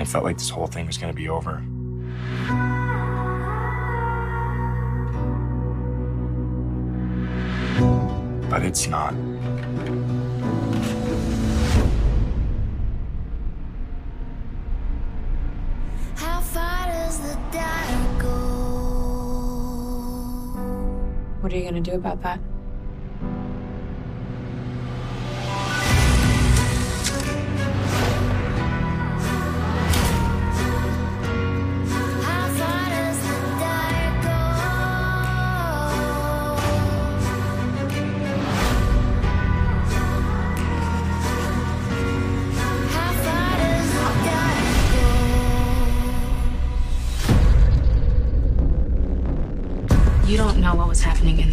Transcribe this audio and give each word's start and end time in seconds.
It 0.00 0.08
felt 0.08 0.24
like 0.24 0.38
this 0.38 0.48
whole 0.48 0.66
thing 0.66 0.86
was 0.86 0.96
going 0.96 1.12
to 1.12 1.16
be 1.16 1.28
over. 1.28 1.62
But 8.48 8.62
it's 8.64 8.86
not. 8.86 9.12
How 16.14 16.40
far 16.40 16.86
does 16.86 17.18
the 17.20 17.38
dark 17.52 18.22
go? 18.22 18.30
What 21.42 21.52
are 21.52 21.56
you 21.58 21.64
gonna 21.64 21.82
do 21.82 21.92
about 21.92 22.22
that? 22.22 22.40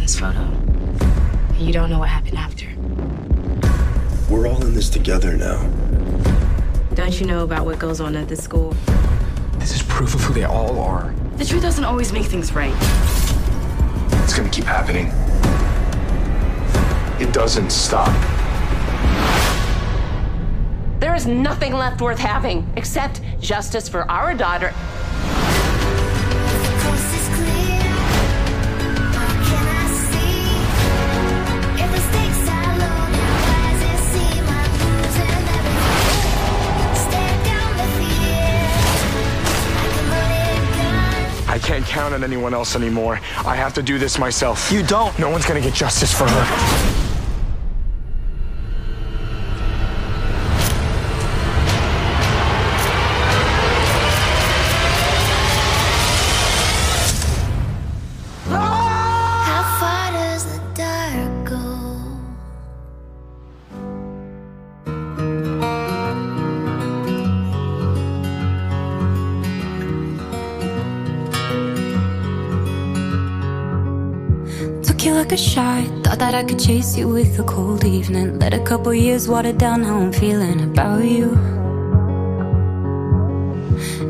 This 0.08 0.18
photo. 0.18 0.40
And 0.40 1.60
you 1.60 1.70
don't 1.70 1.90
know 1.90 1.98
what 1.98 2.08
happened 2.08 2.38
after. 2.38 2.66
We're 4.32 4.48
all 4.48 4.64
in 4.64 4.72
this 4.72 4.88
together 4.88 5.36
now. 5.36 5.62
Don't 6.94 7.20
you 7.20 7.26
know 7.26 7.44
about 7.44 7.66
what 7.66 7.78
goes 7.78 8.00
on 8.00 8.16
at 8.16 8.26
this 8.26 8.42
school? 8.42 8.74
This 9.58 9.74
is 9.74 9.82
proof 9.82 10.14
of 10.14 10.22
who 10.22 10.32
they 10.32 10.44
all 10.44 10.80
are. 10.80 11.14
The 11.36 11.44
truth 11.44 11.60
doesn't 11.60 11.84
always 11.84 12.10
make 12.10 12.24
things 12.24 12.54
right. 12.54 12.74
It's 14.24 14.34
going 14.34 14.48
to 14.48 14.54
keep 14.54 14.64
happening. 14.64 15.08
It 17.20 17.34
doesn't 17.34 17.70
stop. 17.70 18.08
There 21.00 21.14
is 21.14 21.26
nothing 21.26 21.74
left 21.74 22.00
worth 22.00 22.18
having 22.18 22.66
except 22.76 23.20
justice 23.40 23.90
for 23.90 24.10
our 24.10 24.32
daughter. 24.32 24.72
Count 41.88 42.14
on 42.14 42.22
anyone 42.22 42.54
else 42.54 42.76
anymore. 42.76 43.20
I 43.44 43.56
have 43.56 43.74
to 43.74 43.82
do 43.82 43.98
this 43.98 44.18
myself. 44.18 44.70
You 44.70 44.82
don't. 44.82 45.18
No 45.18 45.30
one's 45.30 45.46
to 45.60 45.66
get 45.66 45.74
justice 45.74 46.12
for 46.12 46.28
her. 46.28 46.97
I 76.38 76.44
could 76.44 76.60
chase 76.60 76.96
you 76.96 77.08
with 77.08 77.36
a 77.40 77.42
cold 77.42 77.84
evening. 77.84 78.38
Let 78.38 78.54
a 78.54 78.60
couple 78.60 78.94
years 78.94 79.28
water 79.28 79.52
down 79.52 79.82
how 79.82 79.96
I'm 79.96 80.12
feeling 80.12 80.60
about 80.70 81.02
you. 81.04 81.32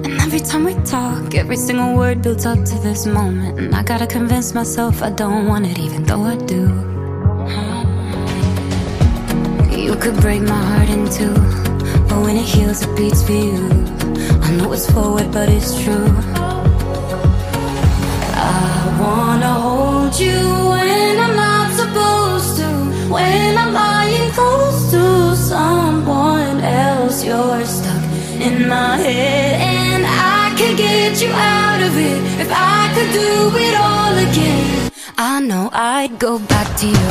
And 0.05 0.13
every 0.21 0.41
time 0.41 0.65
we 0.65 0.75
talk, 0.85 1.35
every 1.35 1.57
single 1.57 1.97
word 1.97 2.21
builds 2.21 2.45
up 2.45 2.63
to 2.67 2.75
this 2.81 3.07
moment. 3.07 3.59
And 3.59 3.75
I 3.75 3.83
gotta 3.83 4.07
convince 4.07 4.53
myself 4.53 5.03
I 5.03 5.09
don't 5.09 5.47
want 5.47 5.65
it, 5.69 5.79
even 5.79 6.05
though 6.05 6.25
I 6.25 6.37
do. 6.37 6.65
You 9.75 9.97
could 9.97 10.21
break 10.21 10.43
my 10.43 10.63
heart 10.71 10.91
in 10.91 11.09
two. 11.09 11.33
But 12.09 12.21
when 12.25 12.37
it 12.37 12.45
heals, 12.45 12.83
it 12.83 12.95
beats 12.95 13.23
for 13.23 13.33
you. 13.33 13.57
I 14.43 14.51
know 14.59 14.71
it's 14.75 14.85
forward, 14.93 15.33
but 15.33 15.49
it's 15.49 15.83
true. 15.83 16.13
I 18.37 18.99
wanna 19.01 19.55
hold 19.55 20.21
you 20.21 20.41
when 20.69 21.21
I'm 21.21 21.48
supposed 21.89 22.57
to. 22.59 22.69
When 23.13 23.57
I'm 23.57 23.73
lying 23.73 24.31
close 24.33 24.91
to 24.91 25.37
someone 25.37 26.61
else, 26.61 27.25
you're 27.25 27.65
stuck 27.65 28.03
in 28.41 28.69
my 28.69 28.97
head, 28.97 29.61
and 29.61 30.05
I 30.07 30.55
could 30.57 30.77
get 30.77 31.21
you 31.23 31.31
out 31.33 31.81
of 31.81 31.97
it 31.97 32.21
if 32.41 32.51
I 32.53 32.93
could 32.95 33.13
do 33.13 33.57
it 33.57 33.75
all 33.81 34.15
again. 34.29 34.91
I 35.17 35.41
know 35.41 35.71
I'd 35.73 36.19
go 36.19 36.39
back 36.39 36.77
to 36.81 36.87
you. 36.87 37.09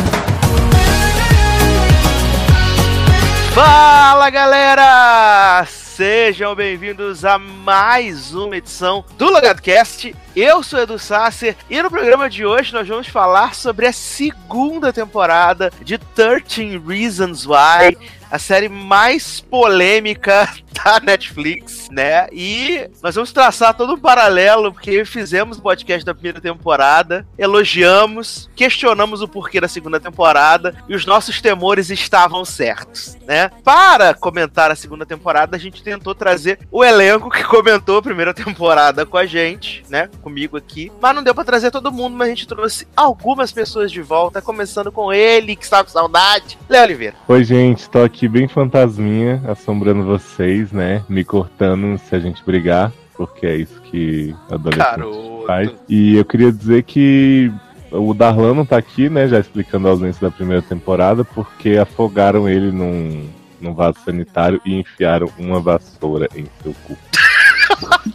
Fala 3.53 4.29
galera! 4.29 5.65
Sejam 5.65 6.53
bem-vindos 6.53 7.25
a 7.25 7.39
mais 7.39 8.31
uma 8.35 8.55
edição 8.57 9.03
do 9.17 9.31
LogadoCast. 9.31 10.15
Eu 10.39 10.61
sou 10.61 10.79
Edu 10.79 10.99
Sasser 10.99 11.55
e 11.67 11.81
no 11.81 11.89
programa 11.89 12.29
de 12.29 12.45
hoje 12.45 12.71
nós 12.71 12.87
vamos 12.87 13.07
falar 13.07 13.55
sobre 13.55 13.87
a 13.87 13.91
segunda 13.91 14.93
temporada 14.93 15.73
de 15.81 15.97
13 15.97 16.77
Reasons 16.77 17.47
Why, 17.47 17.97
a 18.29 18.37
série 18.37 18.69
mais 18.69 19.41
polêmica 19.41 20.47
da 20.83 20.99
Netflix, 20.99 21.89
né? 21.89 22.27
E 22.31 22.87
nós 23.01 23.15
vamos 23.15 23.31
traçar 23.31 23.73
todo 23.73 23.93
um 23.93 23.99
paralelo, 23.99 24.71
porque 24.71 25.03
fizemos 25.05 25.57
o 25.57 25.61
podcast 25.61 26.05
da 26.05 26.13
primeira 26.13 26.39
temporada, 26.39 27.25
elogiamos, 27.37 28.49
questionamos 28.55 29.21
o 29.21 29.27
porquê 29.27 29.59
da 29.59 29.67
segunda 29.67 29.99
temporada 29.99 30.75
e 30.87 30.95
os 30.95 31.05
nossos 31.05 31.41
temores 31.41 31.89
estavam 31.89 32.45
certos, 32.45 33.17
né? 33.25 33.49
Para 33.63 34.13
comentar 34.13 34.69
a 34.69 34.75
segunda 34.75 35.05
temporada, 35.05 35.55
a 35.55 35.59
gente 35.59 35.83
tentou 35.83 36.13
trazer 36.13 36.59
o 36.71 36.83
elenco 36.83 37.29
que 37.29 37.43
comentou 37.43 37.97
a 37.97 38.03
primeira 38.03 38.33
temporada 38.33 39.05
com 39.05 39.17
a 39.17 39.25
gente, 39.25 39.83
né? 39.89 40.09
Comigo 40.27 40.57
aqui. 40.57 40.91
Mas 41.01 41.15
não 41.15 41.23
deu 41.23 41.33
pra 41.33 41.45
trazer 41.45 41.71
todo 41.71 41.89
mundo, 41.89 42.17
mas 42.17 42.27
a 42.27 42.31
gente 42.31 42.45
trouxe 42.45 42.85
algumas 42.93 43.49
pessoas 43.49 43.89
de 43.89 44.01
volta, 44.01 44.41
começando 44.41 44.91
com 44.91 45.13
ele, 45.13 45.55
que 45.55 45.63
está 45.63 45.81
com 45.81 45.89
saudade, 45.89 46.59
Léo 46.67 46.83
Oliveira. 46.83 47.15
Oi, 47.29 47.45
gente, 47.45 47.89
tô 47.89 48.03
aqui 48.03 48.27
bem 48.27 48.45
fantasminha, 48.45 49.41
assombrando 49.47 50.03
vocês, 50.03 50.69
né? 50.73 51.01
Me 51.07 51.23
cortando 51.23 51.97
se 51.97 52.13
a 52.13 52.19
gente 52.19 52.43
brigar, 52.43 52.91
porque 53.15 53.47
é 53.47 53.55
isso 53.55 53.79
que 53.83 54.35
adolescente 54.51 54.97
Garoto. 54.97 55.43
faz. 55.47 55.71
E 55.87 56.17
eu 56.17 56.25
queria 56.25 56.51
dizer 56.51 56.83
que 56.83 57.49
o 57.89 58.13
Darlan 58.13 58.53
não 58.53 58.65
tá 58.65 58.75
aqui, 58.75 59.09
né? 59.09 59.29
Já 59.29 59.39
explicando 59.39 59.87
a 59.87 59.91
ausência 59.91 60.29
da 60.29 60.35
primeira 60.35 60.61
temporada, 60.61 61.23
porque 61.23 61.77
afogaram 61.77 62.49
ele 62.49 62.69
num, 62.69 63.29
num 63.61 63.73
vaso 63.73 63.99
sanitário 64.03 64.59
e 64.65 64.77
enfiaram 64.77 65.31
uma 65.39 65.61
vassoura 65.61 66.27
em 66.35 66.45
seu 66.61 66.75
cu. 66.85 66.97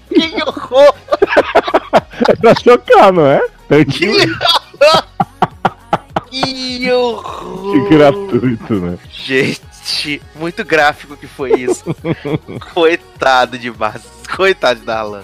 Que 0.08 0.42
horror! 0.42 0.94
É 1.92 2.36
pra 2.36 2.54
chocar, 2.54 3.12
não 3.12 3.26
é? 3.26 3.40
Tanquinho 3.68 4.38
Que 6.30 6.90
horror! 6.90 7.72
que 7.88 7.94
gratuito, 7.94 8.74
né? 8.74 8.98
Gente, 9.10 10.22
muito 10.34 10.64
gráfico 10.64 11.16
que 11.16 11.26
foi 11.26 11.52
isso. 11.60 11.84
Coitado 12.72 13.58
de 13.58 13.70
Márcio. 13.70 14.10
Coitado 14.34 14.80
de 14.80 14.86
Darlan. 14.86 15.22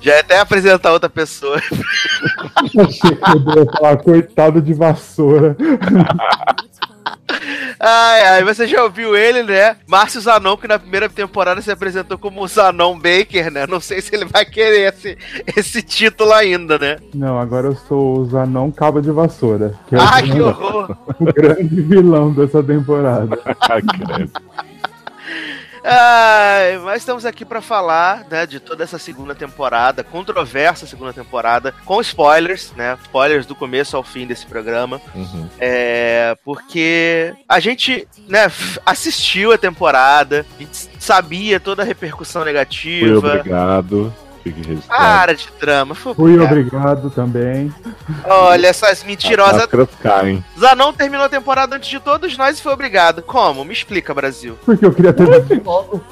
Já 0.00 0.14
ia 0.14 0.20
até 0.20 0.40
apresentar 0.40 0.92
outra 0.92 1.08
pessoa. 1.08 1.56
Achei 1.56 3.14
que 3.14 3.56
eu 3.56 3.64
ia 3.64 3.72
falar, 3.72 3.96
coitado 3.98 4.60
de 4.60 4.74
vassoura. 4.74 5.56
Ai, 7.80 8.20
ai, 8.26 8.44
você 8.44 8.66
já 8.66 8.82
ouviu 8.82 9.16
ele, 9.16 9.42
né? 9.42 9.76
Márcio 9.86 10.20
Zanon, 10.20 10.56
que 10.56 10.66
na 10.66 10.78
primeira 10.78 11.08
temporada 11.08 11.60
se 11.62 11.70
apresentou 11.70 12.18
como 12.18 12.46
Zanon 12.46 12.96
Baker, 12.96 13.50
né? 13.50 13.66
Não 13.66 13.80
sei 13.80 14.00
se 14.00 14.14
ele 14.14 14.24
vai 14.24 14.44
querer 14.44 14.92
esse, 14.92 15.16
esse 15.56 15.82
título 15.82 16.32
ainda, 16.32 16.78
né? 16.78 16.96
Não, 17.14 17.38
agora 17.38 17.68
eu 17.68 17.76
sou 17.76 18.18
o 18.18 18.24
Zanon 18.26 18.72
Cabo 18.72 19.00
de 19.00 19.10
Vassoura. 19.10 19.74
Que 19.88 19.94
é 19.94 19.98
o, 19.98 20.02
Ai, 20.02 20.22
que 20.22 20.28
grande, 20.28 20.42
horror! 20.42 20.96
o 21.20 21.24
grande 21.24 21.80
vilão 21.82 22.32
dessa 22.32 22.62
temporada. 22.62 23.38
Ai, 25.90 26.78
mas 26.78 26.98
estamos 26.98 27.24
aqui 27.24 27.44
pra 27.44 27.62
falar, 27.62 28.26
né, 28.30 28.46
de 28.46 28.60
toda 28.60 28.84
essa 28.84 28.98
segunda 28.98 29.34
temporada, 29.34 30.04
controversa 30.04 30.86
segunda 30.86 31.14
temporada, 31.14 31.74
com 31.86 31.98
spoilers, 32.00 32.72
né? 32.76 32.98
Spoilers 33.04 33.46
do 33.46 33.54
começo 33.54 33.96
ao 33.96 34.02
fim 34.02 34.26
desse 34.26 34.44
programa. 34.44 35.00
Uhum. 35.14 35.48
É, 35.58 36.36
porque 36.44 37.32
a 37.48 37.58
gente, 37.58 38.06
né, 38.28 38.52
assistiu 38.84 39.50
a 39.52 39.58
temporada, 39.58 40.44
a 40.56 40.62
gente 40.62 40.90
sabia 40.98 41.58
toda 41.58 41.82
a 41.82 41.86
repercussão 41.86 42.44
negativa. 42.44 43.16
obrigado. 43.38 44.12
Fique 44.52 44.66
registrado. 44.68 45.02
Para 45.02 45.34
de 45.34 45.48
drama, 45.60 45.94
foi 45.94 46.14
Fui 46.14 46.38
obrigado. 46.38 47.10
também. 47.10 47.72
Olha, 48.24 48.68
essas 48.68 48.88
As 48.90 49.04
mentirosas. 49.04 49.68
caem. 50.02 50.42
Zanon 50.58 50.92
terminou 50.92 51.26
a 51.26 51.28
temporada 51.28 51.76
antes 51.76 51.88
de 51.88 52.00
todos 52.00 52.36
nós 52.36 52.58
e 52.58 52.62
foi 52.62 52.72
obrigado. 52.72 53.22
Como? 53.22 53.64
Me 53.64 53.72
explica, 53.72 54.14
Brasil. 54.14 54.58
Porque 54.64 54.84
eu 54.84 54.92
queria 54.92 55.12
ter 55.12 55.26
logo. 55.64 56.02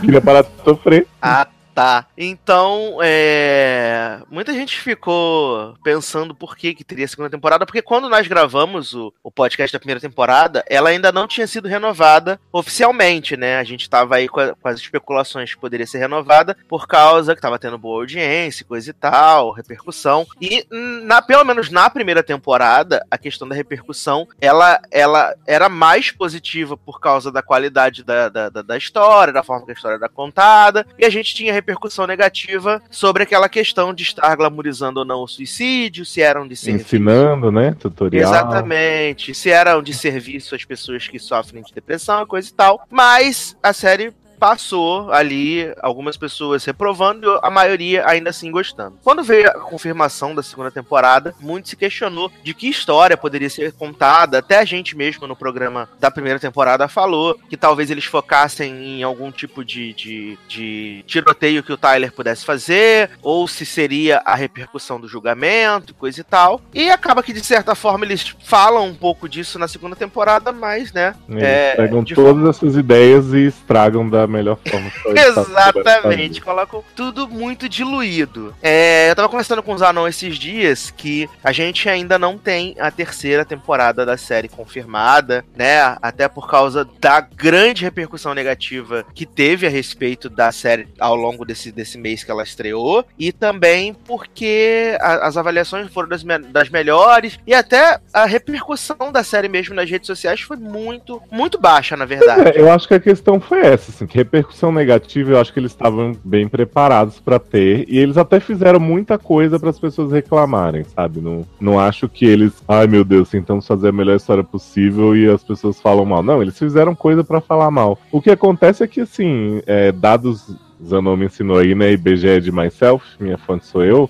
Queria 0.00 0.20
parar 0.20 0.42
de 0.42 0.48
sofrer. 0.64 1.06
Ah, 1.22 1.46
tá. 1.74 2.06
Então, 2.16 2.98
é. 3.02 4.20
Muita 4.30 4.52
gente 4.52 4.78
ficou 4.80 5.74
pensando 5.82 6.34
por 6.34 6.56
que, 6.56 6.74
que 6.74 6.84
teria 6.84 7.08
segunda 7.08 7.30
temporada, 7.30 7.66
porque 7.66 7.82
quando 7.82 8.08
nós 8.08 8.26
gravamos 8.26 8.94
o, 8.94 9.12
o 9.22 9.30
podcast 9.30 9.72
da 9.72 9.78
primeira 9.78 10.00
temporada, 10.00 10.64
ela 10.68 10.88
ainda 10.90 11.10
não 11.12 11.26
tinha 11.26 11.46
sido 11.46 11.68
renovada 11.68 12.40
oficialmente, 12.52 13.36
né? 13.36 13.58
A 13.58 13.64
gente 13.64 13.88
tava 13.88 14.16
aí 14.16 14.28
com, 14.28 14.40
a- 14.40 14.54
com 14.54 14.68
as 14.68 14.78
especulações 14.80 15.54
que 15.54 15.60
poderia 15.60 15.86
ser 15.86 15.98
renovada 15.98 16.56
por 16.68 16.86
causa 16.86 17.34
que 17.34 17.40
tava 17.40 17.58
tendo 17.58 17.78
boa 17.78 18.00
audiência, 18.02 18.64
coisa 18.64 18.90
e 18.90 18.92
tal, 18.92 19.50
repercussão. 19.52 20.26
E, 20.40 20.66
na, 21.04 21.20
pelo 21.22 21.44
menos 21.44 21.70
na 21.70 21.88
primeira 21.90 22.22
temporada, 22.22 23.04
a 23.10 23.18
questão 23.18 23.48
da 23.48 23.54
repercussão, 23.54 24.26
ela, 24.40 24.80
ela 24.90 25.34
era 25.46 25.68
mais 25.68 26.10
positiva 26.10 26.76
por 26.76 27.00
causa 27.00 27.30
da 27.32 27.42
qualidade 27.42 28.02
da, 28.04 28.28
da, 28.28 28.48
da- 28.48 28.62
da 28.62 28.76
história, 28.76 29.32
da 29.32 29.42
forma 29.42 29.64
que 29.64 29.72
a 29.72 29.74
história 29.74 29.96
era 29.96 30.08
contada, 30.08 30.86
e 30.98 31.04
a 31.04 31.10
gente 31.10 31.34
tinha 31.34 31.52
repercussão 31.64 32.06
negativa 32.06 32.82
sobre 32.90 33.22
aquela 33.22 33.48
questão 33.48 33.94
de 33.94 34.02
estar 34.02 34.36
glamorizando 34.36 35.00
ou 35.00 35.06
não 35.06 35.22
o 35.22 35.26
suicídio, 35.26 36.04
se 36.04 36.20
eram 36.20 36.46
de 36.46 36.54
serviço. 36.54 36.84
Ensinando, 36.84 37.50
né? 37.50 37.74
Tutorial. 37.78 38.30
Exatamente. 38.30 39.34
Se 39.34 39.50
eram 39.50 39.82
de 39.82 39.94
serviço 39.94 40.54
às 40.54 40.64
pessoas 40.64 41.08
que 41.08 41.18
sofrem 41.18 41.62
de 41.62 41.72
depressão, 41.72 42.26
coisa 42.26 42.48
e 42.48 42.52
tal. 42.52 42.86
Mas 42.90 43.56
a 43.62 43.72
série 43.72 44.12
passou 44.38 45.12
ali, 45.12 45.72
algumas 45.80 46.16
pessoas 46.16 46.64
reprovando 46.64 47.26
e 47.26 47.38
a 47.42 47.50
maioria 47.50 48.06
ainda 48.06 48.30
assim 48.30 48.50
gostando. 48.50 48.98
Quando 49.02 49.22
veio 49.22 49.48
a 49.48 49.54
confirmação 49.54 50.34
da 50.34 50.42
segunda 50.42 50.70
temporada, 50.70 51.34
muito 51.40 51.68
se 51.68 51.76
questionou 51.76 52.30
de 52.42 52.54
que 52.54 52.68
história 52.68 53.16
poderia 53.16 53.50
ser 53.50 53.72
contada. 53.72 54.38
Até 54.38 54.58
a 54.58 54.64
gente 54.64 54.96
mesmo 54.96 55.26
no 55.26 55.36
programa 55.36 55.88
da 55.98 56.10
primeira 56.10 56.38
temporada 56.38 56.88
falou 56.88 57.38
que 57.48 57.56
talvez 57.56 57.90
eles 57.90 58.04
focassem 58.04 58.98
em 58.98 59.02
algum 59.02 59.30
tipo 59.30 59.64
de, 59.64 59.92
de, 59.92 60.38
de 60.48 61.04
tiroteio 61.06 61.62
que 61.62 61.72
o 61.72 61.76
Tyler 61.76 62.12
pudesse 62.12 62.44
fazer, 62.44 63.10
ou 63.22 63.46
se 63.48 63.64
seria 63.64 64.22
a 64.24 64.34
repercussão 64.34 65.00
do 65.00 65.08
julgamento, 65.08 65.94
coisa 65.94 66.20
e 66.20 66.24
tal. 66.24 66.60
E 66.72 66.90
acaba 66.90 67.22
que, 67.22 67.32
de 67.32 67.44
certa 67.44 67.74
forma, 67.74 68.04
eles 68.04 68.34
falam 68.44 68.86
um 68.86 68.94
pouco 68.94 69.28
disso 69.28 69.58
na 69.58 69.68
segunda 69.68 69.96
temporada, 69.96 70.52
mas, 70.52 70.92
né? 70.92 71.14
É, 71.30 71.76
pegam 71.76 72.04
todas 72.04 72.48
essas 72.48 72.76
ideias 72.76 73.32
e 73.32 73.46
estragam 73.46 74.08
da 74.08 74.23
melhor 74.26 74.58
forma. 74.66 74.90
Exatamente, 75.16 76.40
colocam 76.40 76.82
tudo 76.94 77.28
muito 77.28 77.68
diluído. 77.68 78.54
É, 78.62 79.10
eu 79.10 79.14
tava 79.16 79.28
conversando 79.28 79.62
com 79.62 79.72
o 79.74 79.78
Zanon 79.78 80.06
esses 80.08 80.36
dias 80.38 80.92
que 80.96 81.28
a 81.42 81.52
gente 81.52 81.88
ainda 81.88 82.18
não 82.18 82.38
tem 82.38 82.74
a 82.78 82.90
terceira 82.90 83.44
temporada 83.44 84.04
da 84.06 84.16
série 84.16 84.48
confirmada, 84.48 85.44
né? 85.56 85.96
Até 86.02 86.28
por 86.28 86.48
causa 86.48 86.86
da 87.00 87.20
grande 87.20 87.84
repercussão 87.84 88.34
negativa 88.34 89.04
que 89.14 89.26
teve 89.26 89.66
a 89.66 89.70
respeito 89.70 90.28
da 90.28 90.50
série 90.52 90.88
ao 90.98 91.14
longo 91.16 91.44
desse, 91.44 91.70
desse 91.72 91.98
mês 91.98 92.22
que 92.24 92.30
ela 92.30 92.42
estreou, 92.42 93.04
e 93.18 93.32
também 93.32 93.94
porque 93.94 94.96
a- 95.00 95.26
as 95.26 95.36
avaliações 95.36 95.90
foram 95.92 96.08
das, 96.08 96.22
me- 96.22 96.38
das 96.38 96.68
melhores, 96.68 97.38
e 97.46 97.54
até 97.54 97.98
a 98.12 98.24
repercussão 98.26 99.10
da 99.12 99.22
série 99.22 99.48
mesmo 99.48 99.74
nas 99.74 99.88
redes 99.90 100.06
sociais 100.06 100.40
foi 100.40 100.56
muito, 100.56 101.20
muito 101.30 101.58
baixa, 101.58 101.96
na 101.96 102.04
verdade. 102.04 102.48
É, 102.48 102.60
eu 102.60 102.70
acho 102.70 102.86
que 102.88 102.94
a 102.94 103.00
questão 103.00 103.40
foi 103.40 103.60
essa, 103.60 103.90
assim, 103.90 104.06
repercussão 104.14 104.70
negativa 104.70 105.32
eu 105.32 105.40
acho 105.40 105.52
que 105.52 105.58
eles 105.58 105.72
estavam 105.72 106.16
bem 106.24 106.46
preparados 106.46 107.18
pra 107.18 107.40
ter 107.40 107.84
e 107.88 107.98
eles 107.98 108.16
até 108.16 108.38
fizeram 108.38 108.78
muita 108.78 109.18
coisa 109.18 109.58
para 109.58 109.70
as 109.70 109.78
pessoas 109.78 110.12
reclamarem, 110.12 110.84
sabe? 110.84 111.20
Não, 111.20 111.44
não 111.60 111.80
acho 111.80 112.08
que 112.08 112.24
eles, 112.24 112.52
ai 112.68 112.86
meu 112.86 113.04
Deus, 113.04 113.28
tentamos 113.28 113.66
fazer 113.66 113.88
a 113.88 113.92
melhor 113.92 114.14
história 114.14 114.44
possível 114.44 115.16
e 115.16 115.28
as 115.28 115.42
pessoas 115.42 115.80
falam 115.80 116.04
mal. 116.04 116.22
Não, 116.22 116.40
eles 116.40 116.56
fizeram 116.56 116.94
coisa 116.94 117.24
pra 117.24 117.40
falar 117.40 117.72
mal. 117.72 117.98
O 118.12 118.22
que 118.22 118.30
acontece 118.30 118.84
é 118.84 118.86
que, 118.86 119.00
assim, 119.00 119.60
é, 119.66 119.90
dados 119.90 120.54
Zanon 120.86 121.16
me 121.16 121.26
ensinou 121.26 121.58
aí, 121.58 121.74
né? 121.74 121.92
IBGE 121.92 122.40
de 122.40 122.52
myself, 122.52 123.04
minha 123.18 123.38
fonte 123.38 123.66
sou 123.66 123.84
eu. 123.84 124.08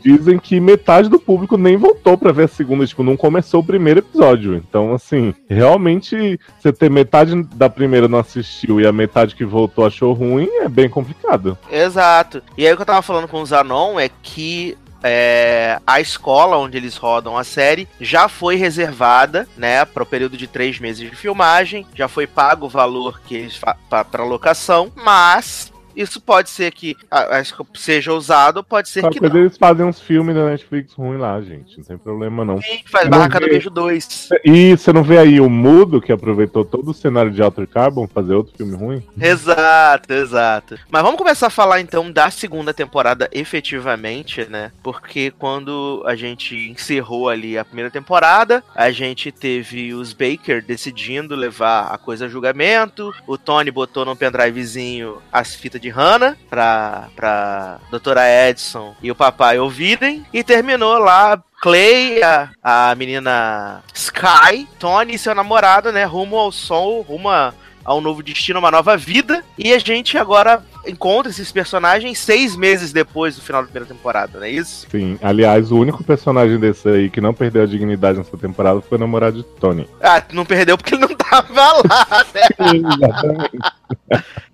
Dizem 0.00 0.38
que 0.38 0.60
metade 0.60 1.08
do 1.08 1.18
público 1.18 1.56
nem 1.56 1.76
voltou 1.76 2.16
pra 2.16 2.32
ver 2.32 2.44
a 2.44 2.48
segunda, 2.48 2.86
tipo, 2.86 3.02
não 3.02 3.16
começou 3.16 3.60
o 3.60 3.64
primeiro 3.64 4.00
episódio. 4.00 4.54
Então, 4.54 4.94
assim, 4.94 5.34
realmente, 5.48 6.38
você 6.58 6.72
ter 6.72 6.90
metade 6.90 7.42
da 7.54 7.68
primeira 7.68 8.08
não 8.08 8.18
assistiu 8.18 8.80
e 8.80 8.86
a 8.86 8.92
metade 8.92 9.34
que 9.34 9.44
voltou 9.44 9.86
achou 9.86 10.12
ruim 10.12 10.48
é 10.60 10.68
bem 10.68 10.88
complicado. 10.88 11.58
Exato. 11.70 12.42
E 12.56 12.66
aí 12.66 12.72
o 12.72 12.76
que 12.76 12.82
eu 12.82 12.86
tava 12.86 13.02
falando 13.02 13.28
com 13.28 13.40
o 13.40 13.46
Zanon 13.46 13.98
é 13.98 14.10
que 14.22 14.76
é, 15.06 15.78
a 15.86 16.00
escola 16.00 16.56
onde 16.56 16.78
eles 16.78 16.96
rodam 16.96 17.36
a 17.36 17.44
série 17.44 17.86
já 18.00 18.26
foi 18.26 18.56
reservada, 18.56 19.46
né, 19.54 19.84
para 19.84 20.02
o 20.02 20.06
período 20.06 20.34
de 20.34 20.46
três 20.46 20.80
meses 20.80 21.10
de 21.10 21.14
filmagem, 21.14 21.86
já 21.94 22.08
foi 22.08 22.26
pago 22.26 22.64
o 22.64 22.70
valor 22.70 23.20
que 23.20 23.34
eles 23.34 23.60
para 23.90 24.24
locação, 24.24 24.90
mas 24.96 25.70
isso 25.96 26.20
pode 26.20 26.50
ser 26.50 26.72
que 26.72 26.96
acho 27.10 27.56
que 27.56 27.64
seja 27.80 28.12
usado, 28.12 28.62
pode 28.62 28.88
ser 28.88 29.00
Qualquer 29.00 29.20
que 29.20 29.28
não. 29.28 29.40
eles 29.40 29.56
fazem 29.56 29.86
uns 29.86 30.00
filmes 30.00 30.34
da 30.34 30.46
Netflix 30.46 30.92
ruim 30.94 31.18
lá, 31.18 31.40
gente. 31.40 31.78
Não 31.78 31.84
tem 31.84 31.98
problema, 31.98 32.44
não. 32.44 32.60
Sim, 32.60 32.80
faz 32.86 33.08
Barraca 33.08 33.40
do. 33.40 33.46
Beijo 33.46 33.70
2. 33.70 34.28
E 34.44 34.76
você 34.76 34.92
não 34.92 35.02
vê 35.02 35.18
aí 35.18 35.40
o 35.40 35.48
Mudo, 35.48 36.00
que 36.00 36.12
aproveitou 36.12 36.64
todo 36.64 36.90
o 36.90 36.94
cenário 36.94 37.30
de 37.30 37.42
Alter 37.42 37.66
Carbon, 37.66 38.06
fazer 38.06 38.34
outro 38.34 38.56
filme 38.56 38.74
ruim? 38.76 39.02
Exato, 39.20 40.12
exato. 40.12 40.78
Mas 40.90 41.02
vamos 41.02 41.18
começar 41.18 41.48
a 41.48 41.50
falar 41.50 41.80
então 41.80 42.10
da 42.10 42.30
segunda 42.30 42.72
temporada 42.72 43.28
efetivamente, 43.32 44.44
né? 44.48 44.72
Porque 44.82 45.30
quando 45.30 46.02
a 46.06 46.16
gente 46.16 46.56
encerrou 46.70 47.28
ali 47.28 47.56
a 47.58 47.64
primeira 47.64 47.90
temporada, 47.90 48.62
a 48.74 48.90
gente 48.90 49.30
teve 49.30 49.94
os 49.94 50.12
Baker 50.12 50.64
decidindo 50.64 51.34
levar 51.34 51.88
a 51.88 51.98
coisa 51.98 52.26
a 52.26 52.28
julgamento. 52.28 53.12
O 53.26 53.36
Tony 53.36 53.70
botou 53.70 54.04
num 54.04 54.16
pendrivezinho 54.16 55.18
as 55.32 55.54
fitas 55.54 55.80
de 55.84 55.90
Hannah 55.90 56.34
pra, 56.48 57.08
pra 57.14 57.78
doutora 57.90 58.22
Edson 58.26 58.94
e 59.02 59.10
o 59.10 59.14
papai 59.14 59.58
ouvirem. 59.58 60.24
E 60.32 60.42
terminou 60.42 60.98
lá 60.98 61.42
Clay, 61.60 62.22
a, 62.22 62.48
a 62.62 62.94
menina 62.94 63.82
Sky, 63.92 64.66
Tony 64.78 65.14
e 65.14 65.18
seu 65.18 65.34
namorado, 65.34 65.92
né? 65.92 66.04
Rumo 66.04 66.36
ao 66.36 66.50
sol, 66.50 67.02
rumo 67.02 67.28
a, 67.28 67.52
a 67.84 67.94
um 67.94 68.00
novo 68.00 68.22
destino, 68.22 68.58
uma 68.58 68.70
nova 68.70 68.96
vida. 68.96 69.44
E 69.58 69.72
a 69.72 69.78
gente 69.78 70.16
agora 70.16 70.62
encontra 70.86 71.30
esses 71.30 71.50
personagens 71.50 72.18
seis 72.18 72.56
meses 72.56 72.92
depois 72.92 73.36
do 73.36 73.42
final 73.42 73.62
da 73.62 73.68
primeira 73.68 73.92
temporada, 73.92 74.38
não 74.38 74.46
é 74.46 74.50
isso? 74.50 74.86
Sim. 74.90 75.18
Aliás, 75.22 75.70
o 75.70 75.78
único 75.78 76.02
personagem 76.04 76.58
desse 76.58 76.88
aí 76.88 77.10
que 77.10 77.20
não 77.20 77.34
perdeu 77.34 77.62
a 77.62 77.66
dignidade 77.66 78.18
nessa 78.18 78.36
temporada 78.36 78.80
foi 78.80 78.98
o 78.98 79.00
namorado 79.00 79.38
de 79.38 79.44
Tony. 79.44 79.88
Ah, 80.00 80.22
não 80.32 80.44
perdeu 80.44 80.76
porque 80.76 80.94
ele 80.94 81.06
não 81.06 81.14
tava 81.16 81.72
lá, 81.88 82.26
né? 82.34 82.74
Exatamente. 82.74 83.58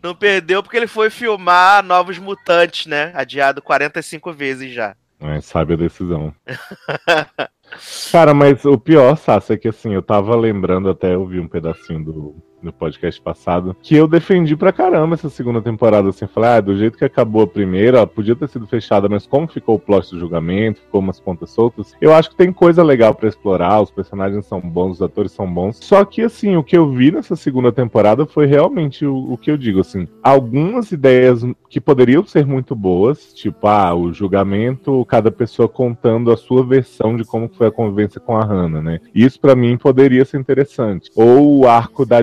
Não 0.02 0.14
perdeu 0.14 0.62
porque 0.62 0.76
ele 0.76 0.86
foi 0.86 1.10
filmar 1.10 1.82
Novos 1.82 2.18
Mutantes, 2.18 2.86
né? 2.86 3.12
Adiado 3.14 3.60
45 3.60 4.32
vezes 4.32 4.72
já. 4.72 4.94
É, 5.20 5.40
sabe 5.40 5.74
a 5.74 5.76
decisão. 5.76 6.32
Cara, 8.10 8.32
mas 8.32 8.64
o 8.64 8.78
pior, 8.78 9.16
Sassi, 9.16 9.52
é 9.52 9.56
que 9.56 9.68
assim, 9.68 9.94
eu 9.94 10.02
tava 10.02 10.34
lembrando 10.34 10.88
até, 10.88 11.14
eu 11.14 11.26
vi 11.26 11.38
um 11.38 11.46
pedacinho 11.46 12.02
do, 12.02 12.42
no 12.62 12.72
podcast 12.72 13.20
passado, 13.20 13.76
que 13.82 13.94
eu 13.96 14.06
defendi 14.06 14.56
pra 14.56 14.72
caramba 14.72 15.14
essa 15.14 15.30
segunda 15.30 15.60
temporada, 15.60 16.08
assim, 16.08 16.26
falei, 16.26 16.50
ah, 16.50 16.60
do 16.60 16.76
jeito 16.76 16.98
que 16.98 17.04
acabou 17.04 17.42
a 17.42 17.46
primeira, 17.46 18.06
podia 18.06 18.36
ter 18.36 18.48
sido 18.48 18.66
fechada, 18.66 19.08
mas 19.08 19.26
como 19.26 19.48
ficou 19.48 19.76
o 19.76 19.78
plot 19.78 20.10
do 20.10 20.18
julgamento, 20.18 20.80
ficou 20.80 21.00
umas 21.00 21.20
pontas 21.20 21.50
soltas, 21.50 21.94
eu 22.00 22.14
acho 22.14 22.30
que 22.30 22.36
tem 22.36 22.52
coisa 22.52 22.82
legal 22.82 23.14
pra 23.14 23.28
explorar, 23.28 23.80
os 23.80 23.90
personagens 23.90 24.46
são 24.46 24.60
bons, 24.60 24.92
os 24.92 25.02
atores 25.02 25.32
são 25.32 25.52
bons, 25.52 25.78
só 25.80 26.04
que, 26.04 26.22
assim, 26.22 26.56
o 26.56 26.64
que 26.64 26.76
eu 26.76 26.90
vi 26.90 27.10
nessa 27.10 27.36
segunda 27.36 27.72
temporada 27.72 28.26
foi 28.26 28.46
realmente 28.46 29.04
o, 29.06 29.32
o 29.32 29.38
que 29.38 29.50
eu 29.50 29.56
digo, 29.56 29.80
assim, 29.80 30.06
algumas 30.22 30.92
ideias 30.92 31.44
que 31.68 31.80
poderiam 31.80 32.24
ser 32.24 32.46
muito 32.46 32.74
boas, 32.74 33.32
tipo, 33.32 33.66
ah, 33.66 33.94
o 33.94 34.12
julgamento, 34.12 35.04
cada 35.06 35.30
pessoa 35.30 35.68
contando 35.68 36.30
a 36.30 36.36
sua 36.36 36.64
versão 36.64 37.16
de 37.16 37.24
como 37.24 37.48
foi 37.48 37.68
a 37.68 37.70
convivência 37.70 38.20
com 38.20 38.36
a 38.36 38.44
Hannah, 38.44 38.82
né? 38.82 39.00
Isso 39.14 39.40
pra 39.40 39.54
mim 39.54 39.76
poderia 39.76 40.24
ser 40.24 40.38
interessante. 40.38 41.10
Ou 41.14 41.60
o 41.60 41.68
arco 41.68 42.04
da 42.04 42.22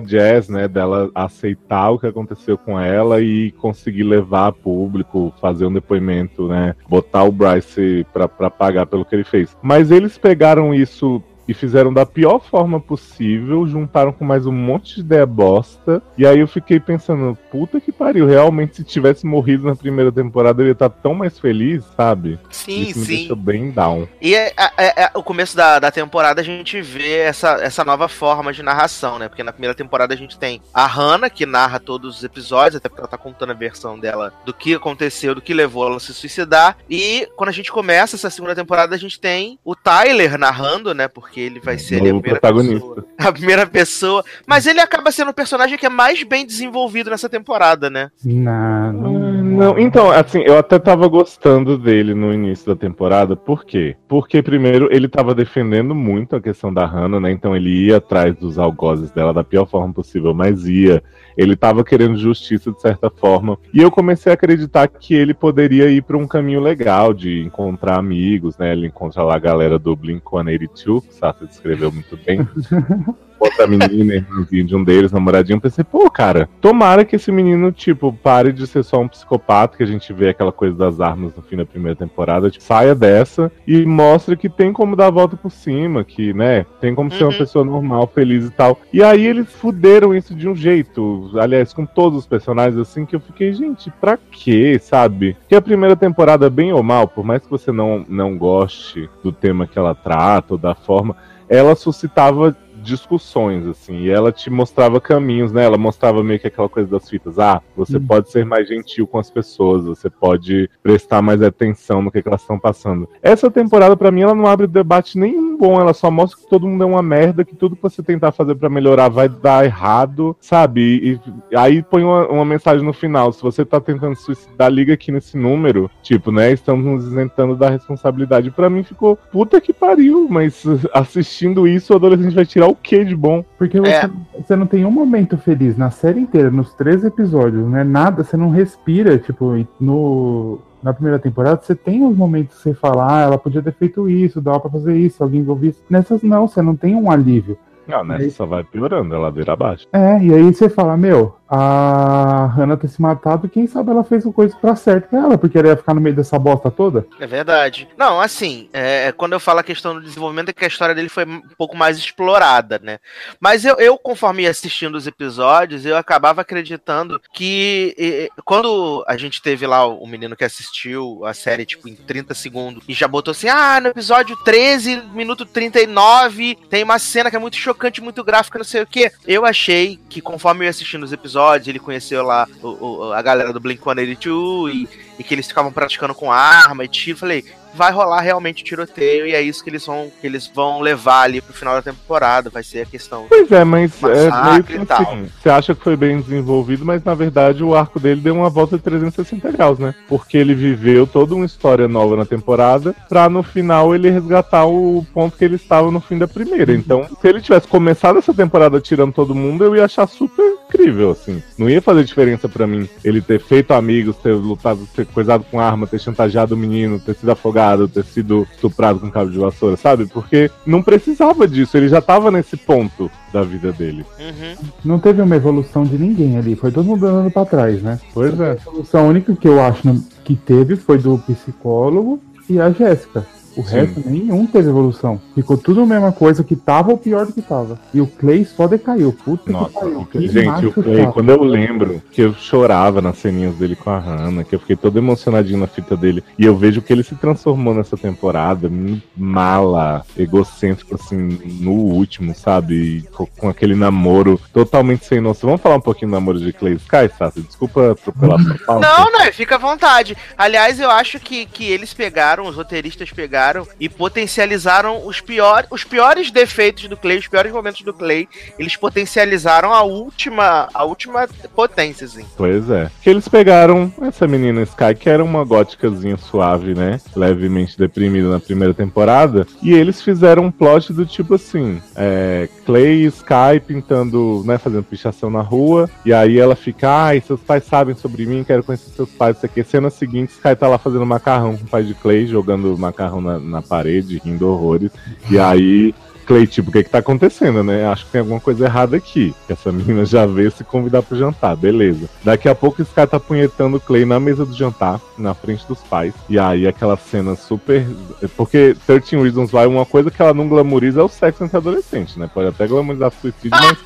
Né, 0.50 0.68
dela 0.68 1.10
aceitar 1.16 1.90
o 1.90 1.98
que 1.98 2.06
aconteceu 2.06 2.58
com 2.58 2.78
ela 2.78 3.22
e 3.22 3.52
conseguir 3.54 4.04
levar 4.04 4.48
a 4.48 4.52
público, 4.52 5.34
fazer 5.40 5.66
um 5.66 5.74
depoimento, 5.74 6.48
né, 6.48 6.76
botar 6.88 7.24
o 7.24 7.32
Bryce 7.32 8.06
pra 8.12 8.28
pagar 8.28 8.86
pelo 8.86 9.06
que 9.06 9.16
ele 9.16 9.24
fez. 9.24 9.56
Mas 9.62 9.90
eles 9.90 10.18
pegaram 10.18 10.74
isso 10.74 11.24
e 11.48 11.54
fizeram 11.54 11.94
da 11.94 12.06
pior 12.06 12.40
forma 12.40 12.80
possível, 12.80 13.68
juntaram 13.68 14.12
com 14.12 14.26
mais 14.26 14.46
um 14.46 14.52
monte 14.52 14.96
de 14.96 15.02
ideia 15.02 15.26
bosta. 15.26 16.02
E 16.18 16.26
aí 16.26 16.40
eu 16.40 16.48
fiquei 16.48 16.80
pensando, 16.80 17.38
puta 17.52 17.80
que 17.80 17.92
pariu, 17.92 18.26
realmente 18.28 18.78
se 18.78 18.84
tivesse 18.84 19.26
morrido 19.26 19.66
na 19.66 19.76
primeira 19.76 20.12
temporada 20.12 20.62
eu 20.62 20.68
ia 20.68 20.74
estar 20.74 20.90
tão 20.90 21.14
mais 21.14 21.40
feliz, 21.40 21.84
sabe? 21.96 22.40
Sim, 22.50 22.82
Isso 22.82 23.00
me 23.00 23.06
sim. 23.06 23.16
deixou 23.18 23.36
bem 23.36 23.72
down. 23.72 24.08
E 24.22 24.36
é, 24.36 24.54
é- 24.78 25.04
é- 25.04 25.12
o 25.14 25.24
começo 25.24 25.56
da, 25.56 25.80
da 25.80 25.92
temporada 25.92 26.42
a 26.42 26.44
gente 26.44 26.82
vê 26.82 27.20
essa, 27.20 27.58
essa 27.62 27.86
nova 27.86 28.08
forma 28.08 28.52
de 28.52 28.62
narração, 28.64 29.18
né? 29.20 29.30
Porque 29.30 29.44
na 29.44 29.52
primeira 29.54 29.76
temporada 29.76 30.14
a 30.14 30.18
gente 30.18 30.38
tem 30.38 30.62
a 30.74 30.86
Hannah, 30.86 31.30
que 31.30 31.46
narra 31.46 31.80
todos 31.80 32.18
os 32.18 32.24
episódios, 32.24 32.76
até 32.76 32.90
porque 32.90 33.02
ela 33.02 33.08
tá 33.08 33.18
contando 33.18 33.52
a 33.52 33.56
versão 33.56 33.98
dela 34.00 34.34
do 34.46 34.54
que 34.54 34.74
aconteceu, 34.76 35.36
do 35.36 35.42
que 35.42 35.54
levou 35.54 35.86
ela 35.86 35.98
a 35.98 36.00
se 36.00 36.14
suicidar. 36.14 36.78
E 36.90 37.28
quando 37.36 37.50
a 37.50 37.54
gente 37.54 37.72
começa 37.72 38.16
essa 38.16 38.30
segunda 38.30 38.56
temporada, 38.56 38.96
a 38.96 39.00
gente 39.00 39.20
tem 39.20 39.60
o 39.64 39.76
Tyler 39.76 40.38
narrando, 40.38 40.94
né? 40.94 41.08
Porque 41.08 41.37
ele 41.40 41.60
vai 41.60 41.78
ser 41.78 41.96
ali 41.96 42.10
a 42.10 42.14
Novo 42.14 42.22
primeira 42.22 42.40
protagonista. 42.40 42.88
pessoa. 42.88 43.06
A 43.18 43.32
primeira 43.32 43.68
pessoa. 43.68 44.26
Mas 44.46 44.66
ele 44.66 44.80
acaba 44.80 45.12
sendo 45.12 45.30
o 45.32 45.34
personagem 45.34 45.78
que 45.78 45.86
é 45.86 45.90
mais 45.90 46.24
bem 46.24 46.46
desenvolvido 46.46 47.10
nessa 47.10 47.30
temporada, 47.30 47.90
né? 47.90 48.10
Não, 48.24 48.94
não. 48.94 49.38
Não, 49.58 49.80
então, 49.80 50.12
assim, 50.12 50.42
eu 50.46 50.56
até 50.58 50.78
tava 50.78 51.08
gostando 51.08 51.78
dele 51.80 52.14
no 52.14 52.32
início 52.32 52.68
da 52.68 52.76
temporada, 52.76 53.36
por 53.36 53.66
quê? 53.66 53.96
Porque, 54.08 54.44
primeiro, 54.44 54.88
ele 54.92 55.08
tava 55.08 55.34
defendendo 55.34 55.96
muito 55.96 56.36
a 56.36 56.42
questão 56.42 56.72
da 56.72 56.86
Hannah, 56.86 57.20
né? 57.20 57.32
Então 57.32 57.56
ele 57.56 57.88
ia 57.88 57.98
atrás 57.98 58.36
dos 58.36 58.60
algozes 58.60 59.10
dela 59.10 59.34
da 59.34 59.44
pior 59.44 59.66
forma 59.66 59.92
possível, 59.94 60.34
mas 60.34 60.68
ia. 60.68 61.02
Ele 61.36 61.56
tava 61.56 61.84
querendo 61.84 62.18
justiça 62.18 62.72
de 62.72 62.82
certa 62.82 63.10
forma. 63.12 63.58
E 63.74 63.80
eu 63.82 63.92
comecei 63.92 64.32
a 64.32 64.34
acreditar 64.34 64.88
que 64.88 65.14
ele 65.14 65.34
poderia 65.36 65.90
ir 65.90 66.02
pra 66.02 66.18
um 66.18 66.28
caminho 66.28 66.60
legal 66.60 67.14
de 67.14 67.42
encontrar 67.42 67.98
amigos, 67.98 68.58
né? 68.58 68.74
Ele 68.74 68.88
encontra 68.88 69.24
lá 69.24 69.36
a 69.36 69.40
galera 69.40 69.78
do 69.78 69.96
Blink-182, 69.96 71.08
que 71.08 71.14
Sasha 71.34 71.46
descreveu 71.46 71.92
muito 71.92 72.18
bem. 72.18 72.40
outra 73.40 73.68
menina, 73.68 74.16
irmãzinho 74.16 74.66
de 74.66 74.76
um 74.76 74.84
deles, 74.84 75.12
namoradinho, 75.12 75.58
eu 75.58 75.62
pensei, 75.62 75.84
pô, 75.84 76.10
cara, 76.10 76.50
tomara 76.62 77.06
que 77.06 77.16
esse 77.16 77.32
menino, 77.32 77.72
tipo, 77.72 78.12
pare 78.12 78.52
de 78.52 78.66
ser 78.68 78.84
só 78.84 79.00
um 79.02 79.08
psicopata, 79.08 79.78
que 79.78 79.84
a 79.84 79.88
gente 79.88 80.12
vê 80.14 80.30
aquela 80.30 80.52
coisa 80.52 80.76
das 80.76 81.00
armas 81.00 81.34
no 81.36 81.42
fim 81.44 81.56
da 81.58 81.66
primeira 81.66 81.96
temporada, 81.96 82.50
tipo, 82.50 82.64
saia 82.64 82.96
dessa 82.96 83.52
e 83.68 83.86
mostre 83.86 84.36
que 84.38 84.50
tem 84.50 84.72
como 84.74 84.96
dar 84.96 85.08
a 85.08 85.12
volta 85.12 85.36
por 85.38 85.52
cima, 85.52 86.04
que, 86.04 86.34
né, 86.34 86.66
tem 86.82 86.94
como 86.96 87.12
ser 87.12 87.24
uma 87.24 87.32
Uhum. 87.32 87.38
pessoa 87.38 87.66
normal, 87.66 88.08
feliz 88.14 88.46
e 88.46 88.52
tal. 88.52 88.80
E 88.92 89.04
aí 89.04 89.26
eles 89.26 89.52
fuderam 89.54 90.16
isso 90.16 90.34
de 90.34 90.48
um 90.48 90.56
jeito, 90.56 91.30
aliás, 91.40 91.74
com 91.74 91.86
todos 91.86 92.20
os 92.20 92.26
personagens, 92.26 92.78
assim, 92.78 93.06
que 93.06 93.16
eu 93.16 93.20
fiquei, 93.20 93.54
gente, 93.54 93.92
pra 94.02 94.18
quê, 94.32 94.80
sabe? 94.82 95.36
Porque 95.42 95.56
a 95.56 95.62
primeira 95.62 95.96
temporada, 95.96 96.50
bem 96.50 96.72
ou 96.74 96.82
mal, 96.84 97.08
por 97.08 97.24
mais 97.26 97.44
que 97.44 97.50
você 97.50 97.72
não, 97.72 98.06
não 98.08 98.38
goste 98.38 99.10
do 99.24 99.32
tema 99.32 99.68
que 99.68 99.78
ela 99.78 99.94
trata 99.94 100.54
ou 100.54 100.58
da 100.58 100.74
forma, 100.74 101.16
ela 101.50 101.76
suscitava 101.76 102.56
discussões, 102.88 103.68
assim, 103.68 104.00
e 104.04 104.10
ela 104.10 104.32
te 104.32 104.50
mostrava 104.50 105.00
caminhos, 105.02 105.52
né? 105.52 105.66
Ela 105.66 105.78
mostrava 105.78 106.24
meio 106.24 106.40
que 106.40 106.48
aquela 106.48 106.70
coisa 106.70 106.90
das 106.90 107.10
fitas. 107.10 107.38
Ah, 107.38 107.62
você 107.76 107.98
Hum. 107.98 108.06
pode 108.08 108.32
ser 108.32 108.46
mais 108.46 108.68
gentil 108.68 109.06
com 109.06 109.20
as 109.20 109.30
pessoas, 109.30 109.84
você 109.86 110.10
pode 110.10 110.70
prestar 110.82 111.22
mais 111.22 111.42
atenção 111.42 112.02
no 112.02 112.12
que, 112.12 112.22
que 112.22 112.28
elas 112.28 112.42
estão 112.42 112.58
passando. 112.58 113.08
Essa 113.22 113.52
temporada, 113.52 113.96
pra 113.98 114.12
mim, 114.12 114.22
ela 114.22 114.34
não 114.36 114.48
abre 114.48 114.66
debate 114.68 115.18
nenhum 115.18 115.57
bom, 115.58 115.80
ela 115.80 115.94
só 115.94 116.10
mostra 116.12 116.40
que 116.40 116.50
todo 116.50 116.68
mundo 116.68 116.84
é 116.84 116.88
uma 116.88 117.02
merda, 117.02 117.44
que 117.44 117.56
tudo 117.56 117.76
que 117.76 117.82
você 117.82 118.04
tentar 118.04 118.32
fazer 118.32 118.56
pra 118.56 118.70
melhorar 118.70 119.10
vai 119.10 119.28
dar 119.28 119.66
errado, 119.66 120.36
sabe? 120.40 120.82
E, 120.82 121.20
e 121.52 121.58
aí 121.58 121.82
põe 121.84 122.04
uma, 122.04 122.28
uma 122.28 122.46
mensagem 122.46 122.86
no 122.86 122.94
final: 122.94 123.32
se 123.34 123.42
você 123.42 123.66
tá 123.66 123.80
tentando 123.80 124.16
se 124.16 124.24
suicidar, 124.24 124.72
liga 124.72 124.94
aqui 124.94 125.12
nesse 125.12 125.38
número, 125.38 125.90
tipo, 126.02 126.32
né? 126.32 126.52
Estamos 126.52 126.86
nos 126.86 127.06
isentando 127.06 127.56
da 127.56 127.70
responsabilidade. 127.70 128.52
Pra 128.52 128.70
mim 128.70 128.84
ficou 128.84 129.18
puta 129.32 129.60
que 129.60 129.74
pariu, 129.74 130.28
mas 130.30 130.64
assistindo 130.94 131.68
isso, 131.68 131.94
o 131.94 131.96
adolescente 131.96 132.36
vai 132.36 132.46
tirar 132.46 132.68
o 132.68 132.76
que 132.76 133.04
de 133.04 133.16
bom? 133.16 133.44
Porque 133.58 133.80
você, 133.80 133.92
É. 133.92 134.10
você 134.38 134.56
não 134.56 134.68
tem 134.68 134.86
um 134.86 134.92
momento 134.92 135.38
feliz 135.38 135.78
na 135.78 135.90
série 135.90 136.20
inteira, 136.20 136.52
nos 136.52 136.74
três 136.74 137.04
episódios, 137.04 137.68
não 137.68 137.78
é 137.78 137.84
nada, 137.84 138.24
você 138.24 138.38
não 138.38 138.50
respira, 138.50 139.18
tipo, 139.18 139.54
no. 139.80 140.60
Na 140.82 140.94
primeira 140.94 141.18
temporada, 141.20 141.60
você 141.62 141.76
tem 141.76 142.06
os 142.06 142.16
momentos 142.16 142.58
que 142.58 142.64
você 142.64 142.74
fala, 142.74 143.18
ah, 143.18 143.22
ela 143.24 143.38
podia 143.38 143.62
ter 143.64 143.74
feito 143.74 144.08
isso, 144.10 144.40
dava 144.40 144.60
pra 144.60 144.70
fazer 144.72 144.96
isso, 144.96 145.24
alguém 145.24 145.40
envolvido. 145.42 145.76
Nessas 145.90 146.22
não, 146.22 146.48
você 146.48 146.62
não 146.62 146.76
tem 146.76 146.96
um 146.96 147.10
alívio. 147.10 147.58
Não, 147.88 148.04
né? 148.04 148.18
Aí- 148.18 148.30
Só 148.32 148.46
vai 148.46 148.64
piorando, 148.64 149.16
a 149.16 149.20
ladeira 149.20 149.54
abaixo. 149.54 149.88
É, 149.94 150.22
e 150.22 150.34
aí 150.34 150.54
você 150.54 150.70
fala, 150.70 150.96
meu, 150.98 151.36
a 151.50 152.48
Hannah 152.56 152.78
ter 152.78 152.90
se 152.90 153.02
matado, 153.02 153.48
quem 153.48 153.68
sabe 153.68 153.92
ela 153.92 154.04
fez 154.04 154.26
o 154.26 154.34
coisa 154.34 154.56
pra 154.58 154.76
certo 154.76 155.10
pra 155.10 155.20
ela, 155.20 155.38
porque 155.38 155.58
ela 155.58 155.70
ia 155.70 155.78
ficar 155.78 155.94
no 155.94 156.02
meio 156.02 156.16
dessa 156.16 156.38
bosta 156.38 156.70
toda. 156.70 157.06
É 157.20 157.26
verdade. 157.26 157.88
Não, 157.98 158.20
assim, 158.20 158.70
é, 158.74 159.12
quando 159.14 159.34
eu 159.34 159.40
falo 159.40 159.60
a 159.60 159.64
questão 159.64 159.94
do 159.94 160.02
desenvolvimento, 160.02 160.50
é 160.50 160.54
que 160.54 160.66
a 160.66 160.68
história 160.68 160.94
dele 160.94 161.10
foi 161.10 161.26
um 161.26 161.42
pouco 161.58 161.76
mais 161.76 161.98
explorada, 161.98 162.80
né? 162.84 163.00
Mas 163.40 163.64
eu, 163.64 163.76
eu 163.76 163.98
conforme 163.98 164.44
ia 164.44 164.50
assistindo 164.50 164.96
os 164.96 165.08
episódios, 165.08 165.86
eu 165.86 165.96
acabava 165.96 166.42
acreditando 166.42 167.22
que 167.34 167.96
eh, 167.98 168.30
quando 168.44 169.04
a 169.08 169.16
gente 169.16 169.42
teve 169.42 169.66
lá 169.66 169.86
o 169.86 170.06
menino 170.06 170.36
que 170.36 170.44
assistiu 170.44 171.26
a 171.26 171.34
série, 171.34 171.66
tipo, 171.66 171.88
em 171.88 171.96
30 171.96 172.34
segundos, 172.34 172.84
e 172.88 172.94
já 172.94 173.08
botou 173.08 173.32
assim, 173.32 173.48
ah, 173.48 173.80
no 173.80 173.90
episódio 173.90 174.36
13, 174.44 175.04
minuto 175.14 175.46
39, 175.46 176.58
tem 176.70 176.84
uma 176.84 177.00
cena 177.00 177.30
que 177.30 177.36
é 177.36 177.40
muito 177.40 177.56
chocante, 177.56 178.02
muito 178.02 178.24
gráfica, 178.24 178.58
não 178.58 178.66
sei 178.66 178.82
o 178.82 178.88
quê. 178.88 179.12
Eu 179.26 179.46
achei 179.46 180.00
que 180.10 180.22
conforme 180.22 180.62
eu 180.62 180.66
ia 180.66 180.70
assistindo 180.70 181.04
os 181.04 181.14
episódios, 181.14 181.37
ele 181.68 181.80
conheceu 181.80 182.24
lá 182.24 182.48
o- 182.62 182.68
o- 183.08 183.14
a 183.14 183.22
galera 183.22 183.52
do 183.54 183.60
Blink-182 183.62 184.74
e 184.74 185.08
e 185.20 185.24
que 185.24 185.34
eles 185.34 185.48
ficavam 185.48 185.72
praticando 185.72 186.14
com 186.14 186.32
arma 186.32 186.86
e 186.86 186.88
tiro. 186.88 187.18
Falei, 187.18 187.44
vai 187.74 187.92
rolar 187.92 188.22
realmente 188.22 188.64
tiroteio 188.64 189.26
e 189.26 189.34
é 189.34 189.42
isso 189.42 189.64
que 189.64 189.70
eles 189.72 189.84
vão 189.84 190.12
que 190.22 190.28
eles 190.28 190.48
vão 190.54 190.80
levar 190.80 191.22
ali 191.24 191.42
pro 191.42 191.56
final 191.56 191.74
da 191.74 191.82
temporada. 191.82 192.52
Vai 192.52 192.62
ser 192.62 192.82
a 192.82 192.86
questão. 192.86 193.26
Pois 193.28 193.52
é, 193.52 193.64
mas 193.64 193.92
é 194.04 194.52
meio 194.52 194.64
que 194.64 194.94
assim, 194.94 195.28
você 195.42 195.50
acha 195.50 195.74
que 195.74 195.84
foi 195.84 195.96
bem 195.96 196.22
desenvolvido, 196.22 196.86
mas 196.86 197.04
na 197.04 197.16
verdade 197.16 197.64
o 197.64 197.74
arco 197.76 198.00
dele 198.00 198.22
deu 198.22 198.36
uma 198.36 198.48
volta 198.48 198.78
de 198.78 198.84
360 198.84 199.52
graus, 199.52 199.80
né? 199.80 199.96
Porque 200.08 200.38
ele 200.38 200.54
viveu 200.54 201.08
toda 201.08 201.34
uma 201.34 201.46
história 201.48 201.88
nova 201.88 202.16
na 202.16 202.26
temporada, 202.26 202.94
pra 203.10 203.28
no 203.28 203.42
final 203.42 203.96
ele 203.96 204.12
resgatar 204.12 204.68
o 204.68 205.04
ponto 205.16 205.36
que 205.36 205.44
ele 205.46 205.56
estava 205.56 205.90
no 205.90 206.00
fim 206.00 206.20
da 206.20 206.28
primeira. 206.28 206.74
Então, 206.74 207.08
se 207.20 207.28
ele 207.28 207.42
tivesse 207.42 207.68
começado 207.68 208.20
essa 208.20 208.36
temporada 208.36 208.80
tirando 208.80 209.14
todo 209.14 209.34
mundo, 209.34 209.64
eu 209.64 209.76
ia 209.76 209.86
achar 209.86 210.08
super 210.08 210.57
incrível, 210.68 211.12
assim. 211.12 211.42
Não 211.58 211.70
ia 211.70 211.82
fazer 211.82 212.04
diferença 212.04 212.48
pra 212.48 212.68
mim 212.68 212.88
ele 213.04 213.22
ter 213.22 213.40
feito 213.40 213.74
amigos, 213.74 214.18
ter 214.18 214.34
lutado, 214.34 214.88
ter 214.96 215.06
coisado 215.06 215.46
com 215.50 215.60
arma, 215.60 215.88
ter 215.88 216.00
chantageado 216.00 216.56
o 216.56 216.58
menino, 216.58 217.00
ter 217.00 217.16
sido 217.16 217.32
afogado, 217.32 217.88
ter 217.88 218.04
sido 218.06 218.48
estuprado 218.54 219.00
com 219.00 219.10
cabo 219.10 219.32
de 219.32 219.38
vassoura, 219.38 219.78
sabe? 219.78 220.06
Porque 220.06 220.52
não 220.66 220.82
precisava 220.82 221.48
disso, 221.48 221.78
ele 221.78 221.88
já 221.90 222.02
tava 222.02 222.30
nesse 222.30 222.58
ponto 222.58 223.10
da 223.32 223.44
vida 223.44 223.72
dele. 223.72 224.06
Uhum. 224.20 224.68
Não 224.84 225.00
teve 225.00 225.22
uma 225.22 225.36
evolução 225.36 225.84
de 225.84 225.98
ninguém 225.98 226.38
ali, 226.38 226.56
foi 226.56 226.72
todo 226.72 226.86
mundo 226.86 227.06
andando 227.06 227.32
pra 227.32 227.46
trás, 227.46 227.82
né? 227.82 228.00
Pois 228.14 228.40
A 228.40 228.48
é. 228.48 228.52
evolução 228.54 229.08
única 229.08 229.36
que 229.36 229.48
eu 229.48 229.62
acho 229.62 230.04
que 230.24 230.36
teve 230.36 230.76
foi 230.76 230.98
do 230.98 231.18
psicólogo 231.20 232.22
e 232.50 232.60
a 232.60 232.72
Jéssica. 232.72 233.26
O 233.58 233.64
Sim. 233.64 233.76
resto, 233.76 234.04
nenhum 234.06 234.46
teve 234.46 234.70
evolução. 234.70 235.20
Ficou 235.34 235.58
tudo 235.58 235.82
a 235.82 235.86
mesma 235.86 236.12
coisa 236.12 236.44
que 236.44 236.56
tava 236.56 236.92
ou 236.92 236.98
pior 236.98 237.26
do 237.26 237.34
que 237.34 237.42
tava. 237.42 237.80
E 237.94 238.00
o 238.00 238.06
Clay 238.08 238.46
só 238.46 238.68
decaiu. 238.68 239.12
Puta 239.12 239.52
Nossa, 239.52 239.70
que 239.70 239.74
pariu. 239.80 240.00
o 240.02 240.06
que 240.06 240.12
Clay- 240.12 240.28
gente, 240.30 240.66
o 240.68 240.72
Clay, 240.74 240.98
chato. 241.04 241.14
quando 241.14 241.30
eu 241.30 241.44
lembro 241.44 242.02
que 242.12 242.22
eu 242.22 242.34
chorava 242.36 243.02
nas 243.02 243.18
ceninhas 243.18 243.56
dele 243.56 243.76
com 243.76 243.90
a 243.90 243.98
Hannah, 244.00 244.44
que 244.44 244.54
eu 244.54 244.60
fiquei 244.60 244.76
todo 244.76 244.98
emocionadinho 245.00 245.60
na 245.60 245.66
fita 245.68 245.98
dele, 245.98 246.24
e 246.38 246.46
eu 246.46 246.56
vejo 246.56 246.82
que 246.82 246.94
ele 246.94 247.02
se 247.04 247.16
transformou 247.16 247.74
nessa 247.74 247.98
temporada, 247.98 248.70
mala, 249.16 250.06
egocêntrico, 250.16 250.96
assim, 250.96 251.40
no 251.60 251.72
último, 251.72 252.36
sabe? 252.36 252.76
E 252.76 253.02
com, 253.14 253.26
com 253.26 253.50
aquele 253.50 253.74
namoro 253.76 254.40
totalmente 254.54 255.06
sem 255.06 255.20
noção. 255.20 255.48
Vamos 255.50 255.62
falar 255.62 255.78
um 255.78 255.82
pouquinho 255.82 256.12
do 256.12 256.14
namoro 256.14 256.40
de 256.40 256.54
Clay 256.54 256.74
Sky, 256.74 257.10
Sassi? 257.18 257.42
Desculpa 257.42 257.92
atropelar 257.94 258.40
sua 258.44 258.58
pauta. 258.60 258.88
Não, 258.88 259.12
não, 259.12 259.34
fica 259.34 259.56
à 259.56 259.58
vontade. 259.58 260.16
Aliás, 260.38 260.80
eu 260.80 260.92
acho 260.92 261.20
que, 261.20 261.46
que 261.48 261.66
eles 261.66 261.94
pegaram, 261.94 262.46
os 262.46 262.56
roteiristas 262.56 263.10
pegaram 263.12 263.47
e 263.80 263.88
potencializaram 263.88 265.06
os, 265.06 265.22
pior, 265.22 265.66
os 265.70 265.84
piores 265.84 266.32
defeitos 266.32 266.88
do 266.88 266.98
Clay, 266.98 267.18
os 267.18 267.28
piores 267.28 267.52
momentos 267.52 267.82
do 267.82 267.94
Clay. 267.94 268.28
Eles 268.58 268.76
potencializaram 268.76 269.74
a 269.74 269.84
última, 269.84 270.70
a 270.74 270.84
última 270.84 271.28
potência, 271.56 272.06
assim. 272.06 272.26
Pois 272.36 272.70
é. 272.70 272.90
Que 273.02 273.10
eles 273.10 273.28
pegaram 273.28 273.92
essa 274.02 274.28
menina 274.28 274.62
Sky, 274.62 274.96
que 274.98 275.10
era 275.10 275.24
uma 275.24 275.44
góticazinha 275.44 276.18
suave, 276.18 276.74
né? 276.74 277.00
Levemente 277.16 277.78
deprimida 277.78 278.30
na 278.30 278.40
primeira 278.40 278.74
temporada. 278.74 279.46
E 279.62 279.74
eles 279.74 280.02
fizeram 280.02 280.46
um 280.46 280.52
plot 280.52 280.94
do 280.94 281.06
tipo 281.06 281.36
assim: 281.36 281.82
é, 281.96 282.50
Clay 282.66 283.04
e 283.04 283.06
Sky 283.06 283.60
pintando, 283.66 284.44
né? 284.46 284.58
Fazendo 284.58 284.84
pichação 284.84 285.30
na 285.30 285.42
rua. 285.42 285.90
E 286.06 286.14
aí 286.14 286.40
ela 286.40 286.56
fica, 286.56 286.90
ai, 286.90 287.22
seus 287.22 287.42
pais 287.42 287.64
sabem 287.64 287.96
sobre 287.96 288.26
mim, 288.26 288.44
quero 288.44 288.64
conhecer 288.64 288.90
seus 288.92 289.10
pais. 289.10 289.38
Isso 289.38 289.46
aqui. 289.46 289.64
Cena 289.64 289.90
seguinte, 289.90 290.32
Sky 290.32 290.56
tá 290.56 290.68
lá 290.68 290.78
fazendo 290.78 291.06
macarrão 291.06 291.58
com 291.58 291.64
o 291.64 291.68
pai 291.68 291.84
de 291.84 291.94
Clay, 291.94 292.26
jogando 292.26 292.78
macarrão 292.78 293.22
na, 293.22 293.37
na 293.40 293.62
parede, 293.62 294.22
rindo 294.24 294.48
horrores. 294.48 294.92
E 295.30 295.40
aí 295.40 295.94
Clay, 296.28 296.46
tipo, 296.46 296.70
o 296.70 296.74
que 296.74 296.84
que 296.84 296.90
tá 296.90 296.98
acontecendo, 296.98 297.64
né? 297.64 297.88
Acho 297.88 298.06
que 298.06 298.12
tem 298.12 298.20
alguma 298.20 298.40
coisa 298.40 298.66
errada 298.66 298.98
aqui. 298.98 299.34
Que 299.48 299.54
essa 299.54 299.72
menina 299.72 300.04
já 300.06 300.26
veio 300.26 300.52
se 300.52 300.62
convidar 300.62 301.02
pro 301.02 301.18
jantar, 301.18 301.56
beleza. 301.56 302.10
Daqui 302.22 302.50
a 302.50 302.54
pouco 302.54 302.82
esse 302.82 302.94
cara 302.94 303.08
tá 303.08 303.20
punhetando 303.20 303.78
o 303.78 303.80
Clay 303.80 304.04
na 304.04 304.20
mesa 304.20 304.46
do 304.46 304.54
jantar, 304.54 305.00
na 305.18 305.34
frente 305.34 305.66
dos 305.66 305.80
pais. 305.80 306.14
E 306.28 306.38
aí 306.38 306.68
aquela 306.68 306.98
cena 306.98 307.34
super. 307.38 307.88
Porque 308.36 308.76
13 308.86 309.16
Reasons 309.16 309.54
Why, 309.54 309.68
uma 309.68 309.86
coisa 309.86 310.12
que 310.12 310.22
ela 310.22 310.34
não 310.34 310.50
glamoriza 310.50 311.00
é 311.00 311.04
o 311.04 311.08
sexo 311.08 311.46
entre 311.46 311.56
adolescentes, 311.56 312.18
né? 312.18 312.30
Pode 312.32 312.50
até 312.50 312.68
glamorizar 312.68 313.10
suicídio, 313.22 313.52
mas 313.52 313.78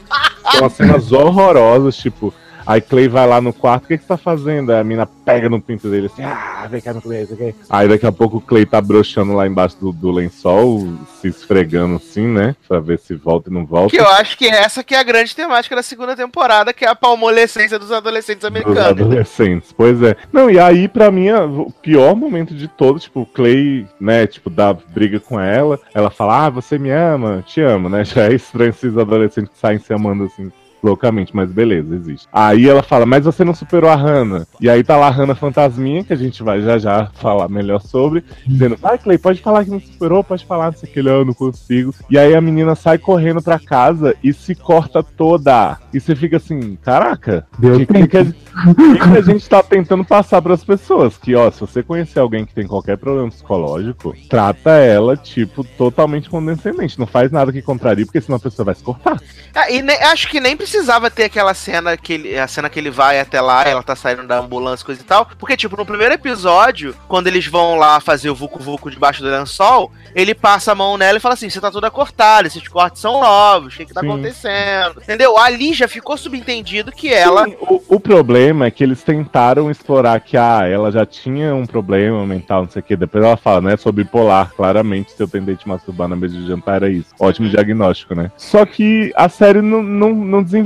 são 0.57 0.69
cenas 0.69 1.11
horrorosas, 1.11 1.95
tipo. 1.95 2.33
Aí 2.71 2.79
Clay 2.81 3.07
vai 3.09 3.27
lá 3.27 3.41
no 3.41 3.51
quarto, 3.51 3.83
o 3.83 3.87
que, 3.87 3.97
que 3.97 4.03
você 4.03 4.07
tá 4.07 4.17
fazendo? 4.17 4.71
Aí 4.71 4.79
a 4.79 4.83
mina 4.83 5.05
pega 5.05 5.49
no 5.49 5.59
pinto 5.59 5.89
dele 5.89 6.05
assim, 6.07 6.23
ah, 6.23 6.65
vem 6.69 6.79
cá 6.79 6.93
no 6.93 7.01
Clay, 7.01 7.25
vem 7.25 7.51
cá. 7.51 7.57
Aí 7.69 7.87
daqui 7.87 8.05
a 8.05 8.11
pouco 8.11 8.37
o 8.37 8.41
Clay 8.41 8.65
tá 8.65 8.79
broxando 8.79 9.33
lá 9.33 9.45
embaixo 9.45 9.75
do, 9.79 9.91
do 9.91 10.09
lençol, 10.09 10.87
se 11.19 11.27
esfregando 11.27 11.95
assim, 11.95 12.25
né? 12.27 12.55
Pra 12.67 12.79
ver 12.79 12.97
se 12.99 13.13
volta 13.13 13.49
e 13.49 13.53
não 13.53 13.65
volta. 13.65 13.89
Que 13.89 13.99
eu 14.01 14.07
acho 14.07 14.37
que 14.37 14.47
essa 14.47 14.83
que 14.83 14.95
é 14.95 14.99
a 14.99 15.03
grande 15.03 15.35
temática 15.35 15.75
da 15.75 15.83
segunda 15.83 16.15
temporada, 16.15 16.71
que 16.73 16.85
é 16.85 16.87
a 16.87 16.95
palmolescência 16.95 17.77
dos 17.77 17.91
adolescentes 17.91 18.41
Dos 18.41 18.47
americanos. 18.47 18.79
adolescentes, 19.01 19.73
pois 19.73 20.01
é. 20.01 20.15
Não, 20.31 20.49
e 20.49 20.57
aí, 20.59 20.87
pra 20.87 21.11
mim, 21.11 21.27
a- 21.29 21.43
o 21.45 21.71
pior 21.81 22.15
momento 22.15 22.53
de 22.53 22.67
todos, 22.67 23.03
tipo, 23.03 23.21
o 23.21 23.25
Clay, 23.25 23.85
né, 23.99 24.25
tipo, 24.27 24.49
dá 24.49 24.73
briga 24.73 25.19
com 25.19 25.39
ela, 25.39 25.79
ela 25.93 26.09
fala, 26.09 26.45
ah, 26.45 26.49
você 26.49 26.77
me 26.77 26.89
ama, 26.89 27.43
te 27.45 27.59
amo, 27.61 27.89
né? 27.89 28.03
Já 28.05 28.29
é 28.29 28.33
estranho 28.33 28.69
esses 28.69 28.97
adolescentes 28.97 29.51
que 29.51 29.59
saem 29.59 29.79
se 29.79 29.93
amando 29.93 30.23
assim. 30.23 30.51
Loucamente, 30.83 31.35
mas 31.35 31.51
beleza, 31.51 31.95
existe. 31.95 32.27
Aí 32.31 32.67
ela 32.67 32.81
fala, 32.81 33.05
mas 33.05 33.23
você 33.25 33.43
não 33.43 33.53
superou 33.53 33.89
a 33.89 33.95
Hannah. 33.95 34.47
E 34.59 34.69
aí 34.69 34.83
tá 34.83 34.97
lá 34.97 35.07
a 35.07 35.11
Hannah 35.11 35.35
Fantasminha, 35.35 36.03
que 36.03 36.13
a 36.13 36.15
gente 36.15 36.41
vai 36.41 36.61
já 36.61 36.77
já 36.77 37.07
falar 37.13 37.47
melhor 37.49 37.79
sobre, 37.81 38.23
dizendo, 38.47 38.75
vai, 38.77 38.97
Clay, 38.97 39.17
pode 39.17 39.41
falar 39.41 39.63
que 39.63 39.69
não 39.71 39.79
superou, 39.79 40.23
pode 40.23 40.45
falar, 40.45 40.71
não 40.71 40.77
sei 40.77 40.89
o 40.89 40.93
que, 40.93 40.99
ele, 40.99 41.09
"Ah, 41.09 41.13
eu 41.13 41.25
não 41.25 41.33
consigo. 41.33 41.93
E 42.09 42.17
aí 42.17 42.33
a 42.33 42.41
menina 42.41 42.73
sai 42.75 42.97
correndo 42.97 43.41
pra 43.41 43.59
casa 43.59 44.15
e 44.23 44.33
se 44.33 44.55
corta 44.55 45.03
toda. 45.03 45.77
E 45.93 45.99
você 45.99 46.15
fica 46.15 46.37
assim, 46.37 46.75
caraca, 46.83 47.45
Deu 47.59 47.77
que, 47.79 47.85
que, 47.85 48.07
que 48.07 48.17
a, 48.17 48.21
o 48.21 48.75
que, 48.75 49.17
a 49.17 49.21
gente 49.21 49.47
tá 49.47 49.61
tentando 49.61 50.03
passar 50.03 50.41
pras 50.41 50.63
pessoas? 50.63 51.17
Que, 51.17 51.35
ó, 51.35 51.51
se 51.51 51.59
você 51.61 51.83
conhecer 51.83 52.19
alguém 52.19 52.45
que 52.45 52.53
tem 52.53 52.65
qualquer 52.65 52.97
problema 52.97 53.29
psicológico, 53.29 54.15
trata 54.29 54.71
ela, 54.71 55.15
tipo, 55.15 55.63
totalmente 55.63 56.29
condescendente. 56.29 56.97
Não 56.99 57.05
faz 57.07 57.31
nada 57.31 57.51
que 57.51 57.61
contrarie, 57.61 58.05
porque 58.05 58.21
senão 58.21 58.37
a 58.37 58.39
pessoa 58.39 58.65
vai 58.65 58.75
se 58.75 58.83
cortar. 58.83 59.21
Ah, 59.53 59.69
e 59.69 59.81
ne- 59.81 59.93
acho 59.93 60.29
que 60.29 60.39
nem 60.39 60.55
precisava 60.71 61.11
ter 61.11 61.25
aquela 61.25 61.53
cena 61.53 61.97
que 61.97 62.13
ele, 62.13 62.37
a 62.37 62.47
cena 62.47 62.69
que 62.69 62.79
ele 62.79 62.89
vai 62.89 63.19
até 63.19 63.41
lá, 63.41 63.63
ela 63.65 63.83
tá 63.83 63.93
saindo 63.93 64.23
da 64.23 64.39
ambulância, 64.39 64.85
coisa 64.85 65.01
e 65.01 65.03
tal. 65.03 65.27
Porque, 65.37 65.57
tipo, 65.57 65.75
no 65.75 65.85
primeiro 65.85 66.13
episódio, 66.13 66.95
quando 67.09 67.27
eles 67.27 67.45
vão 67.45 67.75
lá 67.75 67.99
fazer 67.99 68.29
o 68.29 68.35
Vucu 68.35 68.59
Vucu 68.59 68.89
debaixo 68.89 69.21
do 69.21 69.29
lençol, 69.29 69.91
ele 70.15 70.33
passa 70.33 70.71
a 70.71 70.75
mão 70.75 70.97
nela 70.97 71.17
e 71.17 71.21
fala 71.21 71.33
assim: 71.33 71.49
você 71.49 71.59
tá 71.59 71.69
toda 71.69 71.91
cortada, 71.91 72.47
esses 72.47 72.65
cortes 72.69 73.01
são 73.01 73.19
novos, 73.19 73.73
o 73.73 73.77
que, 73.77 73.85
que 73.85 73.93
tá 73.93 73.99
Sim. 73.99 74.07
acontecendo? 74.07 75.01
Entendeu? 75.01 75.37
Ali 75.37 75.73
já 75.73 75.89
ficou 75.89 76.15
subentendido 76.15 76.89
que 76.89 77.13
ela. 77.13 77.43
Sim, 77.43 77.57
o, 77.59 77.81
o 77.89 77.99
problema 77.99 78.65
é 78.65 78.71
que 78.71 78.81
eles 78.81 79.03
tentaram 79.03 79.69
explorar 79.69 80.21
que, 80.21 80.37
ah, 80.37 80.65
ela 80.65 80.89
já 80.89 81.05
tinha 81.05 81.53
um 81.53 81.65
problema 81.65 82.25
mental, 82.25 82.63
não 82.63 82.69
sei 82.69 82.79
o 82.79 82.83
que. 82.83 82.95
Depois 82.95 83.25
ela 83.25 83.35
fala, 83.35 83.59
né, 83.59 83.75
sobre 83.75 84.05
bipolar, 84.05 84.53
claramente, 84.55 85.11
se 85.11 85.21
eu 85.21 85.27
tentei 85.27 85.55
te 85.57 85.67
masturbar 85.67 86.07
na 86.07 86.15
mesa 86.15 86.33
de 86.33 86.47
jantar 86.47 86.77
era 86.77 86.89
isso. 86.89 87.09
Ótimo 87.19 87.49
diagnóstico, 87.49 88.15
né? 88.15 88.31
Só 88.37 88.65
que 88.65 89.11
a 89.17 89.27
série 89.27 89.61
não, 89.61 89.83
não, 89.83 90.13
não 90.13 90.41
desenvolveu 90.41 90.60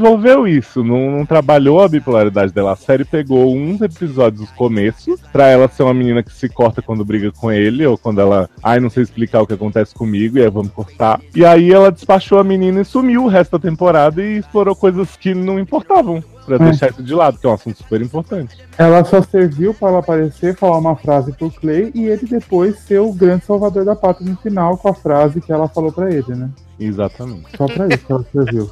isso, 0.47 0.83
não, 0.83 1.11
não 1.11 1.25
trabalhou 1.25 1.81
a 1.81 1.87
bipolaridade 1.87 2.51
dela. 2.53 2.73
A 2.73 2.75
série 2.75 3.05
pegou 3.05 3.55
uns 3.55 3.81
episódios 3.81 4.47
do 4.49 4.55
começo 4.55 5.17
pra 5.31 5.47
ela 5.47 5.67
ser 5.67 5.83
uma 5.83 5.93
menina 5.93 6.23
que 6.23 6.33
se 6.33 6.49
corta 6.49 6.81
quando 6.81 7.05
briga 7.05 7.31
com 7.31 7.51
ele, 7.51 7.85
ou 7.85 7.97
quando 7.97 8.19
ela, 8.21 8.49
ai, 8.63 8.79
não 8.79 8.89
sei 8.89 9.03
explicar 9.03 9.41
o 9.41 9.47
que 9.47 9.53
acontece 9.53 9.93
comigo, 9.93 10.37
e 10.37 10.43
aí 10.43 10.49
vamos 10.49 10.71
cortar. 10.71 11.19
E 11.35 11.45
aí 11.45 11.71
ela 11.71 11.91
despachou 11.91 12.39
a 12.39 12.43
menina 12.43 12.81
e 12.81 12.85
sumiu 12.85 13.23
o 13.25 13.27
resto 13.27 13.57
da 13.57 13.59
temporada 13.69 14.21
e 14.21 14.37
explorou 14.37 14.75
coisas 14.75 15.15
que 15.15 15.33
não 15.33 15.59
importavam. 15.59 16.23
Pra 16.45 16.57
É. 16.57 16.59
deixar 16.59 16.91
isso 16.91 17.01
de 17.01 17.11
lado, 17.11 17.39
que 17.39 17.47
é 17.47 17.49
um 17.49 17.53
assunto 17.53 17.77
super 17.79 17.99
importante. 18.03 18.55
Ela 18.77 19.03
só 19.03 19.19
serviu 19.23 19.73
pra 19.73 19.87
ela 19.89 19.97
aparecer, 19.99 20.55
falar 20.55 20.77
uma 20.77 20.95
frase 20.95 21.31
pro 21.31 21.49
Clay 21.49 21.89
e 21.95 22.05
ele 22.05 22.27
depois 22.27 22.77
ser 22.81 22.99
o 22.99 23.11
grande 23.11 23.45
salvador 23.45 23.83
da 23.83 23.95
pátria 23.95 24.29
no 24.29 24.37
final 24.37 24.77
com 24.77 24.87
a 24.89 24.93
frase 24.93 25.41
que 25.41 25.51
ela 25.51 25.67
falou 25.67 25.91
pra 25.91 26.11
ele, 26.13 26.35
né? 26.35 26.47
Exatamente. 26.79 27.47
Só 27.57 27.65
pra 27.65 27.87
isso 27.87 28.05
que 28.05 28.11
ela 28.11 28.23
serviu. 28.31 28.69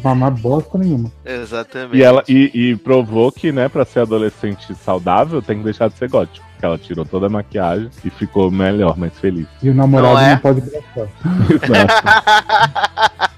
Pra 0.00 0.14
mais 0.14 0.38
bosta 0.40 0.78
nenhuma. 0.78 1.10
Exatamente. 1.24 1.96
E 1.96 2.02
ela 2.02 2.22
e, 2.28 2.50
e 2.54 2.76
provou 2.76 3.32
que, 3.32 3.50
né, 3.50 3.68
pra 3.68 3.84
ser 3.84 4.00
adolescente 4.00 4.74
saudável, 4.76 5.42
tem 5.42 5.58
que 5.58 5.64
deixar 5.64 5.88
de 5.88 5.96
ser 5.98 6.08
gótico. 6.08 6.44
Porque 6.52 6.64
ela 6.64 6.78
tirou 6.78 7.04
toda 7.04 7.26
a 7.26 7.28
maquiagem 7.28 7.90
e 8.04 8.10
ficou 8.10 8.50
melhor, 8.50 8.96
mais 8.96 9.18
feliz. 9.18 9.46
E 9.62 9.68
o 9.70 9.74
namorado 9.74 10.14
Não 10.14 10.22
não, 10.22 10.28
é? 10.30 10.36
pode 10.36 10.60
gostar. 10.60 11.08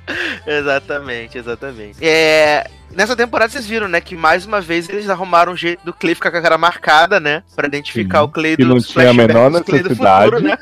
Exatamente, 0.47 1.39
exatamente. 1.39 1.97
É. 2.01 2.65
Nessa 2.93 3.17
temporada 3.17 3.51
vocês 3.51 3.67
viram, 3.67 3.89
né, 3.89 4.01
que 4.01 4.17
mais 4.17 4.47
uma 4.47 4.61
vez 4.61 4.89
eles 4.89 5.11
arrumaram 5.11 5.53
um 5.53 5.57
jeito 5.57 5.85
do 5.85 5.93
Clay 5.93 6.15
ficar 6.15 6.31
com 6.31 6.37
a 6.39 6.43
cara 6.43 6.57
marcada, 6.57 7.19
né? 7.19 7.43
Pra 7.55 7.67
identificar 7.67 8.19
Sim. 8.21 8.25
o 8.25 8.29
Clay 8.29 8.57
Que 8.57 8.65
não 8.65 8.77
dos 8.77 8.87
tinha 8.89 9.11
a 9.11 9.15
menor 9.15 9.51
do 9.51 9.61
do 9.61 9.73
necessidade. 9.73 10.31
futuro, 10.31 10.43
né? 10.49 10.57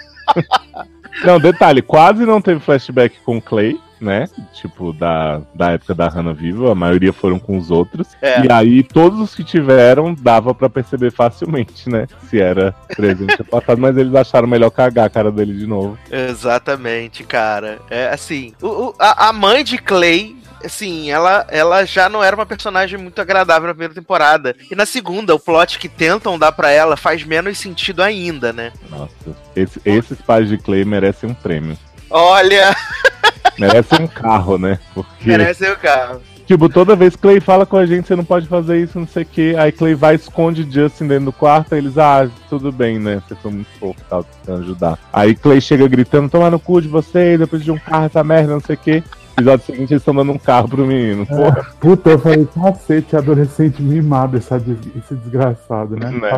Não, 1.23 1.39
detalhe, 1.39 1.81
quase 1.83 2.25
não 2.25 2.41
teve 2.41 2.59
flashback 2.61 3.17
com 3.25 3.37
o 3.37 3.43
Clay, 3.43 3.79
né? 4.05 4.29
Tipo, 4.53 4.93
da, 4.93 5.41
da 5.55 5.73
época 5.73 5.95
da 5.95 6.07
Hannah 6.09 6.33
viva, 6.35 6.71
a 6.71 6.75
maioria 6.75 7.13
foram 7.13 7.39
com 7.39 7.57
os 7.59 7.71
outros. 7.71 8.09
É. 8.23 8.45
E 8.47 8.53
aí, 8.53 8.83
todos 8.83 9.19
os 9.19 9.35
que 9.35 9.43
tiveram, 9.43 10.15
dava 10.15 10.55
pra 10.55 10.69
perceber 10.71 11.11
facilmente, 11.11 11.89
né? 11.89 12.07
Se 12.29 12.41
era 12.41 12.73
presente 12.95 13.37
ou 13.41 13.45
passado, 13.45 13.81
mas 13.81 13.97
eles 13.97 14.15
acharam 14.15 14.47
melhor 14.47 14.71
cagar 14.71 15.07
a 15.07 15.11
cara 15.11 15.33
dele 15.33 15.55
de 15.55 15.67
novo. 15.67 15.99
Exatamente, 16.11 17.25
cara. 17.25 17.79
É 17.91 18.09
assim, 18.09 18.53
o- 18.63 18.67
o- 18.89 18.95
a, 18.99 19.29
a 19.29 19.33
mãe 19.33 19.65
de 19.65 19.79
Clay, 19.79 20.37
assim, 20.65 21.11
ela, 21.11 21.47
ela 21.51 21.85
já 21.85 22.09
não 22.09 22.23
era 22.23 22.37
uma 22.37 22.47
personagem 22.47 22.99
muito 22.99 23.21
agradável 23.21 23.67
na 23.67 23.75
primeira 23.75 23.95
temporada. 23.95 24.55
E 24.71 24.75
na 24.75 24.87
segunda, 24.87 25.35
o 25.35 25.39
plot 25.41 25.79
que 25.79 25.89
tentam 25.89 26.39
dar 26.39 26.53
pra 26.53 26.71
ela 26.71 26.97
faz 26.97 27.25
menos 27.25 27.59
sentido 27.59 28.03
ainda, 28.03 28.53
né? 28.53 28.73
Nossa, 28.91 29.11
esse- 29.57 29.81
esses 29.85 30.21
pais 30.23 30.49
de 30.49 30.59
Clay 30.59 30.85
merecem 30.85 31.31
um 31.31 31.35
prêmio. 31.35 31.77
Olha, 32.11 32.77
Merecem 33.59 34.03
um 34.05 34.07
carro, 34.09 34.59
né? 34.59 34.79
Porque, 34.95 35.27
merece 35.29 35.69
o 35.71 35.77
carro. 35.77 36.21
tipo, 36.47 36.69
toda 36.69 36.95
vez 36.97 37.15
que 37.17 37.23
Clay 37.23 37.41
fala 37.41 37.65
com 37.65 37.77
a 37.77 37.87
gente, 37.87 38.07
você 38.09 38.15
não 38.17 38.25
pode 38.25 38.47
fazer 38.47 38.79
isso, 38.83 38.99
não 38.99 39.07
sei 39.07 39.23
o 39.23 39.27
quê. 39.27 39.55
Aí 39.59 39.73
Clay 39.73 39.95
vai 39.95 40.15
e 40.15 40.17
esconde 40.17 40.67
Justin 40.71 41.07
dentro 41.07 41.27
do 41.27 41.33
quarto, 41.33 41.73
aí 41.75 41.81
eles, 41.81 41.97
ah, 41.99 42.29
tudo 42.51 42.71
bem, 42.73 42.99
né? 42.99 43.23
Você 43.29 43.35
foi 43.37 43.51
muito 43.53 43.69
fofo 43.79 44.01
e 44.01 44.05
tal, 44.09 44.25
tentando 44.25 44.63
ajudar. 44.63 44.99
Aí 45.13 45.35
Clay 45.35 45.61
chega 45.61 45.87
gritando, 45.89 46.29
toma 46.29 46.51
no 46.51 46.59
cu 46.61 46.81
de 46.83 46.89
vocês, 46.89 47.39
depois 47.39 47.63
de 47.65 47.71
um 47.71 47.79
carro, 47.79 48.07
essa 48.07 48.23
merda, 48.25 48.53
não 48.53 48.61
sei 48.61 48.75
o 48.77 48.79
quê. 48.79 49.03
Episódio 49.37 49.67
seguinte, 49.67 49.91
eles 49.93 50.01
estão 50.01 50.15
dando 50.15 50.31
um 50.31 50.39
carro 50.39 50.69
pro 50.69 50.87
menino. 50.87 51.27
Porra, 51.27 51.65
Puta, 51.81 52.11
eu 52.11 52.19
falei, 52.21 52.47
cacete, 52.55 53.17
adolescente 53.17 53.83
mimado 53.83 54.37
essa 54.37 54.61
des- 54.61 54.79
esse 54.97 55.13
desgraçado, 55.17 55.97
né? 55.97 56.09
Né? 56.09 56.31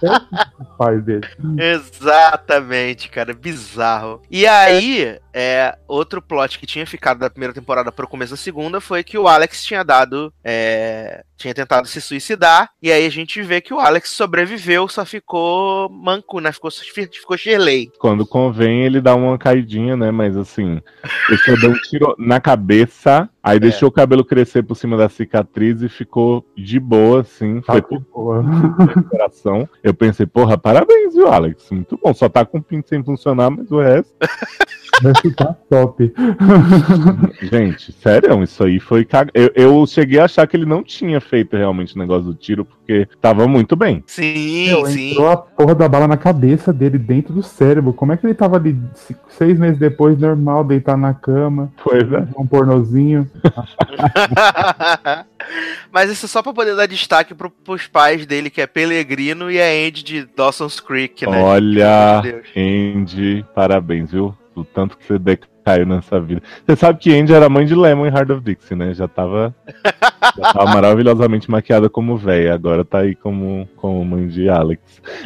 Tá 0.00 0.26
pais 0.76 1.00
dele. 1.04 1.20
Exatamente, 1.56 3.08
cara, 3.08 3.32
bizarro. 3.34 4.20
E 4.28 4.46
aí, 4.46 5.16
é, 5.32 5.76
outro 5.86 6.20
plot 6.20 6.58
que 6.58 6.66
tinha 6.66 6.86
ficado 6.86 7.18
da 7.18 7.30
primeira 7.30 7.54
temporada 7.54 7.92
pro 7.92 8.08
começo 8.08 8.32
da 8.32 8.36
segunda 8.36 8.80
foi 8.80 9.04
que 9.04 9.18
o 9.18 9.28
Alex 9.28 9.64
tinha 9.64 9.84
dado. 9.84 10.32
é, 10.44 11.24
tinha 11.40 11.54
tentado 11.54 11.88
se 11.88 12.00
suicidar. 12.00 12.70
E 12.82 12.92
aí 12.92 13.06
a 13.06 13.10
gente 13.10 13.42
vê 13.42 13.60
que 13.60 13.72
o 13.72 13.80
Alex 13.80 14.10
sobreviveu, 14.10 14.86
só 14.86 15.06
ficou 15.06 15.88
manco, 15.88 16.38
né? 16.38 16.52
Ficou, 16.52 16.70
ficou 16.70 17.36
Shirley. 17.36 17.90
quando 17.98 18.26
convém, 18.26 18.84
ele 18.84 19.00
dá 19.00 19.14
uma 19.14 19.38
caidinha, 19.38 19.96
né? 19.96 20.10
Mas 20.10 20.36
assim, 20.36 20.80
ele 21.30 21.60
deu 21.60 21.70
um 21.70 21.78
tiro 21.80 22.14
na 22.18 22.40
cabeça, 22.40 23.28
aí 23.42 23.58
deixou 23.58 23.88
o 23.88 23.92
cabelo 23.92 24.24
crescer 24.24 24.62
por 24.62 24.74
cima 24.74 24.96
da 24.96 25.08
cicatriz 25.08 25.80
e 25.80 25.88
ficou 25.88 26.44
de 26.54 26.78
boa, 26.78 27.22
assim. 27.22 27.62
Tá 27.62 27.72
Foi 27.72 28.00
boa. 28.12 28.44
coração. 29.08 29.68
Eu 29.82 29.94
pensei, 29.94 30.26
porra, 30.26 30.58
parabéns, 30.58 31.14
viu, 31.14 31.28
Alex? 31.28 31.70
Muito 31.70 31.98
bom. 32.02 32.12
Só 32.12 32.28
tá 32.28 32.44
com 32.44 32.58
o 32.58 32.62
pinto 32.62 32.88
sem 32.88 33.02
funcionar, 33.02 33.50
mas 33.50 33.70
o 33.70 33.80
resto. 33.80 34.14
Vai 35.02 35.12
ficar 35.20 35.54
top. 35.68 36.12
Gente, 37.42 37.92
sério, 37.92 38.42
isso 38.42 38.62
aí 38.64 38.78
foi 38.78 39.04
cag... 39.04 39.30
eu, 39.34 39.50
eu 39.54 39.86
cheguei 39.86 40.18
a 40.18 40.24
achar 40.24 40.46
que 40.46 40.56
ele 40.56 40.66
não 40.66 40.82
tinha 40.82 41.20
feito 41.20 41.56
realmente 41.56 41.94
o 41.94 41.98
negócio 41.98 42.24
do 42.24 42.34
tiro, 42.34 42.64
porque 42.64 43.08
tava 43.20 43.46
muito 43.46 43.76
bem. 43.76 44.02
Sim, 44.06 44.66
Meu, 44.68 44.86
sim. 44.86 45.10
entrou 45.12 45.28
a 45.28 45.36
porra 45.36 45.74
da 45.74 45.88
bala 45.88 46.06
na 46.08 46.16
cabeça 46.16 46.72
dele, 46.72 46.98
dentro 46.98 47.32
do 47.32 47.42
cérebro. 47.42 47.92
Como 47.92 48.12
é 48.12 48.16
que 48.16 48.26
ele 48.26 48.34
tava 48.34 48.56
ali 48.56 48.78
seis 49.28 49.58
meses 49.58 49.78
depois, 49.78 50.18
normal, 50.18 50.64
deitar 50.64 50.96
na 50.96 51.14
cama, 51.14 51.72
Pois 51.82 52.10
é. 52.12 52.26
um 52.36 52.46
pornozinho? 52.46 53.30
Mas 55.90 56.10
isso 56.10 56.26
é 56.26 56.28
só 56.28 56.42
pra 56.42 56.52
poder 56.52 56.76
dar 56.76 56.86
destaque 56.86 57.34
pro, 57.34 57.50
pros 57.50 57.86
pais 57.86 58.26
dele, 58.26 58.50
que 58.50 58.60
é 58.60 58.66
Pelegrino 58.66 59.50
e 59.50 59.60
a 59.60 59.66
Andy 59.66 60.04
de 60.04 60.28
Dawson's 60.36 60.78
Creek, 60.80 61.26
né? 61.26 61.42
Olha. 61.42 62.22
Andy, 62.56 63.44
parabéns, 63.54 64.10
viu? 64.10 64.34
O 64.54 64.64
tanto 64.64 64.96
que 64.96 65.06
você 65.06 65.18
caiu 65.70 65.86
nessa 65.86 66.20
vida. 66.20 66.42
Você 66.66 66.76
sabe 66.76 66.98
que 66.98 67.14
Andy 67.14 67.32
era 67.32 67.48
mãe 67.48 67.64
de 67.64 67.74
Lemon 67.74 68.06
em 68.06 68.10
Heart 68.10 68.30
of 68.30 68.40
Dixie, 68.42 68.74
né? 68.74 68.92
Já 68.92 69.06
tava, 69.06 69.54
já 70.36 70.52
tava 70.52 70.66
maravilhosamente 70.74 71.50
maquiada 71.50 71.88
como 71.88 72.16
véia, 72.16 72.54
agora 72.54 72.84
tá 72.84 72.98
aí 72.98 73.14
como, 73.14 73.68
como 73.76 74.04
mãe 74.04 74.26
de 74.26 74.48
Alex. 74.48 74.80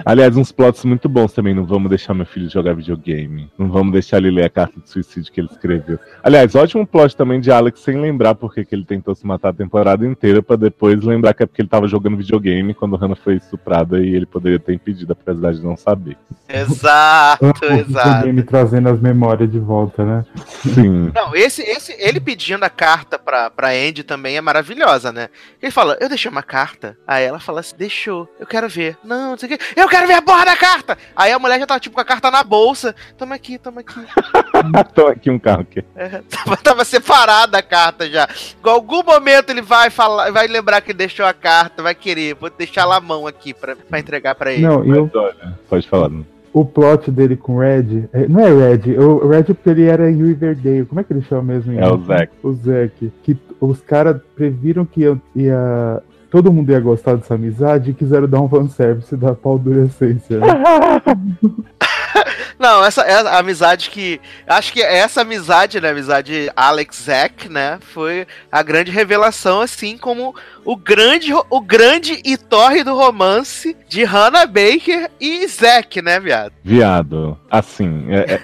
Aliás, 0.05 0.37
uns 0.37 0.53
plots 0.53 0.85
muito 0.85 1.09
bons 1.09 1.33
também. 1.33 1.55
Não 1.55 1.65
vamos 1.65 1.89
deixar 1.89 2.15
meu 2.15 2.27
filho 2.27 2.51
jogar 2.51 2.75
videogame. 2.75 3.51
Não 3.59 3.71
vamos 3.71 3.93
deixar 3.93 4.19
ele 4.19 4.31
ler 4.31 4.45
a 4.45 4.51
carta 4.51 4.81
de 4.81 4.89
suicídio 4.89 5.33
que 5.33 5.41
ele 5.41 5.49
escreveu. 5.51 5.99
Aliás, 6.23 6.55
ótimo 6.55 6.87
plot 6.87 7.17
também 7.17 7.41
de 7.41 7.51
Alex 7.51 7.81
sem 7.81 8.01
lembrar 8.01 8.35
porque 8.35 8.65
que 8.65 8.75
ele 8.75 8.85
tentou 8.85 9.15
se 9.15 9.27
matar 9.27 9.51
a 9.51 9.53
temporada 9.53 10.07
inteira 10.07 10.43
pra 10.43 10.57
depois 10.57 11.03
lembrar 11.03 11.35
que 11.35 11.43
é 11.43 11.47
porque 11.47 11.63
ele 11.63 11.69
tava 11.69 11.89
jogando 11.89 12.17
videogame 12.17 12.75
quando 12.75 12.97
Hannah 12.97 13.17
foi 13.17 13.37
estuprada 13.37 13.99
e 13.99 14.15
ele 14.15 14.27
poderia 14.27 14.59
ter 14.59 14.75
impedido, 14.75 15.13
apesar 15.13 15.53
de 15.53 15.63
não 15.63 15.77
saber. 15.77 16.17
Exato, 16.49 17.45
exato. 17.65 17.85
videogame 17.85 18.43
trazendo 18.43 18.89
as 18.89 19.01
memórias 19.01 19.51
de 19.51 19.59
volta, 19.59 20.05
né? 20.05 20.25
Sim. 20.63 21.13
Não, 21.15 21.35
esse, 21.35 21.63
esse, 21.63 21.95
ele 21.99 22.21
pedindo 22.21 22.65
a 22.65 22.71
carta 22.71 23.19
pra, 23.19 23.51
pra 23.51 23.71
Andy 23.71 24.03
também 24.03 24.37
é 24.37 24.41
maravilhosa, 24.41 25.13
né? 25.13 25.29
Ele 25.63 25.71
fala, 25.71 25.97
eu 26.01 26.09
deixei 26.09 26.31
uma 26.31 26.43
carta. 26.43 26.97
Aí 27.07 27.25
ela 27.25 27.39
fala 27.39 27.61
assim, 27.61 27.77
deixou, 27.77 28.29
eu 28.39 28.47
quero 28.47 28.69
ver. 28.69 28.97
Não, 29.05 29.31
não 29.31 29.39
sei 29.39 29.53
o 29.53 29.59
que. 29.59 29.81
Eu 29.81 29.89
quero 29.89 30.07
ver 30.07 30.15
a 30.15 30.23
porra 30.23 30.45
da 30.45 30.57
carta! 30.57 30.99
Aí 31.15 31.33
a 31.33 31.39
mulher 31.39 31.59
já 31.59 31.67
tava, 31.67 31.81
tipo, 31.81 31.95
com 31.95 32.01
a 32.01 32.05
carta 32.05 32.31
na 32.31 32.43
bolsa. 32.43 32.95
Toma 33.17 33.35
aqui, 33.35 33.59
toma 33.59 33.81
aqui. 33.81 33.95
Tô 34.95 35.07
aqui 35.07 35.31
um 35.31 35.39
carro 35.39 35.63
aqui. 35.63 35.85
É, 35.95 36.23
tava, 36.29 36.57
tava 36.57 36.85
separada 36.85 37.59
a 37.59 37.63
carta 37.63 38.09
já. 38.09 38.29
Em 38.65 38.69
algum 38.69 39.03
momento 39.03 39.51
ele 39.51 39.63
vai 39.63 39.91
falar, 39.91 40.31
vai 40.31 40.47
lembrar 40.47 40.81
que 40.81 40.93
deixou 40.93 41.27
a 41.27 41.33
carta, 41.33 41.83
vai 41.83 41.95
querer. 41.95 42.35
Vou 42.35 42.51
deixar 42.51 42.85
lá 42.85 42.97
a 42.97 43.01
mão 43.01 43.27
aqui 43.27 43.55
pra, 43.55 43.77
pra 43.77 43.99
entregar 43.99 44.35
pra 44.35 44.53
ele. 44.53 44.63
Não, 44.63 44.85
e 44.85 44.91
eu, 44.91 45.05
Mas 45.05 45.15
olha, 45.15 45.59
pode 45.69 45.89
falar. 45.89 46.11
O 46.55 46.65
plot 46.65 47.11
dele 47.11 47.37
com 47.37 47.57
o 47.57 47.59
Red. 47.59 48.05
é, 48.13 48.27
não 48.29 48.41
é 48.41 48.49
Red, 48.49 48.97
o 48.99 49.29
Red 49.29 49.43
porque 49.45 49.69
ele 49.71 49.85
era 49.85 50.11
em 50.11 50.15
Riverdale. 50.17 50.87
Como 50.87 51.01
é 51.01 51.05
que 51.05 51.13
ele 51.13 51.21
chama 51.23 51.43
mesmo? 51.43 51.73
em- 51.73 51.79
É 51.79 51.87
o 51.87 51.99
Zack. 52.05 52.33
O 52.43 52.53
Zack. 52.53 53.13
Que 53.25 53.37
os 53.61 53.81
caras 53.83 54.17
previram 54.37 54.85
que 54.87 55.01
ia, 55.03 55.21
ia- 55.37 56.01
Todo 56.31 56.53
mundo 56.53 56.71
ia 56.73 56.81
gostar 56.81 57.15
dessa 57.15 57.35
amizade 57.35 57.91
e 57.91 57.95
quiseram 57.95 58.27
dar 58.27 58.41
um 58.41 58.49
fanservice 58.49 59.17
da 59.17 59.35
pau 59.35 59.55
adolescência. 59.55 60.39
Né? 60.41 60.47
Não, 62.59 62.85
essa 62.85 63.03
é 63.03 63.15
a 63.15 63.39
amizade 63.39 63.91
que. 63.91 64.21
Acho 64.47 64.73
que 64.73 64.83
essa 64.83 65.23
amizade, 65.23 65.81
né? 65.81 65.91
Amizade 65.91 66.51
Alex 66.57 67.05
Zack, 67.05 67.49
né? 67.49 67.79
Foi 67.93 68.27
a 68.51 68.63
grande 68.63 68.91
revelação, 68.91 69.61
assim 69.61 69.99
como 69.99 70.35
o 70.65 70.77
grande, 70.77 71.33
o 71.51 71.61
grande 71.61 72.21
e 72.25 72.37
tórrido 72.37 72.95
romance 72.95 73.77
de 73.89 74.05
Hannah 74.05 74.47
Baker 74.47 75.11
e 75.21 75.47
Zack, 75.47 76.01
né, 76.01 76.19
viado? 76.19 76.53
Viado, 76.63 77.39
assim, 77.51 78.07
é- 78.11 78.35
é- 78.35 78.43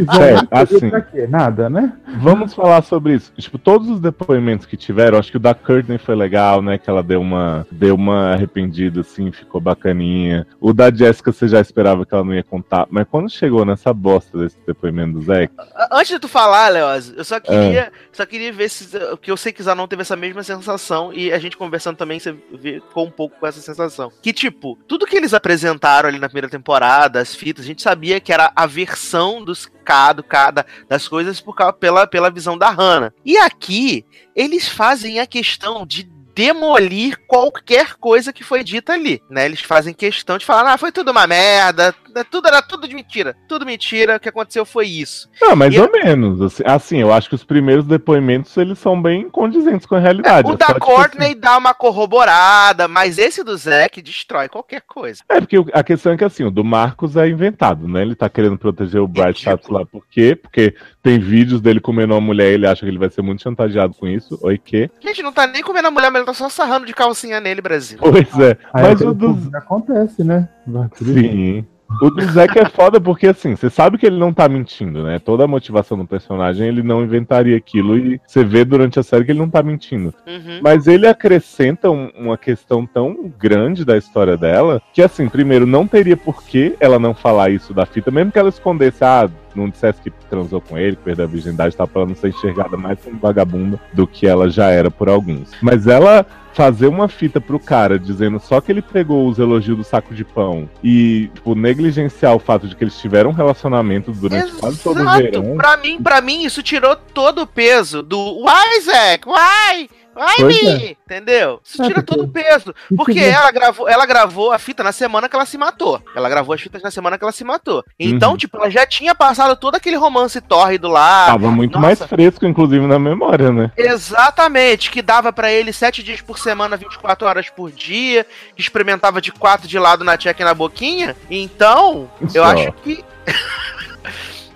É, 0.00 0.60
assim. 0.60 0.90
pra 0.90 1.02
quê? 1.02 1.26
Nada, 1.26 1.70
né? 1.70 1.92
vamos 2.20 2.54
falar 2.54 2.82
sobre 2.82 3.14
isso. 3.14 3.32
Tipo, 3.36 3.58
todos 3.58 3.88
os 3.88 4.00
depoimentos 4.00 4.66
que 4.66 4.76
tiveram, 4.76 5.18
acho 5.18 5.30
que 5.30 5.36
o 5.36 5.40
da 5.40 5.54
Courtney 5.54 5.98
foi 5.98 6.16
legal, 6.16 6.62
né? 6.62 6.78
Que 6.78 6.90
ela 6.90 7.02
deu 7.02 7.20
uma, 7.20 7.66
deu 7.70 7.94
uma 7.94 8.32
arrependida, 8.32 9.02
assim, 9.02 9.30
ficou 9.30 9.60
bacaninha. 9.60 10.46
O 10.60 10.72
da 10.72 10.90
Jessica 10.90 11.32
você 11.32 11.46
já 11.46 11.60
esperava 11.60 12.04
que 12.04 12.14
ela 12.14 12.24
não 12.24 12.34
ia 12.34 12.42
contar, 12.42 12.86
mas 12.90 13.06
quando 13.10 13.30
chegou 13.30 13.64
nessa 13.64 13.92
bosta 13.92 14.38
desse 14.38 14.56
depoimento 14.66 15.12
do 15.18 15.22
Zack, 15.22 15.52
Antes 15.90 16.08
de 16.08 16.18
tu 16.18 16.28
falar, 16.28 16.68
Leoz, 16.68 17.12
eu 17.16 17.24
só 17.24 17.38
queria, 17.40 17.92
só 18.12 18.24
queria 18.26 18.52
ver 18.52 18.68
se. 18.68 18.98
Porque 19.10 19.30
eu 19.30 19.36
sei 19.36 19.52
que 19.52 19.62
Zanon 19.62 19.86
teve 19.86 20.02
essa 20.02 20.16
mesma 20.16 20.42
sensação 20.42 21.12
e 21.12 21.32
a 21.32 21.38
gente 21.38 21.56
conversando 21.56 21.96
também, 21.96 22.18
você 22.18 22.34
ficou 22.60 23.06
um 23.06 23.10
pouco 23.10 23.38
com 23.38 23.46
essa 23.46 23.60
sensação. 23.60 24.10
Que, 24.22 24.32
tipo, 24.32 24.78
tudo 24.88 25.06
que 25.06 25.16
eles 25.16 25.34
apresentaram 25.34 26.08
ali 26.08 26.18
na 26.18 26.28
primeira 26.28 26.48
temporada, 26.48 27.20
as 27.20 27.34
fitas, 27.34 27.64
a 27.64 27.68
gente 27.68 27.82
sabia 27.82 28.20
que 28.20 28.32
era 28.32 28.52
a 28.54 28.66
versão 28.66 29.44
dos 29.54 29.70
K, 29.84 30.12
do 30.12 30.22
K, 30.22 30.50
da- 30.50 30.66
das 30.88 31.06
coisas 31.08 31.40
por, 31.40 31.54
causa- 31.54 31.72
pela, 31.72 32.06
pela 32.06 32.30
visão 32.30 32.58
da 32.58 32.68
Hannah. 32.70 33.12
E 33.24 33.36
aqui, 33.38 34.04
eles 34.34 34.68
fazem 34.68 35.20
a 35.20 35.26
questão 35.26 35.86
de 35.86 36.02
demolir 36.34 37.16
qualquer 37.28 37.94
coisa 37.94 38.32
que 38.32 38.42
foi 38.42 38.64
dita 38.64 38.92
ali, 38.92 39.22
né? 39.30 39.44
Eles 39.44 39.60
fazem 39.60 39.94
questão 39.94 40.36
de 40.36 40.44
falar, 40.44 40.72
ah, 40.72 40.76
foi 40.78 40.90
tudo 40.90 41.12
uma 41.12 41.26
merda, 41.28 41.94
tudo 42.22 42.46
era 42.46 42.62
tudo 42.62 42.86
de 42.86 42.94
mentira, 42.94 43.34
tudo 43.48 43.66
mentira, 43.66 44.16
o 44.16 44.20
que 44.20 44.28
aconteceu 44.28 44.64
foi 44.64 44.86
isso. 44.86 45.28
Não, 45.40 45.56
mais 45.56 45.74
E 45.74 45.80
ou 45.80 45.90
menos. 45.90 46.40
Assim, 46.40 46.62
assim, 46.66 46.98
eu 46.98 47.12
acho 47.12 47.28
que 47.28 47.34
os 47.34 47.42
primeiros 47.42 47.86
depoimentos 47.86 48.56
eles 48.56 48.78
são 48.78 49.00
bem 49.00 49.28
condizentes 49.28 49.86
com 49.86 49.96
a 49.96 49.98
realidade. 49.98 50.48
o 50.48 50.52
É 50.52 50.56
da 50.56 50.66
só, 50.66 50.74
tipo, 50.74 50.86
Courtney 50.86 51.34
dá 51.34 51.56
uma 51.56 51.74
corroborada, 51.74 52.86
mas 52.86 53.18
esse 53.18 53.42
do 53.42 53.56
Zack 53.56 54.02
destrói 54.02 54.48
qualquer 54.48 54.82
coisa. 54.82 55.22
É, 55.28 55.40
porque 55.40 55.56
a 55.72 55.82
questão 55.82 56.12
é 56.12 56.16
que 56.16 56.24
assim, 56.24 56.44
o 56.44 56.50
do 56.50 56.62
Marcos 56.62 57.16
é 57.16 57.28
inventado, 57.28 57.88
né? 57.88 58.02
Ele 58.02 58.14
tá 58.14 58.28
querendo 58.28 58.58
proteger 58.58 59.00
o 59.00 59.08
Bright 59.08 59.44
Ridículo. 59.44 59.54
Stats 59.54 59.68
lá, 59.70 59.86
por 59.86 60.06
quê? 60.08 60.36
Porque 60.36 60.74
tem 61.02 61.18
vídeos 61.18 61.60
dele 61.60 61.80
comendo 61.80 62.14
uma 62.14 62.20
mulher 62.20 62.50
e 62.50 62.54
ele 62.54 62.66
acha 62.66 62.82
que 62.82 62.90
ele 62.90 62.98
vai 62.98 63.10
ser 63.10 63.22
muito 63.22 63.42
chantageado 63.42 63.94
com 63.94 64.06
isso. 64.06 64.38
Oi, 64.42 64.58
que? 64.58 64.90
Gente, 65.00 65.22
não 65.22 65.32
tá 65.32 65.46
nem 65.46 65.62
comendo 65.62 65.88
a 65.88 65.90
mulher, 65.90 66.10
mas 66.10 66.20
ele 66.20 66.26
tá 66.26 66.34
só 66.34 66.48
sarrando 66.48 66.86
de 66.86 66.94
calcinha 66.94 67.40
nele, 67.40 67.60
Brasil. 67.60 67.98
Pois 68.00 68.38
é. 68.38 68.56
Aí 68.72 68.82
Mas 68.82 68.92
aquele 68.92 69.10
o 69.10 69.14
público 69.14 69.56
acontece, 69.56 70.24
né? 70.24 70.48
Sim. 70.96 71.66
O 72.00 72.10
do 72.10 72.22
Zack 72.32 72.58
é 72.58 72.64
foda 72.66 73.00
porque, 73.00 73.26
assim, 73.26 73.56
você 73.56 73.70
sabe 73.70 73.98
que 73.98 74.06
ele 74.06 74.18
não 74.18 74.32
tá 74.32 74.48
mentindo, 74.48 75.02
né? 75.02 75.18
Toda 75.18 75.44
a 75.44 75.48
motivação 75.48 75.96
do 75.96 76.04
personagem, 76.06 76.68
ele 76.68 76.82
não 76.82 77.02
inventaria 77.02 77.56
aquilo 77.56 77.96
e 77.96 78.20
você 78.26 78.44
vê 78.44 78.64
durante 78.64 78.98
a 78.98 79.02
série 79.02 79.24
que 79.24 79.32
ele 79.32 79.38
não 79.38 79.48
tá 79.48 79.62
mentindo. 79.62 80.12
Uhum. 80.26 80.60
Mas 80.62 80.86
ele 80.86 81.06
acrescenta 81.06 81.90
um- 81.90 82.10
uma 82.18 82.36
questão 82.36 82.84
tão 82.86 83.32
grande 83.38 83.84
da 83.84 83.96
história 83.96 84.36
dela 84.36 84.82
que, 84.92 85.02
assim, 85.02 85.28
primeiro, 85.28 85.66
não 85.66 85.86
teria 85.86 86.16
por 86.16 86.42
que 86.44 86.74
ela 86.80 86.98
não 86.98 87.14
falar 87.14 87.50
isso 87.50 87.72
da 87.72 87.86
fita, 87.86 88.10
mesmo 88.10 88.32
que 88.32 88.38
ela 88.38 88.48
escondesse, 88.48 89.04
ah, 89.04 89.28
não 89.58 89.68
dissesse 89.68 90.00
que 90.00 90.10
transou 90.28 90.60
com 90.60 90.76
ele, 90.76 90.96
que 90.96 91.02
perdeu 91.02 91.24
a 91.24 91.28
virgindade 91.28 91.76
tal, 91.76 91.86
pra 91.86 92.02
ela 92.02 92.08
não 92.08 92.16
ser 92.16 92.28
enxergada 92.28 92.76
mais 92.76 92.98
como 93.00 93.18
vagabunda 93.18 93.80
do 93.92 94.06
que 94.06 94.26
ela 94.26 94.48
já 94.50 94.70
era 94.70 94.90
por 94.90 95.08
alguns. 95.08 95.50
Mas 95.60 95.86
ela 95.86 96.26
fazer 96.54 96.86
uma 96.86 97.08
fita 97.08 97.40
pro 97.40 97.58
cara 97.58 97.98
dizendo 97.98 98.38
só 98.38 98.60
que 98.60 98.70
ele 98.70 98.80
pegou 98.80 99.28
os 99.28 99.40
elogios 99.40 99.76
do 99.76 99.82
saco 99.82 100.14
de 100.14 100.24
pão 100.24 100.68
e, 100.82 101.28
tipo, 101.34 101.54
negligenciar 101.54 102.34
o 102.34 102.38
fato 102.38 102.68
de 102.68 102.76
que 102.76 102.84
eles 102.84 102.96
tiveram 102.96 103.30
um 103.30 103.34
relacionamento 103.34 104.12
durante 104.12 104.52
quase 104.52 104.78
todo 104.78 104.98
o 104.98 105.00
Exato. 105.00 105.22
verão. 105.22 105.56
Pra 105.56 105.76
mim, 105.76 106.00
pra 106.00 106.20
mim, 106.20 106.44
isso 106.44 106.62
tirou 106.62 106.94
todo 106.94 107.42
o 107.42 107.46
peso 107.46 108.02
do 108.02 108.38
Why, 108.38 108.80
Zack? 108.82 109.28
Why? 109.28 109.90
Pois 110.14 110.62
me? 110.62 110.96
Entendeu? 111.04 111.60
Isso 111.64 111.82
É, 111.82 111.86
tira 111.86 112.02
todo 112.02 112.24
o 112.24 112.28
peso. 112.28 112.74
Porque 112.96 113.14
que- 113.14 113.24
ela 113.24 113.50
gravou, 113.50 113.88
ela 113.88 114.06
gravou 114.06 114.52
a 114.52 114.58
fita 114.58 114.82
na 114.82 114.92
semana 114.92 115.28
que 115.28 115.34
ela 115.36 115.44
se 115.46 115.58
matou. 115.58 116.00
Ela 116.14 116.28
gravou 116.28 116.54
as 116.54 116.60
fitas 116.60 116.82
na 116.82 116.90
semana 116.90 117.18
que 117.18 117.24
ela 117.24 117.32
se 117.32 117.44
matou. 117.44 117.84
Então, 117.98 118.32
Uhum. 118.32 118.36
tipo, 118.36 118.56
ela 118.56 118.70
já 118.70 118.86
tinha 118.86 119.14
passado 119.14 119.56
todo 119.56 119.74
aquele 119.74 119.96
romance 119.96 120.40
tórrido 120.40 120.88
lá. 120.88 121.26
Tava 121.26 121.50
muito 121.50 121.72
nossa. 121.74 121.86
mais 121.86 121.98
fresco, 122.02 122.46
inclusive, 122.46 122.86
na 122.86 122.98
memória, 122.98 123.50
né? 123.52 123.70
Exatamente, 123.76 124.90
que 124.90 125.02
dava 125.02 125.32
pra 125.32 125.50
ele 125.52 125.72
sete 125.72 126.02
dias 126.02 126.20
por 126.20 126.38
semana, 126.38 126.76
24 126.76 127.26
horas 127.26 127.50
por 127.50 127.70
dia, 127.70 128.26
que 128.54 128.60
experimentava 128.62 129.20
de 129.20 129.32
quatro 129.32 129.66
de 129.66 129.78
lado 129.78 130.04
na 130.04 130.16
tcheca 130.16 130.42
e 130.42 130.44
na 130.44 130.54
boquinha. 130.54 131.16
Então, 131.30 132.08
eu 132.34 132.44
acho 132.44 132.72
que. 132.82 133.04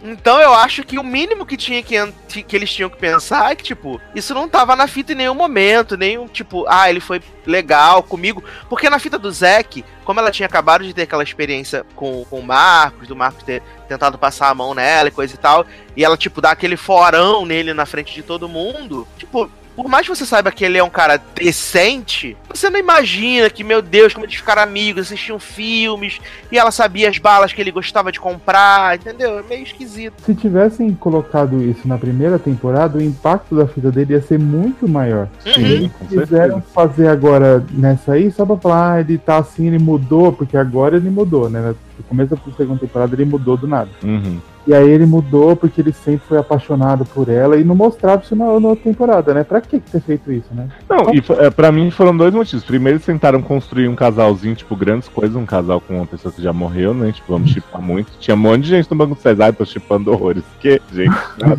Então 0.02 0.40
eu 0.40 0.54
acho 0.54 0.84
que 0.84 0.98
o 0.98 1.02
mínimo 1.02 1.44
que 1.44 1.56
tinha 1.56 1.82
que, 1.82 1.96
que 2.42 2.56
eles 2.56 2.72
tinham 2.72 2.88
que 2.88 2.96
pensar 2.96 3.50
é 3.50 3.56
que, 3.56 3.64
tipo, 3.64 4.00
isso 4.14 4.32
não 4.32 4.48
tava 4.48 4.76
na 4.76 4.86
fita 4.86 5.12
em 5.12 5.16
nenhum 5.16 5.34
momento, 5.34 5.96
nenhum, 5.96 6.28
tipo, 6.28 6.64
ah, 6.68 6.88
ele 6.88 7.00
foi 7.00 7.20
legal 7.44 8.02
comigo. 8.02 8.42
Porque 8.68 8.88
na 8.88 8.98
fita 8.98 9.18
do 9.18 9.30
Zack, 9.30 9.84
como 10.04 10.20
ela 10.20 10.30
tinha 10.30 10.46
acabado 10.46 10.84
de 10.84 10.94
ter 10.94 11.02
aquela 11.02 11.22
experiência 11.22 11.84
com, 11.96 12.24
com 12.26 12.38
o 12.38 12.46
Marcos, 12.46 13.08
do 13.08 13.16
Marcos 13.16 13.42
ter 13.42 13.62
tentado 13.88 14.18
passar 14.18 14.50
a 14.50 14.54
mão 14.54 14.72
nela 14.72 15.08
e 15.08 15.12
coisa 15.12 15.34
e 15.34 15.38
tal, 15.38 15.66
e 15.96 16.04
ela, 16.04 16.16
tipo, 16.16 16.40
dá 16.40 16.52
aquele 16.52 16.76
forão 16.76 17.44
nele 17.44 17.74
na 17.74 17.86
frente 17.86 18.14
de 18.14 18.22
todo 18.22 18.48
mundo, 18.48 19.06
tipo, 19.16 19.50
por 19.78 19.88
mais 19.88 20.08
que 20.08 20.16
você 20.16 20.26
saiba 20.26 20.50
que 20.50 20.64
ele 20.64 20.76
é 20.76 20.82
um 20.82 20.90
cara 20.90 21.22
decente, 21.36 22.36
você 22.52 22.68
não 22.68 22.80
imagina 22.80 23.48
que, 23.48 23.62
meu 23.62 23.80
Deus, 23.80 24.12
como 24.12 24.26
eles 24.26 24.34
ficaram 24.34 24.60
amigos, 24.60 25.06
assistiam 25.06 25.38
filmes, 25.38 26.20
e 26.50 26.58
ela 26.58 26.72
sabia 26.72 27.08
as 27.08 27.16
balas 27.18 27.52
que 27.52 27.60
ele 27.60 27.70
gostava 27.70 28.10
de 28.10 28.18
comprar, 28.18 28.96
entendeu? 28.96 29.38
É 29.38 29.42
meio 29.44 29.62
esquisito. 29.62 30.20
Se 30.24 30.34
tivessem 30.34 30.92
colocado 30.94 31.62
isso 31.62 31.86
na 31.86 31.96
primeira 31.96 32.40
temporada, 32.40 32.98
o 32.98 33.00
impacto 33.00 33.54
da 33.54 33.68
fita 33.68 33.92
dele 33.92 34.14
ia 34.14 34.20
ser 34.20 34.36
muito 34.36 34.88
maior. 34.88 35.28
Sim, 35.44 35.88
com 35.96 36.06
Quiseram 36.06 36.60
fazer 36.60 37.06
agora 37.06 37.64
nessa 37.70 38.14
aí 38.14 38.32
só 38.32 38.44
pra 38.44 38.56
falar, 38.56 38.94
ah, 38.94 39.00
ele 39.00 39.16
tá 39.16 39.36
assim, 39.36 39.68
ele 39.68 39.78
mudou, 39.78 40.32
porque 40.32 40.56
agora 40.56 40.96
ele 40.96 41.08
mudou, 41.08 41.48
né? 41.48 41.72
No 41.98 42.04
começo 42.04 42.34
da 42.34 42.52
segunda 42.56 42.80
temporada 42.80 43.14
ele 43.14 43.24
mudou 43.24 43.56
do 43.56 43.66
nada. 43.66 43.90
Uhum. 44.02 44.38
E 44.68 44.74
aí 44.74 44.90
ele 44.90 45.06
mudou 45.06 45.56
porque 45.56 45.80
ele 45.80 45.94
sempre 45.94 46.26
foi 46.28 46.36
apaixonado 46.36 47.02
por 47.06 47.30
ela 47.30 47.56
e 47.56 47.64
não 47.64 47.74
mostrava 47.74 48.22
isso 48.22 48.36
na, 48.36 48.44
na 48.44 48.68
outra 48.68 48.84
temporada, 48.84 49.32
né? 49.32 49.42
Pra 49.42 49.62
que 49.62 49.80
que 49.80 49.90
ter 49.90 50.00
feito 50.02 50.30
isso, 50.30 50.48
né? 50.52 50.68
Não, 50.86 51.14
e 51.14 51.22
é, 51.42 51.48
pra 51.48 51.72
mim 51.72 51.90
foram 51.90 52.14
dois 52.14 52.34
motivos. 52.34 52.66
Primeiro, 52.66 52.96
eles 52.96 53.06
tentaram 53.06 53.40
construir 53.40 53.88
um 53.88 53.94
casalzinho, 53.94 54.54
tipo, 54.54 54.76
grandes 54.76 55.08
coisas, 55.08 55.34
um 55.34 55.46
casal 55.46 55.80
com 55.80 55.96
uma 55.96 56.06
pessoa 56.06 56.30
que 56.30 56.42
já 56.42 56.52
morreu, 56.52 56.92
né? 56.92 57.12
Tipo, 57.12 57.32
vamos 57.32 57.50
chipar 57.50 57.80
muito. 57.80 58.12
Tinha 58.20 58.34
um 58.34 58.38
monte 58.38 58.64
de 58.64 58.68
gente 58.68 58.90
no 58.90 58.96
banco 58.98 59.14
de 59.14 59.22
Cesar, 59.22 59.54
tô 59.54 59.64
chipando 59.64 60.12
horrores. 60.12 60.44
Que, 60.60 60.82
gente? 60.92 61.16
nada. 61.40 61.58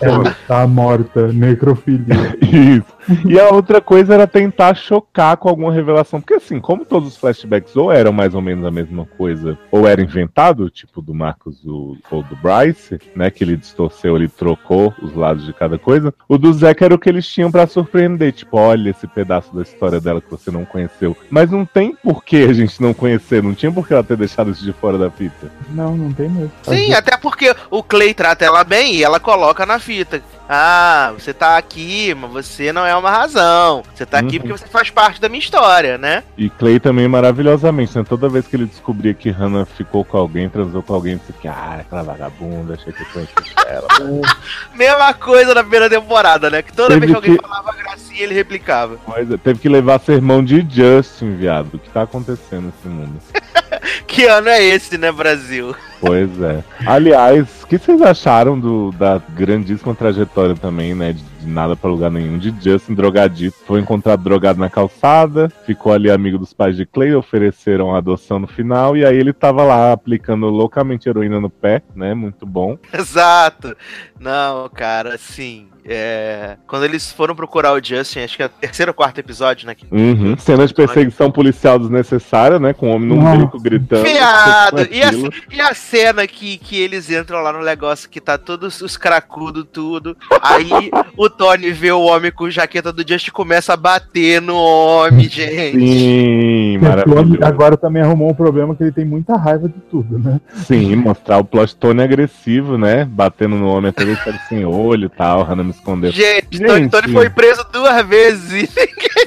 Ela 0.00 0.36
tá 0.46 0.66
morta, 0.66 1.30
necrofilia. 1.30 2.34
Isso. 2.40 2.97
E 3.26 3.38
a 3.38 3.48
outra 3.50 3.80
coisa 3.80 4.14
era 4.14 4.26
tentar 4.26 4.74
chocar 4.74 5.36
com 5.36 5.48
alguma 5.48 5.72
revelação. 5.72 6.20
Porque 6.20 6.34
assim, 6.34 6.60
como 6.60 6.84
todos 6.84 7.08
os 7.08 7.16
flashbacks 7.16 7.74
ou 7.76 7.90
eram 7.92 8.12
mais 8.12 8.34
ou 8.34 8.42
menos 8.42 8.64
a 8.64 8.70
mesma 8.70 9.06
coisa, 9.16 9.58
ou 9.70 9.86
era 9.88 10.00
inventado, 10.02 10.68
tipo 10.70 11.00
do 11.00 11.14
Marcos 11.14 11.60
do- 11.62 11.96
ou 12.10 12.22
do 12.22 12.36
Bryce, 12.36 12.98
né? 13.16 13.30
Que 13.30 13.44
ele 13.44 13.56
distorceu, 13.56 14.16
ele 14.16 14.28
trocou 14.28 14.94
os 15.02 15.14
lados 15.14 15.44
de 15.46 15.52
cada 15.52 15.78
coisa. 15.78 16.12
O 16.28 16.36
do 16.38 16.52
Zack 16.52 16.82
era 16.84 16.94
o 16.94 16.98
que 16.98 17.08
eles 17.08 17.26
tinham 17.26 17.50
pra 17.50 17.66
surpreender. 17.66 18.32
Tipo, 18.32 18.58
olha 18.58 18.90
esse 18.90 19.06
pedaço 19.06 19.54
da 19.54 19.62
história 19.62 20.00
dela 20.00 20.20
que 20.20 20.30
você 20.30 20.50
não 20.50 20.64
conheceu. 20.64 21.16
Mas 21.30 21.50
não 21.50 21.64
tem 21.64 21.94
por 22.02 22.24
que 22.24 22.36
a 22.44 22.52
gente 22.52 22.80
não 22.82 22.92
conhecer. 22.94 23.42
Não 23.42 23.54
tinha 23.54 23.72
por 23.72 23.86
que 23.86 23.92
ela 23.94 24.02
ter 24.04 24.16
deixado 24.16 24.50
isso 24.50 24.64
de 24.64 24.72
fora 24.72 24.98
da 24.98 25.10
fita. 25.10 25.50
Não, 25.70 25.96
não 25.96 26.12
tem 26.12 26.28
mesmo. 26.28 26.52
Sim, 26.62 26.92
até 26.92 27.16
porque 27.16 27.54
o 27.70 27.82
Clay 27.82 28.12
trata 28.14 28.44
ela 28.44 28.64
bem 28.64 28.94
e 28.96 29.02
ela 29.04 29.18
coloca 29.20 29.64
na 29.64 29.78
fita. 29.78 30.22
Ah, 30.48 31.12
você 31.18 31.34
tá 31.34 31.58
aqui, 31.58 32.14
mas 32.14 32.30
você 32.30 32.72
não 32.72 32.86
é 32.86 32.96
uma 32.96 33.10
razão. 33.10 33.82
Você 33.94 34.06
tá 34.06 34.18
aqui 34.18 34.36
Uhum. 34.36 34.42
porque 34.42 34.52
você 34.58 34.66
faz 34.66 34.88
parte 34.88 35.20
da 35.20 35.28
minha 35.28 35.40
história, 35.40 35.98
né? 35.98 36.22
E 36.38 36.48
Clay 36.48 36.80
também 36.80 37.06
maravilhosamente, 37.06 37.96
né? 37.98 38.04
Toda 38.08 38.28
vez 38.30 38.46
que 38.46 38.56
ele 38.56 38.64
descobria 38.64 39.12
que 39.12 39.28
Hannah 39.30 39.66
ficou 39.66 40.04
com 40.04 40.16
alguém, 40.16 40.48
transou 40.48 40.82
com 40.82 40.94
alguém, 40.94 41.18
você 41.18 41.32
fica, 41.34 41.50
ah, 41.50 41.76
aquela 41.80 42.02
vagabunda, 42.02 42.74
achei 42.74 42.92
que 42.92 43.02
eu 43.02 43.06
conhecia 43.12 43.34
ela. 43.66 43.86
Mesma 44.74 45.12
coisa 45.14 45.52
na 45.54 45.60
primeira 45.62 45.90
temporada, 45.90 46.48
né? 46.48 46.62
Que 46.62 46.72
toda 46.72 46.94
Teve 46.94 47.00
vez 47.00 47.10
que 47.10 47.16
alguém 47.16 47.36
que- 47.36 47.42
falava 47.42 47.72
gracinha, 47.76 48.22
ele 48.22 48.34
replicava. 48.34 48.96
Mas 49.06 49.28
teve 49.42 49.58
que 49.58 49.68
levar 49.68 50.00
sermão 50.00 50.42
de 50.42 50.66
Justin, 50.70 51.34
viado. 51.36 51.74
O 51.74 51.78
que 51.78 51.90
tá 51.90 52.02
acontecendo 52.02 52.72
nesse 52.74 52.88
mundo? 52.88 53.20
Que 54.06 54.24
ano 54.24 54.48
é 54.48 54.64
esse, 54.64 54.96
né, 54.96 55.12
Brasil? 55.12 55.74
Pois 56.00 56.40
é. 56.40 56.64
Aliás, 56.86 57.46
que 57.68 57.78
vocês 57.78 58.00
acharam 58.02 58.58
do, 58.58 58.90
da 58.92 59.20
grandíssima 59.34 59.94
trajetória 59.94 60.54
também, 60.54 60.94
né? 60.94 61.12
De, 61.12 61.22
de 61.22 61.46
nada 61.46 61.76
pra 61.76 61.90
lugar 61.90 62.10
nenhum, 62.10 62.38
de 62.38 62.54
Justin 62.62 62.94
drogadito. 62.94 63.56
Foi 63.66 63.80
encontrado 63.80 64.22
drogado 64.22 64.58
na 64.58 64.68
calçada, 64.70 65.50
ficou 65.66 65.92
ali 65.92 66.10
amigo 66.10 66.38
dos 66.38 66.52
pais 66.52 66.76
de 66.76 66.84
Clay, 66.86 67.14
ofereceram 67.14 67.94
a 67.94 67.98
adoção 67.98 68.38
no 68.38 68.46
final, 68.46 68.96
e 68.96 69.04
aí 69.04 69.16
ele 69.16 69.32
tava 69.32 69.62
lá 69.64 69.92
aplicando 69.92 70.46
loucamente 70.46 71.08
heroína 71.08 71.40
no 71.40 71.50
pé, 71.50 71.82
né? 71.94 72.14
Muito 72.14 72.44
bom. 72.46 72.76
Exato. 72.92 73.76
Não, 74.18 74.68
cara, 74.68 75.14
assim. 75.14 75.68
É... 75.90 76.56
Quando 76.66 76.84
eles 76.84 77.10
foram 77.10 77.34
procurar 77.34 77.72
o 77.72 77.82
Justin, 77.82 78.20
acho 78.20 78.36
que 78.36 78.42
é 78.42 78.46
o 78.46 78.48
terceiro 78.50 78.90
ou 78.90 78.94
quarto 78.94 79.18
episódio, 79.18 79.66
né? 79.66 79.74
que- 79.74 79.86
Uhum. 79.90 80.36
Cena 80.36 80.66
de 80.66 80.74
perseguição 80.74 81.30
policial 81.30 81.78
desnecessária, 81.78 82.58
né? 82.58 82.74
Com 82.74 82.90
o 82.90 82.94
homem 82.94 83.08
num 83.08 83.22
Nossa. 83.22 83.38
bico 83.38 83.58
gritando. 83.60 84.02
Viado! 84.02 84.86
E 84.90 85.02
a, 85.02 85.10
e 85.50 85.60
a 85.60 85.72
cena 85.74 86.26
que, 86.26 86.58
que 86.58 86.78
eles 86.78 87.10
entram 87.10 87.40
lá 87.40 87.52
no 87.54 87.57
negócio 87.64 88.08
que 88.08 88.20
tá 88.20 88.36
todos 88.38 88.80
os 88.80 88.96
cracudos, 88.96 89.66
tudo. 89.72 90.16
Aí 90.42 90.70
o 91.16 91.28
Tony 91.30 91.70
vê 91.70 91.92
o 91.92 92.00
homem 92.02 92.30
com 92.30 92.50
jaqueta 92.50 92.92
do 92.92 93.06
Just 93.06 93.28
e 93.28 93.32
começa 93.32 93.72
a 93.72 93.76
bater 93.76 94.40
no 94.40 94.56
homem, 94.56 95.28
gente. 95.28 95.78
Sim, 95.78 96.78
Tony 96.80 96.88
maravilhoso. 96.88 97.38
agora 97.44 97.76
também 97.76 98.02
arrumou 98.02 98.30
um 98.30 98.34
problema 98.34 98.74
que 98.74 98.82
ele 98.82 98.92
tem 98.92 99.04
muita 99.04 99.36
raiva 99.36 99.68
de 99.68 99.78
tudo, 99.90 100.18
né? 100.18 100.40
Sim, 100.66 100.96
mostrar 100.96 101.38
o 101.38 101.44
plot 101.44 101.74
Tony 101.76 102.02
agressivo, 102.02 102.76
né? 102.78 103.04
Batendo 103.04 103.56
no 103.56 103.68
homem 103.68 103.90
até 103.90 104.02
ele 104.02 104.16
sem 104.48 104.64
olho 104.64 105.06
e 105.06 105.08
tal, 105.16 105.42
Hannah 105.42 105.64
me 105.64 105.70
escondeu. 105.70 106.10
Gente, 106.12 106.60
Tony, 106.60 106.82
Gente. 106.82 106.90
Tony 106.90 107.12
foi 107.12 107.30
preso 107.30 107.64
duas 107.72 108.06
vezes. 108.06 108.52
e 108.52 108.68
Ninguém. 108.78 109.17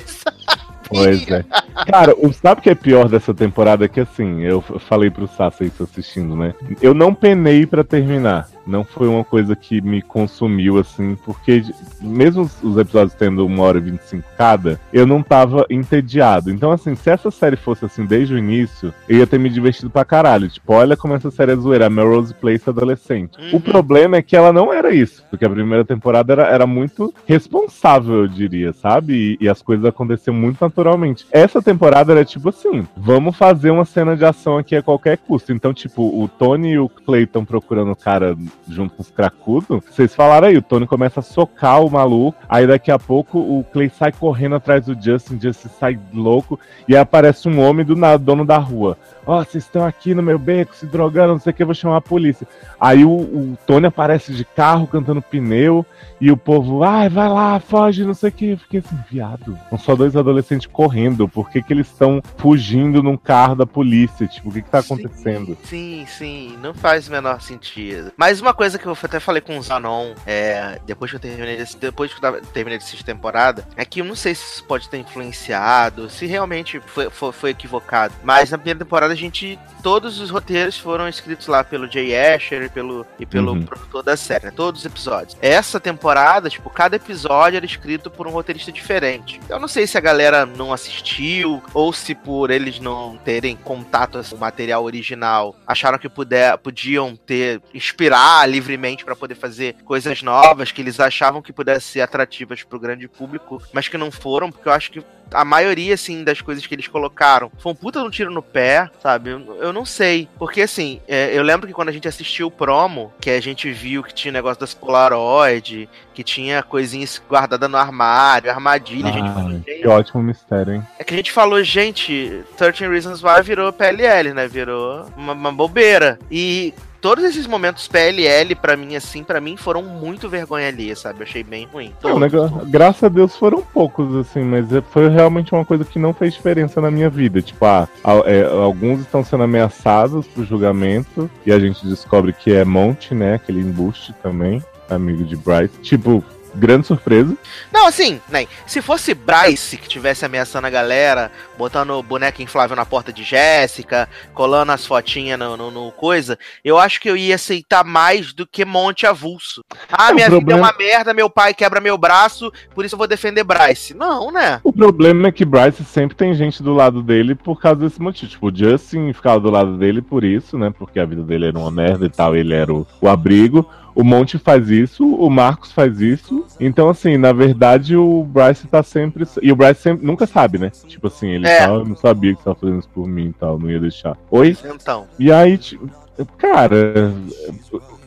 Pois 0.92 1.28
é. 1.30 1.46
Cara, 1.88 2.14
sabe 2.34 2.60
o 2.60 2.64
que 2.64 2.70
é 2.70 2.76
pior 2.76 3.08
dessa 3.08 3.34
temporada? 3.34 3.86
É 3.86 3.88
que 3.88 4.02
assim, 4.02 4.42
eu 4.42 4.62
falei 4.62 5.10
pro 5.10 5.28
Sassa 5.28 5.64
isso 5.64 5.84
assistindo, 5.84 6.36
né? 6.36 6.54
Eu 6.82 6.94
não 6.94 7.14
penei 7.14 7.66
pra 7.66 7.84
terminar. 7.84 8.48
Não 8.66 8.84
foi 8.84 9.08
uma 9.08 9.24
coisa 9.24 9.56
que 9.56 9.82
me 9.82 10.02
consumiu, 10.02 10.78
assim, 10.78 11.18
porque 11.26 11.64
mesmo 12.02 12.44
os- 12.44 12.64
os 12.64 12.78
episódios 12.78 13.14
tendo 13.16 13.46
uma 13.46 13.64
hora 13.64 13.78
e 13.78 13.82
25 13.82 14.24
cada, 14.38 14.80
eu 14.94 15.06
não 15.08 15.22
tava 15.24 15.66
entediado. 15.70 16.52
Então, 16.52 16.72
assim, 16.72 16.96
se 16.96 17.10
essa 17.10 17.32
série 17.32 17.56
fosse 17.56 17.86
assim 17.86 18.06
desde 18.06 18.34
o 18.34 18.38
início, 18.38 18.94
eu 19.10 19.18
ia 19.18 19.28
ter 19.28 19.40
me 19.40 19.50
divertido 19.50 19.90
pra 19.90 20.06
caralho. 20.06 20.50
Tipo, 20.50 20.74
olha 20.74 20.96
como 20.98 21.14
essa 21.14 21.32
série 21.32 21.52
é 21.52 21.56
zoeira, 21.56 21.88
a 21.88 21.90
Melrose 21.90 22.34
Place 22.34 22.70
adolescente. 22.70 23.38
Uhum. 23.40 23.58
O 23.58 23.60
problema 23.60 24.18
é 24.18 24.22
que 24.22 24.36
ela 24.36 24.54
não 24.54 24.72
era 24.72 24.94
isso, 24.94 25.24
porque 25.30 25.46
a 25.46 25.50
primeira 25.50 25.84
temporada 25.86 26.34
era, 26.34 26.44
era 26.48 26.68
muito 26.68 27.14
responsável, 27.26 28.16
eu 28.22 28.28
diria, 28.28 28.74
sabe? 28.74 29.38
E, 29.40 29.46
e 29.46 29.50
as 29.50 29.62
coisas 29.62 29.86
aconteciam 29.86 30.34
muito 30.34 30.60
naturalmente. 30.62 31.26
Essa 31.32 31.62
temporada 31.62 32.12
era 32.14 32.24
tipo 32.26 32.50
assim: 32.50 32.88
vamos 32.96 33.36
fazer 33.36 33.72
uma 33.72 33.86
cena 33.86 34.16
de 34.16 34.24
ação 34.26 34.58
aqui 34.58 34.76
a 34.76 34.82
qualquer 34.84 35.18
custo. 35.18 35.52
Então, 35.52 35.74
tipo, 35.74 36.02
o 36.04 36.28
Tony 36.28 36.72
e 36.74 36.80
o 36.80 36.88
Clay 36.90 37.24
estão 37.24 37.44
procurando 37.44 37.92
o 37.92 37.96
cara 37.96 38.36
junto 38.68 38.96
com 38.96 39.02
os 39.02 39.12
cracudos. 39.12 39.84
Vocês 39.90 40.14
falaram 40.14 40.48
aí, 40.48 40.58
o 40.58 40.62
Tony 40.62 40.88
começa 40.88 41.20
a 41.20 41.24
socar 41.24 41.84
o 41.84 41.90
maluco, 41.90 42.38
aí 42.48 42.66
daqui 42.66 42.92
a 42.92 43.00
pouco 43.00 43.40
o 43.40 43.64
Clay 43.72 43.90
sai 43.90 44.12
correndo 44.12 44.56
atrás 44.56 44.86
do 44.86 44.94
Justin, 44.94 45.40
Justin 45.40 45.70
sai 45.80 46.00
louco, 46.14 46.60
e 46.88 46.96
aí 46.96 47.02
aparece 47.02 47.48
um 47.48 47.60
homem 47.60 47.86
do 47.86 47.96
nada, 47.96 48.18
dono 48.18 48.46
da 48.46 48.58
rua. 48.58 48.98
Ó, 49.26 49.44
vocês 49.44 49.64
estão 49.64 49.86
aqui 49.86 50.14
no 50.14 50.24
meu 50.24 50.40
beco 50.40 50.76
se 50.76 50.86
drogando, 50.86 51.34
não 51.34 51.40
sei 51.40 51.52
o 51.52 51.54
que, 51.54 51.64
eu 51.64 51.68
vou 51.68 51.76
chamar 51.76 51.98
a 51.98 52.02
polícia. 52.02 52.48
Aí 52.80 53.06
o, 53.06 53.12
o 53.12 53.58
Tony 53.66 53.88
aparece 53.88 54.34
de 54.34 54.44
carro 54.44 54.88
cantando 54.88 55.22
pneu 55.22 55.86
e 56.20 56.32
o 56.32 56.38
povo, 56.38 56.84
ai, 56.84 57.10
vai 57.10 57.30
lá, 57.30 57.60
foge, 57.60 58.04
não 58.04 58.14
sei 58.14 58.30
o 58.30 58.32
que. 58.32 58.50
Eu 58.52 58.58
fiquei 58.58 58.80
assim, 58.80 58.98
viado. 59.10 59.58
São 59.70 59.78
só 59.78 59.96
dois 59.96 60.16
adolescentes 60.16 60.68
correndo. 60.68 61.28
Por 61.28 61.50
que, 61.50 61.62
que 61.62 61.74
eles 61.74 61.88
estão 61.88 62.22
fugindo 62.38 63.02
num 63.02 63.18
carro 63.18 63.56
da 63.56 63.66
polícia? 63.66 64.28
Tipo, 64.28 64.50
o 64.50 64.52
que, 64.52 64.62
que 64.62 64.70
tá 64.70 64.80
acontecendo? 64.80 65.58
Sim, 65.64 66.06
sim, 66.08 66.58
não 66.62 66.74
faz 66.74 67.08
o 67.08 67.12
menor 67.12 67.42
sentido. 67.42 68.12
Mas 68.18 68.42
uma 68.42 68.54
coisa 68.54 68.78
que 68.78 68.86
eu 68.86 68.98
até 69.02 69.20
falei 69.20 69.42
com 69.42 69.58
o 69.58 69.62
Zanon, 69.62 70.14
é, 70.26 70.80
depois 70.86 71.12
que 71.12 71.18
eu 71.18 71.22
terminei 71.22 71.58
desse, 71.58 71.78
depois 71.78 72.14
que 72.14 72.24
eu 72.24 72.42
terminei 72.54 72.78
de 72.78 72.84
assistir 72.84 73.04
temporada, 73.04 73.68
é 73.76 73.86
que 73.86 74.02
eu 74.02 74.06
não 74.06 74.16
sei 74.16 74.36
se 74.36 74.44
isso 74.44 74.64
pode 74.64 74.90
ter 74.90 74.98
influenciado, 74.98 76.10
se 76.10 76.26
realmente 76.26 76.80
foi, 76.86 77.10
foi, 77.10 77.32
foi 77.32 77.50
equivocado. 77.52 78.14
Mas 78.24 78.52
na 78.52 78.58
primeira 78.58 78.80
temporada 78.80 79.11
a 79.12 79.16
gente. 79.16 79.60
Todos 79.84 80.20
os 80.20 80.30
roteiros 80.30 80.78
foram 80.78 81.08
escritos 81.08 81.48
lá 81.48 81.64
pelo 81.64 81.92
Jay 81.92 82.16
Asher 82.16 82.64
e 82.64 82.70
pelo, 82.70 83.06
e 83.20 83.26
pelo 83.26 83.54
Uhum. 83.54 83.64
produtor 83.66 84.04
da 84.04 84.16
série, 84.16 84.46
né? 84.46 84.54
Todos 84.56 84.82
os 84.82 84.86
episódios. 84.86 85.36
Essa 85.42 85.80
temporada, 85.80 86.50
tipo, 86.50 86.70
cada 86.70 86.96
episódio 86.96 87.58
era 87.58 87.66
escrito 87.66 88.10
por 88.10 88.28
um 88.28 88.32
roteirista 88.32 88.72
diferente. 88.72 89.40
Eu 89.50 89.60
não 89.60 89.68
sei 89.68 89.88
se 89.88 89.98
a 89.98 90.02
galera 90.02 90.46
não 90.46 90.72
assistiu, 90.72 91.62
ou 91.74 91.92
se 91.92 92.14
por 92.14 92.52
eles 92.52 92.80
não 92.80 93.18
terem 93.18 93.56
contato 93.56 94.18
assim, 94.20 94.32
com 94.32 94.38
o 94.38 94.40
material 94.40 94.84
original, 94.84 95.56
acharam 95.66 95.98
que 95.98 96.08
puder, 96.10 96.58
podiam 96.60 97.16
ter, 97.16 97.62
inspirar 97.74 98.48
livremente 98.48 99.04
pra 99.04 99.16
poder 99.16 99.36
fazer 99.36 99.76
coisas 99.84 100.22
novas 100.22 100.72
que 100.72 100.82
eles 100.82 101.00
achavam 101.00 101.42
que 101.42 101.52
pudessem 101.52 101.94
ser 101.94 102.02
atrativas 102.02 102.64
pro 102.64 102.80
grande 102.80 103.08
público, 103.08 103.62
mas 103.74 103.88
que 103.88 103.98
não 103.98 104.12
foram, 104.12 104.52
porque 104.52 104.68
eu 104.70 104.74
acho 104.74 104.92
que 104.92 105.04
a 105.34 105.46
maioria, 105.46 105.94
assim, 105.94 106.26
das 106.26 106.42
coisas 106.42 106.68
que 106.68 106.76
eles 106.76 106.90
colocaram 106.90 107.50
foi 107.58 107.72
um 107.72 107.76
puta 107.76 108.02
de 108.02 108.06
um 108.06 108.10
tiro 108.10 108.30
no 108.32 108.42
pé, 108.42 108.90
sabe? 109.02 109.32
Eu, 109.32 109.58
eu 109.60 109.74
não 109.74 109.86
sei. 109.86 110.30
Porque, 110.38 110.62
assim, 110.62 111.02
é, 111.08 111.38
eu 111.38 111.44
lembro 111.44 111.68
que 111.68 111.74
quando 111.74 111.90
a 111.90 111.92
gente 111.92 112.08
assistiu 112.08 112.48
o 112.48 112.52
promo, 112.52 113.12
que 113.20 113.30
a 113.30 113.42
gente 113.42 113.72
viu 113.72 114.04
que 114.04 114.14
tinha 114.14 114.32
negócio 114.32 114.60
das 114.60 114.74
Polaroid, 114.74 115.90
que 116.14 116.24
tinha 116.24 116.62
coisinhas 116.62 117.22
guardadas 117.30 117.70
no 117.70 117.78
armário, 117.78 118.52
armadilha, 118.52 119.10
a 119.10 119.12
gente 119.12 119.34
falou, 119.34 119.50
Ai, 119.50 119.64
gente, 119.66 119.82
que 119.82 119.88
ótimo 119.88 120.24
mistério, 120.24 120.76
hein? 120.76 120.84
é 121.00 121.04
que 121.04 121.14
a 121.14 121.18
gente 121.18 121.32
falou, 121.32 121.64
gente, 121.64 122.44
13 122.58 122.88
Reasons 122.88 123.24
Why 123.24 123.42
virou 123.44 123.74
PLL, 123.74 124.34
né? 124.34 124.48
Virou 124.48 125.06
uma, 125.18 125.34
uma 125.34 125.52
bobeira. 125.52 126.20
E 126.30 126.74
todos 127.02 127.24
esses 127.24 127.48
momentos 127.48 127.88
PLL, 127.88 128.56
pra 128.56 128.78
mim, 128.78 128.96
assim, 128.96 129.24
pra 129.24 129.42
mim 129.42 129.58
foram 129.58 129.82
muito 129.82 130.30
vergonha 130.30 130.68
ali, 130.68 130.96
sabe? 130.96 131.20
Eu 131.20 131.24
achei 131.24 131.44
bem 131.44 131.68
ruim. 131.72 131.92
Não, 132.04 132.20
Todos, 132.20 132.32
todos. 132.32 132.70
graças 132.70 133.04
a 133.04 133.10
Deus 133.10 133.36
foram 133.36 133.62
poucos, 133.62 134.16
assim, 134.16 134.44
mas 134.44 134.72
é- 134.72 134.82
foi 134.82 135.10
realmente 135.10 135.54
uma 135.54 135.66
coisa 135.66 135.84
que 135.84 135.98
não 136.00 136.14
fez 136.14 136.34
diferença 136.34 136.80
na 136.80 136.92
minha 136.92 137.10
vida. 137.10 137.42
Tipo, 137.42 137.66
ah, 137.66 137.88
é, 138.26 138.44
alguns 138.46 139.02
estão 139.02 139.24
sendo 139.24 139.44
ameaçados 139.44 140.28
pro 140.28 140.44
julgamento, 140.46 141.30
e 141.46 141.52
a 141.52 141.60
gente 141.60 141.86
descobre 141.86 142.34
que 142.34 142.54
é 142.54 142.64
Monte, 142.64 143.14
né? 143.16 143.36
Aquele 143.36 143.60
embuste 143.62 144.14
também, 144.22 144.64
amigo 144.90 145.24
de 145.24 145.36
Bryce. 145.36 145.74
Tipo, 145.82 146.24
grande 146.54 146.88
surpresa. 146.88 147.36
Não, 147.72 147.88
assim, 147.88 148.20
né? 148.30 148.48
Se 148.66 148.82
fosse 148.82 149.14
Bryce 149.14 149.78
que 149.78 149.88
tivesse 149.88 150.26
ameaçando 150.26 150.68
a 150.68 150.70
galera, 150.70 151.32
botando 151.58 152.02
boneca 152.04 152.42
inflável 152.44 152.76
na 152.76 152.86
porta 152.86 153.12
de 153.14 153.24
Jéssica, 153.24 154.08
colando 154.34 154.72
as 154.72 154.86
fotinhas 154.86 155.40
no, 155.40 155.56
no- 155.58 155.72
no 155.72 155.92
coisa, 155.92 156.38
eu 156.64 156.78
acho 156.78 157.00
que 157.00 157.10
eu 157.10 157.16
ia 157.16 157.36
aceitar 157.36 157.84
mais 157.84 158.34
do 158.34 158.46
que 158.46 158.66
Monte 158.66 159.06
Avulso. 159.06 159.64
Ah, 159.92 160.10
É, 160.10 160.12
o 160.12 160.16
minha 160.16 160.28
vida 160.30 160.38
é 160.38 160.40
problema- 160.42 160.62
uma 160.68 160.78
merda, 160.78 161.14
meu 161.14 161.30
pai 161.30 161.54
quebra 161.54 161.80
meu 161.80 161.98
braço, 161.98 162.52
por 162.76 162.84
isso 162.86 162.96
eu 162.96 162.98
vou 162.98 163.08
defender 163.08 163.44
Bryce. 163.44 163.94
Não, 163.94 164.32
né? 164.32 164.60
O 164.64 164.74
problema 164.74 165.28
é 165.28 165.32
que 165.32 165.46
Bryce 165.46 165.84
sempre 165.84 166.16
tem 166.16 166.34
gente 166.34 166.62
do 166.62 166.74
lado 166.74 167.02
dele 167.02 167.36
por 167.36 167.60
causa 167.60 167.78
desse 167.82 168.02
motivo. 168.02 168.32
Tipo, 168.32 168.48
o 168.50 168.56
Justin 168.56 169.14
ficava 169.14 169.40
do 169.40 169.50
lado 169.50 169.78
dele 169.78 170.02
por 170.02 170.24
isso, 170.24 170.58
né? 170.58 170.72
Porque 170.78 171.00
a 171.00 171.06
vida 171.06 171.22
dele 171.24 171.48
era 171.48 171.58
uma 171.58 171.72
merda 171.72 172.06
e 172.06 172.10
tal, 172.10 172.36
ele 172.36 172.54
era 172.54 172.74
o, 172.74 172.86
o 173.00 173.08
abrigo. 173.08 173.68
O 173.94 174.04
Monte 174.04 174.38
faz 174.38 174.70
isso, 174.70 175.06
o 175.06 175.30
Marcos 175.30 175.72
faz 175.72 176.00
isso. 176.00 176.46
Então, 176.60 176.90
assim, 176.90 177.18
na 177.18 177.34
verdade, 177.34 177.96
o 177.96 178.24
Bryce 178.24 178.68
tá 178.68 178.82
sempre. 178.84 179.26
E 179.42 179.52
o 179.52 179.56
Bryce 179.56 179.82
sempre, 179.82 180.06
nunca 180.06 180.26
sabe, 180.26 180.58
né? 180.58 180.70
Tipo 180.88 181.08
assim, 181.08 181.28
ele 181.30 181.48
É. 181.48 181.68
não 181.68 181.96
sabia 181.96 182.34
que 182.36 182.44
tava 182.44 182.56
fazendo 182.56 182.80
isso 182.80 182.90
por 182.90 183.08
mim 183.08 183.28
e 183.28 183.34
tal, 183.34 183.60
não 183.60 183.70
ia 183.70 183.80
deixar. 183.80 184.18
Oi? 184.30 184.58
Então. 184.66 185.06
E 185.20 185.32
aí, 185.32 185.58
tipo, 185.58 185.90
cara, 186.38 187.14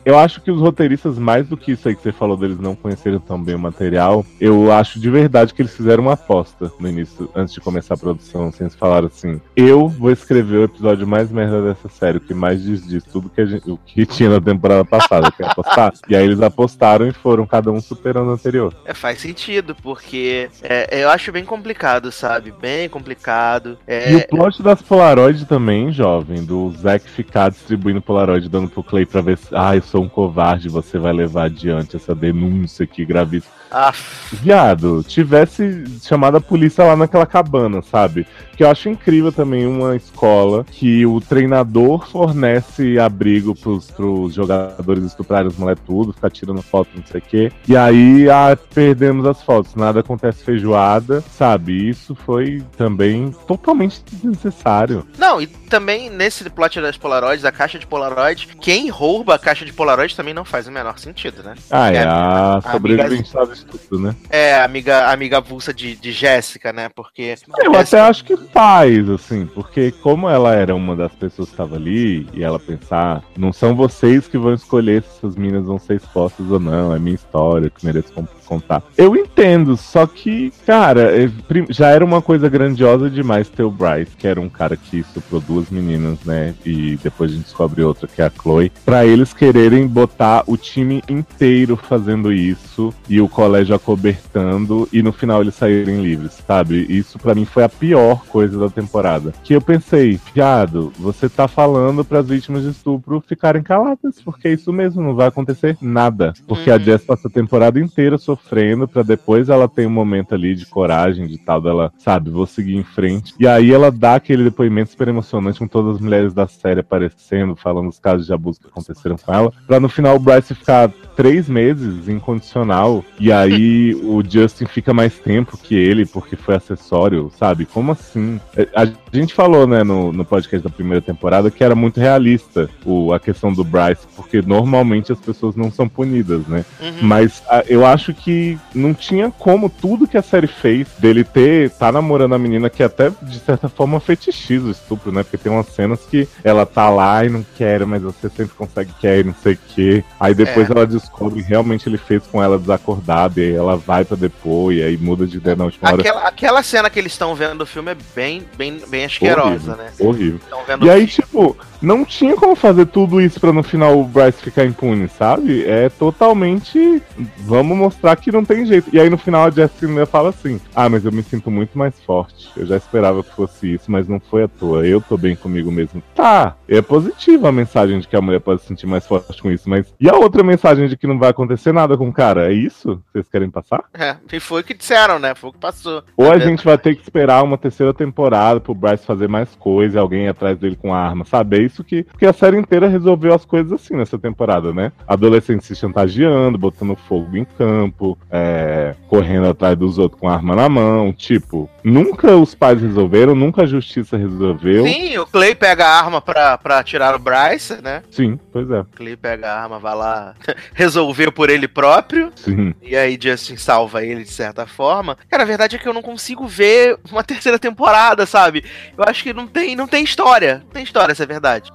eu 0.05 0.17
acho 0.17 0.39
que 0.41 0.51
os 0.51 0.59
roteiristas, 0.59 1.17
mais 1.17 1.47
do 1.47 1.57
que 1.57 1.71
isso 1.71 1.87
aí 1.87 1.95
que 1.95 2.01
você 2.01 2.11
falou 2.11 2.37
deles 2.37 2.59
não 2.59 2.75
conhecerem 2.75 3.19
tão 3.19 3.41
bem 3.41 3.55
o 3.55 3.59
material, 3.59 4.25
eu 4.39 4.71
acho 4.71 4.99
de 4.99 5.09
verdade 5.09 5.53
que 5.53 5.61
eles 5.61 5.75
fizeram 5.75 6.03
uma 6.03 6.13
aposta 6.13 6.71
no 6.79 6.87
início, 6.87 7.29
antes 7.35 7.53
de 7.53 7.59
começar 7.59 7.95
a 7.95 7.97
produção. 7.97 8.47
Assim, 8.47 8.63
eles 8.65 8.75
falaram 8.75 9.07
assim: 9.07 9.41
eu 9.55 9.87
vou 9.87 10.11
escrever 10.11 10.57
o 10.57 10.63
episódio 10.63 11.07
mais 11.07 11.31
merda 11.31 11.61
dessa 11.61 11.89
série, 11.89 12.17
o 12.17 12.21
que 12.21 12.33
mais 12.33 12.61
diz 12.63 13.03
tudo 13.03 13.29
que 13.29 13.45
gente, 13.45 13.69
o 13.69 13.77
que 13.77 14.05
tinha 14.05 14.29
na 14.29 14.41
temporada 14.41 14.85
passada. 14.85 15.31
Quer 15.31 15.49
apostar? 15.49 15.93
E 16.07 16.15
aí 16.15 16.23
eles 16.23 16.41
apostaram 16.41 17.07
e 17.07 17.11
foram 17.11 17.45
cada 17.45 17.71
um 17.71 17.81
superando 17.81 18.29
o 18.29 18.33
anterior. 18.33 18.73
É, 18.85 18.93
faz 18.93 19.19
sentido, 19.19 19.75
porque 19.75 20.49
é, 20.61 21.03
eu 21.03 21.09
acho 21.09 21.31
bem 21.31 21.43
complicado, 21.43 22.11
sabe? 22.11 22.51
Bem 22.51 22.87
complicado. 22.89 23.77
É, 23.87 24.11
E 24.11 24.15
o 24.17 24.27
plot 24.27 24.61
das 24.61 24.81
Polaroid 24.81 25.45
também, 25.45 25.91
jovem, 25.91 26.43
do 26.43 26.71
Zack 26.71 27.09
ficar 27.09 27.49
distribuindo 27.49 28.01
Polaroid, 28.01 28.47
dando 28.49 28.69
pro 28.69 28.83
Clay 28.83 29.05
pra 29.05 29.21
ver 29.21 29.37
se, 29.37 29.47
ah, 29.51 29.75
eu 29.75 29.81
sou 29.81 29.94
um 29.99 30.09
covarde, 30.09 30.69
você 30.69 30.97
vai 30.97 31.13
levar 31.13 31.45
adiante 31.45 31.95
essa 31.95 32.13
denúncia 32.15 32.83
aqui 32.83 33.05
gravíssima. 33.05 33.53
Ah, 33.75 33.93
Viado, 34.31 35.03
tivesse 35.03 35.83
chamado 36.01 36.37
a 36.37 36.41
polícia 36.41 36.83
lá 36.83 36.95
naquela 36.95 37.25
cabana, 37.25 37.81
sabe? 37.81 38.25
Que 38.55 38.63
eu 38.63 38.69
acho 38.69 38.87
incrível 38.87 39.33
também 39.33 39.67
uma 39.67 39.95
escola 39.97 40.63
que 40.63 41.05
o 41.05 41.19
treinador 41.19 42.07
fornece 42.09 42.97
abrigo 42.97 43.53
pros, 43.53 43.91
pros 43.91 44.33
jogadores 44.33 45.03
estuprarem 45.03 45.47
os 45.47 45.57
moleques 45.57 45.83
tudo, 45.85 46.13
ficar 46.13 46.29
tirando 46.29 46.61
foto, 46.61 46.89
não 46.95 47.05
sei 47.05 47.19
o 47.19 47.23
quê. 47.23 47.51
E 47.67 47.75
aí, 47.75 48.29
ah, 48.29 48.57
perdemos 48.73 49.25
as 49.25 49.41
fotos, 49.43 49.75
nada 49.75 49.99
acontece 49.99 50.43
feijoada, 50.43 51.21
sabe? 51.21 51.89
Isso 51.89 52.15
foi 52.15 52.63
também 52.77 53.35
totalmente 53.45 54.01
desnecessário. 54.09 55.05
Não, 55.17 55.41
e 55.41 55.47
também 55.47 56.09
nesse 56.09 56.49
plot 56.49 56.79
das 56.79 56.97
Polaroids, 56.97 57.43
da 57.43 57.51
caixa 57.51 57.77
de 57.77 57.85
Polaroid, 57.85 58.47
quem 58.61 58.89
rouba 58.89 59.35
a 59.35 59.39
caixa 59.39 59.65
de 59.65 59.73
Polaroid 59.73 60.15
também 60.15 60.33
não 60.33 60.45
faz 60.45 60.65
o 60.65 60.71
menor 60.71 60.97
sentido, 60.97 61.43
né? 61.43 61.55
Ah, 61.69 61.91
é, 61.91 61.95
É, 61.95 62.03
a 62.03 62.45
a 62.57 62.61
sobrevivente 62.61 63.35
lá 63.35 63.45
do 63.65 63.75
estudo, 63.75 63.99
né? 64.03 64.15
É, 64.29 64.55
amiga, 64.61 65.11
amiga 65.11 65.37
avulsa 65.37 65.73
de, 65.73 65.95
de 65.95 66.11
Jéssica, 66.11 66.71
né? 66.73 66.89
Porque. 66.95 67.21
Eu 67.23 67.73
Jéssica- 67.73 67.79
até 67.79 67.99
acho 68.01 68.23
que 68.25 68.37
faz, 68.37 69.09
assim, 69.09 69.45
porque 69.45 69.91
como 69.91 70.29
ela 70.29 70.53
era 70.53 70.73
uma 70.75 70.95
das 70.95 71.11
pessoas 71.13 71.49
que 71.49 71.53
estava 71.53 71.75
ali, 71.75 72.27
e 72.33 72.43
ela 72.43 72.59
pensar, 72.59 73.23
não 73.37 73.51
são 73.53 73.75
vocês 73.75 74.27
que 74.27 74.37
vão 74.37 74.53
escolher 74.53 75.03
se 75.03 75.09
essas 75.17 75.35
minas 75.35 75.65
vão 75.65 75.79
ser 75.79 75.95
expostas 75.95 76.49
ou 76.49 76.59
não, 76.59 76.93
é 76.95 76.99
minha 76.99 77.15
história 77.15 77.69
que 77.69 77.85
mereço 77.85 78.11
con- 78.13 78.27
contar. 78.45 78.83
Eu 78.97 79.15
entendo, 79.15 79.75
só 79.75 80.05
que, 80.05 80.51
cara, 80.65 81.11
é, 81.23 81.29
já 81.69 81.89
era 81.89 82.05
uma 82.05 82.21
coisa 82.21 82.47
grandiosa 82.47 83.09
demais 83.09 83.49
ter 83.49 83.63
o 83.63 83.71
Bryce, 83.71 84.15
que 84.15 84.27
era 84.27 84.39
um 84.39 84.49
cara 84.49 84.77
que 84.77 84.99
estuprou 84.99 85.41
duas 85.41 85.69
meninas, 85.69 86.19
né, 86.23 86.53
e 86.65 86.97
depois 87.03 87.31
a 87.31 87.33
gente 87.35 87.45
descobre 87.45 87.81
outra, 87.83 88.07
que 88.07 88.21
é 88.21 88.25
a 88.25 88.29
Chloe, 88.31 88.71
pra 88.85 89.05
eles 89.05 89.33
quererem 89.33 89.87
botar 89.87 90.43
o 90.45 90.55
time 90.57 91.01
inteiro 91.09 91.75
fazendo 91.75 92.31
isso, 92.31 92.93
e 93.09 93.19
o 93.19 93.27
colégio 93.45 93.75
acobertando, 93.75 94.89
e 94.91 95.03
no 95.03 95.11
final 95.13 95.41
eles 95.41 95.53
saírem 95.53 96.01
livres, 96.01 96.33
sabe? 96.47 96.85
Isso 96.89 97.19
pra 97.19 97.35
mim 97.35 97.45
foi 97.45 97.63
a 97.63 97.69
pior 97.69 98.25
coisa 98.25 98.57
da 98.57 98.69
temporada. 98.69 99.33
Que 99.43 99.53
eu 99.53 99.61
pensei, 99.61 100.17
fiado, 100.17 100.91
você 100.97 101.29
tá 101.29 101.47
falando 101.47 102.03
pras 102.03 102.27
vítimas 102.27 102.63
de 102.63 102.69
estupro 102.69 103.23
ficarem 103.27 103.61
caladas, 103.61 104.19
porque 104.23 104.47
é 104.47 104.53
isso 104.53 104.73
mesmo, 104.73 105.03
não 105.03 105.13
vai 105.13 105.27
acontecer 105.27 105.77
nada. 105.79 106.33
Porque 106.47 106.71
a 106.71 106.75
Uhum. 106.75 106.79
Jess 106.79 107.03
passa 107.05 107.27
a 107.27 107.31
temporada 107.31 107.79
inteira 107.79 108.17
sofrendo, 108.17 108.87
pra 108.87 109.03
depois 109.03 109.47
ela 109.47 109.67
ter 109.67 109.85
um 109.85 109.91
momento 109.91 110.33
ali 110.33 110.55
de 110.55 110.65
coragem, 110.65 111.27
de 111.27 111.37
tal, 111.37 111.61
dela, 111.61 111.93
sabe, 111.99 112.31
vou 112.31 112.47
seguir 112.47 112.75
em 112.75 112.83
frente. 112.83 113.33
E 113.39 113.47
aí 113.47 113.71
ela 113.71 113.91
dá 113.91 114.15
aquele 114.15 114.43
depoimento 114.43 114.89
super 114.91 115.07
emocionante 115.07 115.59
com 115.59 115.67
todas 115.67 115.95
as 115.95 116.01
mulheres 116.01 116.33
da 116.33 116.47
série 116.47 116.79
aparecendo, 116.79 117.55
falando 117.55 117.89
os 117.89 117.99
casos 117.99 118.25
de 118.25 118.33
abuso 118.33 118.59
que 118.59 118.67
aconteceram 118.67 119.17
com 119.17 119.31
ela, 119.33 119.53
pra 119.67 119.79
no 119.79 119.87
final 119.87 120.15
o 120.15 120.19
Bryce 120.19 120.55
ficar 120.55 120.91
três 121.15 121.47
meses 121.47 122.07
incondicional, 122.07 123.03
e 123.19 123.31
aí 123.31 123.95
o 124.03 124.21
Justin 124.27 124.65
fica 124.65 124.93
mais 124.93 125.13
tempo 125.17 125.57
que 125.57 125.75
ele 125.75 126.05
porque 126.05 126.35
foi 126.35 126.55
acessório, 126.55 127.31
sabe? 127.37 127.65
Como 127.65 127.91
assim? 127.91 128.39
É, 128.55 128.67
A 128.75 128.87
gente 129.17 129.33
falou, 129.33 129.65
né, 129.65 129.83
no, 129.83 130.11
no 130.11 130.25
podcast 130.25 130.63
da 130.63 130.69
primeira 130.73 131.01
temporada 131.01 131.49
que 131.49 131.63
era 131.63 131.75
muito 131.75 131.99
realista 131.99 132.69
o, 132.85 133.13
a 133.13 133.19
questão 133.19 133.53
do 133.53 133.63
Bryce, 133.63 134.05
porque 134.15 134.41
normalmente 134.41 135.11
as 135.11 135.19
pessoas 135.19 135.55
não 135.55 135.71
são 135.71 135.87
punidas, 135.87 136.45
né? 136.47 136.65
Uhum. 136.81 136.93
Mas 137.01 137.41
a- 137.49 137.63
eu 137.67 137.85
acho 137.85 138.13
que 138.13 138.57
não 138.73 138.93
tinha 138.93 139.31
como 139.31 139.69
tudo 139.69 140.07
que 140.07 140.17
a 140.17 140.21
série 140.21 140.47
fez 140.47 140.87
dele 140.99 141.23
ter, 141.23 141.69
tá 141.71 141.91
namorando 141.91 142.35
a 142.35 142.39
menina 142.39 142.69
que 142.69 142.83
até 142.83 143.09
de 143.21 143.39
certa 143.39 143.69
forma 143.69 143.99
fetichiza 143.99 144.67
o 144.67 144.71
estupro, 144.71 145.11
né? 145.11 145.23
Porque 145.23 145.37
tem 145.37 145.51
umas 145.51 145.67
cenas 145.67 146.01
que 146.01 146.27
ela 146.43 146.65
tá 146.65 146.89
lá 146.89 147.23
e 147.25 147.29
não 147.29 147.45
quer, 147.57 147.85
mas 147.85 148.01
você 148.01 148.29
sempre 148.29 148.55
consegue 148.55 148.91
quer 148.99 149.19
e 149.19 149.23
não 149.23 149.35
sei 149.41 149.53
o 149.53 149.59
quê. 149.69 150.03
Aí 150.19 150.33
depois 150.33 150.69
É. 150.69 150.73
ela 150.73 150.85
descobre 151.05 151.41
que 151.41 151.49
realmente 151.49 151.87
ele 151.87 151.97
fez 151.97 152.23
com 152.27 152.41
ela 152.41 152.57
desacordada, 152.57 153.39
e 153.39 153.43
aí 153.43 153.53
ela 153.53 153.77
vai 153.77 154.03
pra 154.03 154.17
depois, 154.17 154.77
e 154.77 154.83
aí 154.83 154.97
muda 154.97 155.25
de 155.25 155.37
ideia 155.37 155.55
na 155.55 155.65
última 155.65 155.89
hora. 155.89 156.01
Aquela, 156.01 156.21
aquela 156.21 156.63
cena 156.63 156.89
que 156.89 156.99
eles 156.99 157.11
estão 157.11 157.35
vendo 157.35 157.59
do 157.59 157.65
filme 157.65 157.91
é 157.91 157.97
bem, 158.15 158.43
bem, 158.57 158.81
bem 158.87 159.05
asquerosa, 159.05 159.51
Horrível, 159.51 159.75
né? 159.75 159.91
Horrível. 159.99 160.39
E 160.81 160.89
aí, 160.89 161.07
filme. 161.07 161.07
tipo, 161.07 161.57
não 161.85 162.03
tinha 162.03 162.35
como 162.35 162.55
fazer 162.55 162.85
tudo 162.87 163.21
isso 163.21 163.39
pra 163.39 163.53
no 163.53 163.63
final 163.63 163.99
o 163.99 164.03
Bryce 164.05 164.41
ficar 164.41 164.65
impune, 164.65 165.07
sabe? 165.07 165.63
É 165.65 165.89
totalmente. 165.89 167.01
Vamos 167.39 167.77
mostrar 167.77 168.15
que 168.15 168.31
não 168.31 168.43
tem 168.43 168.65
jeito. 168.65 168.89
E 168.93 168.99
aí 168.99 169.09
no 169.09 169.17
final 169.17 169.45
a 169.45 169.49
Jessica 169.51 169.87
ainda 169.87 170.05
fala 170.05 170.29
assim: 170.29 170.59
Ah, 170.75 170.89
mas 170.89 171.05
eu 171.05 171.11
me 171.11 171.23
sinto 171.23 171.49
muito 171.51 171.77
mais 171.77 171.99
forte. 172.01 172.49
Eu 172.57 172.65
já 172.65 172.77
esperava 172.77 173.23
que 173.23 173.33
fosse 173.35 173.73
isso, 173.73 173.91
mas 173.91 174.07
não 174.07 174.19
foi 174.19 174.43
à 174.43 174.47
toa. 174.47 174.85
Eu 174.85 175.01
tô 175.01 175.17
bem 175.17 175.35
comigo 175.35 175.71
mesmo. 175.71 176.01
Tá, 176.15 176.55
é 176.67 176.81
positiva 176.81 177.49
a 177.49 177.51
mensagem 177.51 177.99
de 177.99 178.07
que 178.07 178.15
a 178.15 178.21
mulher 178.21 178.39
pode 178.39 178.61
se 178.61 178.67
sentir 178.67 178.87
mais 178.87 179.05
forte 179.05 179.41
com 179.41 179.51
isso, 179.51 179.69
mas. 179.69 179.93
E 179.99 180.09
a 180.09 180.15
outra 180.15 180.43
mensagem 180.43 180.87
de 180.87 180.97
que 180.97 181.07
não 181.07 181.19
vai 181.19 181.29
acontecer 181.29 181.71
nada 181.71 181.97
com 181.97 182.09
o 182.09 182.13
cara? 182.13 182.51
É 182.51 182.53
isso 182.53 182.97
que 182.97 183.13
vocês 183.13 183.27
querem 183.29 183.49
passar? 183.49 183.83
É, 183.93 184.15
e 184.31 184.39
foi 184.39 184.61
o 184.61 184.63
que 184.63 184.73
disseram, 184.73 185.19
né? 185.19 185.35
Foi 185.35 185.49
o 185.49 185.53
que 185.53 185.59
passou. 185.59 186.03
Ou 186.17 186.31
a 186.31 186.35
É 186.35 186.39
gente 186.39 186.63
vai 186.65 186.77
ter 186.77 186.95
que 186.95 187.01
esperar 187.03 187.43
uma 187.43 187.57
terceira 187.57 187.93
temporada 187.93 188.59
pro 188.59 188.73
Bryce 188.73 189.05
fazer 189.05 189.27
mais 189.27 189.53
coisa, 189.55 189.99
alguém 189.99 190.27
atrás 190.27 190.57
dele 190.57 190.75
com 190.75 190.93
arma, 190.93 191.25
sabe? 191.25 191.57
É 191.57 191.61
isso 191.61 191.74
que. 191.83 192.03
Porque 192.03 192.25
a 192.25 192.33
série 192.33 192.57
inteira 192.57 192.87
resolveu 192.87 193.33
as 193.33 193.45
coisas 193.45 193.71
assim 193.71 193.95
nessa 193.95 194.17
temporada, 194.17 194.73
né? 194.73 194.91
Adolescentes 195.07 195.67
se 195.67 195.75
chantageando, 195.75 196.57
botando 196.57 196.95
fogo 196.95 197.35
em 197.37 197.45
campo, 197.45 198.17
é, 198.29 198.95
correndo 199.07 199.47
atrás 199.47 199.77
dos 199.77 199.97
outros 199.97 200.19
com 200.19 200.29
arma 200.29 200.55
na 200.55 200.69
mão. 200.69 201.13
Tipo, 201.13 201.69
nunca 201.83 202.35
os 202.35 202.55
pais 202.55 202.81
resolveram, 202.81 203.35
nunca 203.35 203.63
a 203.63 203.65
justiça 203.65 204.17
resolveu. 204.17 204.85
Sim, 204.85 205.17
o 205.17 205.25
Clay 205.25 205.55
pega 205.55 205.85
a 205.85 205.99
arma 205.99 206.21
pra, 206.21 206.57
pra 206.57 206.83
tirar 206.83 207.15
o 207.15 207.19
Bryce, 207.19 207.81
né? 207.81 208.03
Sim, 208.09 208.39
pois 208.51 208.69
é. 208.69 208.79
O 208.81 208.85
Clay 208.85 209.15
pega 209.15 209.51
a 209.51 209.61
arma, 209.63 209.79
vai 209.79 209.95
lá 209.95 210.33
resolver 210.73 211.31
por 211.31 211.49
ele 211.49 211.67
próprio. 211.67 212.31
Sim. 212.35 212.73
E 212.81 212.95
aí 212.95 213.17
Justin 213.21 213.57
salva 213.57 214.03
ele 214.03 214.23
de 214.23 214.31
certa 214.31 214.65
forma. 214.65 215.17
Cara, 215.29 215.43
a 215.43 215.45
verdade 215.45 215.75
é 215.75 215.79
que 215.79 215.87
eu 215.87 215.93
não 215.93 216.01
consigo 216.01 216.47
ver 216.47 216.97
uma 217.11 217.23
terceira 217.23 217.59
temporada, 217.59 218.25
sabe? 218.25 218.63
Eu 218.97 219.03
acho 219.05 219.23
que 219.23 219.33
não 219.33 219.47
tem, 219.47 219.75
não 219.75 219.87
tem 219.87 220.03
história. 220.03 220.61
Não 220.65 220.71
tem 220.71 220.83
história, 220.83 221.11
essa 221.11 221.23
é 221.23 221.25
a 221.25 221.27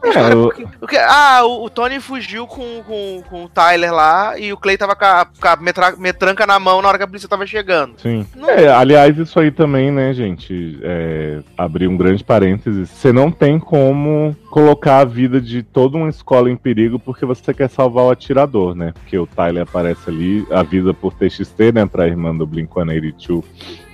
verdade. 0.03 0.31
É, 0.31 0.33
eu- 0.35 0.43
porque, 0.45 0.67
porque- 0.79 0.99
ah, 0.99 1.41
o, 1.45 1.65
o 1.65 1.71
Tony 1.71 2.01
fugiu 2.01 2.47
com, 2.47 2.83
com, 2.87 3.23
com 3.29 3.45
o 3.45 3.49
Tyler 3.49 3.93
lá 3.93 4.39
e 4.39 4.53
o 4.53 4.57
Clay 4.57 4.77
tava 4.77 4.95
com 4.97 5.05
a, 5.05 5.27
com 5.41 5.49
a 5.49 5.57
metra- 5.57 5.97
metranca 5.97 6.47
na 6.47 6.59
mão 6.59 6.81
na 6.83 6.89
hora 6.89 6.99
que 6.99 7.05
a 7.05 7.07
polícia 7.07 7.29
tava 7.29 7.47
chegando. 7.47 7.95
Sim. 8.01 8.27
Não- 8.37 8.49
É, 8.51 8.69
aliás, 8.69 9.17
isso 9.19 9.39
aí 9.41 9.51
também, 9.51 9.91
né, 9.91 10.13
gente? 10.13 10.79
É, 10.83 11.41
abrir 11.57 11.87
um 11.89 11.97
grande 11.97 12.23
parênteses. 12.25 12.89
Você 12.91 13.13
não 13.13 13.31
tem 13.31 13.59
como 13.59 14.37
colocar 14.51 14.99
a 14.99 15.05
vida 15.05 15.41
de 15.41 15.63
toda 15.63 15.97
uma 15.97 16.09
escola 16.09 16.51
em 16.51 16.57
perigo 16.57 16.99
porque 16.99 17.25
você 17.25 17.55
quer 17.55 17.71
salvar 17.71 18.05
o 18.05 18.11
atirador, 18.11 18.75
né? 18.75 18.93
Porque 18.93 19.17
o 19.17 19.27
Tyler 19.27 19.63
aparece 19.63 20.11
ali, 20.11 20.45
avisa 20.51 20.93
por 20.93 21.15
TXT, 21.15 21.73
né, 21.73 21.87
pra 21.87 22.07
irmã 22.09 22.35
do 22.37 22.47
Blink-182 22.47 23.43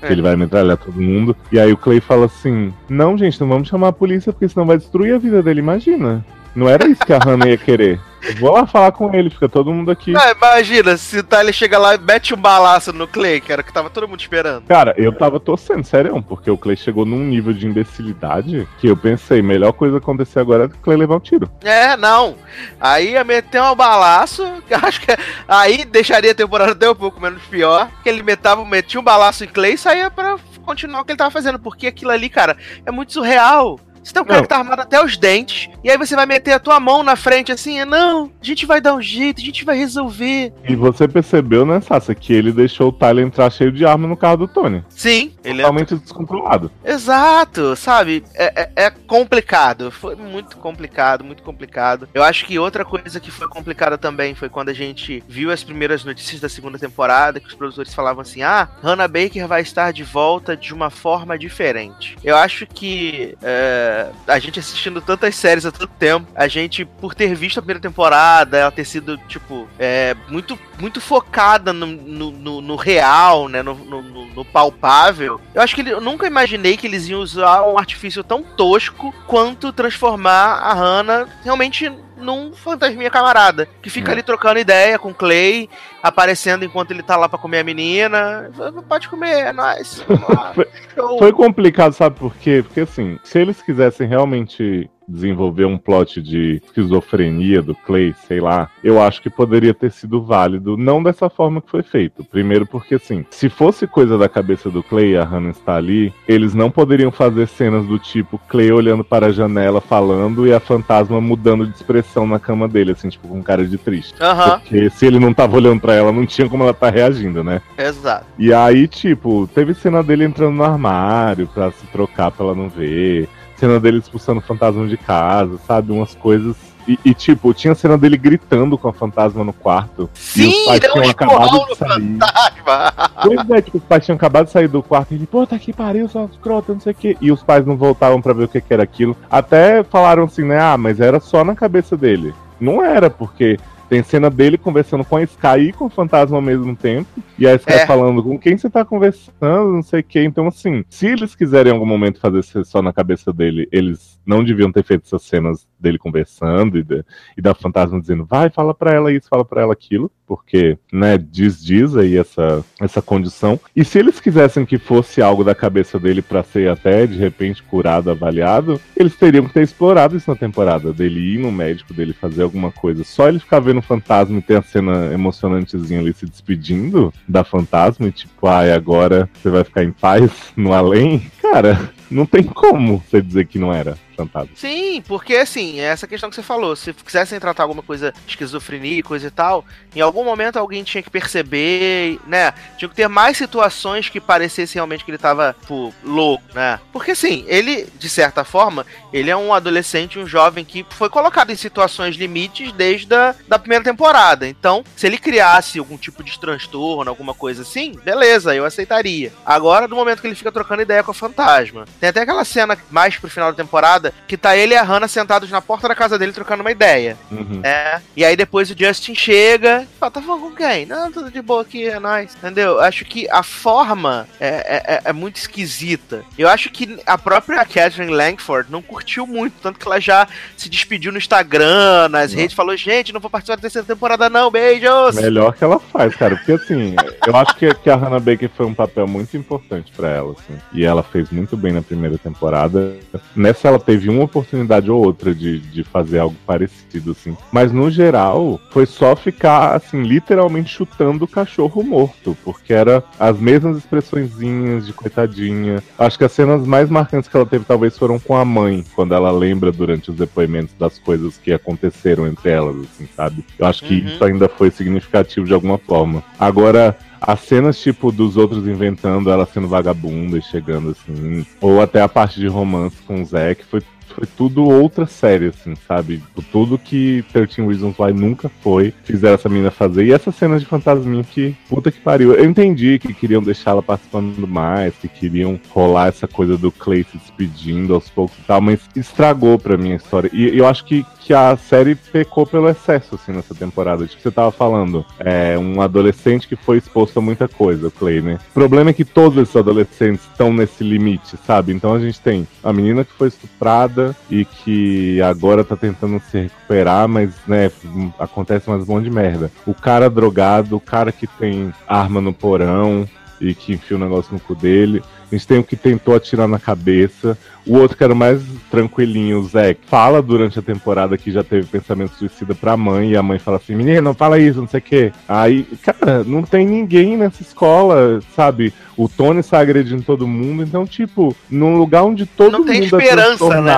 que 0.01 0.07
É. 0.07 0.13
ele 0.13 0.23
vai 0.23 0.35
metralhar 0.37 0.77
todo 0.77 1.01
mundo. 1.01 1.37
E 1.53 1.59
aí 1.61 1.73
o 1.73 1.77
Clay 1.77 2.01
fala 2.01 2.27
assim: 2.27 2.73
Não, 2.89 3.17
gente, 3.17 3.41
não 3.41 3.49
vamos 3.49 3.69
chamar 3.69 3.89
a 3.89 3.93
polícia 3.93 4.33
porque 4.33 4.49
senão 4.49 4.67
vai 4.67 4.77
destruir 4.79 5.15
a 5.15 5.19
vida 5.19 5.43
dele. 5.43 5.61
Imagina. 5.61 6.25
Não 6.57 6.67
era 6.67 6.89
isso 6.89 7.05
que 7.05 7.13
a 7.13 7.19
Hannah 7.19 7.49
ia 7.49 7.59
querer. 7.59 8.01
Vou 8.41 8.51
lá 8.51 8.67
falar 8.67 8.91
com 8.91 9.15
ele, 9.15 9.29
fica 9.29 9.47
todo 9.47 9.73
mundo 9.73 9.91
aqui. 9.91 10.15
Ah, 10.17 10.33
imagina, 10.33 10.97
se 10.97 11.19
o 11.19 11.23
Tyler 11.23 11.53
chega 11.53 11.79
lá 11.79 11.95
e 11.95 11.99
mete 11.99 12.35
um 12.35 12.37
balaço 12.37 12.93
no 12.95 13.07
Clay, 13.07 13.41
que 13.41 13.53
era 13.53 13.63
o 13.63 13.65
que 13.65 13.73
tava 13.73 13.91
todo 13.91 14.09
mundo 14.09 14.21
esperando. 14.21 14.65
Cara, 14.67 14.95
eu 14.97 15.13
tava 15.13 15.39
torcendo, 15.39 15.85
sério, 15.85 16.21
porque 16.27 16.51
o 16.51 16.57
Clay 16.57 16.77
chegou 16.77 17.05
num 17.05 17.21
nível 17.21 17.53
de 17.53 17.67
imbecilidade 17.67 18.67
que 18.81 18.89
eu 18.89 18.97
pensei, 18.97 19.43
melhor 19.43 19.73
coisa 19.73 19.99
acontecer 19.99 20.41
agora 20.41 20.65
é 20.65 20.67
o 20.67 20.71
Clay 20.71 20.97
levar 20.97 21.17
um 21.17 21.21
tiro. 21.21 21.49
É, 21.63 21.95
não. 21.97 22.37
Aí 22.81 23.13
ia 23.13 23.23
meter 23.23 23.63
um 23.63 23.75
balaço, 23.75 24.43
que 24.67 24.75
acho 24.75 25.01
que 25.03 25.15
aí 25.47 25.85
deixaria 25.85 26.33
a 26.33 26.35
temporada 26.35 26.73
até 26.73 26.89
um 26.89 26.95
pouco 26.95 27.21
menos 27.21 27.43
pior, 27.43 27.89
que 28.03 28.09
ele 28.09 28.23
metava, 28.23 28.65
metia 28.65 28.99
um 28.99 29.05
balaço 29.05 29.45
em 29.45 29.49
Clay 29.49 29.75
e 29.75 29.79
saía 29.79 30.11
pra 30.11 30.37
continuar 30.65 31.03
o 31.03 31.05
que 31.05 31.13
ele 31.13 31.19
tava 31.19 31.31
fazendo, 31.31 31.59
porque 31.59 31.87
aquilo 31.87 32.11
ali, 32.11 32.29
cara, 32.29 32.57
é 32.85 32.91
muito 32.91 33.13
surreal. 33.13 33.79
Você 34.07 34.13
tem 34.13 34.23
um 34.23 34.25
cara 34.25 34.37
Não. 34.39 34.43
que 34.45 34.49
tá 34.49 34.59
armado 34.59 34.83
até 34.83 35.05
os 35.05 35.17
dentes, 35.17 35.69
e 35.83 35.91
aí 35.91 35.99
você 35.99 36.15
vai 36.15 36.27
meter 36.27 36.53
a 36.53 36.61
tua 36.61 36.79
mão 36.79 37.03
na 37.03 37.17
frente 37.17 37.51
assim, 37.51 37.85
não, 37.85 38.31
a 38.41 38.45
gente 38.45 38.65
vai 38.65 38.81
dar 38.81 38.95
um 38.95 39.03
jeito, 39.03 39.41
a 39.41 39.45
gente 39.45 39.65
vai 39.65 39.77
resolver. 39.77 40.53
E 40.69 40.77
você 40.77 41.09
percebeu, 41.09 41.67
né, 41.67 41.81
Sassa, 41.81 42.15
que 42.15 42.33
ele 42.33 42.53
deixou 42.53 42.91
o 42.91 42.93
Tyler 42.93 43.27
entrar 43.27 43.51
cheio 43.51 43.73
de 43.73 43.85
arma 43.85 44.07
no 44.07 44.17
carro 44.17 44.37
do 44.37 44.47
Tony. 44.49 44.85
Sim, 44.91 45.33
ele 45.43 45.59
é 45.61 45.65
Totalmente 45.65 45.97
descontrolado. 45.97 46.71
Exato, 46.85 47.75
sabe? 47.75 48.23
É, 48.35 48.63
é- 48.63 48.71
é 48.87 48.91
complicado. 48.91 49.91
Foi 49.91 50.15
muito 50.15 50.57
complicado, 50.57 51.25
muito 51.25 51.43
complicado. 51.43 52.09
Eu 52.15 52.23
acho 52.23 52.45
que 52.47 52.61
outra 52.61 52.85
coisa 52.85 53.19
que 53.19 53.33
foi 53.33 53.49
complicada 53.49 53.99
também 53.99 54.37
foi 54.37 54.49
quando 54.49 54.69
a 54.69 54.73
gente 54.75 55.21
viu 55.29 55.51
as 55.51 55.65
primeiras 55.65 56.05
notícias 56.05 56.41
da 56.41 56.49
segunda 56.49 56.79
temporada, 56.79 57.41
que 57.41 57.49
os 57.49 57.55
produtores 57.55 57.93
falavam 57.93 58.23
assim: 58.23 58.43
ah, 58.45 58.69
Hannah 58.83 59.09
Baker 59.09 59.49
vai 59.49 59.63
estar 59.63 59.93
de 59.93 60.05
volta 60.05 60.57
de 60.57 60.73
uma 60.73 60.91
forma 60.91 61.37
diferente. 61.37 62.17
Eu 62.23 62.37
acho 62.37 62.67
que 62.69 63.37
é, 63.43 63.96
a 64.27 64.39
gente 64.39 64.59
assistindo 64.61 65.01
tantas 65.01 65.35
séries 65.37 65.65
há 65.67 65.73
tanto 65.73 65.87
tempo, 65.99 66.27
a 66.35 66.47
gente, 66.49 66.85
por 66.85 67.15
ter 67.15 67.35
visto 67.35 67.59
a 67.59 67.63
primeira 67.63 67.81
temporada, 67.81 68.57
ela 68.59 68.71
ter 68.71 68.85
sido, 68.85 69.17
tipo, 69.29 69.69
é, 69.79 70.15
muito, 70.29 70.59
muito 70.79 71.01
focada 71.01 71.73
no, 71.73 71.87
no, 71.87 72.31
no- 72.31 72.61
no 72.61 72.77
real, 72.77 73.49
né? 73.49 73.63
No, 73.63 73.75
no- 73.75 74.27
palpável. 74.45 75.41
Eu 75.55 75.63
acho 75.63 75.75
que 75.75 75.81
ele- 75.81 75.93
eu 75.93 76.01
nunca 76.01 76.27
imaginei 76.27 76.77
que 76.77 76.87
eles 76.87 77.09
iam 77.09 77.21
usar 77.21 77.63
um 77.63 77.79
artifício 77.79 78.23
tão 78.25 78.43
tosco 78.43 79.15
quanto 79.27 79.73
transformar 79.73 80.55
a 80.61 80.73
Hannah 80.75 81.27
realmente 81.45 81.91
num 82.17 82.53
fantasminha 82.55 83.11
camarada. 83.11 83.69
Que 83.83 83.91
fica 83.91 84.11
É. 84.11 84.13
ali 84.13 84.23
trocando 84.23 84.59
ideia 84.59 84.99
com 84.99 85.13
Clay, 85.13 85.69
aparecendo 86.09 86.65
enquanto 86.65 86.91
ele 86.91 87.03
tá 87.03 87.17
lá 87.17 87.29
pra 87.29 87.39
comer 87.39 87.61
a 87.61 87.65
menina. 87.65 88.51
Pode 88.89 89.09
comer, 89.09 89.47
é 89.47 89.53
nóis. 89.53 90.05
Show. 90.95 91.19
Foi 91.19 91.33
complicado, 91.33 91.93
sabe 91.93 92.19
por 92.19 92.35
quê? 92.37 92.63
Porque 92.67 92.81
assim, 92.81 93.19
se 93.23 93.39
eles 93.39 93.61
quisessem 93.61 94.07
realmente 94.07 94.89
desenvolver 95.09 95.65
um 95.65 95.79
plot 95.79 96.21
de 96.21 96.61
esquizofrenia 96.65 97.63
do 97.63 97.75
Clay, 97.75 98.15
sei 98.27 98.41
lá, 98.41 98.69
eu 98.83 99.01
acho 99.01 99.23
que 99.23 99.31
poderia 99.31 99.73
ter 99.73 99.93
sido 99.93 100.23
válido, 100.23 100.77
não 100.77 101.03
dessa 101.03 101.31
forma 101.31 101.61
que 101.61 101.71
foi 101.71 101.83
feito. 101.83 102.25
Primeiro 102.25 102.67
porque 102.67 102.97
assim, 102.97 103.25
se 103.31 103.49
fosse 103.49 103.87
coisa 103.87 104.19
da 104.19 104.29
cabeça 104.29 104.71
do 104.71 104.83
Clay, 104.83 105.13
e 105.13 105.17
a 105.17 105.25
Hannah 105.25 105.51
está 105.51 105.77
ali, 105.77 106.13
eles 106.27 106.55
não 106.55 106.71
poderiam 106.71 107.13
fazer 107.13 107.47
cenas 107.47 107.87
do 107.87 107.99
tipo 107.99 108.41
Clay 108.49 108.73
olhando 108.73 109.05
para 109.05 109.27
a 109.27 109.33
janela 109.33 109.81
falando 109.81 110.47
e 110.47 110.53
a 110.53 110.59
fantasma 110.59 111.21
mudando 111.21 111.67
de 111.67 111.77
expressão 111.77 112.27
na 112.27 112.41
cama 112.41 112.67
dele, 112.67 112.93
assim, 112.93 113.09
tipo 113.09 113.29
com 113.29 113.43
cara 113.43 113.65
de 113.65 113.79
triste. 113.79 114.15
Porque 114.61 114.91
se 114.91 115.07
ele 115.07 115.21
não 115.21 115.33
tava 115.33 115.57
olhando 115.57 115.81
pra 115.81 115.95
ela, 115.97 116.13
não 116.13 116.27
tinha 116.27 116.49
como 116.49 116.63
ela 116.63 116.75
tá 116.75 116.91
reagindo, 116.91 117.43
né? 117.43 117.61
exato. 117.79 118.27
E 118.39 118.53
aí, 118.53 118.87
tipo, 118.89 119.49
teve 119.55 119.75
cena 119.75 120.03
dele 120.03 120.25
entrando 120.25 120.55
no 120.55 120.65
armário 120.65 121.47
pra 121.53 121.71
se 121.71 121.87
trocar 121.87 122.31
pra 122.31 122.47
ela 122.47 122.55
não 122.55 122.69
ver. 122.69 123.29
Cena 123.57 123.81
dele 123.81 123.99
expulsando 123.99 124.41
o 124.41 124.43
fantasma 124.43 124.87
de 124.87 124.97
casa, 124.97 125.59
sabe? 125.67 125.91
Umas 125.93 126.15
coisas. 126.15 126.55
E, 126.87 126.97
e, 127.05 127.13
tipo, 127.15 127.53
tinha 127.53 127.75
cena 127.75 127.99
dele 127.99 128.17
gritando 128.17 128.79
com 128.79 128.87
a 128.89 128.93
fantasma 128.93 129.43
no 129.43 129.53
quarto. 129.53 130.09
e 130.37 130.47
os 130.47 130.55
Sim, 130.55 130.65
pais 130.67 130.81
deu 130.81 130.95
um 130.95 131.11
acabado 131.11 131.67
de 131.67 131.75
sair. 131.77 131.89
fantasma. 131.89 133.11
Pois 133.27 133.51
é, 133.51 133.63
tipo, 133.63 133.79
os 133.79 133.85
pais 133.85 134.05
tinham 134.05 134.15
acabado 134.17 134.47
de 134.47 134.53
sair 134.53 134.69
do 134.69 134.83
quarto 134.83 135.11
e 135.11 135.15
ele, 135.17 135.27
pô, 135.27 135.45
tá 135.47 135.57
aqui, 135.57 135.73
pariu, 135.73 136.09
só 136.09 136.27
escrota, 136.27 136.73
não 136.75 136.81
sei 136.81 136.93
o 136.93 136.95
quê. 136.95 137.17
E 137.21 137.33
os 137.33 137.43
pais 137.43 137.67
não 137.67 137.77
voltavam 137.77 138.21
pra 138.23 138.33
ver 138.33 138.45
o 138.45 138.49
que, 138.49 138.61
que 138.61 138.73
era 138.73 138.85
aquilo. 138.85 139.17
Até 139.29 139.83
falaram 139.83 140.25
assim, 140.25 140.45
né? 140.45 140.61
Ah, 140.61 140.77
mas 140.77 141.01
era 141.01 141.19
só 141.19 141.43
na 141.43 141.57
cabeça 141.57 141.97
dele. 141.97 142.33
Não 142.61 142.85
era, 142.85 143.11
porque 143.11 143.59
tem 143.89 144.03
cena 144.03 144.29
dele 144.31 144.59
conversando 144.59 145.05
com 145.05 145.17
a 145.17 145.23
Sky 145.23 145.59
e 145.69 145.73
com 145.73 145.87
o 145.87 145.91
fantasma 145.91 146.37
ao 146.37 146.43
mesmo 146.43 146.75
tempo. 146.77 147.09
E 147.39 147.47
a 147.47 147.55
Sky 147.55 147.73
É. 147.73 147.87
falando 147.87 148.23
com 148.23 148.39
quem 148.39 148.57
você 148.57 148.69
tá 148.71 148.85
conversando, 148.85 149.73
não 149.73 149.83
sei 149.83 150.01
o 150.01 150.05
quê. 150.05 150.23
Então, 150.25 150.47
assim, 150.49 150.85
se 150.89 151.07
eles 151.07 151.35
quiserem 151.35 151.71
em 151.71 151.75
algum 151.75 151.87
momento 151.87 152.21
fazer 152.21 152.43
ser 152.43 152.65
só 152.65 152.81
na 152.83 152.93
cabeça 152.93 153.33
dele, 153.33 153.69
eles 153.71 154.19
não 154.27 154.43
deviam 154.43 154.73
ter 154.73 154.83
feito 154.85 155.05
essas 155.07 155.23
cenas 155.23 155.67
dele 155.79 155.99
conversando 155.99 156.79
e, 156.79 156.83
da- 156.83 157.05
e 157.37 157.41
da 157.43 157.55
fantasma 157.55 158.01
dizendo, 158.01 158.25
vai, 158.25 158.51
fala 158.51 158.75
pra 158.75 158.93
ela 158.93 159.13
isso, 159.13 159.29
fala 159.29 159.45
pra 159.45 159.63
ela 159.63 159.73
aquilo. 159.73 160.11
Porque, 160.27 160.77
né, 160.93 161.17
diz, 161.17 161.65
diz 161.65 161.95
aí 161.97 162.17
essa, 162.17 162.65
essa 162.81 163.01
condição. 163.01 163.61
E 163.77 163.85
se 163.85 163.97
eles 163.97 164.19
quisessem 164.19 164.67
que 164.67 164.77
fosse 164.77 165.23
algo 165.23 165.45
da 165.45 165.55
cabeça 165.55 166.01
dele 166.01 166.21
pra 166.21 166.43
ser 166.43 166.69
até, 166.69 167.07
de 167.07 167.17
repente, 167.17 167.63
curado, 167.63 168.11
avaliado, 168.11 168.81
eles 168.97 169.15
teriam 169.15 169.45
que 169.47 169.53
ter 169.55 169.63
explorado 169.63 170.17
isso 170.17 170.29
na 170.29 170.35
temporada. 170.37 170.93
Dele 170.93 171.35
ir 171.35 171.39
no 171.39 171.53
médico, 171.53 171.95
dele 171.95 172.13
fazer 172.13 172.43
alguma 172.43 172.73
coisa. 172.73 173.05
Só 173.05 173.29
ele 173.29 173.39
ficar 173.39 173.61
vendo 173.61 173.76
o 173.79 173.83
fantasma 173.83 174.39
e 174.39 174.43
ter 174.43 174.59
a 174.59 174.63
cena 174.63 175.13
emocionantezinha 175.13 176.01
ali 176.01 176.13
se 176.13 176.27
despedindo 176.27 177.13
da 177.29 177.45
fantasma 177.45 178.09
e 178.09 178.13
tipo, 178.13 178.47
ai, 178.47 178.73
agora 178.73 179.29
você 179.35 179.51
vai 179.51 179.65
ficar 179.65 179.85
em 179.85 179.93
paz 179.93 180.31
no 180.57 180.73
além. 180.73 181.31
Cara, 181.41 181.91
não 182.11 182.27
tem 182.27 182.43
como 182.43 182.99
você 182.99 183.21
dizer 183.21 183.47
que 183.47 183.59
não 183.59 183.73
era 183.73 183.97
fantasma. 184.17 184.51
Sim, 184.55 185.03
porque 185.07 185.37
assim, 185.37 185.81
é 185.81 185.85
essa 185.85 186.07
questão 186.07 186.29
que 186.29 186.37
você 186.37 186.43
falou, 186.43 186.75
se 186.75 186.93
quisessem 186.93 187.39
tratar 187.39 187.63
alguma 187.63 187.83
coisa 187.83 188.13
esquizofrenia 188.27 189.03
coisa 189.03 189.27
e 189.27 189.31
tal, 189.31 189.65
em 189.95 190.01
algum 190.01 190.25
momento 190.25 190.59
alguém 190.59 190.83
tinha 190.83 191.03
que 191.03 191.11
perceber, 191.11 192.19
né? 192.27 192.53
Tinha 192.77 192.89
que 192.89 192.95
ter 192.95 193.09
mais 193.09 193.37
situações 193.37 194.09
que 194.09 194.21
parecesse 194.21 194.75
realmente 194.75 195.05
que 195.05 195.11
ele 195.11 195.19
tava, 195.19 195.57
pô, 195.67 195.93
louco, 196.03 196.45
né? 196.55 196.81
Porque 196.93 197.13
assim, 197.13 197.45
ele, 197.47 197.89
de 197.99 198.09
certa 198.09 198.45
forma, 198.45 198.87
ele 199.13 199.31
é 199.31 199.37
um 199.37 199.53
adolescente, 199.53 200.19
um 200.19 200.27
jovem 200.27 200.65
que 200.65 200.85
foi 200.91 201.09
colocado 201.09 201.51
em 201.51 201.57
situações 201.57 202.17
limites 202.17 202.73
desde 202.73 203.15
a 203.15 203.35
da 203.49 203.59
primeira 203.59 203.85
temporada. 203.85 204.47
Então, 204.47 204.85
se 204.97 205.07
ele 205.07 205.19
criasse 205.19 205.79
algum 205.79 205.97
tipo 205.97 206.23
de 206.23 206.39
transtorno, 206.39 207.11
alguma 207.11 207.35
coisa 207.35 207.63
assim, 207.63 207.93
beleza, 208.05 208.55
eu 208.55 208.65
aceitaria. 208.65 209.33
Agora, 209.45 209.89
no 209.89 209.97
momento 209.97 210.21
que 210.21 210.27
ele 210.27 210.35
fica 210.35 210.53
trocando 210.53 210.83
ideia 210.83 211.03
com 211.03 211.11
a 211.11 211.15
fantasma, 211.15 211.85
tem 212.01 212.09
até 212.09 212.21
aquela 212.21 212.45
cena 212.45 212.77
mais 212.91 213.17
pro 213.17 213.31
final 213.31 213.51
da 213.51 213.57
temporada 213.57 214.06
que 214.27 214.37
tá 214.37 214.57
ele 214.57 214.75
e 214.75 214.77
a 214.77 214.83
Hannah 214.83 215.09
sentados 215.09 215.51
na 215.51 215.61
porta 215.61 215.89
da 215.89 215.95
casa 215.95 216.19
dele 216.19 216.33
trocando 216.33 216.63
uma 216.63 216.71
ideia. 216.71 217.17
Uhum. 217.31 217.61
É. 217.63 218.01
E 218.17 218.25
aí 218.25 218.37
depois 218.37 218.71
o 218.71 218.75
Justin 218.79 219.15
chega 219.15 219.83
e 219.83 219.99
fala, 219.99 220.11
tá 220.11 220.23
falando 220.23 220.41
com 220.43 220.53
quem? 220.55 220.87
Não, 220.87 221.11
tudo 221.11 221.31
de 221.31 221.41
boa 221.43 221.63
aqui, 221.63 221.89
é 221.89 221.99
nóis. 221.99 222.35
Entendeu? 222.37 222.81
Acho 222.81 223.05
que 223.05 223.29
a 223.31 223.43
forma 223.43 224.27
é, 224.41 224.49
é- 224.49 224.95
é- 224.95 225.01
é 225.05 225.13
muito 225.13 225.37
esquisita. 225.37 226.25
Eu 226.39 226.49
acho 226.49 226.71
que 226.71 226.99
a 227.07 227.17
própria 227.17 227.65
Catherine 227.65 228.13
Langford 228.13 228.71
não 228.71 228.83
curtiu 228.83 229.27
muito, 229.27 229.55
tanto 229.63 229.79
que 229.79 229.87
ela 229.87 230.01
já 230.01 230.27
se 230.57 230.69
despediu 230.69 231.11
no 231.13 231.19
Instagram, 231.19 232.09
nas 232.11 232.33
redes, 232.33 232.55
falou, 232.55 232.77
gente, 232.77 233.13
não 233.13 233.21
vou 233.21 233.31
participar 233.31 233.57
da 233.57 233.63
terceira 233.63 233.87
temporada 233.87 234.29
não, 234.29 234.51
beijos! 234.51 235.15
Melhor 235.17 235.55
que 235.55 235.65
ela 235.65 235.79
faz, 235.79 236.15
cara. 236.15 236.37
Porque 236.37 236.53
assim, 236.53 236.95
eu 237.27 237.37
acho 237.37 237.57
que, 237.57 237.73
que 237.75 237.91
a 237.91 237.97
Hannah 237.97 238.21
Baker 238.21 238.51
foi 238.57 238.67
um 238.67 238.75
papel 238.75 239.07
muito 239.07 239.37
importante 239.37 239.93
pra 239.97 240.09
ela, 240.11 240.33
assim. 240.33 240.59
E 240.73 240.85
ela 240.85 241.03
fez 241.03 241.31
muito 241.31 241.57
bem 241.57 241.73
na 241.73 241.83
primeira 241.83 242.19
temporada. 242.19 242.97
Nessa 243.35 243.69
ela 243.69 243.79
teve 243.79 243.96
uma 244.09 244.25
oportunidade 244.25 244.91
ou 244.91 245.05
outra 245.05 245.35
de, 245.35 245.59
de 245.59 245.83
fazer 245.85 246.19
algo 246.19 246.37
parecido, 246.47 247.13
assim. 247.13 247.37
Mas 247.53 247.73
no 247.73 247.91
geral, 247.91 248.61
foi 248.71 248.87
só 248.87 249.15
ficar, 249.17 249.75
assim, 249.75 250.03
literalmente 250.03 250.71
chutando 250.71 251.25
o 251.25 251.29
cachorro 251.29 251.83
morto. 251.83 252.37
Porque 252.45 252.73
era 252.73 253.03
as 253.19 253.39
mesmas 253.39 253.77
expressõezinhas 253.77 254.87
de 254.87 254.93
coitadinha. 254.93 255.83
Acho 255.99 256.19
que 256.19 256.25
as 256.25 256.33
cenas 256.33 256.67
mais 256.67 256.89
marcantes 256.91 257.29
que 257.29 257.37
ela 257.37 257.47
teve 257.47 257.65
talvez 257.65 257.97
foram 257.97 258.19
com 258.19 258.37
a 258.37 258.45
mãe, 258.45 258.85
quando 258.95 259.15
ela 259.15 259.31
lembra 259.31 259.71
durante 259.73 260.11
os 260.11 260.17
depoimentos 260.17 260.75
das 260.79 260.99
coisas 260.99 261.37
que 261.39 261.53
aconteceram 261.53 262.27
entre 262.27 262.51
elas, 262.51 262.77
assim, 262.77 263.09
sabe? 263.17 263.45
Eu 263.59 263.67
acho 263.67 263.85
que 263.85 263.95
Uhum. 263.95 264.07
isso 264.07 264.25
ainda 264.25 264.49
foi 264.49 264.71
significativo 264.71 265.47
de 265.47 265.55
alguma 265.55 265.79
forma. 265.79 266.23
Agora, 266.39 266.97
as 267.27 267.41
cenas, 267.41 267.81
tipo, 267.81 268.13
dos 268.13 268.37
outros 268.37 268.69
inventando 268.69 269.31
ela 269.31 269.45
sendo 269.45 269.67
vagabunda 269.67 270.39
e 270.39 270.43
chegando 270.43 270.91
assim, 270.91 271.45
ou 271.61 271.83
até 271.83 272.01
a 272.01 272.09
parte 272.09 272.39
de 272.39 272.47
romance 272.47 272.97
com 273.03 273.21
o 273.21 273.25
Zack, 273.25 273.65
foi, 273.65 273.83
foi 274.17 274.27
tudo 274.27 274.65
outra 274.65 275.07
série, 275.07 275.49
assim, 275.49 275.75
sabe? 275.87 276.23
Tudo 276.51 276.79
que 276.79 277.23
13 277.33 277.61
Reasons 277.67 277.99
Why 277.99 278.15
nunca 278.15 278.51
foi, 278.63 278.95
fizeram 279.05 279.35
essa 279.35 279.49
menina 279.49 279.71
fazer. 279.71 280.07
E 280.07 280.13
essas 280.13 280.35
cenas 280.35 280.63
de 280.63 280.67
fantasminha 280.67 281.23
que, 281.23 281.55
puta 281.69 281.93
que 281.93 282.01
pariu. 282.01 282.33
Eu 282.33 282.47
entendi 282.47 282.99
que 282.99 283.13
queriam 283.13 283.43
deixar 283.43 283.73
ela 283.73 283.83
participando 283.83 284.47
mais, 284.49 284.95
que 284.95 285.09
queriam 285.09 285.61
rolar 285.69 286.09
essa 286.09 286.27
coisa 286.27 286.57
do 286.57 286.73
Clay 286.73 287.05
se 287.05 287.19
despedindo 287.19 287.95
aos 287.95 288.09
poucos 288.09 288.39
e 288.39 288.43
tal, 288.43 288.61
mas 288.63 288.81
estragou 288.97 289.59
pra 289.59 289.77
mim 289.77 289.93
a 289.93 289.97
história. 289.97 290.31
E 290.33 290.57
eu 290.57 290.67
acho 290.67 290.85
que 290.85 291.05
que 291.27 291.35
a 291.35 291.57
série 291.57 291.97
pecou 291.97 292.47
pelo 292.47 292.69
excesso, 292.69 293.17
assim, 293.17 293.33
nessa 293.33 293.53
temporada. 293.53 294.07
Tipo, 294.07 294.23
você 294.23 294.31
tava 294.31 294.53
falando, 294.53 295.05
é 295.19 295.59
um 295.59 295.83
adolescente 295.83 296.47
que 296.47 296.55
foi 296.55 296.79
exposto 296.79 297.19
a 297.19 297.21
muita 297.21 297.49
coisa, 297.49 297.89
o 297.89 297.91
Clay, 297.91 298.21
né? 298.21 298.39
O 298.51 298.55
problema 298.55 298.91
é 298.91 298.93
que 298.93 299.05
todos 299.05 299.37
esses 299.43 299.57
adolescentes 299.57 300.25
estão 300.25 300.53
nesse 300.53 300.85
limite, 300.85 301.37
sabe? 301.45 301.73
Então 301.73 301.93
a 301.93 301.99
gente 301.99 302.21
tem 302.21 302.47
a 302.63 302.73
menina 302.73 303.05
que 303.05 303.11
foi 303.13 303.27
estuprada 303.27 304.06
e 304.31 304.45
que 304.45 305.21
agora 305.23 305.65
tá 305.65 305.77
tentando 305.77 306.21
se 306.31 306.43
recuperar, 306.43 307.09
mas, 307.09 307.35
né, 307.47 307.71
acontece 308.19 308.69
mais 308.69 308.89
um 308.89 308.93
monte 308.93 309.05
de 309.05 309.11
merda. 309.11 309.51
O 309.67 309.75
cara 309.75 310.11
drogado, 310.11 310.77
o 310.77 310.81
cara 310.81 311.11
que 311.13 311.27
tem 311.27 311.73
arma 311.89 312.21
no 312.21 312.33
porão, 312.33 313.09
e 313.41 313.55
que 313.55 313.75
enfia 313.75 313.97
o 313.97 314.01
negócio 314.01 314.33
no 314.33 314.41
cu 314.41 314.55
dele. 314.55 315.03
A 315.31 315.35
gente 315.35 315.47
tem 315.47 315.59
o 315.59 315.65
que 315.65 315.77
tentou 315.77 316.15
atirar 316.15 316.47
na 316.47 316.59
cabeça. 316.59 317.37
O 317.67 317.79
outro 317.79 317.97
que 317.97 318.05
era 318.05 318.15
mais 318.15 318.41
tranquilinho, 318.71 319.41
o 319.41 319.45
Zé, 319.45 319.77
fala 319.87 320.23
durante 320.23 320.59
a 320.59 320.63
temporada 320.63 321.19
que 321.19 321.33
já 321.33 321.43
teve 321.43 321.67
pensamento 321.67 322.15
suicida 322.15 322.55
pra 322.55 322.77
mãe, 322.77 323.11
e 323.11 323.17
a 323.17 323.23
mãe 323.23 323.39
fala 323.39 323.57
assim, 323.57 323.75
menino, 323.75 324.01
não 324.01 324.15
fala 324.15 324.39
isso, 324.39 324.61
não 324.61 324.69
sei 324.69 324.79
o 324.79 324.83
quê. 324.83 325.13
Aí, 325.29 325.65
cara, 325.83 326.23
não 326.23 326.43
tem 326.43 326.65
ninguém 326.65 327.17
nessa 327.17 327.43
escola, 327.43 328.21
sabe? 328.37 328.73
O 328.97 329.09
Tony 329.09 329.41
está 329.41 329.59
agredindo 329.59 330.03
todo 330.03 330.29
mundo, 330.29 330.63
então, 330.63 330.87
tipo, 330.87 331.37
num 331.51 331.77
lugar 331.77 332.05
onde 332.05 332.25
todo 332.25 332.53
Não 332.53 332.65
tem 332.65 332.83
mundo 332.83 333.01
é 333.01 333.05
esperança, 333.05 333.61
né? 333.61 333.77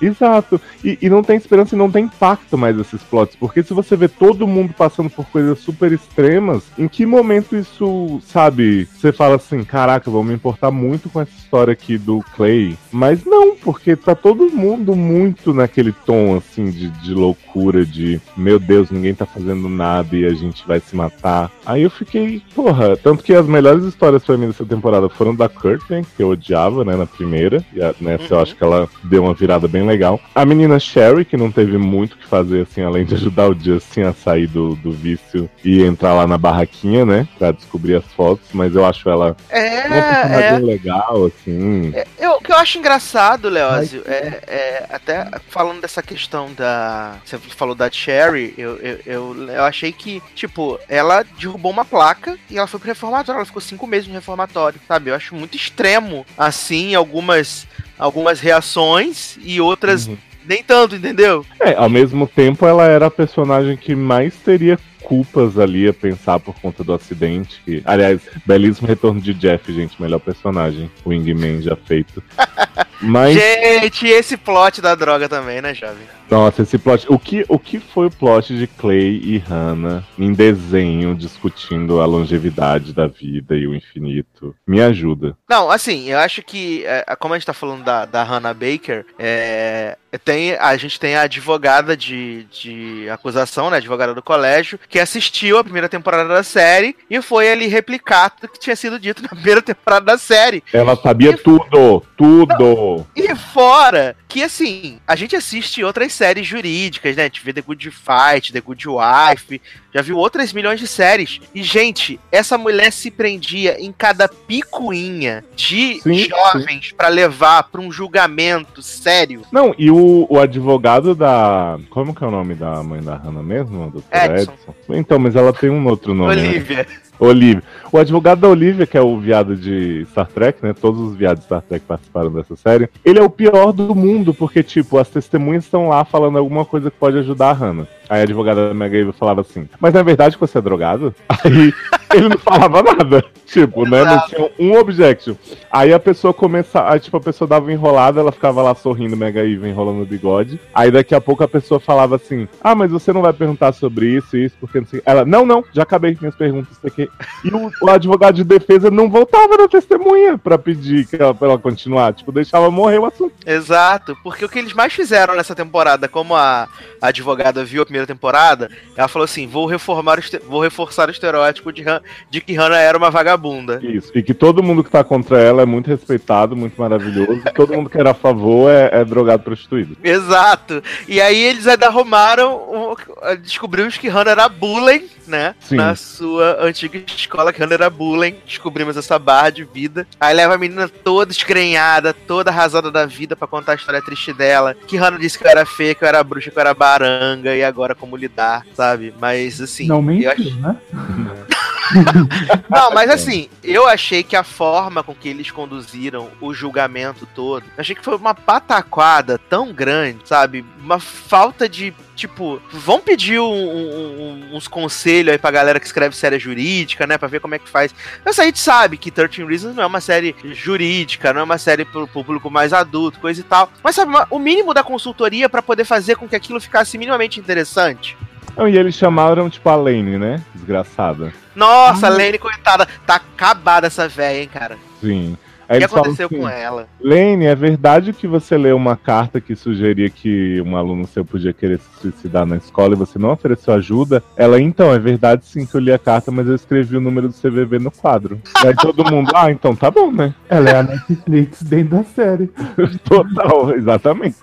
Exato. 0.00 0.60
E, 0.84 0.98
e 1.02 1.08
não 1.08 1.22
tem 1.22 1.36
esperança 1.36 1.74
e 1.74 1.78
não 1.78 1.90
tem 1.90 2.04
impacto 2.04 2.56
mais 2.56 2.78
esses 2.78 3.02
plots. 3.02 3.36
Porque 3.36 3.62
se 3.62 3.74
você 3.74 3.96
vê 3.96 4.08
todo 4.08 4.46
mundo 4.46 4.72
passando 4.76 5.10
por 5.10 5.24
coisas 5.26 5.58
super 5.58 5.92
extremas, 5.92 6.62
em 6.78 6.88
que 6.88 7.04
momento 7.06 7.56
isso, 7.56 8.20
sabe, 8.24 8.86
você 8.86 9.12
fala 9.12 9.36
assim, 9.36 9.64
caraca, 9.64 10.10
vou 10.10 10.22
me 10.24 10.34
importar 10.34 10.70
muito 10.70 11.08
com 11.08 11.20
essa 11.20 11.32
história 11.36 11.72
aqui 11.72 11.98
do 11.98 12.22
Clay. 12.36 12.76
Mas 12.92 13.24
não, 13.24 13.56
porque 13.56 13.96
tá 13.96 14.14
todo 14.14 14.50
mundo 14.50 14.94
muito 14.94 15.52
naquele 15.52 15.92
tom, 15.92 16.36
assim, 16.36 16.70
de, 16.70 16.88
de 16.88 17.14
loucura, 17.14 17.84
de 17.84 18.20
meu 18.36 18.58
Deus, 18.58 18.90
ninguém 18.90 19.14
tá 19.14 19.26
fazendo 19.26 19.68
nada 19.68 20.16
e 20.16 20.24
a 20.24 20.32
gente 20.32 20.66
vai 20.66 20.80
se 20.80 20.94
matar. 20.94 21.50
Aí 21.66 21.82
eu 21.82 21.90
fiquei, 21.90 22.42
porra, 22.54 22.96
tanto 22.96 23.22
que 23.24 23.34
as 23.34 23.46
melhores 23.46 23.84
histórias 23.84 24.24
pra 24.24 24.36
mim 24.36 24.46
dessa 24.46 24.64
temporada 24.64 25.08
foram 25.08 25.34
da 25.34 25.48
Courtney, 25.48 26.04
que 26.16 26.22
eu 26.22 26.30
odiava, 26.30 26.84
né, 26.84 26.96
na 26.96 27.06
primeira. 27.06 27.64
E 27.74 27.82
a- 27.82 27.94
nessa 28.00 28.34
eu 28.34 28.40
acho 28.40 28.54
que 28.56 28.62
ela 28.62 28.88
deu 29.04 29.22
uma 29.24 29.34
virada 29.34 29.66
bem 29.68 29.82
legal. 29.88 30.20
A 30.34 30.44
menina 30.44 30.78
Sherry, 30.78 31.24
que 31.24 31.36
não 31.36 31.50
teve 31.50 31.78
muito 31.78 32.12
o 32.12 32.16
que 32.18 32.26
fazer, 32.26 32.62
assim, 32.62 32.82
além 32.82 33.04
de 33.04 33.14
ajudar 33.14 33.48
o 33.48 33.58
Justin 33.58 34.02
a 34.02 34.12
sair 34.12 34.46
do, 34.46 34.76
do 34.76 34.92
vício 34.92 35.48
e 35.64 35.82
entrar 35.82 36.14
lá 36.14 36.26
na 36.26 36.38
barraquinha, 36.38 37.04
né, 37.04 37.28
pra 37.38 37.52
descobrir 37.52 37.96
as 37.96 38.04
fotos, 38.12 38.48
mas 38.52 38.74
eu 38.74 38.84
acho 38.84 39.08
ela 39.08 39.36
É, 39.48 39.86
uma 39.86 40.02
personagem 40.02 40.56
é. 40.56 40.58
legal, 40.58 41.26
assim. 41.26 41.92
Eu, 42.18 42.32
o 42.32 42.40
que 42.40 42.52
eu 42.52 42.56
acho 42.56 42.78
engraçado, 42.78 43.48
Leózio, 43.48 44.02
é, 44.06 44.42
é 44.46 44.86
até 44.90 45.26
falando 45.48 45.80
dessa 45.80 46.02
questão 46.02 46.52
da. 46.52 47.16
Você 47.24 47.38
falou 47.38 47.74
da 47.74 47.90
Cherry, 47.90 48.54
eu, 48.56 48.76
eu, 48.76 48.98
eu, 49.06 49.48
eu 49.48 49.64
achei 49.64 49.92
que, 49.92 50.22
tipo, 50.34 50.78
ela 50.88 51.24
derrubou 51.38 51.70
uma 51.72 51.84
placa 51.84 52.38
e 52.50 52.58
ela 52.58 52.66
foi 52.66 52.78
pro 52.78 52.88
reformatório. 52.88 53.38
Ela 53.38 53.46
ficou 53.46 53.62
cinco 53.62 53.86
meses 53.86 54.08
no 54.08 54.14
reformatório, 54.14 54.80
sabe? 54.86 55.10
Eu 55.10 55.14
acho 55.14 55.34
muito 55.34 55.56
extremo, 55.56 56.26
assim, 56.36 56.94
algumas, 56.94 57.66
algumas 57.98 58.40
reações 58.40 59.38
e 59.42 59.60
outras 59.60 60.06
Uhum. 60.06 60.16
nem 60.46 60.62
tanto, 60.62 60.94
entendeu? 60.96 61.44
É, 61.60 61.74
ao 61.74 61.88
mesmo 61.90 62.26
tempo 62.26 62.66
ela 62.66 62.84
era 62.84 63.06
a 63.06 63.10
personagem 63.10 63.76
que 63.76 63.94
mais 63.94 64.34
teria 64.36 64.78
culpas 65.02 65.58
ali 65.58 65.88
a 65.88 65.92
pensar 65.94 66.38
por 66.38 66.54
conta 66.60 66.84
do 66.84 66.92
acidente. 66.92 67.60
Que, 67.64 67.82
aliás, 67.84 68.20
belíssimo 68.44 68.86
retorno 68.88 69.20
de 69.20 69.32
Jeff, 69.34 69.72
gente, 69.72 70.00
melhor 70.00 70.18
personagem. 70.20 70.90
Wingman 71.06 71.62
já 71.62 71.76
feito. 71.76 72.22
Mas, 73.00 73.34
Gente, 73.34 74.06
esse 74.08 74.36
plot 74.36 74.80
da 74.82 74.94
droga 74.94 75.28
também, 75.28 75.62
né, 75.62 75.72
jovem? 75.72 76.02
Nossa, 76.30 76.62
esse 76.62 76.78
plot. 76.78 77.06
O 77.08 77.18
que, 77.18 77.44
o 77.48 77.58
que 77.58 77.78
foi 77.78 78.06
o 78.06 78.10
plot 78.10 78.56
de 78.56 78.66
Clay 78.66 79.20
e 79.22 79.38
Hannah 79.38 80.04
em 80.18 80.32
desenho 80.32 81.14
discutindo 81.14 82.00
a 82.00 82.06
longevidade 82.06 82.92
da 82.92 83.06
vida 83.06 83.56
e 83.56 83.66
o 83.66 83.74
infinito? 83.74 84.54
Me 84.66 84.80
ajuda. 84.80 85.36
Não, 85.48 85.70
assim, 85.70 86.08
eu 86.08 86.18
acho 86.18 86.42
que, 86.42 86.84
é, 86.84 87.04
como 87.18 87.34
a 87.34 87.38
gente 87.38 87.46
tá 87.46 87.54
falando 87.54 87.82
da, 87.82 88.04
da 88.04 88.22
Hannah 88.22 88.54
Baker, 88.54 89.06
é, 89.18 89.96
tem, 90.24 90.54
a 90.54 90.76
gente 90.76 90.98
tem 90.98 91.16
a 91.16 91.22
advogada 91.22 91.96
de, 91.96 92.44
de 92.44 93.08
acusação, 93.10 93.68
né, 93.70 93.78
advogada 93.78 94.14
do 94.14 94.22
colégio, 94.22 94.78
que 94.88 94.98
assistiu 94.98 95.58
a 95.58 95.64
primeira 95.64 95.88
temporada 95.88 96.28
da 96.28 96.42
série 96.42 96.96
e 97.10 97.20
foi 97.20 97.50
ali 97.50 97.66
replicar 97.66 98.30
tudo 98.30 98.52
que 98.52 98.60
tinha 98.60 98.76
sido 98.76 98.98
dito 98.98 99.22
na 99.22 99.28
primeira 99.28 99.60
temporada 99.60 100.06
da 100.06 100.18
série. 100.18 100.62
Ela 100.72 100.96
sabia 100.96 101.36
tudo, 101.36 102.02
tudo. 102.16 103.06
E 103.16 103.34
fora 103.34 104.16
que, 104.28 104.42
assim, 104.42 105.00
a 105.06 105.16
gente 105.16 105.34
assiste 105.34 105.82
outras 105.82 106.12
séries 106.18 106.46
jurídicas, 106.46 107.16
né? 107.16 107.22
A 107.22 107.26
gente 107.26 107.42
vê 107.42 107.52
The 107.52 107.62
Good 107.62 107.90
Fight, 107.90 108.52
The 108.52 108.60
Good 108.60 108.86
Wife, 108.88 109.60
já 109.94 110.02
viu 110.02 110.16
outras 110.16 110.52
milhões 110.52 110.80
de 110.80 110.86
séries. 110.86 111.40
E, 111.54 111.62
gente, 111.62 112.20
essa 112.30 112.58
mulher 112.58 112.92
se 112.92 113.10
prendia 113.10 113.80
em 113.80 113.92
cada 113.92 114.28
picuinha 114.28 115.44
de 115.56 116.00
Sim, 116.00 116.28
jovens 116.28 116.92
pra 116.92 117.08
levar 117.08 117.64
pra 117.64 117.80
um 117.80 117.90
julgamento 117.90 118.82
sério. 118.82 119.42
Não, 119.50 119.74
e 119.78 119.90
o, 119.90 120.26
o 120.28 120.38
advogado 120.38 121.14
da. 121.14 121.78
Como 121.90 122.14
que 122.14 122.22
é 122.22 122.26
o 122.26 122.30
nome 122.30 122.54
da 122.54 122.82
mãe 122.82 123.02
da 123.02 123.16
Hannah 123.16 123.42
mesmo? 123.42 123.90
Doutor 123.90 124.04
Edson. 124.12 124.52
Edson? 124.52 124.74
Então, 124.90 125.18
mas 125.18 125.36
ela 125.36 125.52
tem 125.52 125.70
um 125.70 125.86
outro 125.86 126.14
nome. 126.14 126.36
né? 126.36 126.48
Olivia. 126.48 126.86
Olivia. 127.18 127.62
O 127.90 127.98
advogado 127.98 128.40
da 128.40 128.48
Olivia, 128.48 128.86
que 128.86 128.96
é 128.96 129.00
o 129.00 129.18
viado 129.18 129.56
de 129.56 130.06
Star 130.10 130.28
Trek, 130.28 130.60
né? 130.62 130.72
Todos 130.72 131.00
os 131.00 131.16
viados 131.16 131.40
de 131.40 131.46
Star 131.46 131.62
Trek 131.62 131.84
participaram 131.84 132.30
dessa 132.30 132.54
série. 132.56 132.88
Ele 133.04 133.18
é 133.18 133.22
o 133.22 133.30
pior 133.30 133.72
do 133.72 133.94
mundo, 133.94 134.32
porque, 134.32 134.62
tipo, 134.62 134.98
as 134.98 135.08
testemunhas 135.08 135.64
estão 135.64 135.88
lá 135.88 136.04
falando 136.04 136.38
alguma 136.38 136.64
coisa 136.64 136.90
que 136.90 136.96
pode 136.96 137.18
ajudar 137.18 137.50
a 137.50 137.54
Hannah. 137.54 137.88
Aí 138.08 138.20
a 138.20 138.22
advogada 138.22 138.68
da 138.68 138.74
Mega 138.74 138.98
Eva 138.98 139.12
falava 139.12 139.40
assim, 139.42 139.68
mas 139.80 139.92
na 139.92 140.02
verdade 140.02 140.36
você 140.38 140.58
é 140.58 140.62
drogado? 140.62 141.14
Aí 141.28 141.72
ele 142.14 142.28
não 142.30 142.38
falava 142.38 142.82
nada. 142.82 143.24
Tipo, 143.46 143.88
né? 143.88 144.04
Não 144.04 144.26
tinha 144.26 144.50
um 144.58 144.78
objection. 144.78 145.34
Aí 145.70 145.92
a 145.92 145.98
pessoa 145.98 146.34
começa. 146.34 146.86
Aí, 146.88 147.00
tipo, 147.00 147.16
a 147.16 147.20
pessoa 147.20 147.48
dava 147.48 147.72
enrolada, 147.72 148.20
ela 148.20 148.32
ficava 148.32 148.62
lá 148.62 148.74
sorrindo, 148.74 149.16
Mega 149.16 149.40
Eva 149.40 149.68
enrolando 149.68 150.02
o 150.02 150.06
bigode. 150.06 150.60
Aí 150.74 150.90
daqui 150.90 151.14
a 151.14 151.20
pouco 151.20 151.42
a 151.42 151.48
pessoa 151.48 151.80
falava 151.80 152.16
assim: 152.16 152.46
Ah, 152.62 152.74
mas 152.74 152.90
você 152.90 153.12
não 153.12 153.22
vai 153.22 153.32
perguntar 153.32 153.72
sobre 153.72 154.06
isso 154.06 154.36
e 154.36 154.44
isso, 154.44 154.56
porque 154.60 154.80
não 154.80 154.86
sei. 154.86 155.02
Ela, 155.04 155.24
não, 155.24 155.46
não, 155.46 155.64
já 155.72 155.82
acabei 155.82 156.16
minhas 156.20 156.34
perguntas, 156.34 156.76
aqui. 156.84 157.08
E 157.44 157.48
o, 157.48 157.70
o 157.82 157.90
advogado 157.90 158.36
de 158.36 158.44
defesa 158.44 158.90
não 158.90 159.10
voltava 159.10 159.56
na 159.56 159.68
testemunha 159.68 160.36
pra 160.36 160.58
pedir 160.58 161.06
que 161.06 161.16
ela, 161.16 161.34
pra 161.34 161.48
ela 161.48 161.58
continuar. 161.58 162.12
Tipo, 162.12 162.32
deixava 162.32 162.70
morrer 162.70 162.98
o 162.98 163.06
assunto. 163.06 163.34
Exato, 163.46 164.16
porque 164.22 164.44
o 164.44 164.48
que 164.48 164.58
eles 164.58 164.74
mais 164.74 164.92
fizeram 164.92 165.34
nessa 165.34 165.54
temporada, 165.54 166.06
como 166.08 166.34
a, 166.34 166.68
a 167.00 167.08
advogada 167.08 167.64
viu 167.64 167.82
a 167.82 167.86
primeira 167.86 167.97
temporada, 168.06 168.70
ela 168.96 169.08
falou 169.08 169.24
assim: 169.24 169.46
vou 169.46 169.66
reformar 169.66 170.18
vou 170.48 170.60
reforçar 170.62 171.08
o 171.08 171.12
estereótipo 171.12 171.72
de, 171.72 171.88
Han- 171.88 172.00
de 172.30 172.40
que 172.40 172.54
Hannah 172.54 172.78
era 172.78 172.96
uma 172.98 173.10
vagabunda. 173.10 173.80
Isso. 173.82 174.10
E 174.14 174.22
que 174.22 174.34
todo 174.34 174.62
mundo 174.62 174.82
que 174.84 174.90
tá 174.90 175.02
contra 175.04 175.38
ela 175.40 175.62
é 175.62 175.66
muito 175.66 175.88
respeitado, 175.88 176.56
muito 176.56 176.80
maravilhoso. 176.80 177.42
E 177.46 177.52
todo 177.52 177.74
mundo 177.74 177.88
que 177.90 177.98
era 177.98 178.10
a 178.10 178.14
favor 178.14 178.70
é, 178.70 178.90
é 179.00 179.04
drogado 179.04 179.42
prostituído. 179.42 179.96
Exato. 180.02 180.82
E 181.06 181.20
aí 181.20 181.38
eles 181.40 181.66
ainda 181.66 181.86
arrumaram, 181.86 182.96
descobrimos 183.42 183.96
que 183.96 184.08
Hannah 184.08 184.30
era 184.32 184.48
bullying, 184.48 185.08
né? 185.26 185.54
Sim. 185.60 185.76
Na 185.76 185.94
sua 185.94 186.58
antiga 186.64 186.98
escola, 187.06 187.52
que 187.52 187.62
Hannah 187.62 187.74
era 187.74 187.90
bullying. 187.90 188.36
Descobrimos 188.46 188.96
essa 188.96 189.18
barra 189.18 189.50
de 189.50 189.64
vida. 189.64 190.06
Aí 190.18 190.34
leva 190.34 190.54
a 190.54 190.58
menina 190.58 190.88
toda 190.88 191.32
esgrenhada, 191.32 192.12
toda 192.12 192.50
arrasada 192.50 192.90
da 192.90 193.06
vida 193.06 193.36
pra 193.36 193.46
contar 193.46 193.72
a 193.72 193.74
história 193.76 194.02
triste 194.02 194.32
dela. 194.32 194.74
Que 194.86 194.96
Hannah 194.96 195.18
disse 195.18 195.38
que 195.38 195.44
eu 195.46 195.50
era 195.50 195.64
feia, 195.66 195.94
que 195.94 196.04
eu 196.04 196.08
era 196.08 196.22
bruxa, 196.24 196.50
que 196.50 196.56
eu 196.56 196.60
era 196.60 196.74
baranga, 196.74 197.54
e 197.54 197.62
agora 197.62 197.87
como 197.94 198.16
lidar, 198.16 198.64
sabe? 198.74 199.14
Mas 199.20 199.60
assim. 199.60 199.86
não 199.86 199.96
eu 199.96 200.02
mentiu, 200.02 200.30
acho- 200.30 200.60
né? 200.60 200.76
Não, 202.68 202.90
mas 202.92 203.10
assim, 203.10 203.48
eu 203.62 203.86
achei 203.88 204.22
que 204.22 204.36
a 204.36 204.42
forma 204.44 205.02
com 205.02 205.14
que 205.14 205.28
eles 205.28 205.50
conduziram 205.50 206.28
o 206.40 206.52
julgamento 206.52 207.26
todo, 207.34 207.64
achei 207.76 207.94
que 207.94 208.04
foi 208.04 208.16
uma 208.16 208.34
pataquada 208.34 209.38
tão 209.38 209.72
grande, 209.72 210.20
sabe? 210.24 210.64
Uma 210.80 210.98
falta 211.00 211.68
de. 211.68 211.94
Tipo, 212.14 212.60
vão 212.72 213.00
pedir 213.00 213.38
um- 213.38 213.44
um- 213.44 214.56
uns 214.56 214.66
conselhos 214.66 215.30
aí 215.32 215.38
pra 215.38 215.52
galera 215.52 215.78
que 215.78 215.86
escreve 215.86 216.16
série 216.16 216.36
jurídica, 216.36 217.06
né? 217.06 217.16
Pra 217.16 217.28
ver 217.28 217.38
como 217.40 217.54
é 217.54 217.60
que 217.60 217.68
faz. 217.68 217.94
Mas 218.24 218.36
a 218.40 218.44
gente 218.44 218.58
sabe 218.58 218.96
que 218.98 219.08
13 219.12 219.44
Reasons 219.44 219.76
não 219.76 219.84
é 219.84 219.86
uma 219.86 220.00
série 220.00 220.34
jurídica, 220.52 221.32
não 221.32 221.42
é 221.42 221.44
uma 221.44 221.58
série 221.58 221.84
pro 221.84 222.08
público 222.08 222.50
mais 222.50 222.72
adulto, 222.72 223.20
coisa 223.20 223.40
e 223.40 223.44
tal. 223.44 223.70
Mas 223.84 223.94
sabe, 223.94 224.12
o 224.30 224.38
mínimo 224.40 224.74
da 224.74 224.82
consultoria 224.82 225.48
pra 225.48 225.62
poder 225.62 225.84
fazer 225.84 226.16
com 226.16 226.28
que 226.28 226.34
aquilo 226.34 226.60
ficasse 226.60 226.98
minimamente 226.98 227.38
interessante. 227.38 228.16
Não, 228.58 228.68
e 228.68 228.76
eles 228.76 228.96
chamaram, 228.96 229.48
tipo, 229.48 229.68
a 229.68 229.76
Lane, 229.76 230.18
né? 230.18 230.42
Desgraçada. 230.52 231.32
Nossa, 231.54 232.08
Lane, 232.08 232.38
coitada, 232.38 232.88
tá 233.06 233.14
acabada 233.14 233.86
essa 233.86 234.08
véia, 234.08 234.42
hein, 234.42 234.50
cara. 234.52 234.76
Sim. 235.00 235.36
O 235.68 235.72
Aí 235.72 235.78
que 235.78 235.84
eles 235.84 235.90
falam 235.90 236.04
aconteceu 236.06 236.26
assim, 236.26 236.38
com 236.38 236.48
ela? 236.48 236.88
Lane, 236.98 237.44
é 237.44 237.54
verdade 237.54 238.12
que 238.14 238.26
você 238.26 238.56
leu 238.56 238.74
uma 238.74 238.96
carta 238.96 239.38
que 239.38 239.54
sugeria 239.54 240.08
que 240.08 240.60
um 240.62 240.76
aluno 240.76 241.06
seu 241.06 241.24
podia 241.24 241.52
querer 241.52 241.78
se 241.78 242.00
suicidar 242.00 242.46
na 242.46 242.56
escola 242.56 242.94
e 242.94 242.96
você 242.96 243.18
não 243.18 243.30
ofereceu 243.30 243.74
ajuda? 243.74 244.24
Ela, 244.34 244.60
então, 244.60 244.92
é 244.92 244.98
verdade 244.98 245.44
sim 245.44 245.66
que 245.66 245.74
eu 245.74 245.80
li 245.80 245.92
a 245.92 245.98
carta, 245.98 246.32
mas 246.32 246.48
eu 246.48 246.54
escrevi 246.54 246.96
o 246.96 247.00
número 247.00 247.28
do 247.28 247.34
CVV 247.34 247.78
no 247.78 247.90
quadro. 247.90 248.40
E 248.64 248.66
aí 248.66 248.74
todo 248.74 249.04
mundo, 249.08 249.30
ah, 249.34 249.52
então 249.52 249.76
tá 249.76 249.90
bom, 249.90 250.10
né? 250.10 250.34
Ela 250.48 250.70
é 250.70 250.76
a 250.76 250.82
Netflix 250.82 251.62
dentro 251.62 251.98
da 251.98 252.04
série. 252.04 252.50
Total, 253.04 253.74
exatamente. 253.76 254.38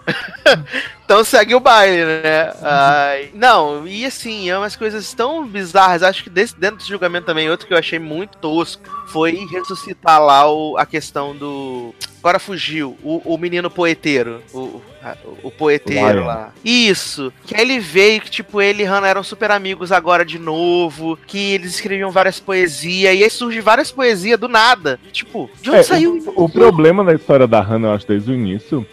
Então 1.06 1.24
segue 1.24 1.53
o 1.53 1.60
baile, 1.60 2.03
né? 2.03 2.51
Ai, 2.64 3.30
não, 3.36 3.88
e 3.88 4.03
assim, 4.06 4.49
é 4.49 4.58
umas 4.58 4.76
coisas 4.76 5.14
tão 5.14 5.45
bizarras. 5.45 6.01
Acho 6.01 6.24
que 6.24 6.30
desse, 6.32 6.58
dentro 6.60 6.78
do 6.78 6.84
julgamento 6.86 7.28
também, 7.28 7.47
outro 7.49 7.68
que 7.68 7.74
eu 7.74 7.78
achei 7.78 7.99
muito 7.99 8.38
tosco 8.39 8.82
foi 9.08 9.45
ressuscitar 9.51 10.20
lá 10.20 10.51
o, 10.51 10.76
a 10.78 10.86
questão 10.86 11.36
do. 11.36 11.93
Agora 12.20 12.39
fugiu, 12.39 12.97
o, 13.03 13.22
o 13.36 13.38
menino 13.38 13.70
poeteiro. 13.70 14.41
O, 14.51 14.82
a- 15.03 15.16
o 15.43 15.51
poeteiro 15.51 16.18
Lion. 16.22 16.26
lá. 16.26 16.51
Isso. 16.66 17.32
Que 17.45 17.53
aí 17.56 17.62
ele 17.62 17.80
veio 17.80 18.20
que, 18.22 18.32
tipo, 18.32 18.60
ele 18.60 18.82
e 18.82 18.86
Hannah 18.86 19.08
eram 19.08 19.22
super 19.22 19.51
amigos 19.51 19.91
agora 19.91 20.26
de 20.26 20.39
novo. 20.39 21.20
Que 21.28 21.53
eles 21.53 21.76
escreviam 21.76 22.10
várias 22.10 22.39
poesias. 22.39 22.84
E 22.84 23.08
aí 23.08 23.30
surge 23.30 23.62
várias 23.62 23.91
poesias 23.91 24.39
do 24.39 24.47
nada. 24.47 24.99
Tipo, 25.12 25.51
de 25.62 25.70
onde 25.70 25.80
É, 25.82 25.84
saiu 25.84 26.18
o, 26.36 26.45
o 26.45 26.49
problema 26.49 27.03
da 27.03 27.14
história 27.14 27.45
da 27.45 27.62
Hannah, 27.62 27.89
eu 27.89 27.93
acho, 27.93 28.08
desde 28.08 28.32
o 28.32 28.34
início, 28.34 28.84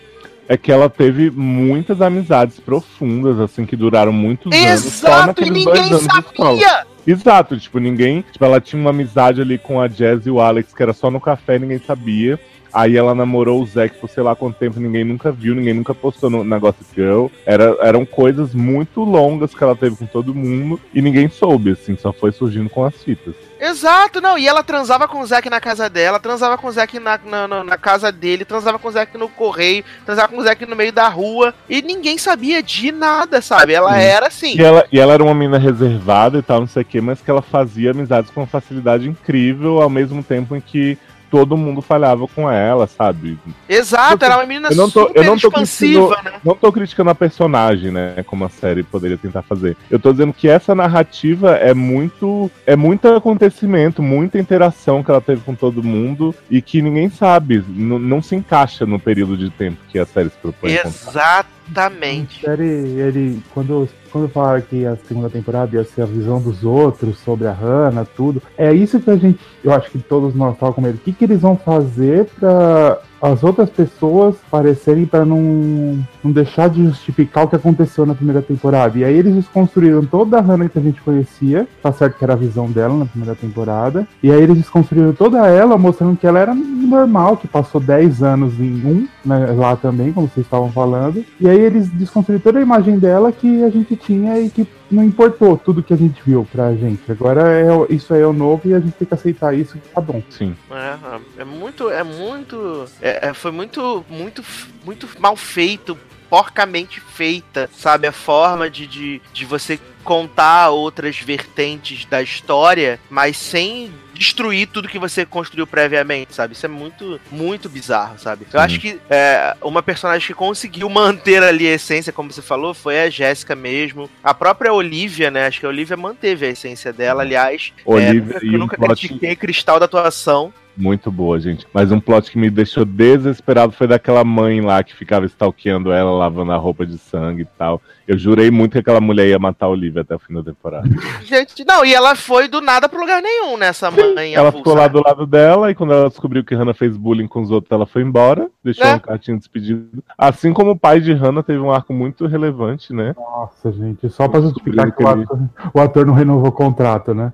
é 0.53 0.57
que 0.59 0.71
ela 0.71 0.91
teve 0.91 1.31
muitas 1.31 2.03
amizades 2.03 2.61
profundas, 2.61 3.41
assim, 3.41 3.65
que 3.65 3.75
duraram 3.75 4.13
muitos 4.13 4.53
anos. 4.53 4.83
só 4.83 5.09
Exato, 5.09 5.43
e 5.43 5.51
ninguém 5.51 5.85
anos 5.85 6.03
sabia! 6.03 6.87
Exato, 7.07 7.59
tipo, 7.59 7.79
ninguém. 7.79 8.23
Tipo, 8.31 8.45
ela 8.45 8.61
tinha 8.61 8.79
uma 8.79 8.91
amizade 8.91 9.41
ali 9.41 9.57
com 9.57 9.81
a 9.81 9.89
Jazz 9.89 10.27
e 10.27 10.31
o 10.31 10.41
Alex, 10.41 10.75
que 10.75 10.83
era 10.83 10.93
só 10.93 11.11
no 11.11 11.19
café, 11.19 11.59
ninguém 11.59 11.79
sabia. 11.79 12.39
Aí 12.73 12.97
ela 12.97 13.15
namorou 13.15 13.63
o 13.63 13.67
Zack 13.67 13.97
por 13.99 14.09
sei 14.09 14.23
lá 14.23 14.35
quanto 14.35 14.57
tempo, 14.57 14.81
ninguém 14.81 15.05
nunca 15.05 15.31
viu, 15.31 15.55
ninguém 15.55 15.75
nunca 15.75 15.95
postou 15.95 16.31
no 16.31 16.43
negócio 16.45 16.85
Girl. 16.95 17.27
Era, 17.45 17.77
eram 17.81 18.05
coisas 18.05 18.55
muito 18.55 19.03
longas 19.03 19.55
que 19.55 19.63
ela 19.63 19.77
teve 19.77 19.97
com 19.97 20.07
todo 20.07 20.35
mundo 20.35 20.81
e 20.95 21.03
ninguém 21.03 21.29
soube, 21.29 21.73
assim, 21.73 21.97
só 21.97 22.13
foi 22.13 22.33
surgindo 22.33 22.71
com 22.71 22.85
as 22.85 22.95
fitas. 23.03 23.35
Exato, 23.61 24.21
não. 24.21 24.37
E 24.37 24.49
ela 24.49 24.65
transava 24.65 25.07
com 25.07 25.21
o 25.21 25.27
Zack 25.27 25.49
na 25.49 25.61
casa 25.61 25.89
dela, 25.89 26.19
transava 26.19 26.59
com 26.59 26.67
o 26.67 26.73
Zack 26.73 26.99
na, 26.99 27.21
na, 27.25 27.47
na- 27.47 27.63
na 27.65 27.79
casa 27.79 28.11
dele, 28.11 28.45
transava 28.45 28.77
com 28.77 28.89
o 28.89 28.91
Zack 28.91 29.17
no 29.17 29.29
correio, 29.29 29.85
transava 30.05 30.29
com 30.29 30.39
o 30.39 30.43
Zack 30.43 30.67
no 30.67 30.75
meio 30.75 30.93
da 30.93 31.09
rua. 31.09 31.55
E 31.69 31.81
ninguém 31.81 32.19
sabia 32.19 32.61
de 32.61 32.91
nada, 32.91 33.41
sabe? 33.41 33.73
Ela 33.73 33.93
Sim. 33.95 34.01
era 34.03 34.27
assim. 34.27 34.57
E 34.59 34.63
ela, 34.65 34.85
e 34.91 34.99
ela 34.99 35.13
era 35.15 35.23
uma 35.23 35.33
menina 35.35 35.59
reservada 35.59 36.39
e 36.39 36.43
tal, 36.43 36.59
não 36.61 36.67
sei 36.67 36.83
o 36.83 36.85
quê, 36.85 37.01
mas 37.01 37.21
que 37.21 37.31
ela 37.31 37.41
fazia 37.43 37.93
amizades 37.93 38.33
com 38.33 38.41
uma 38.41 38.47
facilidade 38.49 39.09
incrível, 39.09 39.81
ao 39.81 39.89
mesmo 39.91 40.25
tempo 40.25 40.57
em 40.57 40.61
que 40.61 40.99
todo 41.33 41.57
mundo 41.57 41.81
falhava 41.81 42.29
com 42.29 42.49
ela, 42.51 42.87
sabe? 42.87 43.39
Exato, 43.67 44.23
ela 44.23 44.35
é 44.35 44.37
uma 44.37 44.47
menina 44.47 44.69
Eu 44.69 44.77
não 44.77 44.91
tô, 44.91 45.07
super 45.07 45.19
eu 45.19 45.25
não 45.25 45.39
tô 45.39 45.49
expansiva, 45.49 46.23
né? 46.23 46.33
não 46.45 46.55
tô 46.55 46.71
criticando 46.71 47.09
a 47.09 47.15
personagem, 47.15 47.91
né? 47.91 48.23
Como 48.27 48.45
a 48.45 48.51
série 48.51 48.83
poderia 48.83 49.17
tentar 49.17 49.41
fazer. 49.41 49.75
Eu 49.91 49.99
tô 49.99 50.13
dizendo 50.13 50.35
que 50.35 50.47
essa 50.47 50.75
narrativa 50.75 51.53
é 51.57 51.73
muito. 51.73 52.51
É 52.67 52.77
muito 52.77 53.09
acontecimento, 53.09 54.03
muita 54.03 54.39
interação 54.39 55.03
que 55.03 55.11
ela 55.11 55.23
teve 55.23 55.41
com 55.41 55.55
todo 55.55 55.83
mundo 55.83 56.35
e 56.51 56.61
que 56.61 56.83
ninguém 56.83 57.09
sabe. 57.09 57.65
não 57.67 58.21
se 58.21 58.37
encaixa 58.37 58.85
no 58.85 59.01
período 59.01 59.35
de 59.39 59.49
tempo 59.49 59.79
que 59.89 59.99
a 59.99 60.05
série 60.05 60.29
se 60.29 60.37
propõe 60.37 60.77
a. 60.77 60.87
Exatamente. 60.87 62.43
série, 62.43 62.65
ele, 62.65 63.43
quando, 63.55 63.89
quando 64.13 64.29
falaram 64.29 64.61
que 64.61 64.85
a 64.85 64.95
segunda 64.97 65.31
temporada 65.31 65.75
ia 65.75 65.85
ser 65.85 66.03
a 66.03 66.07
visão 66.07 66.41
dos 66.41 66.63
outros 66.65 67.19
sobre 67.19 67.49
a 67.49 67.53
Hannah, 67.53 68.05
tudo, 68.05 68.43
é 68.57 68.73
isso 68.73 69.01
que 69.01 69.11
a 69.11 69.17
gente, 69.17 69.41
eu 69.65 69.73
acho 69.73 69.91
que 69.91 69.99
todos 69.99 70.35
nós 70.35 70.53
estávamos 70.55 70.77
com 70.77 70.83
medo. 70.83 70.97
O 70.97 71.01
que, 71.01 71.13
que 71.13 71.25
eles 71.25 71.41
vão 71.41 71.57
fazer 71.57 72.27
pra 72.39 73.01
as 73.23 73.45
outras 73.45 73.71
pessoas 73.71 74.35
parecerem 74.51 75.07
pra 75.07 75.25
não, 75.25 76.05
não 76.25 76.33
deixar 76.33 76.69
de 76.69 76.85
justificar 76.85 77.45
o 77.45 77.49
que 77.49 77.55
aconteceu 77.55 78.05
na 78.05 78.17
primeira 78.17 78.43
temporada? 78.43 78.99
E 78.99 79.05
aí 79.05 79.15
eles 79.15 79.35
desconstruíram 79.35 80.05
toda 80.05 80.39
a 80.39 80.41
Hannah 80.41 80.69
que 80.69 80.79
a 80.79 80.83
gente 80.83 81.01
conhecia, 81.01 81.69
tá 81.81 81.93
certo 81.93 82.19
que 82.19 82.25
era 82.25 82.33
a 82.33 82.37
visão 82.37 82.69
dela 82.69 82.97
na 82.97 83.07
primeira 83.07 83.37
temporada, 83.37 84.09
e 84.21 84.31
aí 84.31 84.43
eles 84.43 84.57
desconstruíram 84.57 85.13
toda 85.13 85.47
ela, 85.47 85.79
mostrando 85.79 86.17
que 86.17 86.27
ela 86.27 86.41
era 86.41 86.53
normal, 86.53 87.37
que 87.37 87.47
passou 87.47 87.81
10 87.81 88.23
anos 88.25 88.59
em 88.59 88.85
um, 88.85 89.09
né, 89.25 89.47
lá 89.57 89.77
também, 89.77 90.13
como 90.13 90.27
vocês 90.27 90.45
estavam 90.45 90.73
falando, 90.73 91.25
e 91.41 91.49
aí 91.49 91.61
eles 91.61 91.89
desconstruíram 91.91 92.43
toda 92.43 92.59
a 92.59 92.63
imagem 92.63 92.99
dela 92.99 93.31
que 93.31 93.63
a 93.63 93.71
gente 93.71 93.95
tinha 93.95 94.41
e 94.41 94.51
que 94.51 94.67
não 94.95 95.03
importou 95.05 95.57
tudo 95.57 95.83
que 95.83 95.93
a 95.93 95.97
gente 95.97 96.21
viu 96.25 96.47
pra 96.51 96.73
gente. 96.75 97.11
Agora 97.11 97.43
é, 97.51 97.67
isso 97.93 98.13
aí 98.15 98.21
é 98.21 98.27
o 98.27 98.33
novo 98.33 98.69
e 98.69 98.75
a 98.75 98.81
gente 98.81 98.93
tem 98.93 99.07
que 99.09 99.15
aceitar 99.15 99.55
isso 99.55 99.79
que 99.79 99.89
tá 99.89 100.01
bom. 100.01 100.23
Sim. 100.31 100.55
É, 100.71 101.43
é 101.43 101.45
muito, 101.45 101.91
é 101.91 102.03
muito, 102.03 102.87
é- 103.01 103.29
é- 103.29 103.35
foi 103.35 103.51
muito, 103.51 104.05
muito, 104.09 104.43
muito 104.85 105.09
mal 105.19 105.37
feito, 105.37 105.97
porcamente 106.29 107.01
feita, 107.01 107.69
sabe? 107.77 108.07
A 108.07 108.13
forma 108.13 108.71
de, 108.71 108.87
de, 108.87 109.23
de 109.33 109.45
você 109.45 109.79
contar 110.03 110.71
outras 110.71 111.19
vertentes 111.19 112.05
da 112.07 112.23
história, 112.23 112.99
mas 113.11 113.37
sem 113.37 113.91
destruir 114.23 114.69
tudo 114.69 114.89
que 114.89 114.99
você 114.99 115.27
construiu 115.27 115.67
previamente, 115.67 116.35
sabe? 116.35 116.55
Isso 116.55 116.65
é 116.65 116.69
muito, 116.69 117.21
muito 117.31 117.69
bizarro, 117.69 118.19
sabe? 118.19 118.47
Eu 118.53 118.61
Sim. 118.61 118.65
acho 118.65 118.81
que 118.81 119.01
é, 119.11 119.57
uma 119.61 119.83
personagem 119.83 120.27
que 120.27 120.33
conseguiu 120.35 120.89
manter 120.89 121.43
ali 121.43 121.67
a 121.67 121.73
essência, 121.73 122.13
como 122.13 122.33
você 122.33 122.41
falou, 122.41 122.73
foi 122.73 123.01
a 123.03 123.11
Jéssica 123.11 123.55
mesmo. 123.57 124.09
A 124.23 124.33
própria 124.33 124.73
Olivia, 124.73 125.31
né? 125.31 125.47
Acho 125.47 125.61
que 125.61 125.67
a 125.67 125.69
Olivia 125.69 125.97
manteve 125.97 126.47
a 126.47 126.51
essência 126.51 126.93
dela, 126.93 127.23
aliás. 127.23 127.73
é, 127.81 127.83
Olivia 127.85 128.15
nunca, 128.23 128.47
e 128.47 128.53
eu 128.53 128.59
nunca 128.59 128.77
plot- 128.77 129.01
critiquei 129.09 129.35
cristal 129.37 129.79
da 129.81 129.87
atuação. 129.87 130.53
Muito 130.77 131.11
boa, 131.11 131.39
gente. 131.39 131.67
Mas 131.73 131.93
um 131.93 132.01
plot 132.01 132.31
que 132.31 132.39
me 132.39 132.49
deixou 132.51 132.85
desesperado 132.85 133.73
foi 133.73 133.87
daquela 133.87 134.25
mãe 134.25 134.61
lá 134.61 134.83
que 134.83 134.95
ficava 134.95 135.27
stalkeando 135.27 135.93
ela, 135.93 136.11
lavando 136.11 136.53
a 136.53 136.57
roupa 136.57 136.87
de 136.87 136.97
sangue 136.99 137.43
e 137.43 137.49
tal. 137.59 137.81
Eu 138.09 138.19
jurei 138.19 138.51
muito 138.51 138.73
que 138.73 138.79
aquela 138.79 139.01
mulher 139.01 139.29
ia 139.29 139.39
matar 139.39 139.67
a 139.67 139.69
Olivia 139.71 140.01
até 140.03 140.15
o 140.15 140.19
fim 140.19 140.35
da 140.35 140.43
temporada. 140.43 140.89
Gente, 141.25 141.65
não, 141.65 141.85
e 141.85 141.95
ela 141.95 142.15
foi 142.17 142.49
do 142.49 142.61
nada 142.61 142.89
pro 142.89 143.01
lugar 143.01 143.23
nenhum 143.23 143.57
nessa 143.57 143.91
mãe. 143.91 144.35
ela 144.35 144.49
avulsa, 144.49 144.59
ficou 144.59 144.75
lá 144.75 144.83
né? 144.83 144.89
do 144.89 145.03
lado 145.03 145.27
dela 145.27 145.71
e 145.71 145.75
quando 145.75 145.93
ela 145.93 146.09
descobriu 146.09 146.43
que 146.45 146.55
Hannah 146.55 146.75
fez 146.75 146.97
bullying 146.97 147.29
com 147.29 147.41
os 147.41 147.51
outros, 147.51 147.71
ela 147.71 147.87
foi 147.87 148.03
embora, 148.03 148.51
deixou 148.65 148.85
É. 148.87 148.95
um 148.95 148.99
cartinho 148.99 149.37
de 149.37 149.43
despedido. 149.43 150.03
Assim 150.19 150.53
como 150.53 150.73
o 150.73 150.79
pai 150.79 151.01
de 151.01 151.13
Hannah 151.13 151.43
teve 151.43 151.61
um 151.61 151.71
arco 151.71 151.93
muito 151.93 152.27
relevante, 152.27 152.93
né? 152.93 153.15
Nossa, 153.17 153.71
gente, 153.73 154.09
só 154.11 154.27
pra 154.27 154.41
justificar 154.41 154.91
que 154.91 155.03
o 155.03 155.07
Descobriram 155.07 155.51
ator, 155.55 155.71
o 155.75 155.81
ator 155.81 156.07
não 156.07 156.15
renovou 156.15 156.49
o 156.49 156.53
contrato, 156.53 157.15
né? 157.15 157.33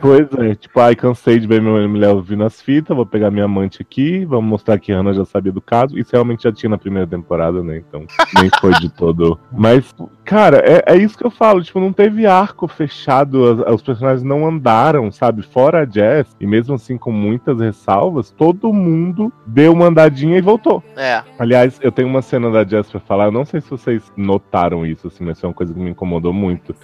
Pois 0.00 0.26
é, 0.38 0.54
tipo, 0.54 0.78
ai, 0.80 0.94
cansei 0.94 1.38
de 1.38 1.46
ver 1.46 1.60
minha 1.62 1.88
mulher 1.88 2.10
ouvindo 2.10 2.44
as 2.44 2.60
fitas, 2.72 2.96
vou 2.96 3.04
pegar 3.04 3.30
minha 3.30 3.44
amante 3.44 3.82
aqui, 3.82 4.24
vamos 4.24 4.48
mostrar 4.48 4.78
que 4.78 4.92
Hannah 4.92 5.12
já 5.12 5.24
sabia 5.26 5.52
do 5.52 5.60
caso. 5.60 5.98
Isso 5.98 6.10
realmente 6.12 6.44
já 6.44 6.52
tinha 6.52 6.70
na 6.70 6.78
primeira 6.78 7.06
temporada, 7.06 7.62
né? 7.62 7.76
Então, 7.86 8.04
nem 8.40 8.50
foi 8.60 8.72
de 8.80 8.88
todo. 8.88 9.38
Mas, 9.52 9.94
cara, 10.24 10.58
é, 10.58 10.94
é 10.94 10.96
isso 10.96 11.18
que 11.18 11.24
eu 11.26 11.30
falo, 11.30 11.62
tipo, 11.62 11.78
não 11.78 11.92
teve 11.92 12.26
arco 12.26 12.66
fechado, 12.66 13.64
as- 13.66 13.74
os 13.74 13.82
personagens 13.82 14.22
não 14.22 14.46
andaram, 14.46 15.10
sabe? 15.12 15.42
Fora 15.42 15.82
a 15.82 15.86
Jess, 15.86 16.34
e 16.40 16.46
mesmo 16.46 16.74
assim 16.74 16.96
com 16.96 17.12
muitas 17.12 17.60
ressalvas, 17.60 18.30
todo 18.30 18.72
mundo 18.72 19.30
deu 19.46 19.72
uma 19.72 19.86
andadinha 19.86 20.38
e 20.38 20.42
voltou. 20.42 20.82
É. 20.96 21.22
Aliás, 21.38 21.78
eu 21.82 21.92
tenho 21.92 22.08
uma 22.08 22.22
cena 22.22 22.50
da 22.50 22.64
Jess 22.64 22.90
pra 22.90 23.00
falar, 23.00 23.26
eu 23.26 23.32
não 23.32 23.44
sei 23.44 23.60
se 23.60 23.68
vocês 23.70 24.10
notaram 24.16 24.86
isso, 24.86 25.08
assim, 25.08 25.24
mas 25.24 25.38
foi 25.38 25.48
uma 25.50 25.54
coisa 25.54 25.74
que 25.74 25.80
me 25.80 25.90
incomodou 25.90 26.32
muito. 26.32 26.74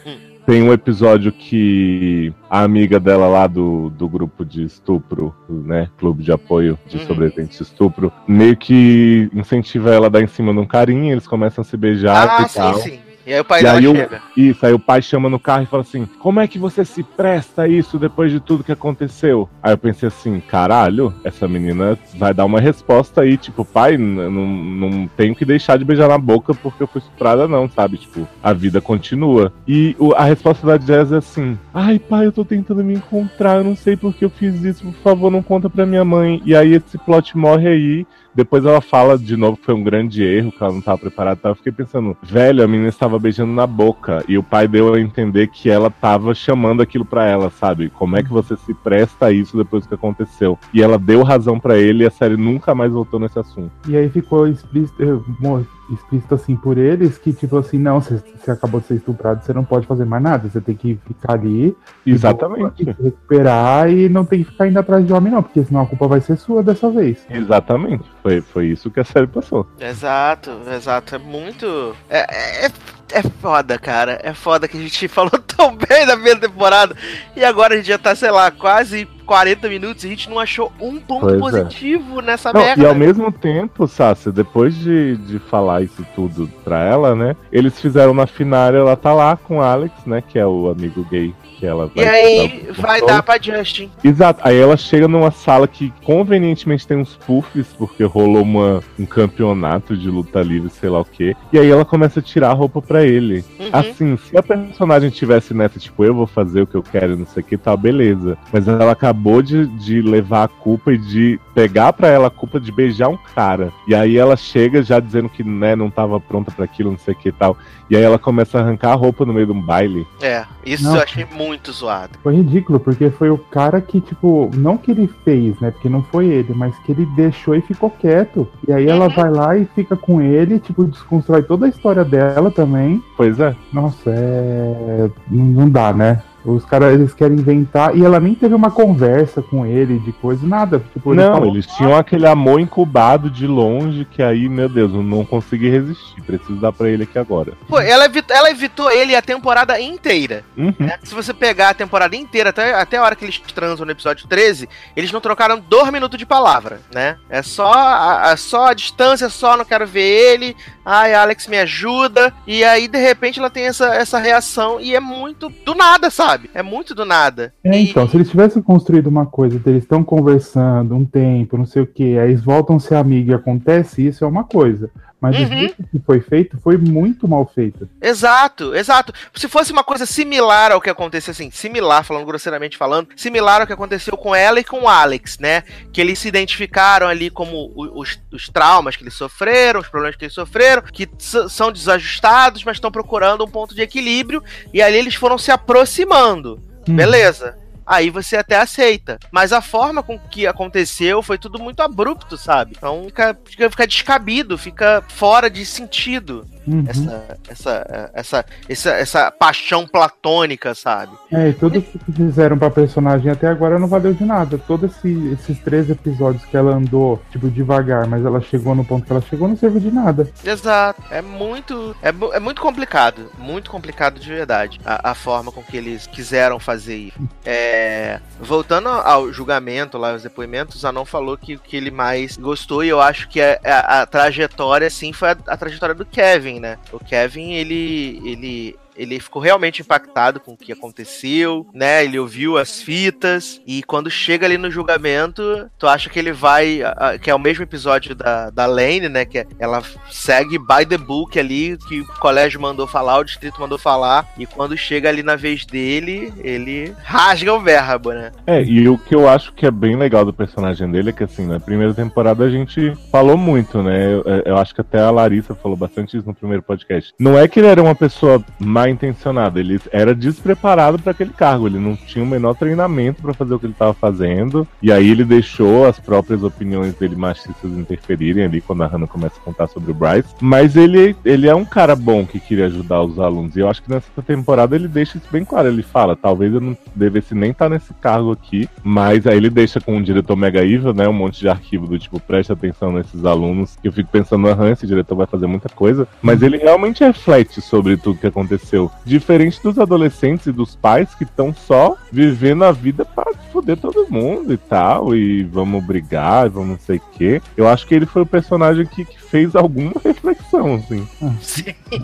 Tem 0.49 0.63
um 0.63 0.73
episódio 0.73 1.31
que 1.31 2.33
a 2.49 2.63
amiga 2.63 2.99
dela 2.99 3.29
lá 3.29 3.47
do, 3.47 3.91
do 3.91 4.09
grupo 4.09 4.47
de 4.47 4.65
estupro, 4.65 5.35
né? 5.47 5.91
Clube 5.99 6.23
de 6.25 6.33
apoio 6.33 6.79
de 6.87 6.97
Uhum. 6.97 7.07
sobreviventes 7.07 7.59
de 7.59 7.65
estupro, 7.65 8.11
meio 8.27 8.57
que 8.57 9.29
incentiva 9.35 9.91
ela 9.93 10.07
a 10.07 10.09
dar 10.09 10.23
em 10.23 10.27
cima 10.27 10.51
de 10.55 10.59
um 10.59 10.65
carinha, 10.65 11.13
eles 11.13 11.27
começam 11.27 11.61
a 11.61 11.65
se 11.67 11.77
beijar 11.77 12.31
Ah, 12.31 12.47
e 12.51 12.55
tal. 12.55 12.75
sim, 12.77 12.93
sim. 12.93 12.99
E 13.29 13.35
aí 13.35 13.41
o 13.41 13.45
pai 13.45 13.63
E 13.63 13.67
aí 13.67 13.87
o- 13.87 13.95
chega. 13.95 14.23
Isso, 14.35 14.65
aí 14.65 14.73
o 14.73 14.79
pai 14.79 15.03
chama 15.03 15.29
no 15.29 15.39
carro 15.39 15.65
e 15.65 15.67
fala 15.67 15.83
assim: 15.83 16.09
Como 16.19 16.41
é 16.41 16.49
que 16.49 16.59
você 16.59 16.83
se 16.83 17.03
presta 17.03 17.63
a 17.63 17.69
isso 17.69 17.99
depois 17.99 18.33
de 18.33 18.41
tudo 18.41 18.65
que 18.65 18.73
aconteceu? 18.73 19.47
Aí 19.63 19.71
eu 19.75 19.77
pensei 19.77 20.07
assim: 20.09 20.41
Caralho, 20.41 21.13
essa 21.23 21.47
menina 21.47 21.99
vai 22.17 22.33
dar 22.33 22.47
uma 22.47 22.59
resposta 22.59 23.21
aí, 23.21 23.37
tipo, 23.37 23.67
pai, 23.67 23.99
não, 23.99 24.31
não 24.31 25.07
tenho 25.15 25.35
que 25.35 25.45
deixar 25.45 25.77
de 25.77 25.85
beijar 25.85 26.09
na 26.09 26.17
boca 26.17 26.55
porque 26.55 26.83
eu 26.83 26.87
fui 26.87 27.01
estuprada, 27.03 27.47
não, 27.47 27.69
sabe? 27.69 27.99
Tipo, 27.99 28.27
a 28.43 28.55
vida 28.55 28.81
continua. 28.81 29.53
E 29.67 29.95
o- 29.99 30.15
a 30.15 30.25
resposta 30.25 30.67
da 30.67 30.79
Jazz 30.79 31.13
é 31.13 31.19
assim: 31.19 31.59
Ai, 31.75 31.99
pai, 31.99 32.25
eu 32.25 32.33
tô 32.33 32.47
tentando 32.47 32.83
me 32.83 32.95
encontrar, 32.95 33.57
eu 33.59 33.65
não 33.65 33.77
sei 33.77 33.95
por 33.95 34.15
que 34.15 34.25
eu 34.25 34.31
fiz 34.31 34.63
isso, 34.65 34.85
por 34.85 34.95
favor, 35.03 35.31
não 35.31 35.43
conta 35.43 35.69
pra 35.69 35.85
minha 35.85 36.03
mãe. 36.05 36.41
E 36.47 36.57
aí 36.57 36.73
esse 36.73 36.97
plot 36.97 37.37
morre 37.37 37.69
aí. 37.69 38.07
Depois 38.39 38.65
ela 38.65 38.81
fala 38.81 39.19
de 39.19 39.37
novo 39.37 39.57
que 39.57 39.65
foi 39.65 39.75
um 39.75 39.83
grande 39.83 40.23
erro, 40.23 40.53
que 40.53 40.63
ela 40.63 40.71
não 40.71 40.79
estava 40.79 40.97
preparada. 40.97 41.41
tal. 41.43 41.51
Eu 41.51 41.57
fiquei 41.57 41.73
pensando, 41.73 42.17
velho, 42.23 42.63
a 42.63 42.69
menina 42.69 42.89
estava 42.89 43.19
beijando 43.19 43.53
na 43.53 43.67
boca. 43.67 44.25
E 44.29 44.39
o 44.39 44.45
pai 44.45 44.69
deu 44.69 44.95
a 44.95 45.01
entender 45.01 45.49
que 45.49 45.69
ela 45.69 45.89
estava 45.89 46.33
chamando 46.33 46.81
aquilo 46.81 47.05
pra 47.05 47.27
ela, 47.27 47.51
sabe? 47.51 47.91
Como 47.91 48.17
é 48.17 48.23
que 48.23 48.29
você 48.31 48.57
se 48.59 48.73
presta 48.73 49.27
a 49.27 49.33
isso 49.33 49.57
depois 49.57 49.89
que 49.89 49.95
aconteceu? 49.95 50.57
E 50.73 50.81
ela 50.81 50.97
deu 51.01 51.25
razão 51.25 51.59
pra 51.59 51.77
ele 51.77 52.05
e 52.05 52.07
a 52.07 52.11
série 52.13 52.37
nunca 52.37 52.77
mais 52.77 52.93
voltou 52.93 53.19
nesse 53.19 53.41
assunto. 53.41 53.73
E 53.89 53.97
aí 53.97 54.09
ficou 54.09 54.47
explícito, 54.47 55.25
mo- 55.41 55.67
explícito 55.91 56.35
assim 56.35 56.57
por 56.57 56.79
eles 56.79 57.19
que, 57.19 57.33
tipo 57.33 57.57
assim, 57.57 57.79
não, 57.79 58.01
você, 58.01 58.23
você 58.37 58.51
acabou 58.51 58.81
de 58.81 58.87
ser 58.87 58.95
estuprado, 58.95 59.45
você 59.45 59.53
não 59.53 59.65
pode 59.65 59.87
fazer 59.87 60.05
mais 60.05 60.23
nada, 60.23 60.49
você 60.49 60.61
tem 60.61 60.75
que 60.75 60.99
ficar 61.07 61.35
ali, 61.35 61.77
Exatamente. 62.07 62.85
recuperar 62.85 63.91
e 63.91 64.09
não 64.09 64.25
tem 64.25 64.45
que 64.45 64.51
ficar 64.51 64.67
indo 64.69 64.79
atrás 64.79 65.07
de 65.07 65.13
homem, 65.13 65.33
não, 65.33 65.43
porque 65.43 65.65
senão 65.65 65.83
a 65.83 65.87
culpa 65.87 66.07
vai 66.07 66.21
ser 66.21 66.37
sua 66.37 66.63
dessa 66.63 66.91
vez. 66.91 67.19
Exatamente. 67.31 68.05
Foi, 68.23 68.41
foi 68.41 68.67
isso 68.67 68.91
que 68.91 69.01
a 69.01 69.05
série 69.05 69.27
passou. 69.27 69.67
Exato, 69.81 70.51
exato. 70.75 71.15
É 71.15 71.19
muito. 71.19 71.95
É, 72.09 72.67
é, 72.67 72.71
é 73.13 73.23
foda, 73.41 73.79
cara. 73.79 74.19
É 74.23 74.33
foda 74.35 74.69
que 74.69 74.77
a 74.77 74.81
gente 74.81 75.07
falou 75.09 75.39
tão 75.47 75.77
bem 75.77 76.07
da 76.07 76.15
primeira 76.15 76.41
temporada. 76.41 76.95
E 77.35 77.45
agora 77.45 77.75
a 77.75 77.77
gente 77.77 77.89
já 77.89 77.99
tá, 77.99 78.15
sei 78.15 78.31
lá, 78.31 78.51
quase 78.51 79.09
40 79.29 79.69
minutos 79.69 80.05
e 80.05 80.07
a 80.07 80.11
gente 80.11 80.31
não 80.31 80.39
achou 80.39 80.73
um 80.81 80.99
ponto 80.99 81.21
Pois 81.27 81.35
é. 81.35 81.39
positivo 81.39 82.23
nessa 82.23 82.51
Não, 82.51 82.63
merda. 82.63 82.83
e 82.83 82.87
ao 82.87 82.95
mesmo 82.95 83.31
tempo, 83.31 83.87
Sácia, 83.87 84.33
depois 84.33 84.75
de, 84.75 85.19
de 85.19 85.39
falar 85.39 85.83
isso 85.83 86.05
tudo 86.15 86.51
pra 86.65 86.83
ela, 86.83 87.15
né? 87.15 87.37
Eles 87.53 87.79
fizeram 87.79 88.15
na 88.15 88.27
finária, 88.27 88.79
ela 88.79 88.97
tá 88.97 89.13
lá 89.13 89.37
com 89.37 89.59
o 89.59 89.63
Alex, 89.63 89.93
né? 90.07 90.23
Que 90.27 90.39
é 90.39 90.47
o 90.47 90.71
amigo 90.71 91.07
gay 91.11 91.35
que 91.59 91.67
ela 91.67 91.91
E 91.95 92.05
vai 92.05 92.09
aí 92.09 92.49
dar 92.49 92.71
o 92.71 92.75
vai 92.83 93.01
dar 93.03 93.23
pra 93.23 93.39
Justin. 93.41 93.91
Exato. 94.03 94.41
Aí 94.45 94.57
ela 94.57 94.77
chega 94.77 95.09
numa 95.09 95.31
sala 95.31 95.67
que 95.67 95.93
convenientemente 96.05 96.87
tem 96.87 96.97
uns 96.97 97.17
puffs, 97.17 97.67
porque 97.77 98.05
rolou 98.05 98.43
uma, 98.43 98.83
um 98.99 99.05
campeonato 99.05 99.97
de 99.97 100.09
luta 100.09 100.41
livre, 100.41 100.71
sei 100.71 100.89
lá 100.89 101.01
o 101.01 101.05
quê. 101.05 101.37
E 101.53 101.59
aí 101.59 101.69
ela 101.69 101.85
começa 101.85 102.21
a 102.21 102.23
tirar 102.23 102.51
a 102.51 102.55
roupa 102.55 102.81
pra 102.81 103.05
ele. 103.05 103.45
Uhum. 103.59 103.69
Assim, 103.73 104.17
se 104.17 104.37
a 104.37 104.43
personagem 104.43 105.11
tivesse 105.11 105.53
nessa, 105.53 105.79
tipo, 105.79 106.05
eu 106.05 106.15
vou 106.15 106.27
fazer 106.27 106.63
o 106.63 106.67
que 106.67 106.77
eu 106.77 106.83
quero, 106.83 107.17
não 107.17 107.27
sei 107.27 107.43
o 107.43 107.47
que, 107.47 107.57
tá, 107.57 107.77
beleza. 107.77 108.39
Mas 108.53 108.69
ela 108.69 108.95
acabou 109.19 109.43
de, 109.43 109.67
de 109.67 110.01
levar 110.01 110.45
a 110.45 110.49
culpa 110.49 110.93
e 110.93 110.99
de 110.99 111.41
pegar 111.55 111.93
pra 111.93 112.07
ela 112.09 112.29
a 112.29 112.31
culpa 112.31 112.61
de 112.61 112.71
beijar 112.71 113.09
um 113.09 113.19
cara. 113.35 113.73
E 113.87 113.95
aí 113.95 114.17
ela 114.17 114.37
chega 114.37 114.83
já 114.83 115.01
dizendo 115.01 115.29
que, 115.29 115.43
né, 115.43 115.75
não 115.75 115.91
tava 115.91 116.21
pronta 116.21 116.53
pra 116.53 116.65
aquilo, 116.65 116.93
não 116.93 116.99
sei 116.99 117.15
o 117.15 117.17
que 117.17 117.31
e 117.31 117.33
tal. 117.33 117.57
E 117.91 117.97
aí 117.97 118.03
ela 118.03 118.19
começa 118.19 118.59
a 118.59 118.63
arrancar 118.63 118.93
a 118.93 118.95
roupa 118.95 119.25
no 119.25 119.33
meio 119.33 119.47
de 119.47 119.53
um 119.53 119.61
baile. 119.61 120.07
É, 120.23 120.45
isso 120.65 120.85
Não. 120.85 120.97
eu 120.97 121.03
achei 121.03 121.27
muito 121.33 121.73
zoado. 121.73 122.19
Foi 122.23 122.37
ridículo, 122.37 122.79
porque 122.79 123.11
foi 123.11 123.31
o 123.31 123.39
cara 123.39 123.81
que, 123.81 124.01
tipo, 124.01 124.51
não 124.55 124.77
que 124.77 124.93
ele 124.93 125.11
fez, 125.25 125.59
né? 125.61 125.71
Porque 125.71 125.89
não 125.89 126.03
foi 126.03 126.27
ele, 126.27 126.55
mas 126.55 126.79
que 126.81 126.93
ele 126.93 127.07
deixou 127.17 127.57
e 127.57 127.61
ficou 127.61 127.91
quieto. 127.91 128.47
E 128.67 128.73
aí 128.73 128.87
ela 128.87 129.09
vai 129.09 129.31
lá 129.31 129.57
e 129.57 129.65
fica 129.75 129.97
com 129.97 130.21
ele, 130.21 130.61
tipo, 130.61 130.85
desconstrói 130.85 131.43
toda 131.43 131.67
a 131.67 131.69
história 131.69 132.05
dela 132.05 132.51
também. 132.51 133.03
Pois 133.17 133.41
é. 133.41 133.57
Nossa, 133.73 134.11
é. 134.11 135.11
Não 135.29 135.59
não 135.59 135.69
dá, 135.69 135.93
né? 135.93 136.23
Os 136.55 136.65
caras, 136.65 136.95
eles 136.95 137.13
querem 137.15 137.37
inventar. 137.39 137.97
E 137.97 138.05
ela 138.05 138.19
nem 138.21 138.35
teve 138.35 138.55
uma 138.55 138.71
conversa 138.71 139.43
com 139.43 139.67
ele 139.67 139.99
de 139.99 140.13
coisa, 140.13 140.47
nada. 140.47 140.83
Tipo, 140.93 141.13
ele 141.13 141.23
Não, 141.23 141.33
falou, 141.33 141.49
eles 141.55 141.67
tinham 141.67 141.97
aquele 141.97 142.27
amor 142.27 142.61
incubado 142.61 143.29
de 143.31 143.47
longe 143.47 144.05
que 144.11 144.23
aí, 144.23 144.49
meu 144.49 144.69
Deus, 144.69 144.93
eu 144.95 145.03
não 145.03 145.25
consegui 145.25 145.69
resistir. 145.69 146.23
Preciso 146.23 146.57
dar 146.61 146.73
pra 146.73 146.89
ele 146.89 147.03
aqui 147.05 147.19
agora. 147.19 147.53
Pô, 147.69 147.79
ela 147.81 148.05
evitou, 148.07 148.37
ela 148.37 148.51
evitou 148.51 148.91
ele 148.91 149.15
a 149.17 149.23
temporada 149.23 149.81
inteira. 149.81 150.45
Uhum. 150.57 150.75
né? 150.79 150.99
Se 151.03 151.15
você 151.15 151.33
pegar 151.35 151.71
a 151.71 151.75
temporada 151.75 152.15
inteira, 152.17 152.51
até, 152.51 152.75
até 152.75 152.97
a 152.99 153.03
hora 153.03 153.17
que 153.17 153.25
eles 153.25 153.39
transam 153.55 153.85
no 153.85 153.93
episódio 153.93 154.27
13, 154.29 154.69
eles 154.97 155.13
não 155.13 155.21
trocaram 155.21 155.59
dois 155.69 155.91
minutos 155.91 156.19
de 156.19 156.27
palavra, 156.27 156.81
né? 156.95 157.17
É 157.29 157.43
só 157.43 157.73
a, 157.73 158.31
a- 158.33 158.37
só 158.37 158.67
a 158.69 158.75
distância, 158.75 159.29
só 159.29 159.57
não 159.57 159.65
quero 159.65 159.87
ver 159.87 160.01
ele. 160.33 160.57
Ai, 160.85 161.15
Alex, 161.15 161.47
me 161.47 161.59
ajuda. 161.59 162.33
E 162.47 162.65
aí, 162.65 162.89
de 162.89 162.99
repente, 162.99 163.39
ela 163.39 163.51
tem 163.51 163.65
essa, 163.67 163.95
essa 163.95 164.19
reação 164.19 164.81
e 164.81 164.95
é 164.95 165.01
muito 165.01 165.51
do 165.65 165.75
nada, 165.75 166.11
sabe? 166.11 166.38
É 166.55 166.63
muito 166.63 166.95
do 166.95 167.05
nada. 167.05 167.53
É, 167.65 167.79
E- 167.81 167.91
então, 167.91 168.09
se 168.09 168.17
eles 168.17 168.29
tivessem 168.31 168.63
construído 168.63 169.07
uma 169.07 169.27
coisa, 169.27 169.61
eles 169.67 169.83
estão 169.83 170.03
conversando 170.05 170.95
um 170.95 171.05
tempo, 171.05 171.57
não 171.59 171.67
sei 171.67 171.83
o 171.83 171.87
que, 171.87 172.19
aí 172.19 172.31
eles 172.31 172.43
voltam 172.43 172.77
a 172.77 172.81
ser 172.81 172.95
amigos 172.97 173.31
e 173.31 173.35
acontece 173.35 174.07
isso, 174.07 174.25
é 174.25 174.29
uma 174.29 174.45
coisa. 174.45 174.91
Mas 175.21 175.35
o 175.37 175.41
Uhum. 175.41 175.49
jeito 175.49 175.83
que 175.91 175.99
foi 175.99 176.21
feito 176.21 176.57
foi 176.63 176.77
muito 176.77 177.27
mal 177.27 177.45
feito. 177.53 177.89
Exato, 178.01 178.73
exato. 178.75 179.13
Se 179.35 179.49
fosse 179.49 179.73
uma 179.73 179.83
coisa 179.83 180.07
similar 180.07 180.71
ao 180.71 180.81
que 180.81 180.89
aconteceu, 180.89 181.33
assim, 181.33 181.51
similar, 181.51 182.05
falando 182.05 182.25
grosseiramente 182.25 182.77
falando, 182.77 183.09
similar 183.17 183.61
ao 183.61 183.67
que 183.67 183.73
aconteceu 183.73 184.17
com 184.17 184.33
ela 184.33 184.61
e 184.61 184.65
com 184.65 184.83
o 184.83 184.89
Alex, 184.89 185.39
né? 185.41 185.63
Que 185.93 186.01
eles 186.01 186.21
se 186.21 186.29
identificaram 186.29 187.09
ali 187.09 187.31
como 187.31 187.73
o- 187.75 188.01
os, 188.01 188.17
os 188.33 188.49
traumas 188.49 188.95
que 188.95 189.03
eles 189.03 189.15
sofreram, 189.15 189.81
os 189.81 189.89
problemas 189.89 190.15
que 190.17 190.25
eles 190.25 190.35
sofreram, 190.35 190.83
que 190.83 191.09
são 191.49 191.73
desajustados, 191.73 192.63
mas 192.63 192.77
estão 192.77 192.91
procurando 192.93 193.45
um 193.45 193.49
ponto 193.51 193.75
de 193.75 193.83
equilíbrio, 193.83 194.41
e 194.73 194.81
ali 194.81 194.99
eles 194.99 195.17
foram 195.17 195.37
se 195.37 195.51
aproximando. 195.51 196.63
Hum. 196.89 196.95
Beleza. 196.95 197.57
Aí 197.89 198.11
você 198.11 198.37
até 198.37 198.57
aceita. 198.57 199.19
Mas 199.33 199.51
a 199.51 199.63
forma 199.63 200.03
com 200.03 200.19
que 200.19 200.47
aconteceu 200.47 201.23
foi 201.23 201.39
tudo 201.39 201.59
muito 201.59 201.81
abrupto, 201.81 202.37
sabe? 202.37 202.75
Então 202.77 203.05
fica, 203.07 203.39
fica, 203.71 203.87
descabido, 203.87 204.59
fica 204.59 205.03
fora 205.09 205.49
de 205.49 205.65
sentido 205.65 206.47
Uhum. 206.69 206.85
essa, 206.87 207.39
essa, 207.49 208.11
essa, 208.15 208.45
essa, 208.69 208.91
essa 208.91 209.31
paixão 209.31 209.87
platônica, 209.87 210.75
sabe? 210.75 211.13
É, 211.33 211.49
e 211.49 211.53
tudo 211.53 211.81
que 211.81 211.99
fizeram 212.13 212.59
pra 212.59 212.71
personagem 212.71 213.31
até 213.31 213.47
agora 213.49 213.79
não 213.79 213.89
valeu 213.89 214.13
de 214.13 214.25
nada. 214.25 214.59
Todos 214.59 214.97
esse, 214.97 215.29
esses 215.33 215.59
três 215.61 215.89
episódios 215.91 216.45
que 216.45 216.57
ela 216.57 216.75
andou, 216.75 217.21
tipo, 217.31 217.49
devagar, 217.51 218.07
mas 218.07 218.25
ela 218.25 218.41
chegou 218.41 218.75
no 218.75 218.85
ponto 218.85 219.07
que 219.07 219.13
ela 219.13 219.23
chegou, 219.23 219.49
não 219.49 219.57
serviu 219.57 219.81
de 219.81 219.91
nada. 219.91 220.29
Exato. 220.45 221.03
É 221.11 221.23
muito. 221.23 221.97
É, 222.03 222.09
é 222.37 222.41
muito 222.41 222.61
complicado. 222.61 223.31
Muito 223.39 223.71
complicado 223.71 224.19
de 224.21 224.29
verdade. 224.29 224.81
A, 224.85 225.11
a 225.11 225.15
forma 225.15 225.51
com 225.53 225.63
que 225.63 225.77
eles 225.77 226.07
quiseram 226.07 226.59
fazer 226.61 226.97
isso. 226.97 227.19
É, 227.51 228.21
voltando 228.39 228.89
ao 228.91 229.33
julgamento 229.33 229.97
lá, 229.97 230.13
os 230.15 230.23
depoimentos, 230.23 230.85
a 230.85 230.93
não 230.93 231.07
falou 231.07 231.37
que 231.39 231.55
o 231.55 231.59
que 231.59 231.77
ele 231.77 231.91
mais 231.91 232.37
gostou, 232.37 232.85
e 232.85 232.89
eu 232.89 233.01
acho 233.01 233.27
que 233.29 233.41
a, 233.41 233.59
a- 233.65 234.03
a 234.03 234.07
trajetória, 234.07 234.91
sim, 234.91 235.13
foi 235.15 235.31
a, 235.31 235.37
a 235.47 235.57
trajetória 235.57 235.95
do 235.95 236.05
Kevin, 236.05 236.58
né? 236.59 236.79
O 236.93 236.99
Kevin, 236.99 237.53
ele. 237.53 238.21
ele 238.25 238.77
ele 238.99 239.21
ficou 239.21 239.41
realmente 239.41 239.81
impactado 239.81 240.41
com 240.41 240.53
o 240.53 240.57
que 240.57 240.73
aconteceu, 240.73 241.67
né? 241.73 242.05
Ele 242.05 242.19
ouviu 242.19 242.59
as 242.59 242.83
fitas 242.83 243.61
e 243.67 243.83
quando 243.83 244.11
chega 244.11 244.45
ali 244.45 244.59
no 244.59 244.71
julgamento, 244.71 245.71
tu 245.79 245.87
acha 245.87 246.11
que 246.11 246.19
ele 246.19 246.33
vai, 246.33 246.81
que 247.23 247.31
é 247.31 247.35
o 247.35 247.39
mesmo 247.39 247.63
episódio 247.63 248.15
da, 248.15 248.51
da 248.51 248.67
Lane, 248.67 249.09
né? 249.09 249.25
Que 249.25 249.47
ela 249.59 249.83
segue 250.11 250.59
by 250.59 250.85
the 250.87 250.99
book 250.99 251.39
ali, 251.39 251.79
que 251.89 252.01
o 252.01 252.07
colégio 252.19 252.61
mandou 252.61 252.87
falar, 252.87 253.19
o 253.19 253.25
distrito 253.25 253.61
mandou 253.61 253.79
falar, 253.79 254.29
e 254.37 254.47
quando 254.47 254.77
chega 254.77 255.09
ali 255.09 255.23
na 255.23 255.37
vez 255.37 255.65
dele, 255.65 256.33
ele 256.39 256.93
rasga 257.05 257.55
o 257.55 257.61
verbo, 257.61 258.13
né? 258.13 258.33
É, 258.47 258.63
e 258.63 258.89
o 258.89 258.99
que 258.99 259.15
eu 259.15 259.29
acho 259.29 259.53
que 259.53 259.67
é 259.67 259.71
bem 259.71 259.97
legal 259.97 260.25
do 260.25 260.33
personagem 260.33 260.91
dele 260.91 261.11
é 261.11 261.13
que, 261.13 261.25
assim, 261.25 261.47
na 261.47 261.61
primeira 261.61 261.95
temporada 261.95 262.45
a 262.45 262.51
gente 262.51 262.95
falou 263.11 263.37
muito, 263.37 263.83
né? 263.83 264.13
Eu, 264.13 264.25
eu 264.45 264.57
acho 264.57 264.75
que 264.75 264.81
até 264.81 264.99
a 264.99 265.11
Larissa 265.11 265.55
falou 265.55 265.77
bastante 265.77 266.17
isso 266.17 266.27
no 266.27 266.35
primeiro 266.35 266.63
podcast. 266.63 267.13
Não 267.19 267.39
é 267.39 267.47
que 267.47 267.61
ele 267.61 267.69
era 267.69 267.83
uma 267.83 267.95
pessoa 267.95 268.43
mal 268.89 268.93
intencionada, 268.93 269.61
ele 269.61 269.81
era 269.93 270.15
despreparado 270.15 270.99
para 270.99 271.13
aquele 271.13 271.33
cargo, 271.33 271.67
ele 271.67 271.79
não 271.79 271.95
tinha 271.95 272.25
o 272.25 272.29
menor 272.29 272.55
treinamento 272.55 273.23
para 273.23 273.35
fazer 273.35 273.55
o 273.55 273.59
que 273.59 273.67
ele 273.67 273.73
estava 273.73 273.93
fazendo, 273.93 274.67
e 274.83 274.91
aí 274.91 275.11
ele 275.11 275.25
deixou 275.25 275.87
as 275.87 275.99
próprias 275.99 276.43
opiniões 276.43 276.95
dele 276.95 277.17
machistas 277.17 277.71
interferirem 277.71 278.45
ali 278.45 278.61
quando 278.61 278.83
a 278.83 278.87
Hannah 278.87 279.07
começa 279.07 279.37
a 279.39 279.45
contar 279.45 279.67
sobre 279.69 279.91
o 279.91 279.95
Bryce. 279.95 280.35
Mas 280.41 280.77
ele, 280.77 281.15
ele 281.25 281.49
é 281.49 281.55
um 281.55 281.65
cara 281.65 281.95
bom 281.95 282.25
que 282.25 282.41
queria 282.41 282.67
ajudar 282.67 283.03
os 283.03 283.19
alunos, 283.19 283.57
e 283.57 283.61
eu 283.61 283.69
acho 283.69 283.83
que 283.83 283.91
nessa 283.91 284.23
temporada 284.23 284.75
ele 284.75 284.89
deixa 284.89 285.19
isso 285.19 285.29
bem 285.31 285.45
claro. 285.45 285.69
Ele 285.69 285.83
fala: 285.83 286.17
talvez 286.17 286.53
eu 286.53 286.61
não 286.61 286.77
devesse 286.95 287.35
nem 287.35 287.51
estar 287.51 287.69
nesse 287.69 287.93
cargo 287.95 288.33
aqui, 288.33 288.69
mas 288.83 289.27
aí 289.27 289.37
ele 289.37 289.51
deixa 289.51 289.81
com 289.81 289.97
o 289.97 290.03
diretor 290.03 290.37
mega 290.37 290.65
evil, 290.65 290.95
né? 290.95 291.09
Um 291.09 291.13
monte 291.13 291.41
de 291.41 291.49
arquivo 291.49 291.87
do 291.87 291.99
tipo, 291.99 292.21
preste 292.21 292.53
atenção 292.53 292.93
nesses 292.93 293.25
alunos. 293.25 293.77
Eu 293.83 293.93
fico 293.93 294.11
pensando, 294.11 294.49
aham, 294.49 294.71
esse 294.71 294.87
diretor 294.87 295.17
vai 295.17 295.27
fazer 295.27 295.47
muita 295.47 295.69
coisa, 295.69 296.07
mas 296.23 296.43
ele 296.43 296.57
realmente 296.57 297.05
reflete 297.05 297.61
sobre 297.61 297.97
tudo 297.97 298.19
que 298.19 298.27
aconteceu. 298.27 298.78
Diferente 299.05 299.63
dos 299.63 299.79
adolescentes 299.79 300.47
e 300.47 300.53
dos 300.53 300.77
pais 300.77 301.15
que 301.15 301.25
estão 301.25 301.55
só 301.55 301.97
vivendo 302.13 302.65
a 302.65 302.73
vida 302.73 303.05
pra 303.05 303.33
foder 303.53 303.77
todo 303.79 304.07
mundo 304.11 304.53
e 304.53 304.57
tal, 304.57 305.15
e 305.15 305.43
vamos 305.45 305.85
brigar, 305.85 306.49
vamos 306.49 306.69
não 306.69 306.79
sei 306.79 306.99
o 306.99 307.03
quê. 307.13 307.43
Eu 307.57 307.67
acho 307.67 307.87
que 307.87 307.95
ele 307.95 308.07
foi 308.07 308.23
o 308.23 308.27
personagem 308.27 308.87
que, 308.87 309.05
que 309.05 309.21
fez 309.31 309.55
alguma 309.55 309.93
reflexão, 310.05 310.75
assim. 310.75 311.07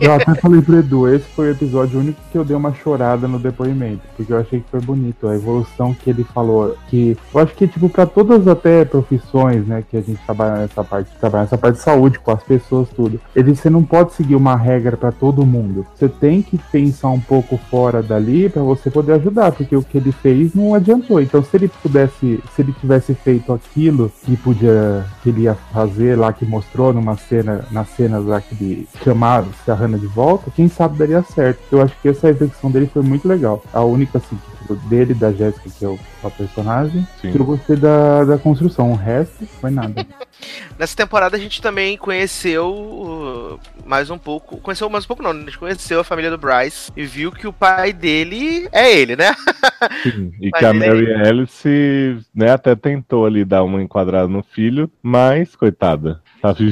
Eu 0.00 0.14
até 0.14 0.34
falei 0.34 0.60
pro 0.60 0.78
Edu, 0.78 1.08
esse 1.08 1.24
foi 1.28 1.48
o 1.48 1.50
episódio 1.52 2.00
único 2.00 2.20
que 2.30 2.38
eu 2.38 2.44
dei 2.44 2.56
uma 2.56 2.72
chorada 2.74 3.26
no 3.26 3.38
depoimento, 3.38 4.02
porque 4.16 4.32
eu 4.32 4.38
achei 4.38 4.60
que 4.60 4.70
foi 4.70 4.80
bonito, 4.80 5.26
a 5.26 5.34
evolução 5.34 5.94
que 5.94 6.10
ele 6.10 6.24
falou, 6.24 6.76
que 6.88 7.16
eu 7.32 7.40
acho 7.40 7.54
que, 7.54 7.66
tipo, 7.66 7.88
pra 7.88 8.06
todas 8.06 8.46
até 8.46 8.84
profissões, 8.84 9.66
né, 9.66 9.82
que 9.88 9.96
a 9.96 10.00
gente 10.00 10.20
trabalha 10.24 10.62
nessa 10.62 10.84
parte, 10.84 11.10
trabalha 11.18 11.44
nessa 11.44 11.58
parte 11.58 11.76
de 11.76 11.82
saúde, 11.82 12.18
com 12.18 12.30
as 12.30 12.42
pessoas, 12.42 12.88
tudo, 12.90 13.20
ele, 13.34 13.54
você 13.54 13.70
não 13.70 13.82
pode 13.82 14.12
seguir 14.14 14.36
uma 14.36 14.56
regra 14.56 14.96
pra 14.96 15.12
todo 15.12 15.46
mundo, 15.46 15.86
você 15.94 16.08
tem 16.08 16.42
que 16.42 16.58
pensar 16.70 17.08
um 17.08 17.20
pouco 17.20 17.56
fora 17.70 18.02
dali 18.02 18.48
pra 18.48 18.62
você 18.62 18.90
poder 18.90 19.14
ajudar, 19.14 19.52
porque 19.52 19.76
o 19.76 19.82
que 19.82 19.98
ele 19.98 20.12
fez 20.12 20.54
não 20.54 20.74
adiantou, 20.74 21.20
então 21.20 21.42
se 21.42 21.56
ele 21.56 21.68
pudesse, 21.82 22.40
se 22.54 22.62
ele 22.62 22.72
tivesse 22.72 23.14
feito 23.14 23.52
aquilo 23.52 24.10
que 24.24 24.36
podia, 24.36 25.04
que 25.22 25.30
ele 25.30 25.42
ia 25.42 25.54
fazer 25.54 26.18
lá, 26.18 26.32
que 26.32 26.44
mostrou 26.44 26.92
numa 26.92 27.13
cena, 27.20 27.64
nas 27.70 27.88
cenas 27.90 28.24
lá 28.24 28.40
que 28.40 28.54
ele 28.54 28.88
chamaram 29.02 29.48
se 29.64 29.70
a 29.70 29.74
Hannah 29.74 29.98
de 29.98 30.06
volta, 30.06 30.50
quem 30.50 30.68
sabe 30.68 30.98
daria 30.98 31.22
certo. 31.22 31.60
Eu 31.72 31.82
acho 31.82 31.94
que 32.00 32.08
essa 32.08 32.26
reflexão 32.28 32.70
dele 32.70 32.90
foi 32.92 33.02
muito 33.02 33.26
legal. 33.28 33.62
A 33.72 33.82
única, 33.82 34.18
assim, 34.18 34.38
tipo, 34.58 34.74
dele 34.88 35.12
e 35.12 35.14
da 35.14 35.32
Jéssica, 35.32 35.68
que 35.70 35.84
é 35.84 35.88
o, 35.88 35.98
a 36.22 36.30
personagem, 36.30 37.06
Sim. 37.20 37.32
que 37.32 37.38
eu 37.38 37.44
gostei 37.44 37.76
da, 37.76 38.24
da 38.24 38.38
construção. 38.38 38.92
O 38.92 38.96
resto 38.96 39.46
foi 39.60 39.70
nada. 39.70 40.06
Nessa 40.78 40.96
temporada 40.96 41.36
a 41.36 41.40
gente 41.40 41.62
também 41.62 41.96
conheceu 41.96 43.60
mais 43.86 44.10
um 44.10 44.18
pouco. 44.18 44.58
Conheceu 44.58 44.88
mais 44.90 45.04
um 45.04 45.08
pouco, 45.08 45.22
não. 45.22 45.30
A 45.30 45.34
gente 45.34 45.58
conheceu 45.58 46.00
a 46.00 46.04
família 46.04 46.30
do 46.30 46.38
Bryce 46.38 46.90
e 46.96 47.04
viu 47.04 47.30
que 47.30 47.46
o 47.46 47.52
pai 47.52 47.92
dele 47.92 48.68
é 48.72 48.92
ele, 48.92 49.16
né? 49.16 49.34
Sim, 50.02 50.32
e 50.40 50.50
que 50.50 50.64
a 50.64 50.70
ele- 50.70 50.78
Mary 50.78 51.14
Alice, 51.28 52.18
né, 52.34 52.50
até 52.50 52.74
tentou 52.74 53.26
ali 53.26 53.44
dar 53.44 53.62
uma 53.62 53.82
enquadrada 53.82 54.28
no 54.28 54.42
filho, 54.42 54.90
mas, 55.02 55.54
coitada, 55.54 56.20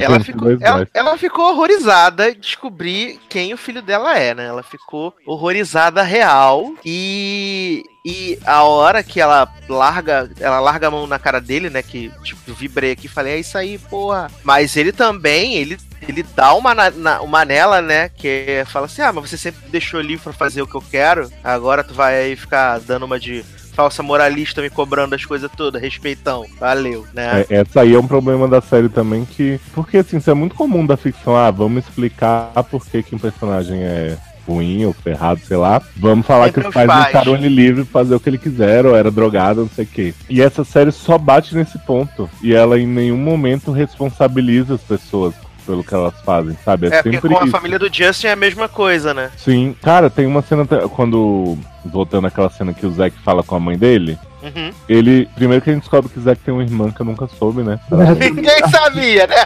Ela 0.03 0.19
com 0.19 0.25
ficou, 0.25 0.49
ela, 0.61 0.89
ela 0.95 1.19
ficou 1.19 1.51
horrorizada 1.51 2.31
em 2.31 2.39
descobrir 2.39 3.19
quem 3.29 3.53
o 3.55 3.57
filho 3.59 3.81
dela 3.83 4.19
é, 4.19 4.35
né? 4.35 4.47
Ela 4.47 4.63
ficou 4.63 5.15
horrorizada 5.27 6.03
real 6.03 6.75
e 6.85 7.85
E 8.05 8.37
a 8.45 8.65
hora 8.65 9.01
que 9.03 9.21
ela 9.21 9.49
larga, 9.69 10.29
ela 10.41 10.59
larga 10.59 10.89
a 10.89 10.91
mão 10.91 11.07
na 11.07 11.19
cara 11.21 11.41
dele, 11.41 11.71
né? 11.71 11.83
Que, 11.83 12.11
tipo, 12.25 12.41
eu 12.49 12.55
vibrei 12.55 12.91
aqui 12.93 13.07
e 13.07 13.09
falei, 13.09 13.35
é 13.35 13.39
isso 13.39 13.57
aí, 13.57 13.79
porra. 13.79 14.29
Mas 14.43 14.77
ele 14.77 14.91
também, 14.91 15.55
ele, 15.55 15.79
ele 16.09 16.25
dá 16.35 16.53
uma, 16.55 16.75
na- 16.75 16.91
na- 16.91 17.21
uma 17.23 17.45
nela, 17.45 17.81
né? 17.81 18.09
Que 18.09 18.65
fala 18.67 18.87
assim, 18.87 19.03
ah, 19.03 19.13
mas 19.13 19.31
você 19.31 19.39
sempre 19.39 19.61
deixou 19.71 20.01
livre 20.01 20.25
pra 20.25 20.33
fazer 20.33 20.63
o 20.63 20.67
que 20.67 20.75
eu 20.75 20.83
quero. 20.91 21.31
Agora 21.45 21.85
tu 21.85 21.95
vai 21.95 22.17
aí 22.17 22.35
ficar 22.37 22.81
dando 22.81 23.05
uma 23.07 23.21
de 23.21 23.45
falsa 23.73 24.03
moralista 24.03 24.63
me 24.63 24.71
cobrando 24.71 25.15
as 25.15 25.25
coisas 25.25 25.51
todas, 25.57 25.81
respeitão. 25.81 26.47
Valeu, 26.59 27.07
né? 27.13 27.45
É, 27.49 27.57
essa 27.57 27.81
aí 27.81 27.95
é 27.95 27.99
um 27.99 28.07
problema 28.07 28.47
da 28.47 28.61
série 28.61 28.89
também 28.89 29.25
que. 29.25 29.61
Porque 29.75 29.99
assim, 29.99 30.19
isso 30.19 30.31
é 30.31 30.35
muito 30.35 30.55
comum 30.55 30.87
da 30.87 30.97
ficção. 30.97 31.37
Ah, 31.37 31.51
vamos 31.51 31.85
explicar 31.85 32.51
por 32.71 32.85
que, 32.87 33.03
que 33.03 33.15
um 33.15 33.19
personagem 33.19 33.83
é 33.83 34.17
ruim 34.47 34.85
ou 34.85 34.93
ferrado, 34.93 35.41
sei 35.41 35.57
lá. 35.57 35.81
Vamos 35.97 36.27
falar 36.27 36.47
Sempre 36.47 36.63
que 36.63 36.69
os 36.69 36.75
pais 36.75 36.87
pais. 36.87 37.05
deixaram 37.05 37.35
ele 37.37 37.49
livre 37.49 37.85
pra 37.85 38.01
fazer 38.01 38.15
o 38.15 38.21
que 38.21 38.29
ele 38.29 38.39
quiser, 38.39 38.85
ou 38.87 38.97
era 38.97 39.11
drogado, 39.11 39.63
não 39.63 39.69
sei 39.69 39.85
o 39.85 39.89
quê. 39.89 40.15
E 40.29 40.43
essa 40.43 40.65
série 40.65 40.91
só 40.91 41.17
bate 41.17 41.55
nesse 41.55 41.79
ponto. 41.79 42.29
E 42.43 42.55
ela 42.55 42.79
em 42.79 42.87
nenhum 42.87 43.19
momento 43.19 43.71
responsabiliza 43.71 44.75
as 44.75 44.83
pessoas 44.83 45.35
pelo 45.73 45.83
que 45.83 45.95
elas 45.95 46.13
fazem, 46.23 46.55
sabe? 46.63 46.89
É, 46.89 46.97
É, 46.97 47.03
porque 47.03 47.19
com 47.19 47.39
a 47.39 47.43
isso. 47.45 47.51
família 47.51 47.79
do 47.79 47.89
Justin 47.91 48.27
é 48.27 48.33
a 48.33 48.37
mesma 48.37 48.69
coisa, 48.69 49.15
né? 49.15 49.31
Sim, 49.39 49.75
cara, 49.81 50.11
tem 50.11 50.27
uma 50.27 50.43
cena 50.43 50.67
quando. 50.67 51.57
Voltando 51.85 52.27
àquela 52.27 52.51
cena 52.51 52.75
que 52.75 52.87
o 52.87 52.93
Zack 52.93 53.17
fala 53.25 53.43
com 53.43 53.57
a 53.57 53.61
mãe 53.61 53.77
dele. 53.79 54.19
Uhum. 54.43 54.73
Ele. 54.89 55.29
Primeiro 55.35 55.63
que 55.63 55.71
a 55.71 55.73
gente 55.73 55.83
descobre 55.83 56.11
que 56.11 56.19
o 56.19 56.23
Zack 56.23 56.43
tem 56.43 56.53
uma 56.53 56.63
irmã 56.63 56.91
que 56.91 57.01
eu 57.01 57.07
nunca 57.07 57.29
soube, 57.29 57.63
né? 57.63 57.79
Ninguém 58.19 58.69
sabia, 58.71 59.27
né? 59.27 59.37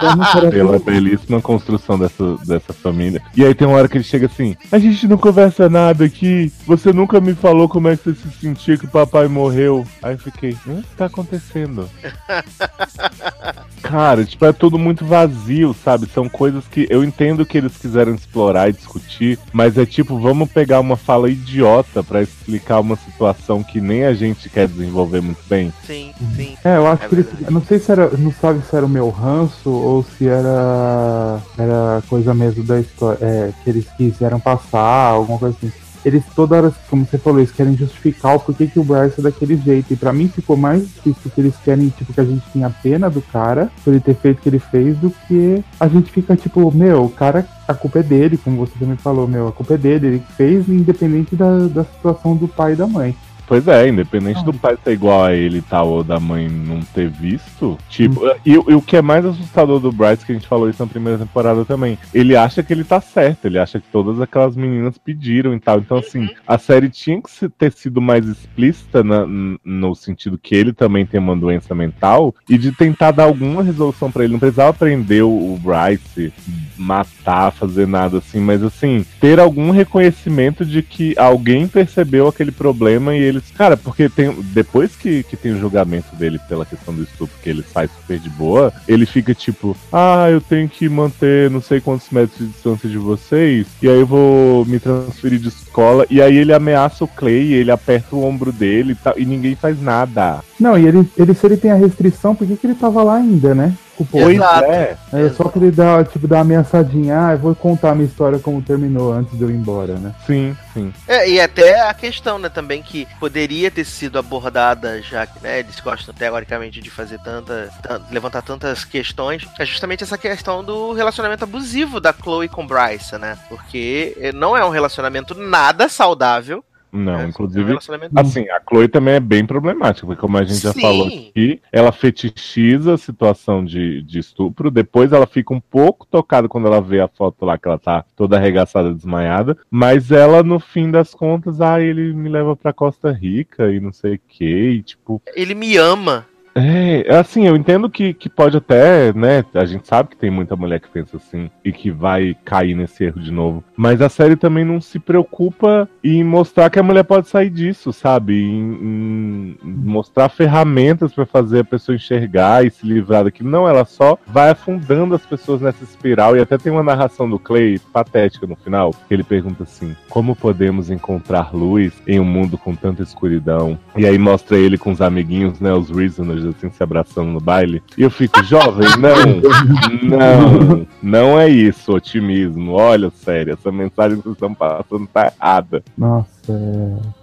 Pela 0.50 0.78
belíssima 0.78 1.40
construção 1.40 1.98
dessa, 1.98 2.36
dessa 2.46 2.72
família. 2.72 3.20
E 3.36 3.44
aí 3.44 3.54
tem 3.54 3.68
uma 3.68 3.76
hora 3.76 3.88
que 3.88 3.98
ele 3.98 4.04
chega 4.04 4.26
assim: 4.26 4.56
A 4.72 4.78
gente 4.78 5.06
não 5.06 5.18
conversa 5.18 5.68
nada 5.68 6.04
aqui. 6.04 6.50
Você 6.66 6.92
nunca 6.92 7.20
me 7.20 7.34
falou 7.34 7.68
como 7.68 7.88
é 7.88 7.96
que 7.96 8.04
você 8.04 8.14
se 8.14 8.30
sentia 8.40 8.78
que 8.78 8.86
o 8.86 8.90
papai 8.90 9.28
morreu. 9.28 9.86
Aí 10.02 10.14
eu 10.14 10.18
fiquei? 10.18 10.56
O 10.66 10.82
que 10.82 10.96
tá 10.96 11.06
acontecendo? 11.06 11.88
Cara, 13.82 14.24
tipo, 14.24 14.44
é 14.44 14.52
tudo 14.52 14.78
muito 14.78 15.04
vazio, 15.04 15.74
sabe? 15.84 16.06
São 16.06 16.28
coisas 16.28 16.66
que 16.66 16.86
eu 16.90 17.04
entendo 17.04 17.46
que 17.46 17.56
eles 17.56 17.76
quiseram 17.76 18.14
explorar 18.14 18.68
e 18.68 18.72
discutir, 18.72 19.38
mas 19.52 19.78
é 19.78 19.86
tipo, 19.86 20.18
vamos 20.18 20.50
pegar 20.50 20.80
uma 20.80 20.96
fala 20.96 21.30
idiota 21.30 22.02
pra 22.02 22.22
explicar 22.22 22.80
uma 22.80 22.96
situação 22.96 23.62
que 23.62 23.80
nem 23.80 24.04
a 24.04 24.12
gente 24.12 24.45
quer 24.48 24.68
desenvolver 24.68 25.20
muito 25.20 25.40
bem. 25.48 25.72
Sim, 25.86 26.12
sim. 26.34 26.56
É, 26.64 26.76
eu 26.76 26.86
acho 26.86 27.04
É 27.04 27.08
que 27.08 27.14
eles. 27.14 27.26
verdade. 27.26 27.44
eu 27.46 27.52
Não 27.52 27.62
sei 27.62 27.78
se 27.78 27.90
era. 27.92 28.08
Não 28.16 28.32
sabe 28.32 28.60
se 28.68 28.74
era 28.76 28.86
o 28.86 28.88
meu 28.88 29.08
ranço 29.10 29.70
ou 29.70 30.02
se 30.02 30.26
era. 30.26 31.40
Era 31.58 32.02
coisa 32.08 32.34
mesmo 32.34 32.62
da 32.64 32.80
história. 32.80 33.18
É, 33.24 33.52
que 33.62 33.70
eles 33.70 33.86
quiseram 33.96 34.40
passar, 34.40 35.08
alguma 35.10 35.38
coisa 35.38 35.56
assim. 35.56 35.72
Eles 36.04 36.22
toda 36.36 36.54
hora, 36.56 36.72
como 36.88 37.04
você 37.04 37.18
falou, 37.18 37.40
eles 37.40 37.50
querem 37.50 37.76
justificar 37.76 38.36
o 38.36 38.38
porquê 38.38 38.68
que 38.68 38.78
o 38.78 38.84
Bryce 38.84 39.18
é 39.18 39.22
daquele 39.24 39.56
jeito. 39.56 39.92
E 39.92 39.96
pra 39.96 40.12
mim 40.12 40.28
ficou 40.28 40.56
mais 40.56 40.82
difícil 40.82 41.16
porque 41.24 41.40
eles 41.40 41.54
querem, 41.64 41.88
tipo, 41.88 42.12
que 42.12 42.20
a 42.20 42.24
gente 42.24 42.44
tenha 42.52 42.70
pena 42.70 43.10
do 43.10 43.20
cara 43.20 43.72
por 43.82 43.90
ele 43.90 43.98
ter 43.98 44.14
feito 44.14 44.38
o 44.38 44.40
que 44.42 44.48
ele 44.48 44.60
fez 44.60 44.96
do 44.98 45.10
que 45.26 45.64
a 45.80 45.88
gente 45.88 46.12
fica, 46.12 46.36
tipo, 46.36 46.70
meu, 46.72 47.06
o 47.06 47.10
cara, 47.10 47.44
a 47.66 47.74
culpa 47.74 47.98
é 47.98 48.02
dele, 48.04 48.36
como 48.38 48.58
você 48.64 48.72
também 48.78 48.96
falou, 48.96 49.26
meu, 49.26 49.48
a 49.48 49.52
culpa 49.52 49.74
é 49.74 49.78
dele, 49.78 50.06
ele 50.06 50.22
fez 50.36 50.68
independente 50.68 51.34
da, 51.34 51.66
da 51.66 51.82
situação 51.84 52.36
do 52.36 52.46
pai 52.46 52.74
e 52.74 52.76
da 52.76 52.86
mãe. 52.86 53.16
Pois 53.46 53.68
é, 53.68 53.88
independente 53.88 54.44
do 54.44 54.52
pai 54.52 54.76
ser 54.82 54.92
igual 54.92 55.24
a 55.24 55.32
ele 55.32 55.58
e 55.58 55.62
tal, 55.62 55.88
ou 55.88 56.02
da 56.04 56.18
mãe 56.18 56.48
não 56.48 56.80
ter 56.80 57.08
visto. 57.08 57.78
Tipo, 57.88 58.20
e, 58.44 58.52
e 58.52 58.74
o 58.74 58.82
que 58.82 58.96
é 58.96 59.02
mais 59.02 59.24
assustador 59.24 59.78
do 59.78 59.92
Bryce, 59.92 60.26
que 60.26 60.32
a 60.32 60.34
gente 60.34 60.48
falou 60.48 60.68
isso 60.68 60.82
na 60.82 60.88
primeira 60.88 61.18
temporada 61.18 61.64
também, 61.64 61.96
ele 62.12 62.34
acha 62.36 62.62
que 62.62 62.72
ele 62.72 62.82
tá 62.82 63.00
certo, 63.00 63.44
ele 63.46 63.58
acha 63.58 63.78
que 63.78 63.86
todas 63.92 64.20
aquelas 64.20 64.56
meninas 64.56 64.98
pediram 64.98 65.54
e 65.54 65.60
tal. 65.60 65.78
Então, 65.78 65.98
assim, 65.98 66.28
a 66.46 66.58
série 66.58 66.88
tinha 66.88 67.20
que 67.22 67.48
ter 67.50 67.72
sido 67.72 68.00
mais 68.00 68.26
explícita 68.26 69.04
na- 69.04 69.26
no 69.64 69.94
sentido 69.94 70.36
que 70.36 70.54
ele 70.54 70.72
também 70.72 71.06
tem 71.06 71.20
uma 71.20 71.36
doença 71.36 71.74
mental 71.74 72.34
e 72.48 72.58
de 72.58 72.72
tentar 72.72 73.12
dar 73.12 73.24
alguma 73.24 73.62
resolução 73.62 74.10
pra 74.10 74.24
ele. 74.24 74.32
Não 74.32 74.40
precisava 74.40 74.72
prender 74.72 75.22
o, 75.22 75.28
o 75.28 75.58
Bryce, 75.62 76.32
matar, 76.76 77.52
fazer 77.52 77.86
nada 77.86 78.18
assim, 78.18 78.40
mas 78.40 78.62
assim, 78.62 79.04
ter 79.20 79.38
algum 79.38 79.70
reconhecimento 79.70 80.64
de 80.64 80.82
que 80.82 81.14
alguém 81.16 81.68
percebeu 81.68 82.28
aquele 82.28 82.50
problema 82.50 83.14
e 83.14 83.35
Cara, 83.56 83.76
porque 83.76 84.08
tem. 84.08 84.34
Depois 84.52 84.94
que, 84.94 85.22
que 85.22 85.36
tem 85.36 85.52
o 85.52 85.58
julgamento 85.58 86.14
dele 86.16 86.38
pela 86.48 86.66
questão 86.66 86.94
do 86.94 87.02
estupro, 87.02 87.36
que 87.42 87.50
ele 87.50 87.64
sai 87.72 87.88
super 87.88 88.18
de 88.18 88.30
boa, 88.30 88.72
ele 88.86 89.06
fica 89.06 89.34
tipo, 89.34 89.76
ah, 89.92 90.28
eu 90.30 90.40
tenho 90.40 90.68
que 90.68 90.88
manter 90.88 91.50
não 91.50 91.60
sei 91.60 91.80
quantos 91.80 92.10
metros 92.10 92.38
de 92.38 92.46
distância 92.46 92.88
de 92.88 92.98
vocês, 92.98 93.66
e 93.82 93.88
aí 93.88 93.98
eu 93.98 94.06
vou 94.06 94.64
me 94.64 94.78
transferir 94.78 95.38
de 95.38 95.48
escola, 95.48 96.06
e 96.10 96.20
aí 96.20 96.36
ele 96.36 96.52
ameaça 96.52 97.04
o 97.04 97.08
Clay, 97.08 97.52
ele 97.52 97.70
aperta 97.70 98.14
o 98.16 98.24
ombro 98.24 98.52
dele 98.52 98.92
e, 98.92 98.96
tal, 98.96 99.14
e 99.16 99.24
ninguém 99.24 99.54
faz 99.54 99.80
nada. 99.80 100.40
Não, 100.58 100.78
e 100.78 100.86
ele, 100.86 101.08
ele 101.16 101.34
se 101.34 101.46
ele 101.46 101.56
tem 101.56 101.70
a 101.70 101.76
restrição, 101.76 102.34
por 102.34 102.46
que, 102.46 102.56
que 102.56 102.66
ele 102.66 102.74
tava 102.74 103.02
lá 103.02 103.16
ainda, 103.16 103.54
né? 103.54 103.74
Pois 104.04 104.36
Exato. 104.36 104.64
é. 104.64 104.96
É 105.12 105.30
só 105.30 105.44
pra 105.44 105.62
ele 105.62 105.70
dar, 105.70 106.04
tipo, 106.04 106.26
dar 106.28 106.36
uma 106.36 106.42
ameaçadinha, 106.42 107.26
ah, 107.28 107.32
eu 107.32 107.38
vou 107.38 107.54
contar 107.54 107.90
a 107.90 107.94
minha 107.94 108.06
história 108.06 108.38
como 108.38 108.60
terminou 108.60 109.12
antes 109.12 109.36
de 109.36 109.42
eu 109.42 109.50
ir 109.50 109.54
embora, 109.54 109.94
né? 109.94 110.14
Sim, 110.26 110.56
sim. 110.74 110.92
É, 111.08 111.28
e 111.28 111.40
até 111.40 111.80
a 111.88 111.94
questão, 111.94 112.38
né, 112.38 112.48
também 112.48 112.82
que 112.82 113.06
poderia 113.18 113.70
ter 113.70 113.84
sido 113.84 114.18
abordada, 114.18 115.00
já 115.02 115.26
que, 115.26 115.42
né, 115.42 115.60
eles 115.60 115.80
gostam 115.80 116.14
teoricamente 116.14 116.80
de 116.80 116.90
fazer 116.90 117.18
tanta, 117.20 117.70
tan- 117.82 118.02
levantar 118.10 118.42
tantas 118.42 118.84
questões, 118.84 119.46
é 119.58 119.64
justamente 119.64 120.04
essa 120.04 120.18
questão 120.18 120.62
do 120.62 120.92
relacionamento 120.92 121.44
abusivo 121.44 122.00
da 122.00 122.12
Chloe 122.12 122.48
com 122.48 122.66
Bryce, 122.66 123.16
né? 123.18 123.38
Porque 123.48 124.16
eh, 124.20 124.32
não 124.32 124.56
é 124.56 124.64
um 124.64 124.70
relacionamento 124.70 125.34
nada 125.34 125.88
saudável. 125.88 126.62
Não, 126.92 127.18
é, 127.18 127.22
É 127.22 127.26
um 127.26 127.28
inclusive. 127.28 127.64
relacionamento 127.66 128.18
Assim, 128.18 128.48
a 128.48 128.60
Chloe 128.68 128.88
também 128.88 129.14
é 129.14 129.20
bem 129.20 129.44
problemática, 129.44 130.06
porque 130.06 130.20
como 130.20 130.38
a 130.38 130.44
gente 130.44 130.60
já 130.62 130.72
Sim. 130.72 130.80
falou 130.80 131.06
aqui, 131.08 131.60
ela 131.70 131.92
fetichiza 131.92 132.94
a 132.94 132.98
situação 132.98 133.64
de, 133.64 134.02
de 134.02 134.18
estupro, 134.18 134.70
depois 134.70 135.12
ela 135.12 135.26
fica 135.26 135.52
um 135.52 135.60
pouco 135.60 136.06
tocada 136.06 136.48
quando 136.48 136.66
ela 136.66 136.80
vê 136.80 137.00
a 137.00 137.08
foto 137.08 137.44
lá 137.44 137.58
que 137.58 137.68
ela 137.68 137.78
tá 137.78 138.04
toda 138.14 138.36
arregaçada, 138.36 138.94
desmaiada, 138.94 139.56
mas 139.70 140.10
ela, 140.10 140.42
no 140.42 140.58
fim 140.58 140.90
das 140.90 141.14
contas, 141.14 141.60
ah, 141.60 141.80
ele 141.80 142.12
me 142.12 142.28
leva 142.28 142.56
pra 142.56 142.72
Costa 142.72 143.10
Rica 143.12 143.70
e 143.70 143.80
não 143.80 143.92
sei 143.92 144.14
o 144.14 144.20
que, 144.26 144.44
e 144.44 144.82
tipo, 144.82 145.20
ele 145.34 145.54
me 145.54 145.76
ama. 145.76 146.26
É, 146.58 147.14
assim, 147.18 147.46
eu 147.46 147.54
entendo 147.54 147.90
que, 147.90 148.14
que 148.14 148.30
pode 148.30 148.56
até, 148.56 149.12
né? 149.12 149.44
A 149.52 149.66
gente 149.66 149.86
sabe 149.86 150.08
que 150.08 150.16
tem 150.16 150.30
muita 150.30 150.56
mulher 150.56 150.80
que 150.80 150.88
pensa 150.88 151.18
assim 151.18 151.50
e 151.62 151.70
que 151.70 151.90
vai 151.90 152.34
cair 152.46 152.74
nesse 152.74 153.04
erro 153.04 153.20
de 153.20 153.30
novo. 153.30 153.62
Mas 153.76 154.00
a 154.00 154.08
série 154.08 154.36
também 154.36 154.64
não 154.64 154.80
se 154.80 154.98
preocupa 154.98 155.86
em 156.02 156.24
mostrar 156.24 156.70
que 156.70 156.78
a 156.78 156.82
mulher 156.82 157.04
pode 157.04 157.28
sair 157.28 157.50
disso, 157.50 157.92
sabe? 157.92 158.42
Em, 158.42 159.54
em 159.54 159.58
mostrar 159.62 160.30
ferramentas 160.30 161.12
pra 161.12 161.26
fazer 161.26 161.60
a 161.60 161.64
pessoa 161.64 161.94
enxergar 161.94 162.64
e 162.64 162.70
se 162.70 162.86
livrar 162.86 163.24
daquilo. 163.24 163.50
Não, 163.50 163.68
ela 163.68 163.84
só 163.84 164.16
vai 164.26 164.48
afundando 164.48 165.14
as 165.14 165.26
pessoas 165.26 165.60
nessa 165.60 165.84
espiral. 165.84 166.38
E 166.38 166.40
até 166.40 166.56
tem 166.56 166.72
uma 166.72 166.82
narração 166.82 167.28
do 167.28 167.38
Clay 167.38 167.78
patética 167.92 168.46
no 168.46 168.56
final, 168.56 168.94
que 169.06 169.12
ele 169.12 169.24
pergunta 169.24 169.64
assim: 169.64 169.94
Como 170.08 170.34
podemos 170.34 170.88
encontrar 170.88 171.54
luz 171.54 171.92
em 172.06 172.18
um 172.18 172.24
mundo 172.24 172.56
com 172.56 172.74
tanta 172.74 173.02
escuridão? 173.02 173.78
E 173.94 174.06
aí 174.06 174.16
mostra 174.16 174.56
ele 174.56 174.78
com 174.78 174.90
os 174.90 175.02
amiguinhos, 175.02 175.60
né? 175.60 175.74
Os 175.74 175.90
Reasoners, 175.90 176.45
assim, 176.50 176.70
se 176.70 176.82
abraçando 176.82 177.30
no 177.30 177.40
baile. 177.40 177.82
E 177.96 178.02
eu 178.02 178.10
fico, 178.10 178.42
jovem, 178.44 178.88
não, 178.98 180.18
não, 180.18 180.86
não 181.02 181.40
é 181.40 181.48
isso, 181.48 181.92
otimismo. 181.92 182.72
Olha, 182.72 183.10
sério, 183.10 183.54
essa 183.54 183.70
mensagem 183.72 184.18
que 184.18 184.24
vocês 184.24 184.34
estão 184.34 184.54
passando 184.54 185.06
tá 185.06 185.32
errada. 185.38 185.82
Nossa, 185.96 186.52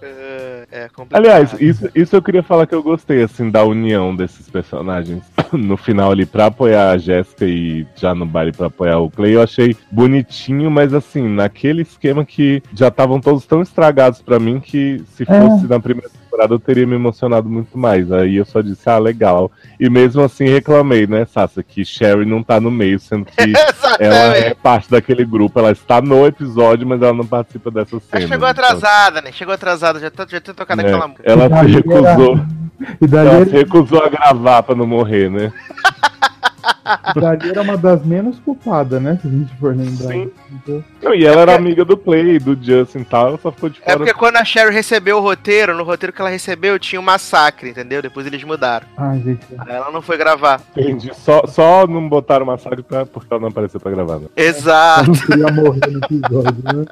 é... 0.02 0.63
É, 0.70 0.84
é 0.84 0.88
complicado. 0.88 1.20
Aliás, 1.24 1.52
isso, 1.60 1.88
isso 1.94 2.16
eu 2.16 2.22
queria 2.22 2.42
falar 2.42 2.66
que 2.66 2.74
eu 2.74 2.82
gostei, 2.82 3.22
assim, 3.22 3.50
da 3.50 3.64
união 3.64 4.14
desses 4.14 4.48
personagens 4.48 5.22
no 5.52 5.76
final 5.76 6.10
ali 6.10 6.26
pra 6.26 6.46
apoiar 6.46 6.90
a 6.90 6.98
Jéssica 6.98 7.44
e 7.44 7.86
já 7.94 8.14
no 8.14 8.26
baile 8.26 8.52
pra 8.52 8.66
apoiar 8.68 8.98
o 8.98 9.10
Clay. 9.10 9.34
Eu 9.34 9.42
achei 9.42 9.76
bonitinho, 9.90 10.70
mas 10.70 10.92
assim, 10.94 11.28
naquele 11.28 11.82
esquema 11.82 12.24
que 12.24 12.62
já 12.74 12.88
estavam 12.88 13.20
todos 13.20 13.44
tão 13.46 13.62
estragados 13.62 14.20
pra 14.22 14.38
mim 14.38 14.60
que 14.60 15.02
se 15.14 15.22
É. 15.22 15.26
fosse 15.26 15.66
na 15.66 15.80
primeira 15.80 16.08
temporada 16.10 16.52
eu 16.54 16.58
teria 16.58 16.84
me 16.86 16.96
emocionado 16.96 17.48
muito 17.48 17.78
mais. 17.78 18.10
Aí 18.10 18.36
eu 18.36 18.44
só 18.44 18.60
disse, 18.60 18.88
ah, 18.90 18.98
legal. 18.98 19.52
E 19.78 19.88
mesmo 19.88 20.20
assim 20.22 20.46
reclamei, 20.48 21.06
né, 21.06 21.24
Sassa, 21.26 21.62
que 21.62 21.84
Sherry 21.84 22.24
não 22.26 22.42
tá 22.42 22.60
no 22.60 22.70
meio, 22.72 22.98
sendo 22.98 23.24
que 23.24 23.32
ela 24.00 24.36
é 24.36 24.52
parte 24.54 24.90
daquele 24.90 25.24
grupo. 25.24 25.58
Ela 25.60 25.70
está 25.70 26.00
no 26.00 26.26
episódio, 26.26 26.86
mas 26.86 27.00
ela 27.00 27.12
não 27.12 27.24
participa 27.26 27.70
dessa 27.70 27.94
Ela 27.96 28.02
cena. 28.10 28.26
chegou 28.26 28.48
atrasada, 28.48 29.20
né? 29.22 29.30
Chegou 29.30 29.54
atrasada, 29.54 30.00
já, 30.00 30.10
tá, 30.10 30.26
já 30.28 30.40
tinha 30.40 30.53
tocado 30.54 30.80
É, 30.80 30.84
aquela 30.86 31.08
música. 31.08 31.22
ela 31.30 31.48
se 31.60 31.66
recusou. 31.72 32.40
E 33.00 33.06
daí 33.06 33.26
Ela 33.28 33.44
se 33.46 33.52
recusou 33.52 34.02
a 34.04 34.08
gravar 34.08 34.62
pra 34.62 34.74
não 34.74 34.86
morrer, 34.86 35.30
né? 35.30 35.52
Dali 37.14 37.50
era 37.50 37.62
uma 37.62 37.76
das 37.76 38.04
menos 38.04 38.38
culpadas, 38.40 39.00
né? 39.00 39.18
Se 39.20 39.28
a 39.28 39.30
gente 39.30 39.54
for 39.56 39.74
lembrar. 39.76 40.08
Sim. 40.12 40.30
Então, 40.52 40.84
Não, 41.02 41.14
e 41.14 41.24
ela 41.24 41.42
era 41.42 41.54
amiga 41.54 41.84
do 41.84 41.96
Clay, 41.96 42.38
do 42.38 42.54
Justin 42.60 42.98
e 43.00 43.04
tal, 43.04 43.28
ela 43.28 43.38
só 43.38 43.50
ficou 43.50 43.68
de 43.70 43.80
É 43.82 43.84
fora. 43.86 43.96
porque 43.98 44.14
quando 44.14 44.36
a 44.36 44.44
Sherry 44.44 44.72
recebeu 44.72 45.16
o 45.18 45.20
roteiro, 45.20 45.74
no 45.76 45.82
roteiro 45.84 46.12
que 46.12 46.20
ela 46.20 46.30
recebeu 46.30 46.78
tinha 46.78 47.00
um 47.00 47.04
massacre, 47.04 47.70
entendeu? 47.70 48.00
Depois 48.02 48.26
eles 48.26 48.42
mudaram. 48.44 48.86
ai, 48.96 49.20
gente. 49.20 49.46
Aí 49.58 49.74
ela 49.74 49.90
não 49.90 50.02
foi 50.02 50.16
gravar. 50.16 50.60
Entendi. 50.76 51.10
Só, 51.14 51.46
só 51.46 51.86
não 51.86 52.08
botaram 52.08 52.46
massacre 52.46 52.82
pra, 52.82 53.04
porque 53.06 53.32
ela 53.32 53.40
não 53.40 53.48
apareceu 53.48 53.80
pra 53.80 53.90
gravar. 53.90 54.18
Né? 54.18 54.26
Exato. 54.36 55.10
não 55.10 55.14
queria 55.14 55.52
morrer 55.52 55.90
no 55.90 55.98
episódio, 55.98 56.62
né? 56.64 56.84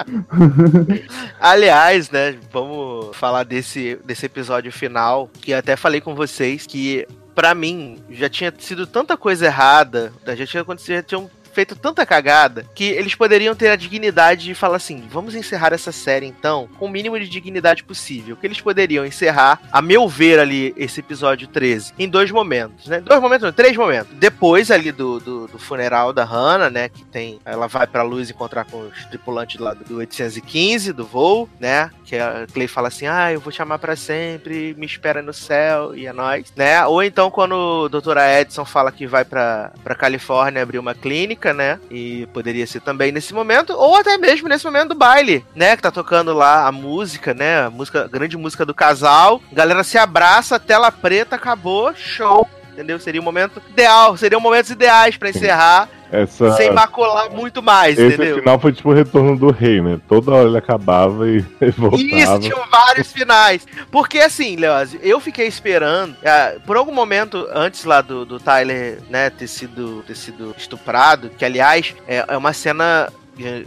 Aliás, 1.40 2.10
né, 2.10 2.36
vamos 2.52 3.16
falar 3.16 3.44
desse, 3.44 3.98
desse 4.04 4.26
episódio 4.26 4.72
final, 4.72 5.28
que 5.40 5.50
eu 5.52 5.58
até 5.58 5.76
falei 5.76 6.00
com 6.00 6.14
vocês 6.14 6.66
que, 6.66 7.06
pra 7.34 7.54
mim, 7.54 8.02
já 8.10 8.28
tinha 8.28 8.52
sido 8.58 8.86
tanta 8.86 9.16
coisa 9.16 9.46
errada, 9.46 10.12
já 10.36 10.46
tinha 10.46 10.62
acontecido, 10.62 10.96
já 10.96 11.02
tinham 11.02 11.30
feito 11.53 11.76
tanta 11.76 12.05
cagada, 12.07 12.66
que 12.74 12.84
eles 12.84 13.14
poderiam 13.14 13.55
ter 13.55 13.68
a 13.68 13.76
dignidade 13.76 14.44
de 14.44 14.55
falar 14.55 14.76
assim, 14.76 15.07
vamos 15.11 15.34
encerrar 15.34 15.72
essa 15.72 15.92
série 15.92 16.26
então, 16.26 16.68
com 16.78 16.86
o 16.86 16.90
mínimo 16.90 17.18
de 17.18 17.28
dignidade 17.28 17.84
possível, 17.84 18.36
que 18.36 18.46
eles 18.46 18.61
poderiam 18.61 19.05
encerrar, 19.05 19.61
a 19.70 19.82
meu 19.82 20.09
ver 20.09 20.38
ali, 20.38 20.72
esse 20.76 21.00
episódio 21.00 21.46
13, 21.46 21.92
em 21.98 22.09
dois 22.09 22.30
momentos, 22.30 22.86
né, 22.86 23.00
dois 23.00 23.20
momentos, 23.20 23.44
não, 23.44 23.53
três 23.53 23.76
momentos, 23.76 24.12
depois 24.14 24.70
ali 24.70 24.90
do, 24.90 25.20
do, 25.20 25.46
do 25.46 25.59
funeral 25.59 26.12
da 26.12 26.24
Hannah, 26.24 26.70
né, 26.70 26.88
que 26.88 27.05
tem, 27.05 27.38
ela 27.44 27.66
vai 27.66 27.86
pra 27.86 28.03
luz 28.03 28.30
encontrar 28.30 28.64
com 28.64 28.80
os 28.80 29.05
tripulantes 29.07 29.61
lá 29.61 29.74
do 29.74 29.96
815 29.96 30.92
do 30.92 31.05
voo, 31.05 31.48
né, 31.61 31.90
que 32.05 32.16
a 32.16 32.46
Clay 32.53 32.66
fala 32.66 32.88
assim, 32.88 33.07
ah, 33.07 33.32
eu 33.32 33.40
vou 33.40 33.53
te 33.53 33.61
amar 33.61 33.78
pra 33.78 33.96
sempre, 33.96 34.74
me 34.78 34.86
espera 34.86 35.20
no 35.20 35.32
céu, 35.32 35.94
e 35.94 36.07
é 36.07 36.12
nóis, 36.12 36.53
né, 36.57 36.84
ou 36.86 37.03
então 37.03 37.30
quando 37.30 37.53
o 37.53 37.88
doutora 37.88 38.40
Edson 38.40 38.64
fala 38.64 38.90
que 38.90 39.07
vai 39.07 39.24
pra, 39.24 39.72
pra 39.82 39.94
Califórnia 39.94 40.62
abrir 40.62 40.78
uma 40.78 40.94
clínica, 40.94 41.41
né, 41.51 41.80
e 41.90 42.26
poderia 42.34 42.66
ser 42.66 42.80
também 42.80 43.11
nesse 43.11 43.32
momento, 43.32 43.72
ou 43.72 43.97
até 43.97 44.18
mesmo 44.18 44.49
nesse 44.49 44.66
momento 44.66 44.90
do 44.90 44.95
baile, 44.95 45.47
né, 45.55 45.74
que 45.74 45.82
tá 45.82 45.90
tocando 45.90 46.34
lá 46.34 46.66
a 46.66 46.72
música, 46.72 47.32
né, 47.32 47.62
a 47.62 47.70
música, 47.70 48.05
a 48.05 48.09
grande 48.09 48.36
música 48.36 48.66
do 48.66 48.74
casal, 48.74 49.40
galera 49.51 49.82
se 49.82 49.97
abraça, 49.97 50.61
tela 50.61 50.93
preta, 50.93 51.36
acabou, 51.36 51.95
show. 51.95 52.47
Entendeu? 52.72 52.99
Seria 52.99 53.20
o 53.20 53.24
momento 53.24 53.61
ideal, 53.68 54.16
seriam 54.16 54.40
momentos 54.40 54.70
ideais 54.70 55.16
pra 55.18 55.28
encerrar, 55.28 55.88
Essa, 56.12 56.52
sem 56.58 56.70
macular 56.70 57.30
muito 57.30 57.62
mais, 57.62 57.98
esse 57.98 58.16
entendeu? 58.16 58.36
final 58.36 58.60
foi 58.60 58.70
tipo 58.70 58.90
o 58.90 58.92
retorno 58.92 59.34
do 59.34 59.50
rei, 59.50 59.80
né? 59.80 59.98
Toda 60.06 60.30
hora 60.32 60.46
ele 60.46 60.58
acabava 60.58 61.26
e 61.26 61.40
voltava. 61.74 62.02
Isso, 62.02 62.38
tinham 62.40 62.62
vários 62.70 63.10
finais. 63.10 63.66
Porque 63.90 64.18
assim, 64.18 64.56
Leoz, 64.56 64.94
eu 65.02 65.18
fiquei 65.18 65.46
esperando. 65.46 66.14
ah, 66.22 66.54
por 66.66 66.76
algum 66.76 66.92
momento, 66.92 67.48
antes 67.54 67.84
lá 67.84 68.02
do, 68.02 68.26
do 68.26 68.38
Tyler, 68.38 68.98
né, 69.08 69.30
ter 69.30 69.46
sido, 69.46 70.04
ter 70.06 70.14
sido 70.14 70.54
estuprado, 70.58 71.30
que 71.30 71.46
aliás 71.46 71.94
é, 72.06 72.22
é 72.28 72.36
uma 72.36 72.52
cena. 72.52 73.10
É, 73.38 73.64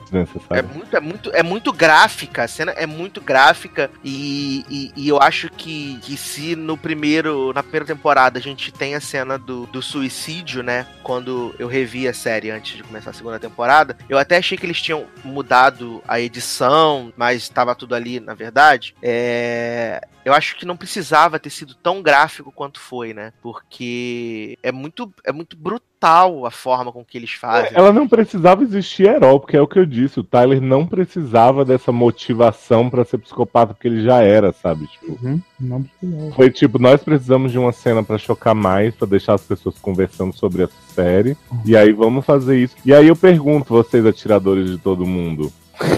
É 0.60 0.62
muito, 0.62 0.96
é, 0.96 1.00
muito, 1.00 1.32
é 1.34 1.44
muito 1.44 1.74
gráfica, 1.74 2.44
a 2.44 2.48
cena 2.48 2.72
é 2.72 2.86
muito 2.86 3.22
gráfica 3.22 3.90
e, 4.04 4.64
e, 4.70 4.92
e 4.96 5.08
eu 5.08 5.22
acho 5.22 5.50
que, 5.50 5.98
que 6.02 6.16
se 6.18 6.56
no 6.56 6.78
primeiro, 6.78 7.52
na 7.54 7.64
primeira 7.64 7.86
temporada 7.86 8.38
a 8.38 8.42
gente 8.42 8.72
tem 8.72 8.96
a 8.96 9.00
cena 9.00 9.38
do, 9.38 9.66
do 9.68 9.82
suicídio, 9.82 10.62
né? 10.62 10.86
Quando 11.04 11.56
eu 11.58 11.68
revi 11.68 12.08
a 12.08 12.14
série 12.14 12.52
antes 12.52 12.78
de 12.78 12.84
começar 12.84 13.10
a 13.10 13.14
segunda 13.14 13.40
temporada, 13.40 13.98
eu 14.10 14.18
até 14.18 14.38
achei 14.38 14.58
que 14.58 14.66
eles 14.66 14.82
tinham 14.82 15.06
mudado 15.24 16.04
a 16.08 16.20
edição, 16.20 17.12
mas 17.18 17.44
estava 17.44 17.76
tudo 17.76 17.96
ali, 17.96 18.20
na 18.20 18.34
verdade. 18.34 18.96
É, 19.02 20.06
eu 20.26 20.34
acho 20.34 20.56
que 20.58 20.66
não 20.66 20.76
precisava 20.76 21.40
ter 21.40 21.52
sido 21.52 21.76
tão 21.76 22.02
gráfico 22.02 22.52
quanto 22.52 22.80
foi, 22.80 23.14
né? 23.14 23.32
Porque 23.44 24.58
é 24.64 24.72
muito, 24.72 25.14
é 25.24 25.32
muito 25.32 25.56
brutal 25.56 26.46
a 26.46 26.52
forma 26.52 26.92
com 26.92 27.06
que 27.06 27.18
eles 27.18 27.32
fazem. 27.34 27.72
Ela 27.74 27.94
não 27.94 28.08
precisava 28.08 28.64
existir 28.64 29.08
herói, 29.08 29.40
porque 29.40 29.56
é 29.56 29.62
o 29.62 29.68
que 29.68 29.78
eu 29.80 29.86
disse. 29.86 30.20
O 30.20 30.24
Tyler 30.24 30.60
não 30.60 30.86
precisava 30.86 31.64
dessa 31.64 31.92
motivação 31.92 32.90
pra 32.90 33.06
ser 33.06 33.20
psicopata, 33.20 33.74
porque 33.74 33.88
ele 33.88 34.04
já 34.04 34.22
era, 34.22 34.52
sabe? 34.52 34.88
Tipo, 34.88 35.06
Uhum, 35.06 35.42
não 35.60 35.84
precisava. 35.84 36.32
foi 36.36 36.50
tipo, 36.52 36.80
nós 36.80 37.04
precisamos 37.04 37.52
de 37.52 37.60
uma 37.60 37.72
cena 37.72 38.04
pra 38.04 38.18
chocar 38.18 38.56
mais, 38.56 38.96
pra 38.96 39.08
deixar 39.08 39.36
as 39.36 39.44
pessoas 39.44 39.78
conversando 39.80 40.36
sobre 40.36 40.64
a 40.64 40.70
série. 40.94 41.38
E 41.64 41.78
aí 41.78 41.92
vamos 41.94 42.26
fazer 42.26 42.58
isso. 42.58 42.76
E 42.84 42.94
aí 42.94 43.08
eu 43.08 43.16
pergunto, 43.16 43.74
vocês 43.74 44.06
atiradores 44.06 44.70
de 44.72 44.78
todo 44.80 45.06
mundo. 45.06 45.52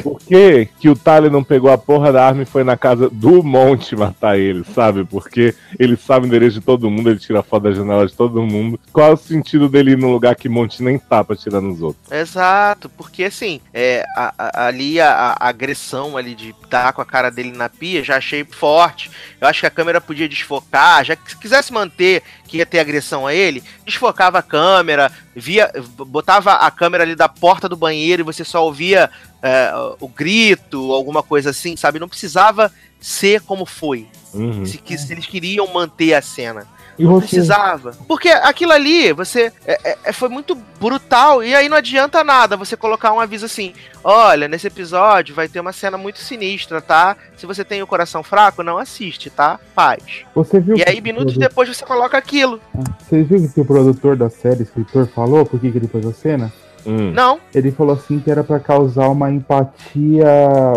Por 0.04 0.20
que, 0.20 0.68
que 0.80 0.90
o 0.90 0.96
Tyler 0.96 1.32
não 1.32 1.44
pegou 1.44 1.72
a 1.72 1.78
porra 1.78 2.12
da 2.12 2.26
arma 2.26 2.44
e 2.44 2.46
foi 2.46 2.64
na 2.64 2.76
casa 2.78 3.10
do 3.10 3.44
Monte 3.44 3.96
matar 3.96 4.38
ele, 4.38 4.64
sabe? 4.74 5.04
Porque 5.06 5.54
ele 5.80 5.96
sabe 5.96 6.26
o 6.26 6.28
endereço 6.28 6.60
de 6.60 6.66
todo 6.66 6.90
mundo, 6.90 7.10
ele 7.10 7.20
tira 7.20 7.44
foto 7.44 7.64
da 7.64 7.72
janela 7.72 8.06
de 8.08 8.14
todo 8.14 8.42
mundo. 8.44 8.80
Qual 8.92 9.10
é 9.12 9.14
o 9.14 9.18
sentido 9.18 9.70
dele 9.70 9.92
ir 9.92 9.98
num 9.98 10.12
lugar 10.12 10.36
que 10.36 10.50
Monte 10.50 10.82
nem 10.84 10.98
tá 10.98 11.24
pra 11.24 11.36
tirar 11.36 11.62
nos 11.62 11.82
outros? 11.82 12.12
Exato, 12.12 12.90
porque 12.90 13.24
assim, 13.26 13.60
é, 13.74 14.04
a- 14.16 14.34
a- 14.38 14.68
ali 14.68 15.00
a, 15.00 15.36
a 15.40 15.48
agressão 15.50 16.18
ali 16.18 16.34
de 16.36 16.54
dar 16.70 16.94
com 16.94 17.02
a 17.02 17.06
cara 17.06 17.30
dele 17.30 17.52
na 17.52 17.70
pia, 17.70 18.04
já 18.04 18.18
achei 18.18 18.44
forte. 18.44 19.10
Eu 19.40 19.48
acho 19.48 19.62
que 19.62 19.66
a 19.68 19.72
câmera 19.72 20.02
podia 20.02 20.28
desfocar, 20.28 21.04
já 21.06 21.16
que 21.16 21.32
se 21.32 21.38
quisesse 21.38 21.72
manter 21.72 22.24
que 22.48 22.58
ia 22.58 22.66
ter 22.66 22.80
agressão 22.80 23.28
a 23.28 23.34
ele, 23.34 23.64
desfocava 23.86 24.40
a 24.40 24.42
câmera, 24.44 25.12
via, 25.36 25.72
botava 26.08 26.54
a 26.54 26.72
câmera 26.72 27.04
ali 27.04 27.16
da 27.16 27.28
porta 27.30 27.68
do 27.70 27.76
banheiro 27.78 28.22
e 28.22 28.26
você 28.26 28.44
só 28.44 28.64
ouvia 28.64 29.10
é, 29.44 29.72
o 30.00 30.08
grito, 30.08 30.92
alguma 30.94 31.22
coisa 31.22 31.50
assim, 31.52 31.76
sabe? 31.76 32.00
Não 32.00 32.08
precisava 32.10 32.72
ser 33.00 33.42
como 33.42 33.66
foi. 33.66 34.08
Uhum. 34.34 34.66
Se, 34.66 34.78
que- 34.78 34.98
se 34.98 35.12
eles 35.14 35.26
queriam 35.26 35.68
manter 35.74 36.14
a 36.14 36.22
cena. 36.22 36.66
E 36.98 37.04
Não 37.04 37.12
você, 37.14 37.28
precisava. 37.28 37.92
Porque 38.08 38.28
aquilo 38.30 38.72
ali, 38.72 39.14
você. 39.14 39.52
é- 39.66 39.98
é- 40.06 40.12
foi 40.14 40.30
muito 40.30 40.56
brutal. 40.80 41.44
E 41.44 41.54
aí 41.54 41.70
não 41.70 41.78
adianta 41.78 42.24
nada 42.24 42.58
você 42.58 42.76
colocar 42.76 43.14
um 43.14 43.20
aviso 43.20 43.46
assim: 43.46 43.74
olha, 44.04 44.48
nesse 44.48 44.66
episódio 44.68 45.36
vai 45.36 45.48
ter 45.48 45.60
uma 45.60 45.72
cena 45.72 45.98
muito 45.98 46.18
sinistra, 46.20 46.82
tá? 46.82 47.16
Se 47.36 47.46
você 47.46 47.64
tem 47.64 47.82
o 47.84 47.88
coração 47.88 48.24
fraco, 48.24 48.64
não 48.64 48.78
assiste, 48.80 49.30
tá? 49.30 49.60
Paz. 49.76 50.02
você 50.34 50.60
viu 50.60 50.76
E 50.76 50.84
aí, 50.88 51.00
minutos 51.00 51.34
produ- 51.36 51.48
depois, 51.48 51.70
você 51.70 51.86
coloca 51.86 52.18
aquilo. 52.18 52.60
Você 53.08 53.22
viu 53.24 53.38
o 53.40 53.52
que 53.54 53.62
o 53.62 53.66
produtor 53.66 54.16
da 54.16 54.30
série, 54.30 54.64
escritor, 54.64 55.08
falou? 55.08 55.46
Por 55.46 55.60
que, 55.60 55.72
que 55.72 55.78
ele 55.78 55.88
pôs 55.88 56.06
a 56.06 56.14
cena? 56.14 56.52
Hum. 56.88 57.12
Não, 57.14 57.38
Ele 57.54 57.70
falou 57.72 57.94
assim 57.94 58.20
que 58.20 58.32
era 58.32 58.44
pra 58.44 58.60
causar 58.60 59.10
uma 59.10 59.30
empatia 59.30 60.26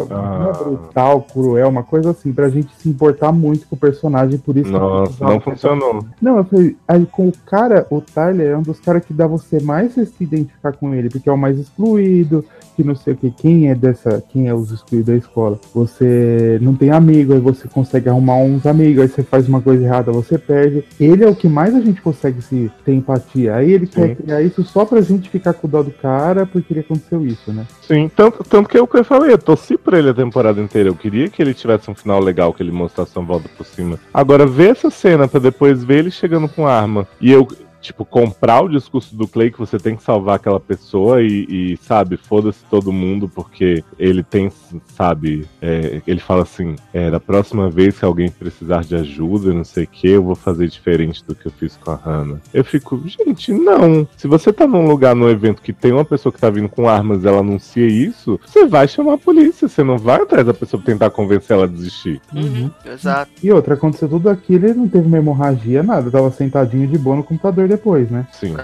não 0.08 0.46
é 0.46 0.50
Ah. 0.50 0.52
brutal, 0.52 1.22
cruel, 1.22 1.68
uma 1.68 1.82
coisa 1.82 2.10
assim, 2.10 2.32
pra 2.32 2.48
gente 2.48 2.72
se 2.78 2.88
importar 2.88 3.32
muito 3.32 3.66
com 3.68 3.76
o 3.76 3.78
personagem, 3.78 4.38
por 4.38 4.56
isso 4.56 4.70
Nossa, 4.72 5.24
não 5.24 5.40
funcionou. 5.40 6.04
Não, 6.20 6.38
eu 6.38 6.44
falei, 6.44 6.76
aí 6.88 7.06
com 7.06 7.28
o 7.28 7.32
cara, 7.46 7.86
o 7.90 8.00
Tyler 8.00 8.52
é 8.52 8.56
um 8.56 8.62
dos 8.62 8.80
caras 8.80 9.04
que 9.04 9.12
dá 9.12 9.26
você 9.26 9.60
mais 9.60 9.92
se 9.94 10.12
identificar 10.20 10.72
com 10.72 10.94
ele, 10.94 11.08
porque 11.08 11.28
é 11.28 11.32
o 11.32 11.38
mais 11.38 11.58
excluído, 11.58 12.44
que 12.80 12.86
não 12.86 12.94
sei 12.94 13.12
o 13.12 13.16
que, 13.16 13.30
quem 13.30 13.68
é 13.68 13.74
dessa, 13.74 14.22
quem 14.30 14.48
é 14.48 14.54
os 14.54 14.70
excluídos 14.70 15.12
da 15.12 15.16
escola. 15.16 15.60
Você 15.74 16.58
não 16.62 16.74
tem 16.74 16.90
amigo, 16.90 17.34
aí 17.34 17.40
você 17.40 17.68
consegue 17.68 18.08
arrumar 18.08 18.36
uns 18.36 18.64
amigos, 18.64 19.02
aí 19.02 19.08
você 19.08 19.22
faz 19.22 19.46
uma 19.46 19.60
coisa 19.60 19.84
errada, 19.84 20.10
você 20.10 20.38
perde. 20.38 20.84
Ele 20.98 21.24
é 21.24 21.28
o 21.28 21.34
que 21.34 21.48
mais 21.48 21.74
a 21.74 21.80
gente 21.80 22.00
consegue 22.00 22.40
se 22.40 22.70
ter 22.84 22.94
empatia. 22.94 23.54
Aí 23.56 23.72
ele 23.72 23.86
quer 23.86 24.08
Sim. 24.08 24.14
criar 24.14 24.42
isso 24.42 24.64
só 24.64 24.84
pra 24.84 25.00
gente 25.02 25.28
ficar 25.28 25.52
com 25.52 25.66
o 25.66 25.70
dó 25.70 25.82
do 25.82 25.90
cara, 25.90 26.46
porque 26.46 26.72
ele 26.72 26.80
aconteceu 26.80 27.24
isso, 27.26 27.52
né? 27.52 27.66
Sim, 27.86 28.10
tanto, 28.14 28.42
tanto 28.44 28.68
que 28.68 28.78
é 28.78 28.82
o 28.82 28.86
que 28.86 28.98
eu 28.98 29.04
falei, 29.04 29.32
eu 29.32 29.38
torci 29.38 29.76
pra 29.76 29.98
ele 29.98 30.08
a 30.10 30.14
temporada 30.14 30.60
inteira. 30.60 30.88
Eu 30.88 30.94
queria 30.94 31.28
que 31.28 31.42
ele 31.42 31.52
tivesse 31.52 31.90
um 31.90 31.94
final 31.94 32.20
legal, 32.20 32.54
que 32.54 32.62
ele 32.62 32.72
mostrasse 32.72 33.16
uma 33.16 33.26
volta 33.26 33.48
por 33.56 33.66
cima. 33.66 33.98
Agora, 34.12 34.46
ver 34.46 34.70
essa 34.70 34.90
cena 34.90 35.28
pra 35.28 35.38
depois 35.38 35.84
ver 35.84 35.98
ele 35.98 36.10
chegando 36.10 36.48
com 36.48 36.66
arma 36.66 37.06
e 37.20 37.30
eu, 37.30 37.46
tipo, 37.80 38.04
comprar 38.04 38.60
o 38.62 38.68
discurso 38.68 39.16
do 39.16 39.26
Clay 39.26 39.50
que 39.50 39.58
você 39.58 39.78
tem 39.78 39.96
que 39.96 40.02
salvar 40.02 40.36
aquela 40.36 40.60
pessoa 40.60 41.22
e, 41.22 41.46
e, 41.48 41.76
sabe, 41.78 42.16
foda-se 42.16 42.64
todo 42.70 42.92
mundo, 42.92 43.28
porque 43.28 43.82
ele 43.98 44.22
tem, 44.22 44.52
sabe, 44.94 45.46
é, 45.60 46.02
ele 46.06 46.20
fala 46.20 46.42
assim: 46.42 46.76
é, 46.92 47.10
da 47.10 47.18
próxima 47.18 47.70
vez 47.70 47.98
que 47.98 48.04
alguém 48.04 48.30
precisar 48.30 48.84
de 48.84 48.94
ajuda, 48.94 49.52
não 49.52 49.64
sei 49.64 49.84
o 49.84 49.86
que, 49.88 50.08
eu 50.08 50.22
vou 50.22 50.34
fazer 50.34 50.68
diferente 50.68 51.24
do 51.24 51.34
que 51.34 51.46
eu 51.46 51.52
fiz 51.52 51.76
com 51.76 51.90
a 51.90 51.94
Hannah. 51.94 52.40
Eu 52.52 52.64
fico, 52.64 53.00
gente, 53.06 53.52
não. 53.52 54.06
Se 54.16 54.28
você 54.28 54.52
tá 54.52 54.66
num 54.66 54.86
lugar, 54.86 55.14
num 55.14 55.28
evento 55.28 55.62
que 55.62 55.72
tem 55.72 55.92
uma 55.92 56.04
pessoa 56.04 56.32
que 56.32 56.40
tá 56.40 56.50
vindo 56.50 56.68
com 56.68 56.88
armas 56.88 57.24
e 57.24 57.28
ela 57.28 57.38
anuncia 57.38 57.86
isso, 57.86 58.38
você 58.44 58.66
vai 58.66 58.86
chamar 58.86 59.14
a 59.14 59.18
polícia, 59.18 59.68
você 59.68 59.82
não 59.82 59.96
vai 59.96 60.20
atrás 60.22 60.46
da 60.46 60.54
pessoa 60.54 60.82
pra 60.82 60.92
tentar 60.92 61.10
convencer 61.10 61.56
ela 61.56 61.64
a 61.64 61.68
desistir. 61.68 62.20
Uhum, 62.34 62.70
exato. 62.84 63.30
E 63.42 63.50
outra, 63.50 63.74
aconteceu 63.74 64.08
tudo 64.08 64.28
aquilo, 64.28 64.66
ele 64.66 64.74
não 64.74 64.88
teve 64.88 65.06
uma 65.06 65.18
hemorragia, 65.18 65.82
nada, 65.82 66.10
tava 66.10 66.30
sentadinho 66.30 66.86
de 66.86 66.98
boa 66.98 67.16
no 67.16 67.24
computador 67.24 67.69
depois, 67.70 68.10
né? 68.10 68.26
Sim. 68.32 68.54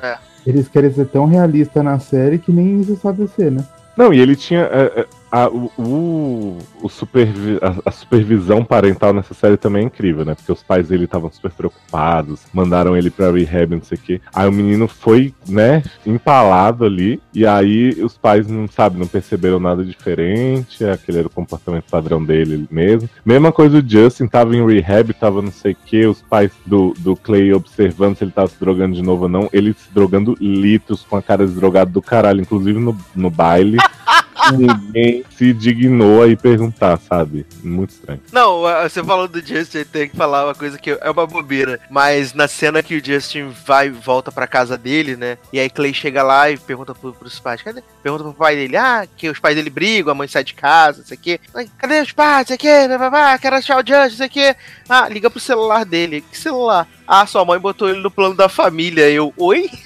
Eles 0.46 0.68
querem 0.68 0.92
ser 0.92 1.06
tão 1.06 1.26
realista 1.26 1.82
na 1.82 1.98
série 1.98 2.38
que 2.38 2.52
nem 2.52 2.80
isso 2.80 2.96
sabe 2.96 3.26
ser, 3.28 3.50
né? 3.50 3.64
Não, 3.96 4.12
e 4.12 4.20
ele 4.20 4.36
tinha. 4.36 4.60
é, 4.60 5.00
é, 5.00 5.06
a, 5.36 5.48
o, 5.48 6.58
o, 6.82 6.88
supervi- 6.88 7.58
a, 7.60 7.90
a 7.90 7.90
supervisão 7.90 8.64
parental 8.64 9.12
nessa 9.12 9.34
série 9.34 9.58
também 9.58 9.82
é 9.82 9.86
incrível, 9.86 10.24
né? 10.24 10.34
Porque 10.34 10.50
os 10.50 10.62
pais 10.62 10.88
dele 10.88 11.04
estavam 11.04 11.30
super 11.30 11.50
preocupados, 11.50 12.40
mandaram 12.54 12.96
ele 12.96 13.10
pra 13.10 13.30
rehab, 13.30 13.74
não 13.76 13.82
sei 13.82 13.98
o 13.98 14.00
quê. 14.00 14.20
Aí 14.34 14.48
o 14.48 14.52
menino 14.52 14.88
foi, 14.88 15.34
né, 15.46 15.82
empalado 16.06 16.86
ali, 16.86 17.20
e 17.34 17.46
aí 17.46 17.90
os 18.02 18.16
pais 18.16 18.46
não, 18.46 18.66
sabe, 18.66 18.98
não 18.98 19.06
perceberam 19.06 19.60
nada 19.60 19.84
diferente, 19.84 20.82
aquele 20.84 21.18
era 21.18 21.26
o 21.26 21.30
comportamento 21.30 21.84
padrão 21.90 22.24
dele 22.24 22.66
mesmo. 22.70 23.08
Mesma 23.24 23.52
coisa 23.52 23.78
o 23.78 23.86
Justin, 23.86 24.26
tava 24.26 24.56
em 24.56 24.66
rehab, 24.66 25.12
tava 25.12 25.42
não 25.42 25.52
sei 25.52 25.72
o 25.72 25.76
quê, 25.84 26.06
os 26.06 26.22
pais 26.22 26.50
do, 26.64 26.94
do 26.98 27.14
Clay 27.14 27.52
observando 27.52 28.16
se 28.16 28.24
ele 28.24 28.30
tava 28.30 28.48
se 28.48 28.58
drogando 28.58 28.94
de 28.94 29.02
novo 29.02 29.24
ou 29.24 29.28
não, 29.28 29.50
ele 29.52 29.74
se 29.74 29.92
drogando 29.92 30.34
litros 30.40 31.02
com 31.02 31.16
a 31.16 31.22
cara 31.22 31.46
de 31.46 31.52
drogado 31.52 31.90
do 31.90 32.00
caralho, 32.00 32.40
inclusive 32.40 32.78
no, 32.78 32.96
no 33.14 33.28
baile. 33.30 33.76
Ninguém 34.52 35.24
se 35.36 35.52
dignou 35.52 36.22
a 36.22 36.26
ir 36.26 36.36
perguntar, 36.36 36.98
sabe? 36.98 37.46
Muito 37.62 37.90
estranho. 37.90 38.20
Não, 38.32 38.62
você 38.82 39.02
falou 39.02 39.26
do 39.26 39.44
Justin, 39.44 39.84
tem 39.84 40.08
que 40.08 40.16
falar 40.16 40.44
uma 40.44 40.54
coisa 40.54 40.78
que 40.78 40.90
é 40.90 41.10
uma 41.10 41.26
bobeira. 41.26 41.80
Mas 41.90 42.32
na 42.34 42.46
cena 42.46 42.82
que 42.82 42.96
o 42.96 43.04
Justin 43.04 43.52
vai 43.66 43.88
e 43.88 43.90
volta 43.90 44.30
pra 44.30 44.46
casa 44.46 44.76
dele, 44.76 45.16
né? 45.16 45.38
E 45.52 45.58
aí 45.58 45.70
Clay 45.70 45.94
chega 45.94 46.22
lá 46.22 46.50
e 46.50 46.56
pergunta 46.56 46.94
pro, 46.94 47.12
pros 47.12 47.38
pais, 47.38 47.62
cadê? 47.62 47.82
Pergunta 48.02 48.24
pro 48.24 48.34
pai 48.34 48.56
dele, 48.56 48.76
ah, 48.76 49.06
que 49.16 49.28
os 49.28 49.38
pais 49.38 49.56
dele 49.56 49.70
brigam, 49.70 50.12
a 50.12 50.14
mãe 50.14 50.28
sai 50.28 50.44
de 50.44 50.54
casa, 50.54 51.02
isso 51.02 51.14
aqui. 51.14 51.40
Cadê 51.78 52.00
os 52.00 52.12
pais? 52.12 52.46
Isso 52.46 52.54
aqui, 52.54 52.68
babá, 52.88 53.38
quero 53.38 53.56
achar 53.56 53.82
o 53.82 53.86
Justin, 53.86 54.14
isso 54.14 54.24
aqui. 54.24 54.54
Ah, 54.88 55.08
liga 55.08 55.30
pro 55.30 55.40
celular 55.40 55.84
dele. 55.84 56.20
Que 56.20 56.38
celular? 56.38 56.86
Ah, 57.06 57.26
sua 57.26 57.44
mãe 57.44 57.58
botou 57.58 57.88
ele 57.88 58.00
no 58.00 58.10
plano 58.10 58.34
da 58.34 58.48
família. 58.48 59.08
Eu, 59.08 59.32
oi? 59.36 59.70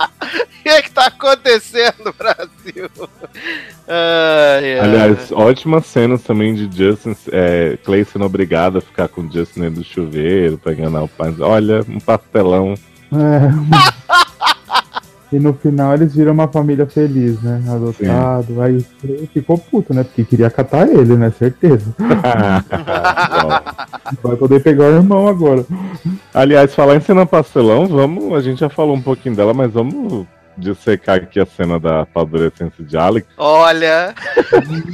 O 0.60 0.62
que 0.62 0.68
é 0.68 0.82
que 0.82 0.90
tá 0.90 1.06
acontecendo, 1.06 2.14
Brasil? 2.18 2.90
Ai, 3.88 4.78
ai. 4.78 4.80
Aliás, 4.80 5.32
ótimas 5.32 5.86
cenas 5.86 6.22
também 6.22 6.54
de 6.54 6.64
Justin, 6.64 7.16
é, 7.32 7.78
Clay 7.82 8.04
sendo 8.04 8.26
obrigado 8.26 8.76
a 8.76 8.82
ficar 8.82 9.08
com 9.08 9.22
o 9.22 9.32
Justin 9.32 9.60
dentro 9.60 9.80
do 9.80 9.84
chuveiro 9.84 10.58
pra 10.58 10.74
enganar 10.74 11.02
o 11.02 11.08
pai. 11.08 11.34
Olha, 11.40 11.80
um 11.88 11.98
pastelão. 11.98 12.74
É. 13.10 14.20
E 15.32 15.38
no 15.38 15.54
final 15.54 15.94
eles 15.94 16.14
viram 16.14 16.32
uma 16.32 16.48
família 16.48 16.86
feliz, 16.86 17.40
né? 17.40 17.62
Adotado. 17.68 18.60
Aí 18.60 18.78
o 18.78 18.84
Clay 19.00 19.30
ficou 19.32 19.56
puto, 19.56 19.94
né? 19.94 20.02
Porque 20.02 20.24
queria 20.24 20.50
catar 20.50 20.88
ele, 20.88 21.16
né? 21.16 21.30
Certeza. 21.30 21.94
Vai 24.22 24.36
poder 24.36 24.60
pegar 24.60 24.84
o 24.84 24.96
irmão 24.96 25.28
agora. 25.28 25.64
Aliás, 26.34 26.74
falar 26.74 26.96
em 26.96 27.00
cena 27.00 27.24
pastelão, 27.24 27.86
vamos. 27.86 28.34
A 28.34 28.40
gente 28.40 28.58
já 28.58 28.68
falou 28.68 28.96
um 28.96 29.02
pouquinho 29.02 29.36
dela, 29.36 29.54
mas 29.54 29.72
vamos 29.72 30.26
dissecar 30.60 31.16
aqui 31.16 31.40
a 31.40 31.46
cena 31.46 31.80
da 31.80 32.06
adolescência 32.14 32.84
de 32.84 32.96
Alex. 32.96 33.26
Olha, 33.36 34.14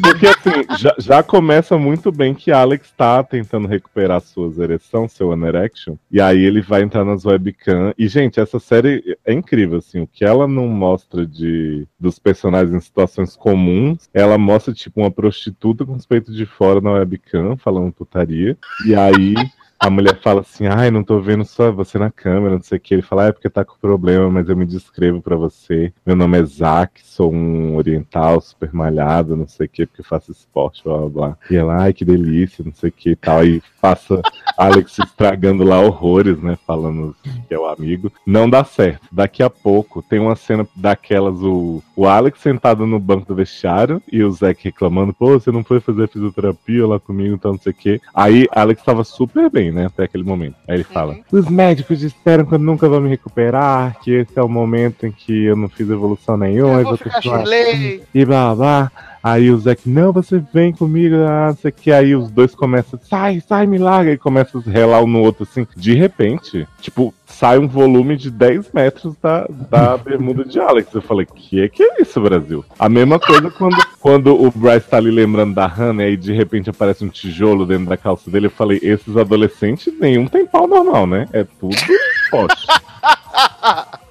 Porque 0.02 0.26
assim, 0.26 0.78
já, 0.78 0.94
já 0.98 1.22
começa 1.22 1.76
muito 1.76 2.12
bem 2.12 2.34
que 2.34 2.50
Alex 2.50 2.92
tá 2.96 3.22
tentando 3.22 3.68
recuperar 3.68 4.20
suas 4.20 4.58
ereção, 4.58 5.08
seu 5.08 5.32
anerection, 5.32 5.96
e 6.10 6.20
aí 6.20 6.42
ele 6.42 6.60
vai 6.60 6.82
entrar 6.82 7.04
nas 7.04 7.24
webcam. 7.24 7.92
E, 7.98 8.08
gente, 8.08 8.40
essa 8.40 8.58
série 8.58 9.18
é 9.24 9.32
incrível, 9.32 9.78
assim, 9.78 10.00
o 10.00 10.06
que 10.06 10.24
ela 10.24 10.46
não 10.46 10.68
mostra 10.68 11.26
de 11.26 11.86
dos 11.98 12.18
personagens 12.18 12.74
em 12.74 12.80
situações 12.80 13.36
comuns, 13.36 14.08
ela 14.12 14.38
mostra, 14.38 14.72
tipo, 14.72 15.00
uma 15.00 15.10
prostituta 15.10 15.84
com 15.84 15.94
os 15.94 16.06
peitos 16.06 16.36
de 16.36 16.46
fora 16.46 16.80
na 16.80 16.92
webcam, 16.92 17.56
falando 17.56 17.92
putaria, 17.92 18.56
e 18.86 18.94
aí. 18.94 19.34
A 19.78 19.90
mulher 19.90 20.18
fala 20.20 20.40
assim, 20.40 20.66
ai, 20.66 20.90
não 20.90 21.04
tô 21.04 21.20
vendo 21.20 21.44
só 21.44 21.70
você 21.70 21.98
na 21.98 22.10
câmera, 22.10 22.54
não 22.54 22.62
sei 22.62 22.78
o 22.78 22.80
que. 22.80 22.94
Ele 22.94 23.02
fala, 23.02 23.24
ah, 23.24 23.26
é 23.28 23.32
porque 23.32 23.50
tá 23.50 23.64
com 23.64 23.76
problema, 23.78 24.30
mas 24.30 24.48
eu 24.48 24.56
me 24.56 24.64
descrevo 24.64 25.20
pra 25.20 25.36
você. 25.36 25.92
Meu 26.04 26.16
nome 26.16 26.38
é 26.38 26.44
Zack, 26.44 27.00
sou 27.04 27.32
um 27.32 27.76
oriental 27.76 28.40
super 28.40 28.72
malhado, 28.72 29.36
não 29.36 29.46
sei 29.46 29.66
o 29.66 29.68
que, 29.68 29.86
porque 29.86 30.02
faço 30.02 30.32
esporte, 30.32 30.82
blá 30.82 30.98
blá 30.98 31.08
blá. 31.08 31.38
E 31.50 31.56
ela, 31.56 31.82
ai, 31.82 31.92
que 31.92 32.04
delícia, 32.04 32.64
não 32.64 32.72
sei 32.72 32.90
o 32.90 32.92
que 32.92 33.10
e 33.10 33.16
tal. 33.16 33.44
E 33.44 33.62
passa 33.80 34.20
Alex 34.56 34.98
estragando 34.98 35.62
lá 35.62 35.80
horrores, 35.80 36.40
né? 36.40 36.58
Falando 36.66 37.14
que 37.46 37.54
é 37.54 37.58
o 37.58 37.66
amigo. 37.66 38.10
Não 38.26 38.48
dá 38.48 38.64
certo. 38.64 39.06
Daqui 39.12 39.42
a 39.42 39.50
pouco 39.50 40.02
tem 40.02 40.18
uma 40.18 40.34
cena 40.34 40.66
daquelas, 40.74 41.42
o, 41.42 41.82
o 41.94 42.06
Alex 42.06 42.40
sentado 42.40 42.86
no 42.86 42.98
banco 42.98 43.26
do 43.26 43.34
vestiário 43.34 44.02
e 44.10 44.22
o 44.22 44.30
Zack 44.30 44.64
reclamando, 44.64 45.12
pô, 45.12 45.38
você 45.38 45.52
não 45.52 45.62
foi 45.62 45.80
fazer 45.80 46.08
fisioterapia 46.08 46.86
lá 46.86 46.98
comigo, 46.98 47.34
então 47.34 47.52
não 47.52 47.58
sei 47.58 47.72
o 47.72 47.76
que. 47.76 48.00
Aí 48.14 48.46
Alex 48.50 48.82
tava 48.82 49.04
super 49.04 49.50
bem, 49.50 49.65
né? 49.70 49.86
Até 49.86 50.04
aquele 50.04 50.24
momento. 50.24 50.56
Aí 50.66 50.76
ele 50.76 50.84
fala: 50.84 51.16
Os 51.30 51.48
médicos 51.48 51.98
disseram 51.98 52.44
que 52.44 52.54
eu 52.54 52.58
nunca 52.58 52.88
vou 52.88 53.00
me 53.00 53.08
recuperar, 53.08 53.98
que 54.00 54.12
esse 54.12 54.38
é 54.38 54.42
o 54.42 54.48
momento 54.48 55.06
em 55.06 55.12
que 55.12 55.44
eu 55.44 55.56
não 55.56 55.68
fiz 55.68 55.88
evolução 55.88 56.36
nenhuma, 56.36 56.74
eu 56.74 56.80
e 56.80 56.84
vou 56.84 56.96
vou 56.96 56.98
continuar 56.98 57.40
chulei. 57.40 58.02
e 58.14 58.24
blá 58.24 58.54
blá. 58.54 58.92
Aí 59.26 59.50
o 59.50 59.58
Zack, 59.58 59.90
não, 59.90 60.12
você 60.12 60.40
vem 60.54 60.72
comigo, 60.72 61.16
ah, 61.16 61.48
não 61.48 61.56
sei 61.56 61.70
o 61.72 61.74
que. 61.74 61.90
Aí 61.90 62.14
os 62.14 62.30
dois 62.30 62.54
começam, 62.54 62.96
sai, 63.02 63.40
sai, 63.40 63.66
me 63.66 63.76
larga. 63.76 64.12
E 64.12 64.16
começa 64.16 64.56
a 64.56 64.70
relar 64.70 65.02
um 65.02 65.08
no 65.08 65.20
outro 65.20 65.42
assim. 65.42 65.66
De 65.76 65.94
repente, 65.94 66.64
tipo, 66.80 67.12
sai 67.26 67.58
um 67.58 67.66
volume 67.66 68.16
de 68.16 68.30
10 68.30 68.70
metros 68.72 69.16
da, 69.20 69.44
da 69.68 69.96
bermuda 69.98 70.44
de 70.44 70.60
Alex. 70.60 70.94
Eu 70.94 71.02
falei, 71.02 71.26
que 71.26 71.60
é 71.60 71.68
que 71.68 71.82
é 71.82 72.02
isso, 72.02 72.20
Brasil? 72.20 72.64
A 72.78 72.88
mesma 72.88 73.18
coisa 73.18 73.50
quando, 73.50 73.76
quando 73.98 74.40
o 74.40 74.48
Bryce 74.48 74.88
tá 74.88 74.98
ali 74.98 75.10
lembrando 75.10 75.56
da 75.56 75.66
Hannah 75.66 76.06
e 76.06 76.16
de 76.16 76.32
repente 76.32 76.70
aparece 76.70 77.04
um 77.04 77.08
tijolo 77.08 77.66
dentro 77.66 77.86
da 77.86 77.96
calça 77.96 78.30
dele. 78.30 78.46
Eu 78.46 78.50
falei, 78.50 78.78
esses 78.80 79.16
adolescentes, 79.16 79.92
nenhum 79.98 80.28
tem 80.28 80.46
pau 80.46 80.68
normal, 80.68 81.04
né? 81.04 81.26
É 81.32 81.42
tudo 81.42 81.74
poste. 82.30 82.68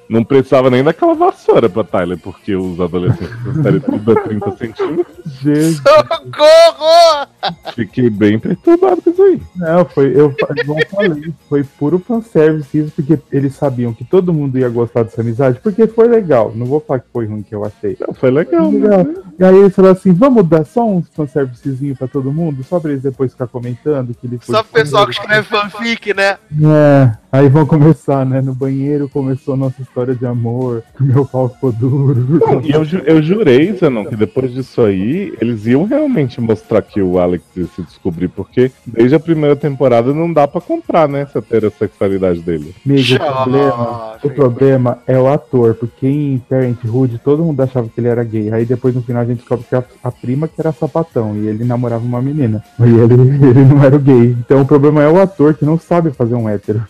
Não 0.08 0.24
precisava 0.24 0.70
nem 0.70 0.84
daquela 0.84 1.14
vassoura 1.16 1.68
pra 1.70 1.84
Tyler, 1.84 2.18
porque 2.18 2.56
os 2.56 2.80
adolescentes 2.80 3.36
série 3.64 3.80
tudo 3.80 4.12
a 4.12 4.16
30 4.22 4.51
centímetros. 4.58 5.16
Gente, 5.41 5.82
Socorro! 5.82 7.28
Fiquei 7.74 8.10
bem 8.10 8.38
perturbado 8.39 9.01
com 9.01 9.10
isso 9.10 9.22
aí. 9.24 9.41
não, 9.56 9.86
foi, 9.86 10.08
eu, 10.08 10.34
eu 10.68 10.89
falei, 10.89 11.34
foi 11.49 11.64
puro 11.64 11.99
fanservice 11.99 12.78
isso, 12.78 12.91
porque 12.95 13.20
eles 13.32 13.56
sabiam 13.56 13.93
que 13.93 14.03
todo 14.03 14.34
mundo 14.34 14.58
ia 14.60 14.70
gostar 14.70 15.03
dessa 15.03 15.22
amizade, 15.22 15.60
porque 15.62 15.88
foi 15.88 16.08
legal. 16.08 16.51
Não 16.56 16.66
vou 16.66 16.80
falar 16.80 16.99
que 16.99 17.08
foi 17.12 17.26
ruim 17.26 17.41
que 17.43 17.53
eu 17.56 17.66
achei. 17.66 17.97
Não, 17.99 18.14
foi 18.14 18.32
legal, 18.32 18.70
Legal. 18.70 19.03
né? 19.03 19.14
E 19.39 19.43
aí 19.43 19.56
eles 19.58 19.76
falaram 19.76 19.95
assim: 19.95 20.14
vamos 20.14 20.47
dar 20.47 20.66
só 20.66 20.86
um 20.88 21.01
fanservicezinho 21.03 21.95
pra 21.95 22.08
todo 22.08 22.32
mundo, 22.32 22.64
só 22.64 22.80
pra 22.80 22.91
eles 22.91 23.03
depois 23.03 23.32
ficar 23.32 23.47
comentando 23.47 24.14
que 24.14 24.28
ele 24.28 24.38
foi. 24.39 24.56
Só 24.56 24.64
pro 24.64 24.72
pessoal 24.74 25.06
que 25.06 25.14
escreve 25.14 25.47
fanfic, 25.47 26.14
né? 26.14 26.38
É, 26.64 27.12
aí 27.36 27.50
vão 27.50 27.66
começar, 27.66 28.26
né? 28.26 28.42
No 28.42 28.54
banheiro 28.54 29.10
começou 29.10 29.56
nossa 29.56 29.82
história 29.82 30.16
de 30.16 30.26
amor, 30.26 30.84
que 30.96 31.04
o 31.04 31.06
meu 31.06 31.26
pau 31.26 31.50
ficou 31.50 31.72
duro. 31.72 32.40
Não, 32.40 32.62
e 32.62 32.72
eu, 32.72 32.84
eu 33.06 33.22
jurei, 33.22 33.74
Zanon, 33.74 34.06
que 34.06 34.16
depois 34.16 34.54
disso 34.54 34.82
aí, 34.82 35.34
eles 35.42 35.66
iam 35.66 35.86
realmente 35.86 36.40
mostrar 36.40 36.82
que 36.82 37.02
o 37.02 37.20
Alex 37.20 37.44
ia 37.56 37.66
se 37.68 37.82
descobrir, 37.82 38.28
porque 38.30 38.72
desde 38.86 39.16
a 39.16 39.20
primeira 39.20 39.56
temporada 39.56 40.14
não 40.14 40.32
dá 40.32 40.48
pra 40.48 40.62
comprar, 40.62 41.08
né, 41.08 41.22
essa 41.22 41.40
heterossexualidade 41.40 42.40
dele. 42.40 42.74
Amigo, 42.86 43.16
o 43.16 43.20
problema, 43.20 44.18
o 44.24 44.30
problema 44.30 44.98
é 45.08 45.20
o 45.20 45.28
ator, 45.28 45.76
porque 45.76 46.08
em 46.08 46.38
Parenthood 46.50 47.20
todo 47.20 47.44
mundo 47.44 47.62
achava 47.62 47.90
que 47.90 48.00
ele 48.00 48.08
era 48.08 48.24
gay. 48.24 48.52
Aí 48.52 48.66
depois 48.66 48.96
no 48.96 49.02
final 49.02 49.24
a 49.24 49.26
gente 49.26 49.40
descobre 49.40 49.66
que 49.68 49.76
a, 49.76 49.84
a 50.04 50.12
prima 50.12 50.48
que 50.48 50.60
era 50.60 50.72
sapatão 50.72 51.36
e 51.36 51.48
ele 51.48 51.64
namorava 51.64 52.04
uma 52.04 52.22
menina. 52.22 52.64
E 52.80 52.84
ele, 52.84 53.14
ele 53.46 53.66
não 53.66 53.84
era 53.84 53.96
o 53.96 54.00
gay. 54.00 54.36
Então 54.40 54.62
o 54.62 54.66
problema 54.66 55.04
é 55.04 55.10
o 55.10 55.20
ator 55.20 55.54
que 55.54 55.66
não 55.66 55.78
sabe 55.78 56.12
fazer 56.12 56.36
um 56.36 56.48
hétero. 56.48 56.84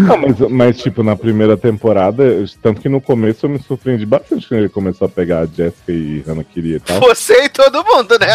Não, 0.00 0.16
mas, 0.16 0.38
mas, 0.50 0.78
tipo, 0.78 1.02
na 1.02 1.14
primeira 1.14 1.56
temporada, 1.56 2.24
tanto 2.60 2.80
que 2.80 2.88
no 2.88 3.00
começo 3.00 3.46
eu 3.46 3.50
me 3.50 3.58
surpreendi 3.58 4.04
bastante 4.04 4.48
quando 4.48 4.60
ele 4.60 4.68
começou 4.68 5.06
a 5.06 5.08
pegar 5.08 5.40
a 5.40 5.46
Jessica 5.46 5.92
e 5.92 6.22
Hannah 6.26 6.44
queria 6.44 6.76
e 6.76 6.80
tal. 6.80 7.00
Você 7.00 7.44
e 7.44 7.48
todo 7.48 7.84
mundo, 7.84 8.18
né? 8.18 8.26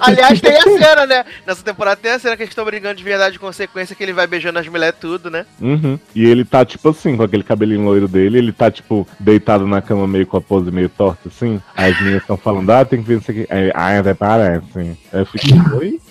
Aliás, 0.00 0.40
tem 0.40 0.56
a 0.56 0.62
cena, 0.62 1.06
né? 1.06 1.24
Nessa 1.46 1.62
temporada 1.62 2.00
tem 2.00 2.12
a 2.12 2.18
cena 2.18 2.36
que 2.36 2.42
eles 2.42 2.52
estão 2.52 2.64
brigando 2.64 2.94
de 2.96 3.04
verdade 3.04 3.38
com 3.38 3.50
consequência, 3.50 3.96
que 3.96 4.02
ele 4.02 4.12
vai 4.12 4.26
beijando 4.26 4.58
as 4.58 4.68
mulheres 4.68 4.98
tudo, 5.00 5.28
né? 5.30 5.44
Uhum. 5.60 5.98
E 6.14 6.24
ele 6.24 6.44
tá, 6.44 6.64
tipo 6.64 6.88
assim, 6.88 7.16
com 7.16 7.24
aquele 7.24 7.42
cabelinho 7.42 7.84
loiro 7.84 8.06
dele, 8.06 8.38
ele 8.38 8.52
tá, 8.52 8.70
tipo, 8.70 9.06
deitado 9.18 9.66
na 9.66 9.82
cama 9.82 10.06
meio 10.06 10.26
com 10.26 10.36
a 10.36 10.40
pose 10.40 10.70
meio 10.70 10.88
torta, 10.88 11.28
assim. 11.28 11.60
Aí 11.76 11.92
as 11.92 11.98
meninas 11.98 12.22
estão 12.22 12.36
falando, 12.36 12.70
ah, 12.70 12.84
tem 12.84 13.02
que 13.02 13.08
ver 13.08 13.18
isso 13.18 13.30
aqui. 13.30 13.46
Aí, 13.50 13.72
ah, 13.74 13.98
até 13.98 14.14
parece. 14.14 14.78
Aí 14.78 14.96
eu 15.12 15.26
fiquei, 15.26 15.58
oi? 15.74 16.00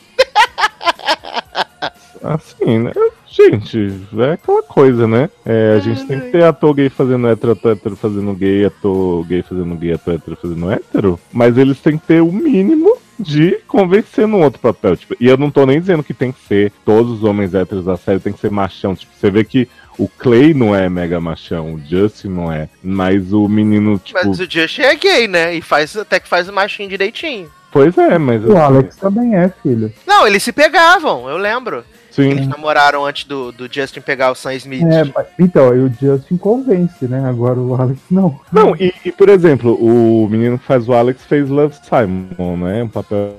Assim, 2.21 2.79
né? 2.79 2.91
Gente, 3.39 3.93
é 4.17 4.33
aquela 4.33 4.61
coisa, 4.61 5.07
né? 5.07 5.29
É, 5.45 5.75
a 5.77 5.79
gente 5.79 6.05
tem 6.05 6.19
que 6.19 6.31
ter 6.31 6.43
ator 6.43 6.73
gay 6.73 6.89
fazendo 6.89 7.27
hétero, 7.27 7.53
ator 7.53 7.71
hétero 7.71 7.95
fazendo 7.95 8.33
gay, 8.33 8.65
ator 8.65 9.25
gay 9.25 9.41
fazendo 9.41 9.75
gay, 9.75 9.93
ator 9.93 10.15
hétero 10.15 10.37
fazendo 10.41 10.69
hétero. 10.69 11.19
Mas 11.31 11.57
eles 11.57 11.79
têm 11.79 11.97
que 11.97 12.05
ter 12.05 12.21
o 12.21 12.31
mínimo 12.31 12.97
de 13.17 13.59
convencer 13.67 14.27
no 14.27 14.41
outro 14.41 14.59
papel. 14.59 14.95
Tipo, 14.97 15.15
e 15.19 15.27
eu 15.27 15.37
não 15.37 15.49
tô 15.49 15.65
nem 15.65 15.79
dizendo 15.79 16.03
que 16.03 16.13
tem 16.13 16.31
que 16.31 16.39
ser 16.47 16.71
todos 16.85 17.11
os 17.13 17.23
homens 17.23 17.53
héteros 17.53 17.85
da 17.85 17.95
série 17.97 18.19
tem 18.19 18.33
que 18.33 18.39
ser 18.39 18.51
machão. 18.51 18.95
Tipo, 18.95 19.13
você 19.15 19.29
vê 19.29 19.43
que 19.43 19.67
o 19.97 20.07
Clay 20.07 20.53
não 20.53 20.75
é 20.75 20.89
mega 20.89 21.19
machão, 21.19 21.75
o 21.75 21.79
Justin 21.79 22.29
não 22.29 22.51
é. 22.51 22.69
Mas 22.83 23.33
o 23.33 23.47
menino, 23.47 23.97
tipo. 23.99 24.19
Mas 24.23 24.39
o 24.39 24.49
Justin 24.49 24.81
é 24.81 24.95
gay, 24.95 25.27
né? 25.27 25.55
E 25.55 25.61
faz 25.61 25.95
até 25.95 26.19
que 26.19 26.27
faz 26.27 26.47
o 26.47 26.53
machinho 26.53 26.89
direitinho. 26.89 27.49
Pois 27.71 27.97
é, 27.97 28.17
mas. 28.17 28.43
O 28.45 28.57
Alex 28.57 28.95
também 28.95 29.35
é, 29.35 29.51
filho. 29.61 29.93
Não, 30.07 30.25
eles 30.25 30.41
se 30.41 30.51
pegavam, 30.51 31.29
eu 31.29 31.37
lembro. 31.37 31.83
Sim. 32.23 32.31
Eles 32.31 32.47
namoraram 32.47 33.05
antes 33.05 33.23
do, 33.25 33.51
do 33.51 33.67
Justin 33.71 34.01
pegar 34.01 34.31
o 34.31 34.35
Sam 34.35 34.53
Smith. 34.55 34.83
É, 34.85 35.03
mas- 35.03 35.27
então, 35.39 35.71
aí 35.71 35.79
o 35.79 35.91
Justin 35.99 36.37
convence, 36.37 37.07
né? 37.07 37.23
Agora 37.27 37.59
o 37.59 37.73
Alex 37.79 37.99
não. 38.09 38.39
Não, 38.51 38.75
e, 38.75 38.93
e, 39.05 39.11
por 39.11 39.29
exemplo, 39.29 39.73
o 39.75 40.27
menino 40.29 40.57
que 40.57 40.65
faz 40.65 40.87
o 40.87 40.93
Alex 40.93 41.23
fez 41.25 41.49
Love 41.49 41.75
Simon, 41.83 42.57
né? 42.57 42.83
Um 42.83 42.87
papel. 42.89 43.35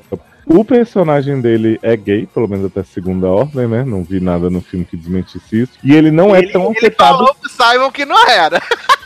O 0.46 0.64
personagem 0.64 1.40
dele 1.40 1.78
é 1.80 1.96
gay, 1.96 2.26
pelo 2.26 2.48
menos 2.48 2.66
até 2.66 2.82
segunda 2.82 3.28
ordem, 3.28 3.68
né? 3.68 3.84
Não 3.84 4.02
vi 4.02 4.18
nada 4.20 4.50
no 4.50 4.60
filme 4.60 4.84
que 4.84 4.96
desmentisse 4.96 5.62
isso. 5.62 5.72
E 5.84 5.94
ele 5.94 6.10
não 6.10 6.34
é 6.34 6.38
ele, 6.40 6.50
tão 6.52 6.62
ele 6.70 6.78
afetado. 6.78 7.18
falou 7.18 7.34
pro 7.34 7.48
Simon 7.50 7.90
que 7.92 8.04
não 8.04 8.28
era. 8.28 8.60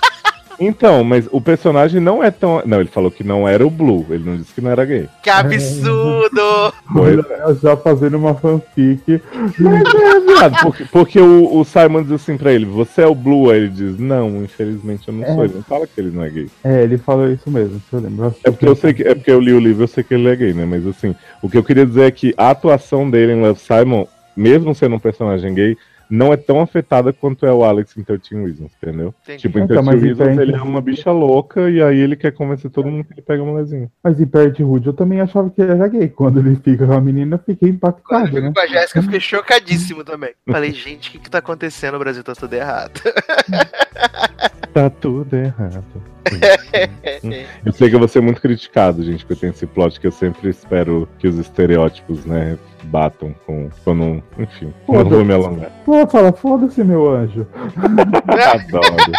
Então, 0.59 1.05
mas 1.05 1.29
o 1.31 1.41
personagem 1.41 2.01
não 2.01 2.23
é 2.23 2.31
tão. 2.31 2.63
Não, 2.65 2.81
ele 2.81 2.89
falou 2.89 3.11
que 3.11 3.25
não 3.25 3.47
era 3.49 3.67
o 3.67 3.71
Blue, 3.71 4.07
ele 4.11 4.25
não 4.25 4.37
disse 4.37 4.55
que 4.55 4.61
não 4.61 4.71
era 4.71 4.85
gay. 4.85 5.09
Que 5.23 5.31
absurdo! 5.31 6.73
Pois 6.93 7.19
Olha, 7.19 7.55
Já 7.63 7.77
fazendo 7.77 8.17
uma 8.17 8.35
fanfic. 8.35 9.21
Mas 9.59 9.95
é, 9.95 10.21
viado, 10.21 10.63
porque, 10.63 10.85
porque 10.85 11.21
o, 11.21 11.59
o 11.59 11.65
Simon 11.65 12.03
diz 12.03 12.13
assim 12.13 12.37
pra 12.37 12.53
ele: 12.53 12.65
Você 12.65 13.03
é 13.03 13.07
o 13.07 13.15
Blue? 13.15 13.51
Aí 13.51 13.59
ele 13.59 13.69
diz: 13.69 13.99
Não, 13.99 14.43
infelizmente 14.43 15.09
eu 15.09 15.15
não 15.15 15.27
sou. 15.27 15.43
É. 15.43 15.45
Ele 15.47 15.55
não 15.55 15.63
fala 15.63 15.87
que 15.87 16.01
ele 16.01 16.11
não 16.11 16.25
é 16.25 16.31
gay. 16.31 16.51
É, 16.63 16.83
ele 16.83 16.99
falou 16.99 17.31
isso 17.31 17.51
mesmo, 17.51 17.81
se 17.89 17.95
eu 17.95 18.01
lembro. 18.01 18.35
É 18.45 18.51
porque 18.51 18.67
eu 18.67 18.77
sei 18.77 18.95
que 18.95 19.03
é 19.03 19.15
porque 19.15 19.31
eu 19.31 19.41
li 19.41 19.53
o 19.53 19.61
livro, 19.61 19.85
eu 19.85 19.89
sei 19.89 20.05
que 20.05 20.15
ele 20.15 20.29
é 20.29 20.37
gay, 20.37 20.53
né? 20.53 20.65
Mas 20.65 20.87
assim, 20.87 21.15
o 21.43 21.49
que 21.49 21.59
eu 21.59 21.65
queria 21.65 21.87
dizer 21.87 22.05
é 22.05 22.11
que 22.11 22.35
a 22.37 22.51
atuação 22.51 23.09
dele 23.09 23.33
em 23.33 23.41
Love 23.41 23.61
Simon, 23.61 24.07
mesmo 24.37 24.75
sendo 24.75 24.97
um 24.97 25.01
personagem 25.01 25.55
gay, 25.55 25.77
não 26.09 26.33
é 26.33 26.37
tão 26.37 26.61
afetada 26.61 27.13
quanto 27.13 27.47
é 27.47 27.53
o 27.53 27.65
Alex 27.65 27.97
em 27.97 28.03
13 28.03 28.23
Reasons, 28.35 28.73
entendeu? 28.83 29.15
Entendi. 29.23 29.43
Tipo, 29.43 29.59
em 29.59 29.65
Então, 29.65 29.83
13 29.83 29.87
mas 29.87 30.03
em 30.03 30.07
Reasons 30.07 30.25
13 30.25 30.43
ele 30.43 30.55
é 30.55 30.63
uma 30.63 30.81
bicha 30.81 31.11
louca 31.11 31.71
e 31.71 31.83
aí 31.83 31.99
ele 31.99 32.17
quer 32.17 32.33
convencer 32.33 32.71
todo 32.71 32.91
mundo 32.91 33.05
que 33.05 33.15
ele 33.15 33.23
pega 33.23 33.43
a 33.43 33.47
mulherzinha. 33.47 33.91
Mas 34.03 34.21
em 34.21 34.27
Perto 34.27 34.65
Rude 34.65 34.87
eu 34.89 34.93
também 34.93 35.21
achava 35.21 35.51
que 35.51 35.61
ele 35.61 35.73
era 35.73 35.89
gay. 35.89 36.09
Quando 36.09 36.41
ele 36.41 36.57
fica 36.57 36.87
com 36.87 36.93
a 36.93 37.01
menina, 37.01 37.37
eu 37.37 37.39
fiquei 37.39 37.69
Quando 37.69 37.77
impactado, 37.77 38.39
eu 38.39 38.43
né? 38.43 38.53
com 38.55 38.61
a 38.61 38.67
Jéssica, 38.67 38.99
eu 38.99 39.03
fiquei 39.05 39.21
chocadíssimo 39.21 40.05
também. 40.05 40.33
Falei, 40.47 40.73
gente, 40.73 41.09
o 41.09 41.13
que, 41.13 41.19
que 41.19 41.31
tá 41.31 41.39
acontecendo? 41.39 41.95
O 41.95 41.99
Brasil 41.99 42.23
tá 42.23 42.35
tudo 42.35 42.53
errado. 42.55 43.01
Tá 44.75 44.91
tudo 44.91 45.37
errado. 45.37 45.85
Eu 47.65 47.73
sei 47.73 47.89
que 47.89 47.95
eu 47.95 47.99
vou 47.99 48.09
ser 48.09 48.21
muito 48.21 48.41
criticado, 48.41 49.05
gente, 49.05 49.25
porque 49.25 49.35
eu 49.35 49.37
tenho 49.37 49.51
esse 49.53 49.67
plot 49.67 50.01
que 50.01 50.07
eu 50.07 50.11
sempre 50.11 50.49
espero 50.49 51.09
que 51.19 51.29
os 51.29 51.39
estereótipos, 51.39 52.25
né, 52.25 52.59
batam 52.85 53.35
com. 53.47 53.71
Quando, 53.85 54.23
enfim, 54.39 54.73
não 54.89 55.05
vou 55.05 55.25
me 55.25 55.35
alongar. 55.35 55.71
Pô, 55.85 56.07
fala, 56.07 56.33
foda-se, 56.33 56.83
meu 56.83 57.09
anjo. 57.09 57.47
Adoro. 58.53 59.13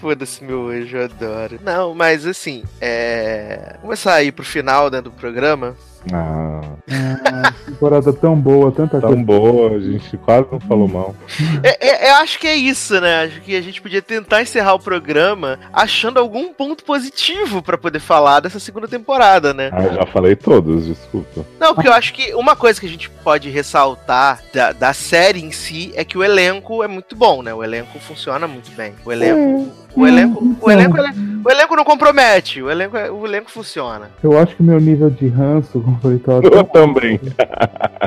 Foda-se, 0.00 0.44
meu 0.44 0.68
anjo, 0.68 0.96
eu 0.96 1.04
adoro. 1.04 1.58
Não, 1.62 1.94
mas 1.94 2.26
assim, 2.26 2.64
é. 2.80 3.70
Vamos 3.70 3.82
começar 3.82 4.14
aí 4.14 4.30
pro 4.30 4.44
final 4.44 4.90
né, 4.90 5.00
do 5.00 5.10
programa. 5.10 5.74
Ah, 6.12 6.60
Ah, 6.90 7.52
temporada 7.66 8.12
tão 8.12 8.34
boa, 8.36 8.72
tanta 8.72 9.00
tão 9.00 9.10
coisa. 9.10 9.24
boa, 9.24 9.76
a 9.76 9.80
gente 9.80 10.16
quase 10.18 10.46
não 10.50 10.60
falou 10.60 10.88
mal. 10.88 11.14
É, 11.62 12.06
é- 12.06 12.10
eu 12.10 12.14
acho 12.16 12.38
que 12.38 12.46
é 12.46 12.54
isso, 12.54 13.00
né? 13.00 13.24
Acho 13.24 13.40
que 13.40 13.54
a 13.56 13.60
gente 13.60 13.82
podia 13.82 14.00
tentar 14.00 14.40
encerrar 14.42 14.74
o 14.74 14.78
programa 14.80 15.58
achando 15.72 16.18
algum 16.18 16.52
ponto 16.52 16.84
positivo 16.84 17.62
pra 17.62 17.76
poder 17.76 18.00
falar 18.00 18.40
dessa 18.40 18.58
segunda 18.60 18.88
temporada, 18.88 19.52
né? 19.52 19.70
Ah, 19.72 19.82
eu 19.82 19.94
já 19.94 20.06
falei 20.06 20.34
todos, 20.36 20.86
desculpa. 20.86 21.44
Não, 21.60 21.74
porque 21.74 21.88
eu 21.88 21.92
acho 21.92 22.14
que 22.14 22.34
uma 22.34 22.56
coisa 22.56 22.80
que 22.80 22.86
a 22.86 22.90
gente 22.90 23.10
pode 23.10 23.50
ressaltar 23.50 24.40
da, 24.54 24.72
da 24.72 24.92
série 24.92 25.42
em 25.44 25.52
si 25.52 25.92
é 25.94 26.04
que 26.04 26.16
o 26.16 26.24
elenco 26.24 26.82
é 26.82 26.88
muito 26.88 27.14
bom, 27.16 27.42
né? 27.42 27.52
O 27.52 27.62
elenco 27.62 27.98
funciona 27.98 28.46
muito 28.48 28.70
bem. 28.72 28.92
O 29.04 29.12
elenco. 29.12 29.68
O 29.96 30.06
elenco, 30.06 30.56
o 30.60 30.70
elenco, 30.70 30.96
o 31.44 31.50
elenco 31.50 31.74
não 31.74 31.82
compromete, 31.84 32.62
o 32.62 32.70
elenco, 32.70 32.96
é- 32.96 33.10
o 33.10 33.26
elenco 33.26 33.50
funciona. 33.50 34.10
Eu 34.22 34.38
acho 34.38 34.54
que 34.54 34.62
o 34.62 34.64
meu 34.64 34.78
nível 34.78 35.10
de 35.10 35.26
ranço, 35.26 35.80
eu 36.42 36.64
também. 36.64 37.20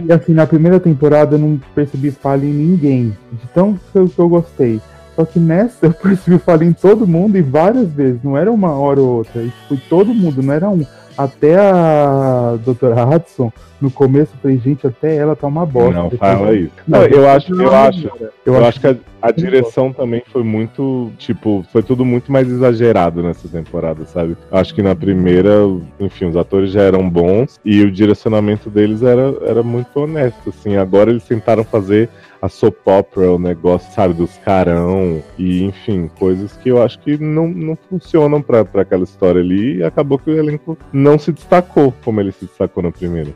E 0.04 0.12
assim, 0.12 0.34
na 0.34 0.48
primeira 0.48 0.80
temporada 0.80 1.36
eu 1.36 1.40
não 1.40 1.60
percebi 1.76 2.12
falha 2.12 2.46
em 2.46 2.54
ninguém. 2.54 3.18
De 3.32 3.48
tão 3.54 3.74
que 3.74 3.98
eu, 3.98 4.08
que 4.08 4.20
eu 4.20 4.30
gostei. 4.30 4.82
Só 5.16 5.26
que 5.26 5.40
nessa 5.40 5.86
eu 5.86 5.94
percebi 5.94 6.38
falha 6.38 6.64
em 6.64 6.74
todo 6.74 7.08
mundo 7.08 7.38
e 7.38 7.42
várias 7.42 7.90
vezes. 7.92 8.24
Não 8.24 8.38
era 8.38 8.52
uma 8.52 8.72
hora 8.72 9.02
ou 9.02 9.18
outra. 9.18 9.42
E 9.42 9.52
foi 9.68 9.78
todo 9.90 10.14
mundo, 10.14 10.42
não 10.42 10.54
era 10.54 10.70
um. 10.70 10.86
Até 11.24 11.56
a 11.56 12.58
doutora 12.64 13.06
Hudson, 13.06 13.52
no 13.82 13.90
começo 13.90 14.34
eu 14.36 14.42
falei, 14.42 14.58
gente, 14.60 14.86
até 14.86 15.16
ela 15.16 15.36
tá 15.36 15.48
uma 15.48 15.66
bosta. 15.66 15.94
Não, 15.94 16.12
fala 16.12 16.54
isso. 16.54 16.72
Não, 16.88 17.00
Não, 17.00 17.06
eu 17.08 17.28
acho, 17.30 17.54
eu 17.54 17.74
acho. 17.74 18.00
melhora. 18.00 18.32
Eu, 18.46 18.66
acho 18.66 18.80
que 18.80 18.88
a, 18.88 18.96
a 19.22 19.32
direção 19.32 19.92
também 19.92 20.24
foi 20.32 20.44
muito, 20.44 21.12
tipo, 21.18 21.66
foi 21.72 21.82
tudo 21.82 22.06
muito 22.06 22.32
mais 22.32 22.48
exagerado 22.48 23.24
nessa 23.24 23.48
temporada, 23.48 24.06
sabe? 24.06 24.38
Acho 24.52 24.74
que 24.74 24.82
na 24.82 24.96
primeira, 24.96 25.52
enfim, 26.00 26.26
os 26.26 26.38
atores 26.38 26.72
já 26.72 26.82
eram 26.82 27.10
bons 27.10 27.60
e 27.66 27.82
o 27.84 27.92
direcionamento 27.92 28.70
deles 28.70 29.02
era, 29.02 29.34
era 29.42 29.64
muito 29.64 29.96
honesto, 30.00 30.50
assim. 30.50 30.76
Agora 30.78 31.10
eles 31.10 31.24
tentaram 31.24 31.64
fazer 31.64 32.10
a 32.42 32.50
soap 32.50 32.76
opera, 32.86 33.32
o 33.32 33.40
negócio, 33.40 33.94
sabe, 33.94 34.14
dos 34.14 34.38
carão 34.38 35.22
e, 35.38 35.64
enfim, 35.64 36.10
coisas 36.18 36.58
que 36.58 36.70
eu 36.70 36.82
acho 36.82 37.00
que 37.00 37.18
não, 37.18 37.48
não 37.48 37.78
funcionam 37.90 38.42
pra 38.42 38.62
aquela 38.62 39.04
história 39.04 39.42
ali 39.42 39.78
e 39.78 39.84
acabou 39.84 40.18
que 40.18 40.32
o 40.32 40.38
elenco 40.38 40.78
não 40.92 41.20
se 41.20 41.32
destacou 41.32 41.94
como 42.04 42.20
ele 42.20 42.32
se 42.32 42.46
destacou 42.46 42.82
na 42.82 42.92
primeira. 42.92 43.32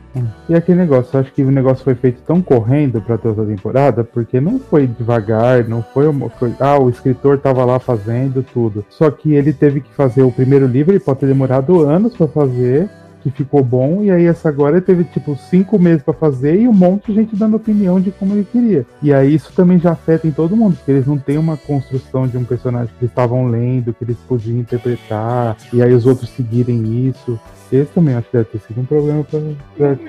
E 0.48 0.54
aquele 0.54 0.78
negócio, 0.78 1.16
eu 1.16 1.20
acho 1.20 1.32
que 1.32 1.42
o 1.42 1.50
negócio 1.50 1.84
foi 1.84 1.94
feito 1.94 2.20
tão 2.22 2.42
correndo 2.42 3.00
pra 3.00 3.16
ter 3.16 3.28
outra 3.28 3.44
temporada, 3.44 4.02
porque 4.02 4.40
não 4.40 4.58
foi 4.58 4.86
devagar, 4.86 5.68
não 5.68 5.82
foi 5.82 6.08
uma 6.08 6.28
coisa. 6.28 6.56
Ah, 6.58 6.78
o 6.78 6.88
escritor 6.88 7.38
tava 7.38 7.64
lá 7.64 7.78
fazendo 7.78 8.42
tudo. 8.42 8.84
Só 8.88 9.10
que 9.10 9.34
ele 9.34 9.52
teve 9.52 9.80
que 9.80 9.92
fazer 9.94 10.22
o 10.22 10.32
primeiro 10.32 10.66
livro, 10.66 10.92
ele 10.92 11.00
pode 11.00 11.20
ter 11.20 11.26
demorado 11.26 11.82
anos 11.82 12.16
pra 12.16 12.26
fazer, 12.26 12.88
que 13.26 13.30
ficou 13.30 13.62
bom, 13.64 14.02
e 14.02 14.10
aí 14.10 14.24
essa 14.24 14.48
agora 14.48 14.80
teve 14.80 15.02
tipo 15.02 15.36
cinco 15.36 15.78
meses 15.80 16.02
pra 16.02 16.14
fazer 16.14 16.60
e 16.60 16.68
um 16.68 16.72
monte 16.72 17.06
de 17.06 17.14
gente 17.14 17.34
dando 17.34 17.56
opinião 17.56 18.00
de 18.00 18.12
como 18.12 18.34
ele 18.34 18.46
queria. 18.50 18.86
E 19.02 19.12
aí 19.12 19.34
isso 19.34 19.52
também 19.52 19.80
já 19.80 19.92
afeta 19.92 20.28
em 20.28 20.30
todo 20.30 20.56
mundo, 20.56 20.76
porque 20.76 20.92
eles 20.92 21.06
não 21.06 21.18
têm 21.18 21.36
uma 21.36 21.56
construção 21.56 22.28
de 22.28 22.36
um 22.36 22.44
personagem 22.44 22.88
que 22.88 23.04
eles 23.04 23.10
estavam 23.10 23.46
lendo, 23.46 23.92
que 23.92 24.04
eles 24.04 24.16
podiam 24.28 24.58
interpretar, 24.58 25.56
e 25.72 25.82
aí 25.82 25.92
os 25.92 26.06
outros 26.06 26.30
seguirem 26.30 27.08
isso. 27.08 27.38
Esse 27.72 27.90
também 27.92 28.14
acho 28.14 28.28
que 28.30 28.36
deve 28.36 28.48
ter 28.50 28.58
sido 28.60 28.80
um 28.80 28.84
problema 28.84 29.24
pra. 29.24 29.38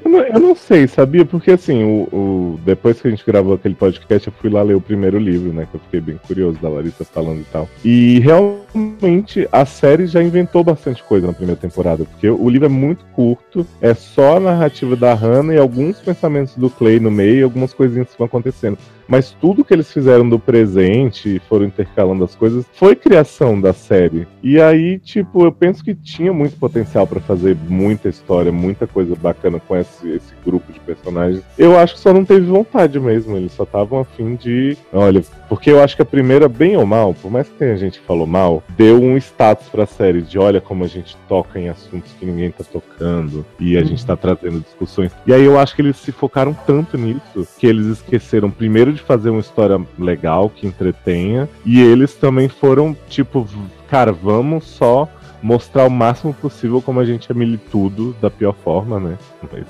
Eu 0.03 0.09
não, 0.11 0.19
eu 0.19 0.39
não 0.39 0.55
sei, 0.55 0.87
sabia? 0.87 1.25
Porque 1.25 1.51
assim, 1.51 1.83
o, 1.83 2.07
o- 2.15 2.59
depois 2.63 3.01
que 3.01 3.07
a 3.07 3.11
gente 3.11 3.25
gravou 3.25 3.53
aquele 3.55 3.73
podcast, 3.75 4.27
eu 4.27 4.33
fui 4.39 4.49
lá 4.49 4.61
ler 4.61 4.75
o 4.75 4.81
primeiro 4.81 5.17
livro, 5.17 5.51
né? 5.51 5.67
Que 5.69 5.75
eu 5.77 5.81
fiquei 5.81 5.99
bem 5.99 6.19
curioso 6.27 6.59
da 6.61 6.69
Larissa 6.69 7.03
falando 7.03 7.39
e 7.41 7.45
tal. 7.51 7.67
E 7.83 8.19
realmente 8.19 9.47
a 9.51 9.65
série 9.65 10.05
já 10.07 10.21
inventou 10.21 10.63
bastante 10.63 11.03
coisa 11.03 11.27
na 11.27 11.33
primeira 11.33 11.59
temporada, 11.59 12.05
porque 12.05 12.29
o 12.29 12.49
livro 12.49 12.65
é 12.65 12.69
muito 12.69 13.03
curto, 13.13 13.65
é 13.81 13.93
só 13.93 14.37
a 14.37 14.39
narrativa 14.39 14.95
da 14.95 15.13
Hannah 15.13 15.53
e 15.53 15.57
alguns 15.57 15.99
pensamentos 15.99 16.55
do 16.55 16.69
Clay 16.69 16.99
no 16.99 17.09
meio 17.11 17.39
e 17.39 17.43
algumas 17.43 17.73
coisinhas 17.73 18.07
que 18.09 18.17
vão 18.17 18.27
acontecendo. 18.27 18.77
Mas 19.07 19.31
tudo 19.31 19.63
que 19.63 19.73
eles 19.73 19.91
fizeram 19.91 20.27
do 20.27 20.39
presente 20.39 21.35
e 21.35 21.39
foram 21.39 21.65
intercalando 21.65 22.23
as 22.23 22.35
coisas 22.35 22.65
foi 22.73 22.95
criação 22.95 23.59
da 23.59 23.73
série. 23.73 24.27
E 24.43 24.59
aí, 24.61 24.99
tipo, 24.99 25.45
eu 25.45 25.51
penso 25.51 25.83
que 25.83 25.95
tinha 25.95 26.33
muito 26.33 26.57
potencial 26.57 27.07
pra 27.07 27.19
fazer 27.19 27.57
muita 27.67 28.09
história, 28.09 28.51
muita 28.51 28.85
coisa 28.87 29.15
bacana 29.15 29.59
com 29.59 29.75
esse, 29.75 30.09
esse 30.09 30.33
grupo 30.45 30.71
de 30.71 30.79
personagens. 30.79 31.43
Eu 31.57 31.77
acho 31.77 31.95
que 31.95 31.99
só 31.99 32.13
não 32.13 32.25
teve 32.25 32.45
vontade 32.45 32.99
mesmo. 32.99 33.37
Eles 33.37 33.53
só 33.53 33.63
estavam 33.63 33.99
afim 33.99 34.35
de. 34.35 34.77
Olha, 34.91 35.23
porque 35.47 35.71
eu 35.71 35.81
acho 35.81 35.95
que 35.95 36.01
a 36.01 36.05
primeira, 36.05 36.47
bem 36.49 36.75
ou 36.77 36.85
mal, 36.85 37.13
por 37.13 37.31
mais 37.31 37.47
que 37.47 37.55
tenha 37.55 37.77
gente 37.77 37.99
que 37.99 38.05
falou 38.05 38.27
mal, 38.27 38.63
deu 38.75 39.01
um 39.01 39.17
status 39.17 39.67
pra 39.69 39.85
série 39.85 40.21
de 40.21 40.37
olha 40.37 40.59
como 40.59 40.83
a 40.83 40.87
gente 40.87 41.15
toca 41.27 41.59
em 41.59 41.69
assuntos 41.69 42.11
que 42.19 42.25
ninguém 42.25 42.51
tá 42.51 42.63
tocando 42.63 43.45
e 43.59 43.77
a 43.77 43.83
gente 43.83 44.05
tá 44.05 44.15
trazendo 44.15 44.59
discussões. 44.59 45.11
E 45.25 45.33
aí 45.33 45.43
eu 45.43 45.57
acho 45.57 45.75
que 45.75 45.81
eles 45.81 45.97
se 45.97 46.11
focaram 46.11 46.53
tanto 46.65 46.97
nisso 46.97 47.47
que 47.57 47.67
eles 47.67 47.87
esqueceram 47.87 48.49
primeiro 48.49 48.96
de 48.97 49.03
fazer 49.03 49.29
uma 49.29 49.39
história 49.39 49.79
legal 49.97 50.49
que 50.49 50.67
entretenha. 50.67 51.47
E 51.65 51.81
eles 51.81 52.13
também 52.13 52.49
foram 52.49 52.95
tipo, 53.07 53.47
cara, 53.89 54.11
vamos 54.11 54.65
só 54.65 55.07
mostrar 55.41 55.85
o 55.85 55.89
máximo 55.89 56.33
possível 56.33 56.81
como 56.81 56.99
a 56.99 57.05
gente 57.05 57.31
é 57.31 57.35
militudo 57.35 58.15
da 58.21 58.29
pior 58.29 58.53
forma, 58.53 58.99
né? 58.99 59.17
Mas 59.51 59.65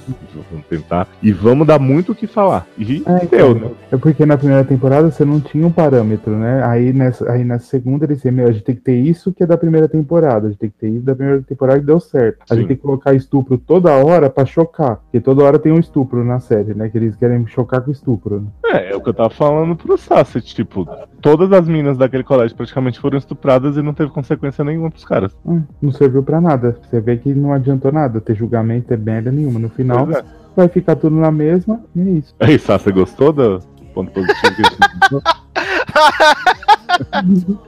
vamos 0.52 0.66
tentar. 0.68 1.08
E 1.22 1.32
vamos 1.32 1.68
dar 1.68 1.80
muito 1.80 2.12
o 2.12 2.16
que 2.16 2.28
falar. 2.28 2.66
E 2.78 3.04
É, 3.06 3.26
deu, 3.26 3.52
então, 3.52 3.70
né? 3.70 3.76
É 3.92 3.98
porque 3.98 4.26
na 4.26 4.38
primeira 4.38 4.64
temporada 4.64 5.10
você 5.12 5.26
não 5.26 5.40
tinha 5.40 5.66
um 5.66 5.72
parâmetro, 5.72 6.36
né? 6.36 6.64
Aí 6.64 6.94
nessa, 6.94 7.32
aí 7.32 7.44
na 7.44 7.60
segunda 7.60 8.06
eles 8.06 8.18
diziam, 8.18 8.34
meu, 8.34 8.48
a 8.48 8.52
gente 8.52 8.64
tem 8.64 8.76
que 8.76 8.82
ter 8.82 8.96
isso 8.96 9.32
que 9.34 9.44
é 9.44 9.46
da 9.46 9.58
primeira 9.58 9.88
temporada, 9.88 10.48
a 10.48 10.50
gente 10.50 10.60
tem 10.60 10.70
que 10.70 10.78
ter 10.78 10.90
isso 10.90 11.06
da 11.06 11.16
primeira 11.16 11.42
temporada 11.42 11.80
e 11.80 11.86
deu 11.86 12.00
certo. 12.00 12.40
A 12.50 12.54
Sim. 12.54 12.62
gente 12.62 12.68
tem 12.68 12.78
que 12.78 12.84
colocar 12.84 13.14
estupro 13.14 13.58
toda 13.58 13.92
hora 13.92 14.30
pra 14.30 14.46
chocar, 14.46 14.98
porque 14.98 15.20
toda 15.20 15.44
hora 15.44 15.60
tem 15.60 15.72
um 15.72 15.80
estupro 15.80 16.24
na 16.24 16.40
série, 16.40 16.74
né? 16.74 16.90
Que 16.90 16.98
eles 16.98 17.16
querem 17.16 17.46
chocar 17.48 17.82
com 17.82 17.92
estupro. 17.92 18.42
Né? 18.42 18.48
É, 18.66 18.92
é 18.92 18.96
o 18.96 19.02
que 19.02 19.10
eu 19.10 19.14
tava 19.14 19.30
falando 19.30 19.76
pro 19.76 19.98
Sassi, 19.98 20.42
tipo, 20.42 20.88
todas 21.22 21.52
as 21.52 21.68
meninas 21.68 21.98
daquele 21.98 22.24
colégio 22.24 22.56
praticamente 22.56 23.00
foram 23.00 23.18
estupradas 23.18 23.78
e 23.78 23.82
não 23.82 23.94
teve 23.94 24.12
consequência 24.12 24.64
nenhuma 24.64 24.90
pros 24.90 25.06
caras. 25.06 25.36
Hum, 25.46 25.57
não 25.82 25.92
serviu 25.92 26.24
pra 26.24 26.40
nada. 26.42 26.78
Você 26.90 27.00
vê 27.00 27.18
que 27.18 27.34
não 27.34 27.54
adiantou 27.54 27.92
nada 27.92 28.20
ter 28.22 28.36
julgamento, 28.36 28.94
é 28.94 28.98
merda 28.98 29.32
nenhuma. 29.32 29.60
No 29.60 29.70
final 29.70 30.10
é. 30.12 30.24
vai 30.56 30.68
ficar 30.68 30.96
tudo 30.96 31.16
na 31.16 31.32
mesma 31.32 31.82
e 31.96 32.02
é 32.02 32.10
isso. 32.12 32.36
Aí, 32.40 32.58
Sassi, 32.60 32.92
gostou 32.92 33.32
do 33.34 33.60
ponto 33.94 34.12
positivo 34.12 34.56
que 34.56 34.62
a 34.62 34.70
gente 34.70 35.10
deu? 35.10 35.22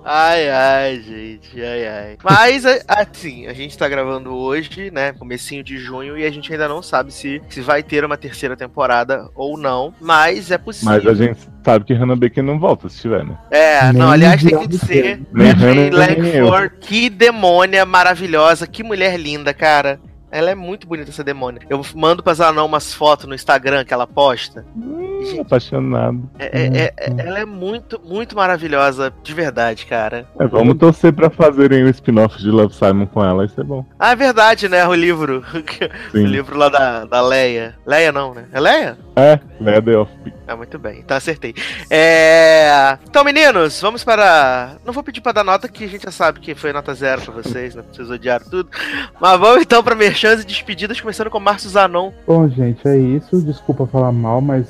Ai, 0.03 0.49
ai, 0.49 1.01
gente, 1.01 1.61
ai, 1.61 1.87
ai. 1.87 2.17
Mas, 2.23 2.65
a- 2.65 2.79
assim, 2.87 3.47
a 3.47 3.53
gente 3.53 3.77
tá 3.77 3.87
gravando 3.87 4.33
hoje, 4.33 4.89
né, 4.91 5.11
comecinho 5.13 5.63
de 5.63 5.77
junho, 5.77 6.17
e 6.17 6.25
a 6.25 6.31
gente 6.31 6.51
ainda 6.51 6.67
não 6.67 6.81
sabe 6.81 7.11
se, 7.13 7.41
se 7.49 7.61
vai 7.61 7.83
ter 7.83 8.03
uma 8.03 8.17
terceira 8.17 8.55
temporada 8.55 9.29
ou 9.35 9.57
não, 9.57 9.93
mas 10.01 10.51
é 10.51 10.57
possível. 10.57 10.93
Mas 10.93 11.05
a 11.05 11.13
gente 11.13 11.47
sabe 11.69 11.85
que 11.85 11.93
Hannah 11.93 12.15
Baker 12.15 12.43
não 12.43 12.59
volta 12.59 12.89
se 12.89 12.99
tiver, 13.01 13.23
né? 13.23 13.37
É, 13.51 13.83
Nem 13.83 13.93
não, 13.93 14.11
aliás, 14.11 14.43
tem 14.43 14.57
que 14.57 14.67
de 14.67 14.77
ser 14.79 15.21
Nem 15.31 15.51
Hannah. 15.51 15.97
Langford. 15.97 16.75
Que 16.79 17.09
demônia 17.09 17.85
maravilhosa, 17.85 18.65
que 18.67 18.83
mulher 18.83 19.17
linda, 19.19 19.53
cara. 19.53 19.99
Ela 20.31 20.51
é 20.51 20.55
muito 20.55 20.85
bonita, 20.87 21.09
essa 21.09 21.23
demônia. 21.23 21.59
Eu 21.67 21.81
mando 21.95 22.21
pra 22.21 22.35
Zanão 22.35 22.67
umas 22.67 22.93
fotos 22.93 23.25
no 23.25 23.33
Instagram 23.33 23.83
que 23.83 23.91
ela 23.91 24.05
posta. 24.05 24.63
Hum, 24.77 25.41
apaixonado. 25.41 26.29
É- 26.37 26.45
é- 26.45 26.77
é- 26.77 26.93
é- 26.97 27.27
ela 27.27 27.39
é 27.39 27.45
muito, 27.45 27.99
muito 28.05 28.35
maravilhosa, 28.35 29.11
de 29.23 29.33
verdade, 29.33 29.87
cara. 29.87 30.27
É, 30.39 30.45
vamos 30.45 30.77
torcer 30.77 31.11
pra 31.13 31.31
fazerem 31.31 31.83
o 31.83 31.89
spin-off 31.89 32.37
de 32.37 32.51
Love 32.51 32.75
Simon 32.75 33.07
com 33.07 33.25
ela, 33.25 33.43
isso 33.43 33.59
é 33.59 33.63
bom. 33.63 33.83
Ah, 33.97 34.11
é 34.11 34.15
verdade, 34.15 34.69
né? 34.69 34.87
O 34.87 34.93
livro. 34.93 35.43
o 36.13 36.17
livro 36.17 36.55
lá 36.59 36.69
da, 36.69 37.05
da 37.05 37.21
Leia. 37.21 37.73
Leia 37.83 38.11
não, 38.11 38.35
né? 38.35 38.45
É 38.53 38.59
Leia? 38.59 38.97
É, 39.15 39.39
Leia 39.59 39.81
The 39.81 39.97
Off. 39.97 40.11
Ah, 40.49 40.55
muito 40.55 40.79
bem. 40.79 40.99
Então 40.99 41.15
acertei. 41.15 41.53
É... 41.91 42.97
Então, 43.07 43.23
meninos, 43.23 43.79
vamos 43.79 44.03
para. 44.03 44.77
Não 44.83 44.91
vou 44.91 45.03
pedir 45.03 45.21
pra 45.21 45.31
dar 45.31 45.43
nota, 45.43 45.67
que 45.67 45.83
a 45.83 45.87
gente 45.87 46.03
já 46.03 46.11
sabe 46.11 46.39
que 46.39 46.55
foi 46.55 46.73
nota 46.73 46.91
zero 46.95 47.21
pra 47.21 47.33
vocês, 47.35 47.75
né? 47.75 47.83
Vocês 47.91 48.09
odiaram 48.09 48.45
tudo. 48.49 48.67
Mas 49.21 49.39
vamos 49.39 49.61
então 49.61 49.83
pra 49.83 49.93
merchans 49.93 50.41
e 50.41 50.45
despedidas, 50.47 50.99
começando 50.99 51.29
com 51.29 51.39
Márcio 51.39 51.69
Zanon. 51.69 52.11
Bom, 52.25 52.49
gente, 52.49 52.87
é 52.87 52.97
isso. 52.97 53.39
Desculpa 53.43 53.85
falar 53.85 54.11
mal, 54.11 54.41
mas 54.41 54.65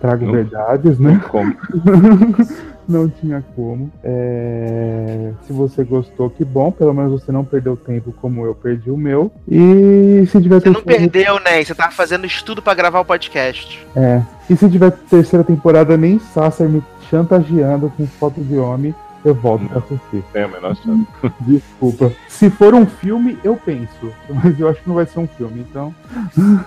trago 0.00 0.26
Não. 0.26 0.32
verdades, 0.32 0.98
né? 0.98 1.22
Como? 1.30 1.54
não 2.88 3.08
tinha 3.08 3.44
como. 3.56 3.90
É, 4.02 5.30
Se 5.46 5.52
você 5.52 5.84
gostou, 5.84 6.30
que 6.30 6.44
bom. 6.44 6.70
Pelo 6.70 6.92
menos 6.94 7.20
você 7.22 7.30
não 7.32 7.44
perdeu 7.44 7.76
tempo 7.76 8.12
como 8.20 8.44
eu 8.44 8.54
perdi 8.54 8.90
o 8.90 8.96
meu. 8.96 9.30
E 9.48 10.24
se 10.26 10.40
tiver 10.40 10.60
Você 10.60 10.70
não 10.70 10.80
terceira- 10.80 11.10
perdeu, 11.10 11.40
né? 11.44 11.62
Você 11.64 11.74
tava 11.74 11.92
fazendo 11.92 12.26
estudo 12.26 12.62
pra 12.62 12.74
gravar 12.74 13.00
o 13.00 13.04
podcast. 13.04 13.84
É. 13.96 14.22
E 14.48 14.56
se 14.56 14.68
tiver 14.68 14.90
terceira 14.90 15.44
temporada, 15.44 15.96
nem 15.96 16.18
Sasser 16.18 16.68
me 16.68 16.82
chantageando 17.10 17.92
com 17.96 18.06
foto 18.06 18.40
de 18.40 18.56
homem, 18.56 18.94
eu 19.24 19.34
volto 19.34 19.66
pra 19.66 19.78
assistir. 19.78 20.22
Tem 20.32 20.42
a 20.42 20.48
menor 20.48 20.76
chance. 20.76 21.06
Desculpa. 21.40 22.12
Se 22.28 22.50
for 22.50 22.74
um 22.74 22.86
filme, 22.86 23.38
eu 23.42 23.56
penso. 23.56 24.12
Mas 24.28 24.58
eu 24.58 24.68
acho 24.68 24.82
que 24.82 24.88
não 24.88 24.96
vai 24.96 25.06
ser 25.06 25.20
um 25.20 25.26
filme, 25.26 25.60
então. 25.60 25.94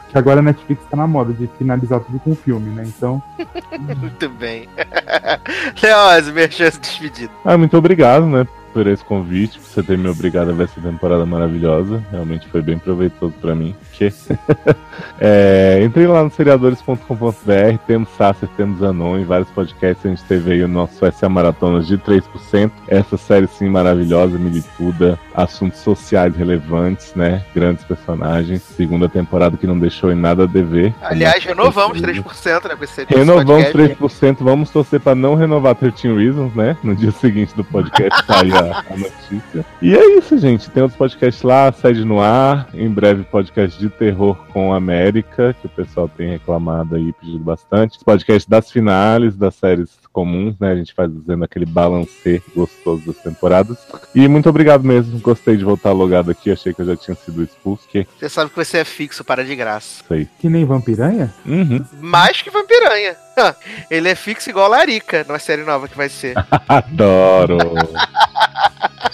Que 0.09 0.17
agora 0.17 0.39
a 0.39 0.43
Netflix 0.43 0.83
tá 0.89 0.97
na 0.97 1.07
moda 1.07 1.33
de 1.33 1.47
finalizar 1.57 1.99
tudo 1.99 2.19
com 2.19 2.35
filme, 2.35 2.69
né? 2.71 2.83
Então. 2.85 3.21
Muito 3.79 4.29
bem. 4.29 4.67
Leoz, 5.81 6.29
merchans 6.29 6.75
e 6.75 6.79
despedidas. 6.79 7.35
Ah, 7.45 7.57
muito 7.57 7.77
obrigado, 7.77 8.25
né, 8.25 8.47
por 8.73 8.87
esse 8.87 9.03
convite, 9.03 9.59
por 9.59 9.67
você 9.67 9.83
ter 9.83 9.97
me 9.97 10.09
obrigado 10.09 10.49
a 10.49 10.53
ver 10.53 10.65
essa 10.65 10.81
temporada 10.81 11.25
maravilhosa. 11.25 12.03
Realmente 12.11 12.47
foi 12.49 12.61
bem 12.61 12.77
proveitoso 12.77 13.33
pra 13.41 13.55
mim. 13.55 13.75
Que... 13.97 14.13
é, 15.19 15.81
entrei 15.83 16.05
lá 16.05 16.23
no 16.23 16.29
seriadores.com.br, 16.29 17.77
temos 17.87 18.09
Sasser, 18.09 18.47
temos 18.55 18.83
Anon, 18.83 19.17
em 19.17 19.25
vários 19.25 19.49
podcasts 19.49 20.05
a 20.05 20.09
gente 20.09 20.23
teve 20.23 20.53
aí 20.53 20.63
o 20.63 20.67
nosso 20.67 20.99
SA 21.11 21.27
Maratonas 21.27 21.87
de 21.87 21.97
3%. 21.97 22.71
Essa 22.87 23.17
série 23.17 23.47
sim 23.47 23.69
maravilhosa, 23.69 24.37
milituda, 24.37 25.19
assuntos 25.33 25.79
sociais 25.79 26.35
relevantes, 26.35 27.13
né? 27.15 27.43
Grandes 27.55 27.83
personagens. 27.85 28.61
Segunda 28.61 29.09
temporada 29.09 29.57
que 29.57 29.67
não 29.67 29.77
deixou 29.79 30.11
em 30.11 30.15
nada 30.15 30.43
a 30.43 30.47
dever. 30.47 30.93
Aliás, 31.01 31.43
renovamos 31.43 31.99
3%, 31.99 32.67
né? 32.67 32.75
Com 32.75 32.83
esse 32.83 33.05
Renovamos 33.05 33.65
podcast. 33.71 34.03
3%, 34.03 34.37
vamos 34.41 34.69
torcer 34.69 34.99
para 34.99 35.15
não 35.15 35.35
renovar 35.35 35.75
13 35.75 36.13
Reasons, 36.13 36.53
né? 36.53 36.77
No 36.83 36.95
dia 36.95 37.11
seguinte 37.19 37.55
do 37.55 37.63
podcast 37.63 38.25
sair 38.25 38.53
a, 38.53 38.83
a 38.89 38.97
notícia. 38.97 39.65
E 39.81 39.95
é 39.95 40.17
isso, 40.17 40.37
gente. 40.37 40.69
Tem 40.69 40.83
outros 40.83 40.97
podcasts 40.97 41.43
lá, 41.43 41.71
sede 41.71 42.03
no 42.03 42.21
ar. 42.21 42.67
Em 42.73 42.89
breve, 42.89 43.23
podcast 43.23 43.77
de 43.79 43.86
terror 43.89 44.35
com 44.53 44.73
a 44.73 44.77
América, 44.77 45.55
que 45.59 45.67
o 45.67 45.69
pessoal 45.69 46.07
tem 46.09 46.29
reclamado 46.29 46.95
aí, 46.95 47.13
pedido 47.13 47.39
bastante. 47.39 47.97
Podcast 48.03 48.49
das 48.49 48.71
finales, 48.71 49.35
das 49.35 49.55
séries 49.55 49.89
comuns, 50.11 50.59
né? 50.59 50.71
A 50.71 50.75
gente 50.75 50.93
faz 50.93 51.11
fazendo 51.11 51.43
aquele 51.43 51.65
balancê 51.65 52.41
gostoso 52.55 53.05
das 53.05 53.17
temporadas. 53.17 53.77
E 54.15 54.27
muito 54.27 54.49
obrigado 54.49 54.83
mesmo. 54.83 55.19
Gostei 55.19 55.57
de 55.57 55.63
voltar 55.63 55.91
logado 55.91 56.31
aqui. 56.31 56.51
Achei 56.51 56.73
que 56.73 56.81
eu 56.81 56.85
já 56.85 56.95
tinha 56.95 57.15
sido 57.15 57.43
expulso. 57.43 57.87
Que 57.87 58.07
Você 58.17 58.29
sabe 58.29 58.49
que 58.49 58.55
você 58.55 58.79
é 58.79 58.85
fixo, 58.85 59.23
para 59.23 59.43
de 59.45 59.55
graça. 59.55 60.03
sei. 60.07 60.27
Que 60.39 60.49
nem 60.49 60.65
Vampiranha? 60.65 61.33
Uhum. 61.45 61.85
Mais 62.01 62.41
que 62.41 62.49
Vampiranha. 62.49 63.15
Ele 63.91 64.09
é 64.09 64.15
fixo 64.15 64.49
igual 64.49 64.69
Larica, 64.69 65.23
numa 65.27 65.39
série 65.39 65.63
nova 65.63 65.87
que 65.87 65.95
vai 65.97 66.09
ser. 66.09 66.33
Adoro! 66.67 67.57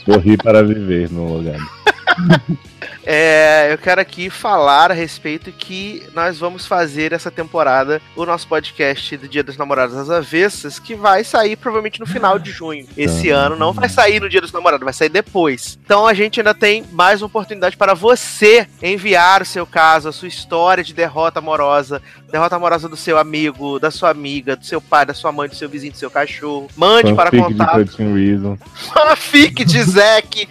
Morri 0.08 0.38
para 0.38 0.64
viver 0.64 1.10
no 1.12 1.38
lugar. 1.38 1.60
É, 3.06 3.70
eu 3.72 3.78
quero 3.78 4.00
aqui 4.02 4.30
falar 4.30 4.92
a 4.92 4.94
respeito 4.94 5.52
que 5.52 6.04
nós 6.14 6.38
vamos 6.40 6.66
fazer 6.66 7.12
essa 7.14 7.30
temporada 7.32 8.02
o 8.16 8.26
nosso 8.26 8.48
podcast 8.48 9.18
do 9.18 9.28
Dia 9.28 9.44
dos 9.44 9.58
Namorados 9.58 9.96
às 9.98 10.10
Avessas, 10.10 10.80
que 10.80 10.96
vai 10.96 11.24
sair 11.24 11.56
provavelmente 11.56 12.00
no 12.00 12.06
final 12.06 12.38
de 12.40 12.52
junho. 12.52 12.88
Esse 12.98 13.30
Tá. 13.30 13.36
ano 13.36 13.56
não 13.56 13.74
vai 13.74 13.90
sair 13.90 14.20
no 14.20 14.30
Dia 14.30 14.42
dos 14.42 14.52
Namorados, 14.52 14.84
vai 14.84 14.94
sair 14.94 15.10
depois. 15.10 15.78
Então 15.84 16.08
a 16.08 16.14
gente 16.14 16.40
ainda 16.40 16.54
tem 16.54 16.84
mais 16.92 17.22
uma 17.22 17.28
oportunidade 17.28 17.76
para 17.78 17.94
você 17.94 18.68
enviar 18.82 19.42
o 19.42 19.46
seu 19.46 19.66
caso, 19.66 20.10
a 20.10 20.12
sua 20.12 20.28
história 20.28 20.84
de 20.84 20.94
derrota 20.94 21.40
amorosa, 21.40 22.02
derrota 22.32 22.56
amorosa 22.56 22.90
do 22.90 22.98
seu 22.98 23.18
amigo, 23.18 23.80
da 23.80 23.92
sua 23.92 24.10
amiga, 24.10 24.56
do 24.56 24.66
seu 24.66 24.82
pai, 24.82 25.06
da 25.06 25.14
sua 25.14 25.32
mãe, 25.32 25.48
do 25.50 25.56
seu 25.56 25.70
vizinho, 25.70 25.92
do 25.94 25.98
seu 25.98 26.10
cachorro. 26.10 26.68
Mande 26.76 27.14
para 27.14 27.30
Fanfic 27.32 27.44
contato 27.58 27.96
13 27.96 28.14
Reasons. 28.14 28.60
fanfic 28.94 29.64
de 29.66 29.84
Zack 29.84 30.48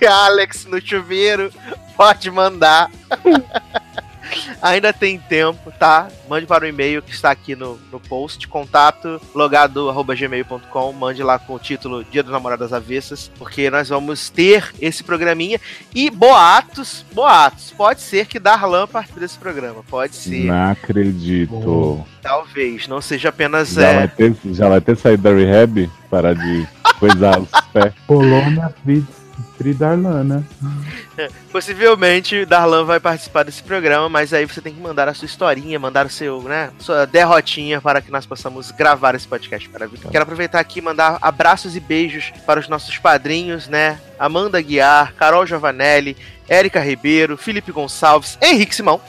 e 0.00 0.06
Alex 0.06 0.64
no 0.66 0.80
chuveiro, 0.80 1.45
pode 1.96 2.30
mandar. 2.30 2.90
Ainda 4.60 4.92
tem 4.92 5.18
tempo, 5.18 5.72
tá? 5.78 6.08
Mande 6.28 6.46
para 6.46 6.64
o 6.64 6.66
e-mail 6.66 7.02
que 7.02 7.12
está 7.12 7.30
aqui 7.30 7.54
no, 7.54 7.78
no 7.92 8.00
post, 8.00 8.48
contato 8.48 9.20
logado 9.34 9.88
arroba 9.88 10.14
gmail.com, 10.14 10.92
mande 10.92 11.22
lá 11.22 11.38
com 11.38 11.54
o 11.54 11.58
título 11.58 12.04
Dia 12.04 12.22
dos 12.22 12.32
Namoradas 12.32 12.72
Avessas, 12.72 13.30
porque 13.38 13.70
nós 13.70 13.88
vamos 13.88 14.28
ter 14.28 14.72
esse 14.80 15.04
programinha 15.04 15.60
e 15.94 16.10
boatos, 16.10 17.04
boatos, 17.12 17.72
pode 17.76 18.00
ser 18.00 18.26
que 18.26 18.38
Darlan 18.38 18.86
participe 18.86 19.20
desse 19.20 19.38
programa, 19.38 19.82
pode 19.88 20.16
ser, 20.16 20.46
Não 20.46 20.70
acredito. 20.70 22.04
talvez, 22.22 22.88
não 22.88 23.00
seja 23.00 23.28
apenas 23.28 23.70
Já, 23.70 23.88
é, 23.88 23.96
vai 23.98 24.08
ter, 24.08 24.36
já 24.46 24.68
vai 24.68 24.80
ter 24.80 24.96
saído 24.96 25.22
da 25.22 25.30
rehab? 25.30 25.90
Parar 26.10 26.34
de 26.34 26.66
coisar 26.98 27.38
os 27.38 27.50
pés. 27.72 27.92
Polônia 29.36 29.54
Fritz 29.56 29.56
Fridarlana. 29.56 30.46
Possivelmente 31.50 32.44
Darlan 32.44 32.84
vai 32.84 33.00
participar 33.00 33.42
desse 33.42 33.62
programa, 33.62 34.08
mas 34.08 34.32
aí 34.32 34.44
você 34.46 34.60
tem 34.60 34.74
que 34.74 34.80
mandar 34.80 35.08
a 35.08 35.14
sua 35.14 35.26
historinha, 35.26 35.78
mandar 35.78 36.06
o 36.06 36.10
seu, 36.10 36.42
né, 36.42 36.70
sua 36.78 37.06
derrotinha 37.06 37.80
para 37.80 38.00
que 38.00 38.10
nós 38.10 38.26
possamos 38.26 38.70
gravar 38.70 39.14
esse 39.14 39.26
podcast 39.26 39.68
para 39.68 39.86
vir. 39.86 39.98
Quero 40.10 40.22
aproveitar 40.22 40.60
aqui 40.60 40.78
e 40.78 40.82
mandar 40.82 41.18
abraços 41.20 41.76
e 41.76 41.80
beijos 41.80 42.32
para 42.46 42.60
os 42.60 42.68
nossos 42.68 42.96
padrinhos, 42.98 43.68
né? 43.68 43.98
Amanda 44.18 44.60
Guiar, 44.60 45.14
Carol 45.14 45.46
Giovanelli, 45.46 46.16
Érica 46.48 46.80
Ribeiro, 46.80 47.36
Felipe 47.36 47.72
Gonçalves, 47.72 48.38
Henrique 48.40 48.74
Simão. 48.74 49.00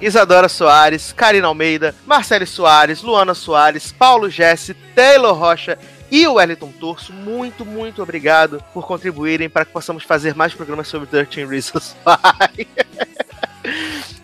Isadora 0.00 0.48
Soares, 0.48 1.12
Karina 1.12 1.46
Almeida, 1.46 1.94
Marcele 2.04 2.44
Soares, 2.44 3.02
Luana 3.02 3.34
Soares, 3.34 3.92
Paulo 3.92 4.28
Jesse, 4.28 4.74
Taylor 4.96 5.32
Rocha 5.32 5.78
e 6.12 6.26
o 6.26 6.34
Wellington 6.34 6.70
Torso, 6.78 7.10
muito, 7.10 7.64
muito 7.64 8.02
obrigado 8.02 8.62
por 8.74 8.86
contribuírem 8.86 9.48
para 9.48 9.64
que 9.64 9.72
possamos 9.72 10.04
fazer 10.04 10.34
mais 10.34 10.52
programas 10.52 10.86
sobre 10.86 11.08
13 11.08 11.46
Reasons 11.46 11.96
Why. 12.04 12.68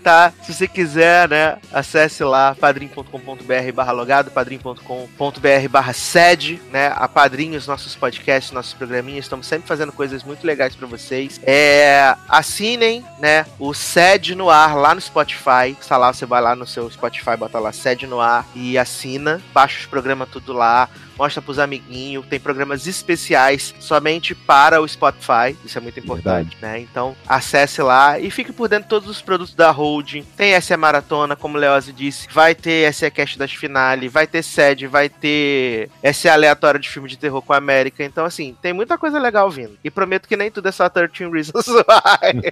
tá? 0.04 0.30
Se 0.42 0.52
você 0.52 0.68
quiser, 0.68 1.28
né, 1.28 1.56
acesse 1.72 2.22
lá 2.22 2.54
padrim.com.br 2.54 3.72
barra 3.74 3.92
logado, 3.92 4.30
padrim.com.br 4.30 5.68
barra 5.70 5.92
sede, 5.94 6.60
né, 6.70 6.92
a 6.94 7.08
padrinho 7.08 7.56
os 7.56 7.66
nossos 7.66 7.96
podcasts, 7.96 8.52
nossos 8.52 8.74
programinhas, 8.74 9.24
estamos 9.24 9.46
sempre 9.46 9.66
fazendo 9.66 9.90
coisas 9.90 10.22
muito 10.22 10.46
legais 10.46 10.76
para 10.76 10.86
vocês. 10.86 11.40
É, 11.42 12.14
assinem, 12.28 13.02
né, 13.18 13.46
o 13.58 13.72
sede 13.72 14.34
no 14.34 14.50
ar 14.50 14.76
lá 14.76 14.94
no 14.94 15.00
Spotify, 15.00 15.74
está 15.80 15.96
lá, 15.96 16.12
você 16.12 16.26
vai 16.26 16.42
lá 16.42 16.54
no 16.54 16.66
seu 16.66 16.90
Spotify, 16.90 17.36
bota 17.38 17.58
lá 17.58 17.72
sede 17.72 18.06
no 18.06 18.20
ar 18.20 18.46
e 18.54 18.76
assina, 18.76 19.40
baixa 19.54 19.80
os 19.80 19.86
programas 19.86 20.28
tudo 20.28 20.52
lá, 20.52 20.88
mostra 21.18 21.42
pros 21.42 21.58
amiguinhos, 21.58 22.24
tem 22.26 22.38
programas 22.38 22.86
especiais 22.86 23.74
somente 23.80 24.34
para 24.34 24.80
o 24.80 24.88
Spotify, 24.88 25.56
isso 25.64 25.76
é 25.76 25.80
muito 25.80 25.98
importante, 25.98 26.56
né? 26.62 26.78
Então, 26.78 27.16
acesse 27.26 27.82
lá 27.82 28.18
e 28.18 28.30
fique 28.30 28.52
por 28.52 28.68
dentro 28.68 28.84
de 28.84 28.90
todos 28.90 29.08
os 29.08 29.20
produtos 29.20 29.54
da 29.54 29.70
Holding. 29.70 30.22
Tem 30.36 30.52
essa 30.52 30.76
maratona, 30.76 31.34
como 31.34 31.56
o 31.56 31.60
Leozzi 31.60 31.92
disse, 31.92 32.28
vai 32.30 32.54
ter 32.54 32.88
essa 32.88 33.10
cast 33.10 33.38
das 33.38 33.52
finale, 33.52 34.08
vai 34.08 34.26
ter 34.26 34.42
sede, 34.42 34.86
vai 34.86 35.08
ter 35.08 35.90
essa 36.02 36.32
aleatória 36.32 36.78
de 36.78 36.88
filme 36.88 37.08
de 37.08 37.18
terror 37.18 37.42
com 37.42 37.52
a 37.52 37.56
América. 37.56 38.04
Então, 38.04 38.24
assim, 38.24 38.56
tem 38.62 38.72
muita 38.72 38.96
coisa 38.96 39.18
legal 39.18 39.50
vindo. 39.50 39.76
E 39.82 39.90
prometo 39.90 40.28
que 40.28 40.36
nem 40.36 40.50
tudo 40.50 40.68
é 40.68 40.72
só 40.72 40.88
13 40.88 41.30
Reasons 41.30 41.66
Why. 41.66 42.42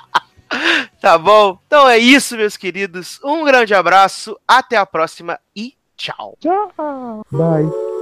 Tá 1.00 1.16
bom? 1.16 1.58
Então 1.66 1.88
é 1.88 1.96
isso, 1.96 2.36
meus 2.36 2.56
queridos. 2.56 3.20
Um 3.24 3.44
grande 3.44 3.72
abraço, 3.72 4.38
até 4.46 4.76
a 4.76 4.84
próxima 4.84 5.38
e 5.54 5.74
Ciao. 6.00 6.34
Ciao. 6.40 7.22
Bye. 7.30 7.99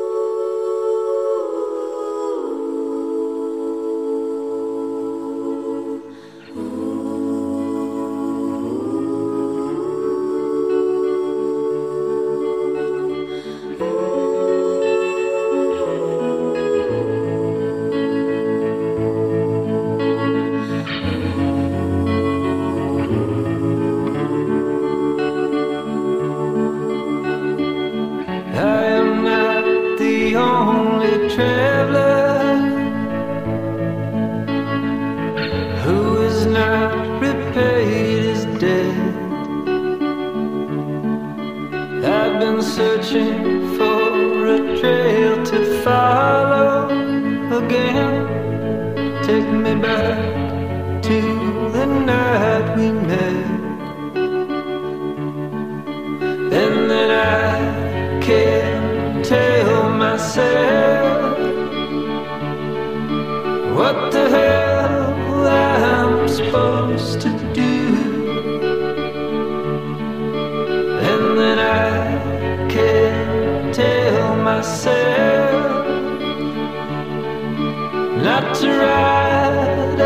Not 78.22 78.54
to 78.56 78.68
ride 78.68 80.00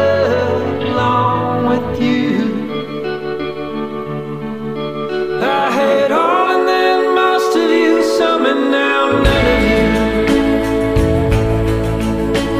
along 0.82 1.66
with 1.66 2.00
you. 2.00 2.36
I 5.42 5.70
had 5.70 6.12
all 6.12 6.50
and 6.56 6.68
then 6.68 7.14
most 7.14 7.56
of 7.56 7.70
you, 7.70 8.02
some 8.18 8.44
and 8.46 8.70
now 8.70 9.12
none 9.26 9.46
of 9.54 9.62
you. 9.70 9.86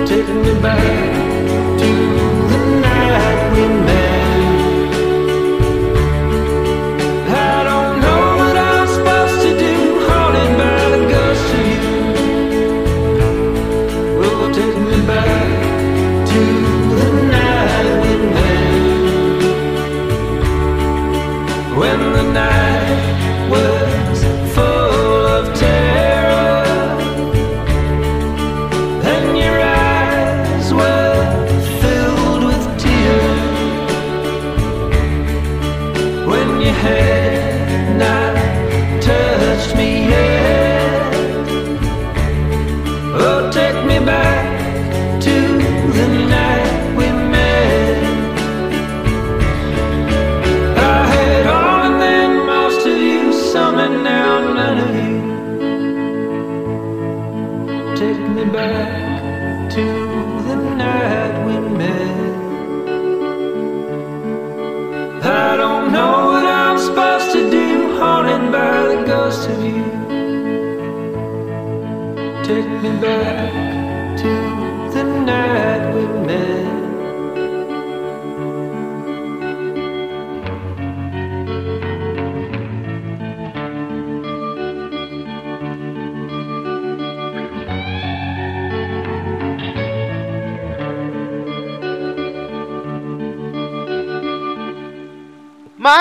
Taking 0.06 0.40
me 0.42 0.54
back 0.60 1.11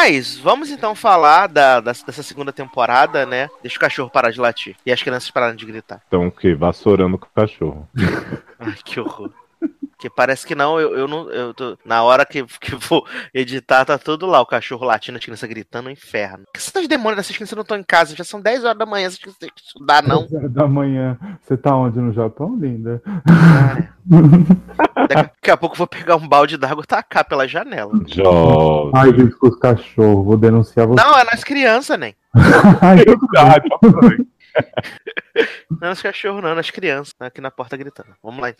Mas, 0.03 0.35
vamos 0.35 0.71
então 0.71 0.95
falar 0.95 1.45
da, 1.45 1.79
da- 1.79 1.91
dessa 1.91 2.23
segunda 2.23 2.51
temporada, 2.51 3.23
né? 3.23 3.47
Deixa 3.61 3.77
o 3.77 3.79
cachorro 3.79 4.09
parar 4.09 4.31
de 4.31 4.39
latir. 4.41 4.75
E 4.83 4.91
as 4.91 5.03
crianças 5.03 5.29
pararem 5.29 5.55
de 5.55 5.63
gritar. 5.63 6.01
Então 6.07 6.25
o 6.25 6.31
quê? 6.31 6.55
Vassourando 6.55 7.19
com 7.19 7.27
o 7.27 7.29
cachorro. 7.35 7.87
Ai, 8.57 8.73
que 8.83 8.99
horror. 8.99 9.29
Que 10.01 10.09
parece 10.09 10.47
que 10.47 10.55
não, 10.55 10.79
eu, 10.79 10.95
eu 10.97 11.07
não. 11.07 11.29
Eu 11.29 11.53
tô, 11.53 11.77
na 11.85 12.01
hora 12.01 12.25
que, 12.25 12.43
que 12.59 12.73
vou 12.75 13.05
editar, 13.31 13.85
tá 13.85 13.99
tudo 13.99 14.25
lá. 14.25 14.41
O 14.41 14.47
cachorro 14.47 14.83
latindo, 14.83 15.19
as 15.19 15.23
crianças 15.23 15.47
gritando, 15.47 15.89
um 15.89 15.91
inferno. 15.91 16.43
Que 16.51 16.59
essas 16.59 16.87
demônios 16.87 17.17
dessas 17.17 17.35
crianças 17.35 17.55
não 17.55 17.61
estão 17.61 17.77
em 17.77 17.83
casa? 17.83 18.15
Já 18.15 18.23
são 18.23 18.41
10 18.41 18.63
horas 18.63 18.77
da 18.79 18.85
manhã, 18.87 19.11
vocês 19.11 19.37
têm 19.37 19.51
que 19.53 19.61
estudar, 19.61 20.01
não. 20.01 20.21
Dez 20.21 20.33
horas 20.33 20.51
da 20.51 20.67
manhã. 20.67 21.19
Você 21.43 21.55
tá 21.55 21.75
onde? 21.75 21.99
No 21.99 22.11
Japão, 22.11 22.57
linda? 22.59 22.99
Daqui 25.07 25.51
a 25.51 25.57
pouco 25.57 25.75
eu 25.75 25.77
vou 25.77 25.87
pegar 25.87 26.15
um 26.15 26.27
balde 26.27 26.57
d'água 26.57 26.83
e 26.83 26.87
tacar 26.87 27.23
pela 27.23 27.47
janela. 27.47 27.91
Jovem. 28.07 28.91
Ai, 28.95 29.13
gente, 29.13 29.35
com 29.35 29.49
os 29.49 29.57
cachorros. 29.57 30.25
Vou 30.25 30.37
denunciar 30.37 30.87
você. 30.87 31.03
Não, 31.03 31.15
é 31.15 31.23
nas 31.25 31.43
crianças, 31.43 31.99
nem. 31.99 32.15
Ai, 32.81 32.97
Verdade, 32.97 33.69
Não 35.69 35.87
é 35.87 35.89
nos 35.89 36.01
cachorros, 36.01 36.41
não, 36.41 36.49
é 36.49 36.55
nas 36.55 36.69
crianças. 36.69 37.13
Aqui 37.19 37.39
na 37.41 37.51
porta 37.51 37.77
gritando. 37.77 38.09
Vamos 38.23 38.41
lá 38.41 38.49
então. 38.49 38.59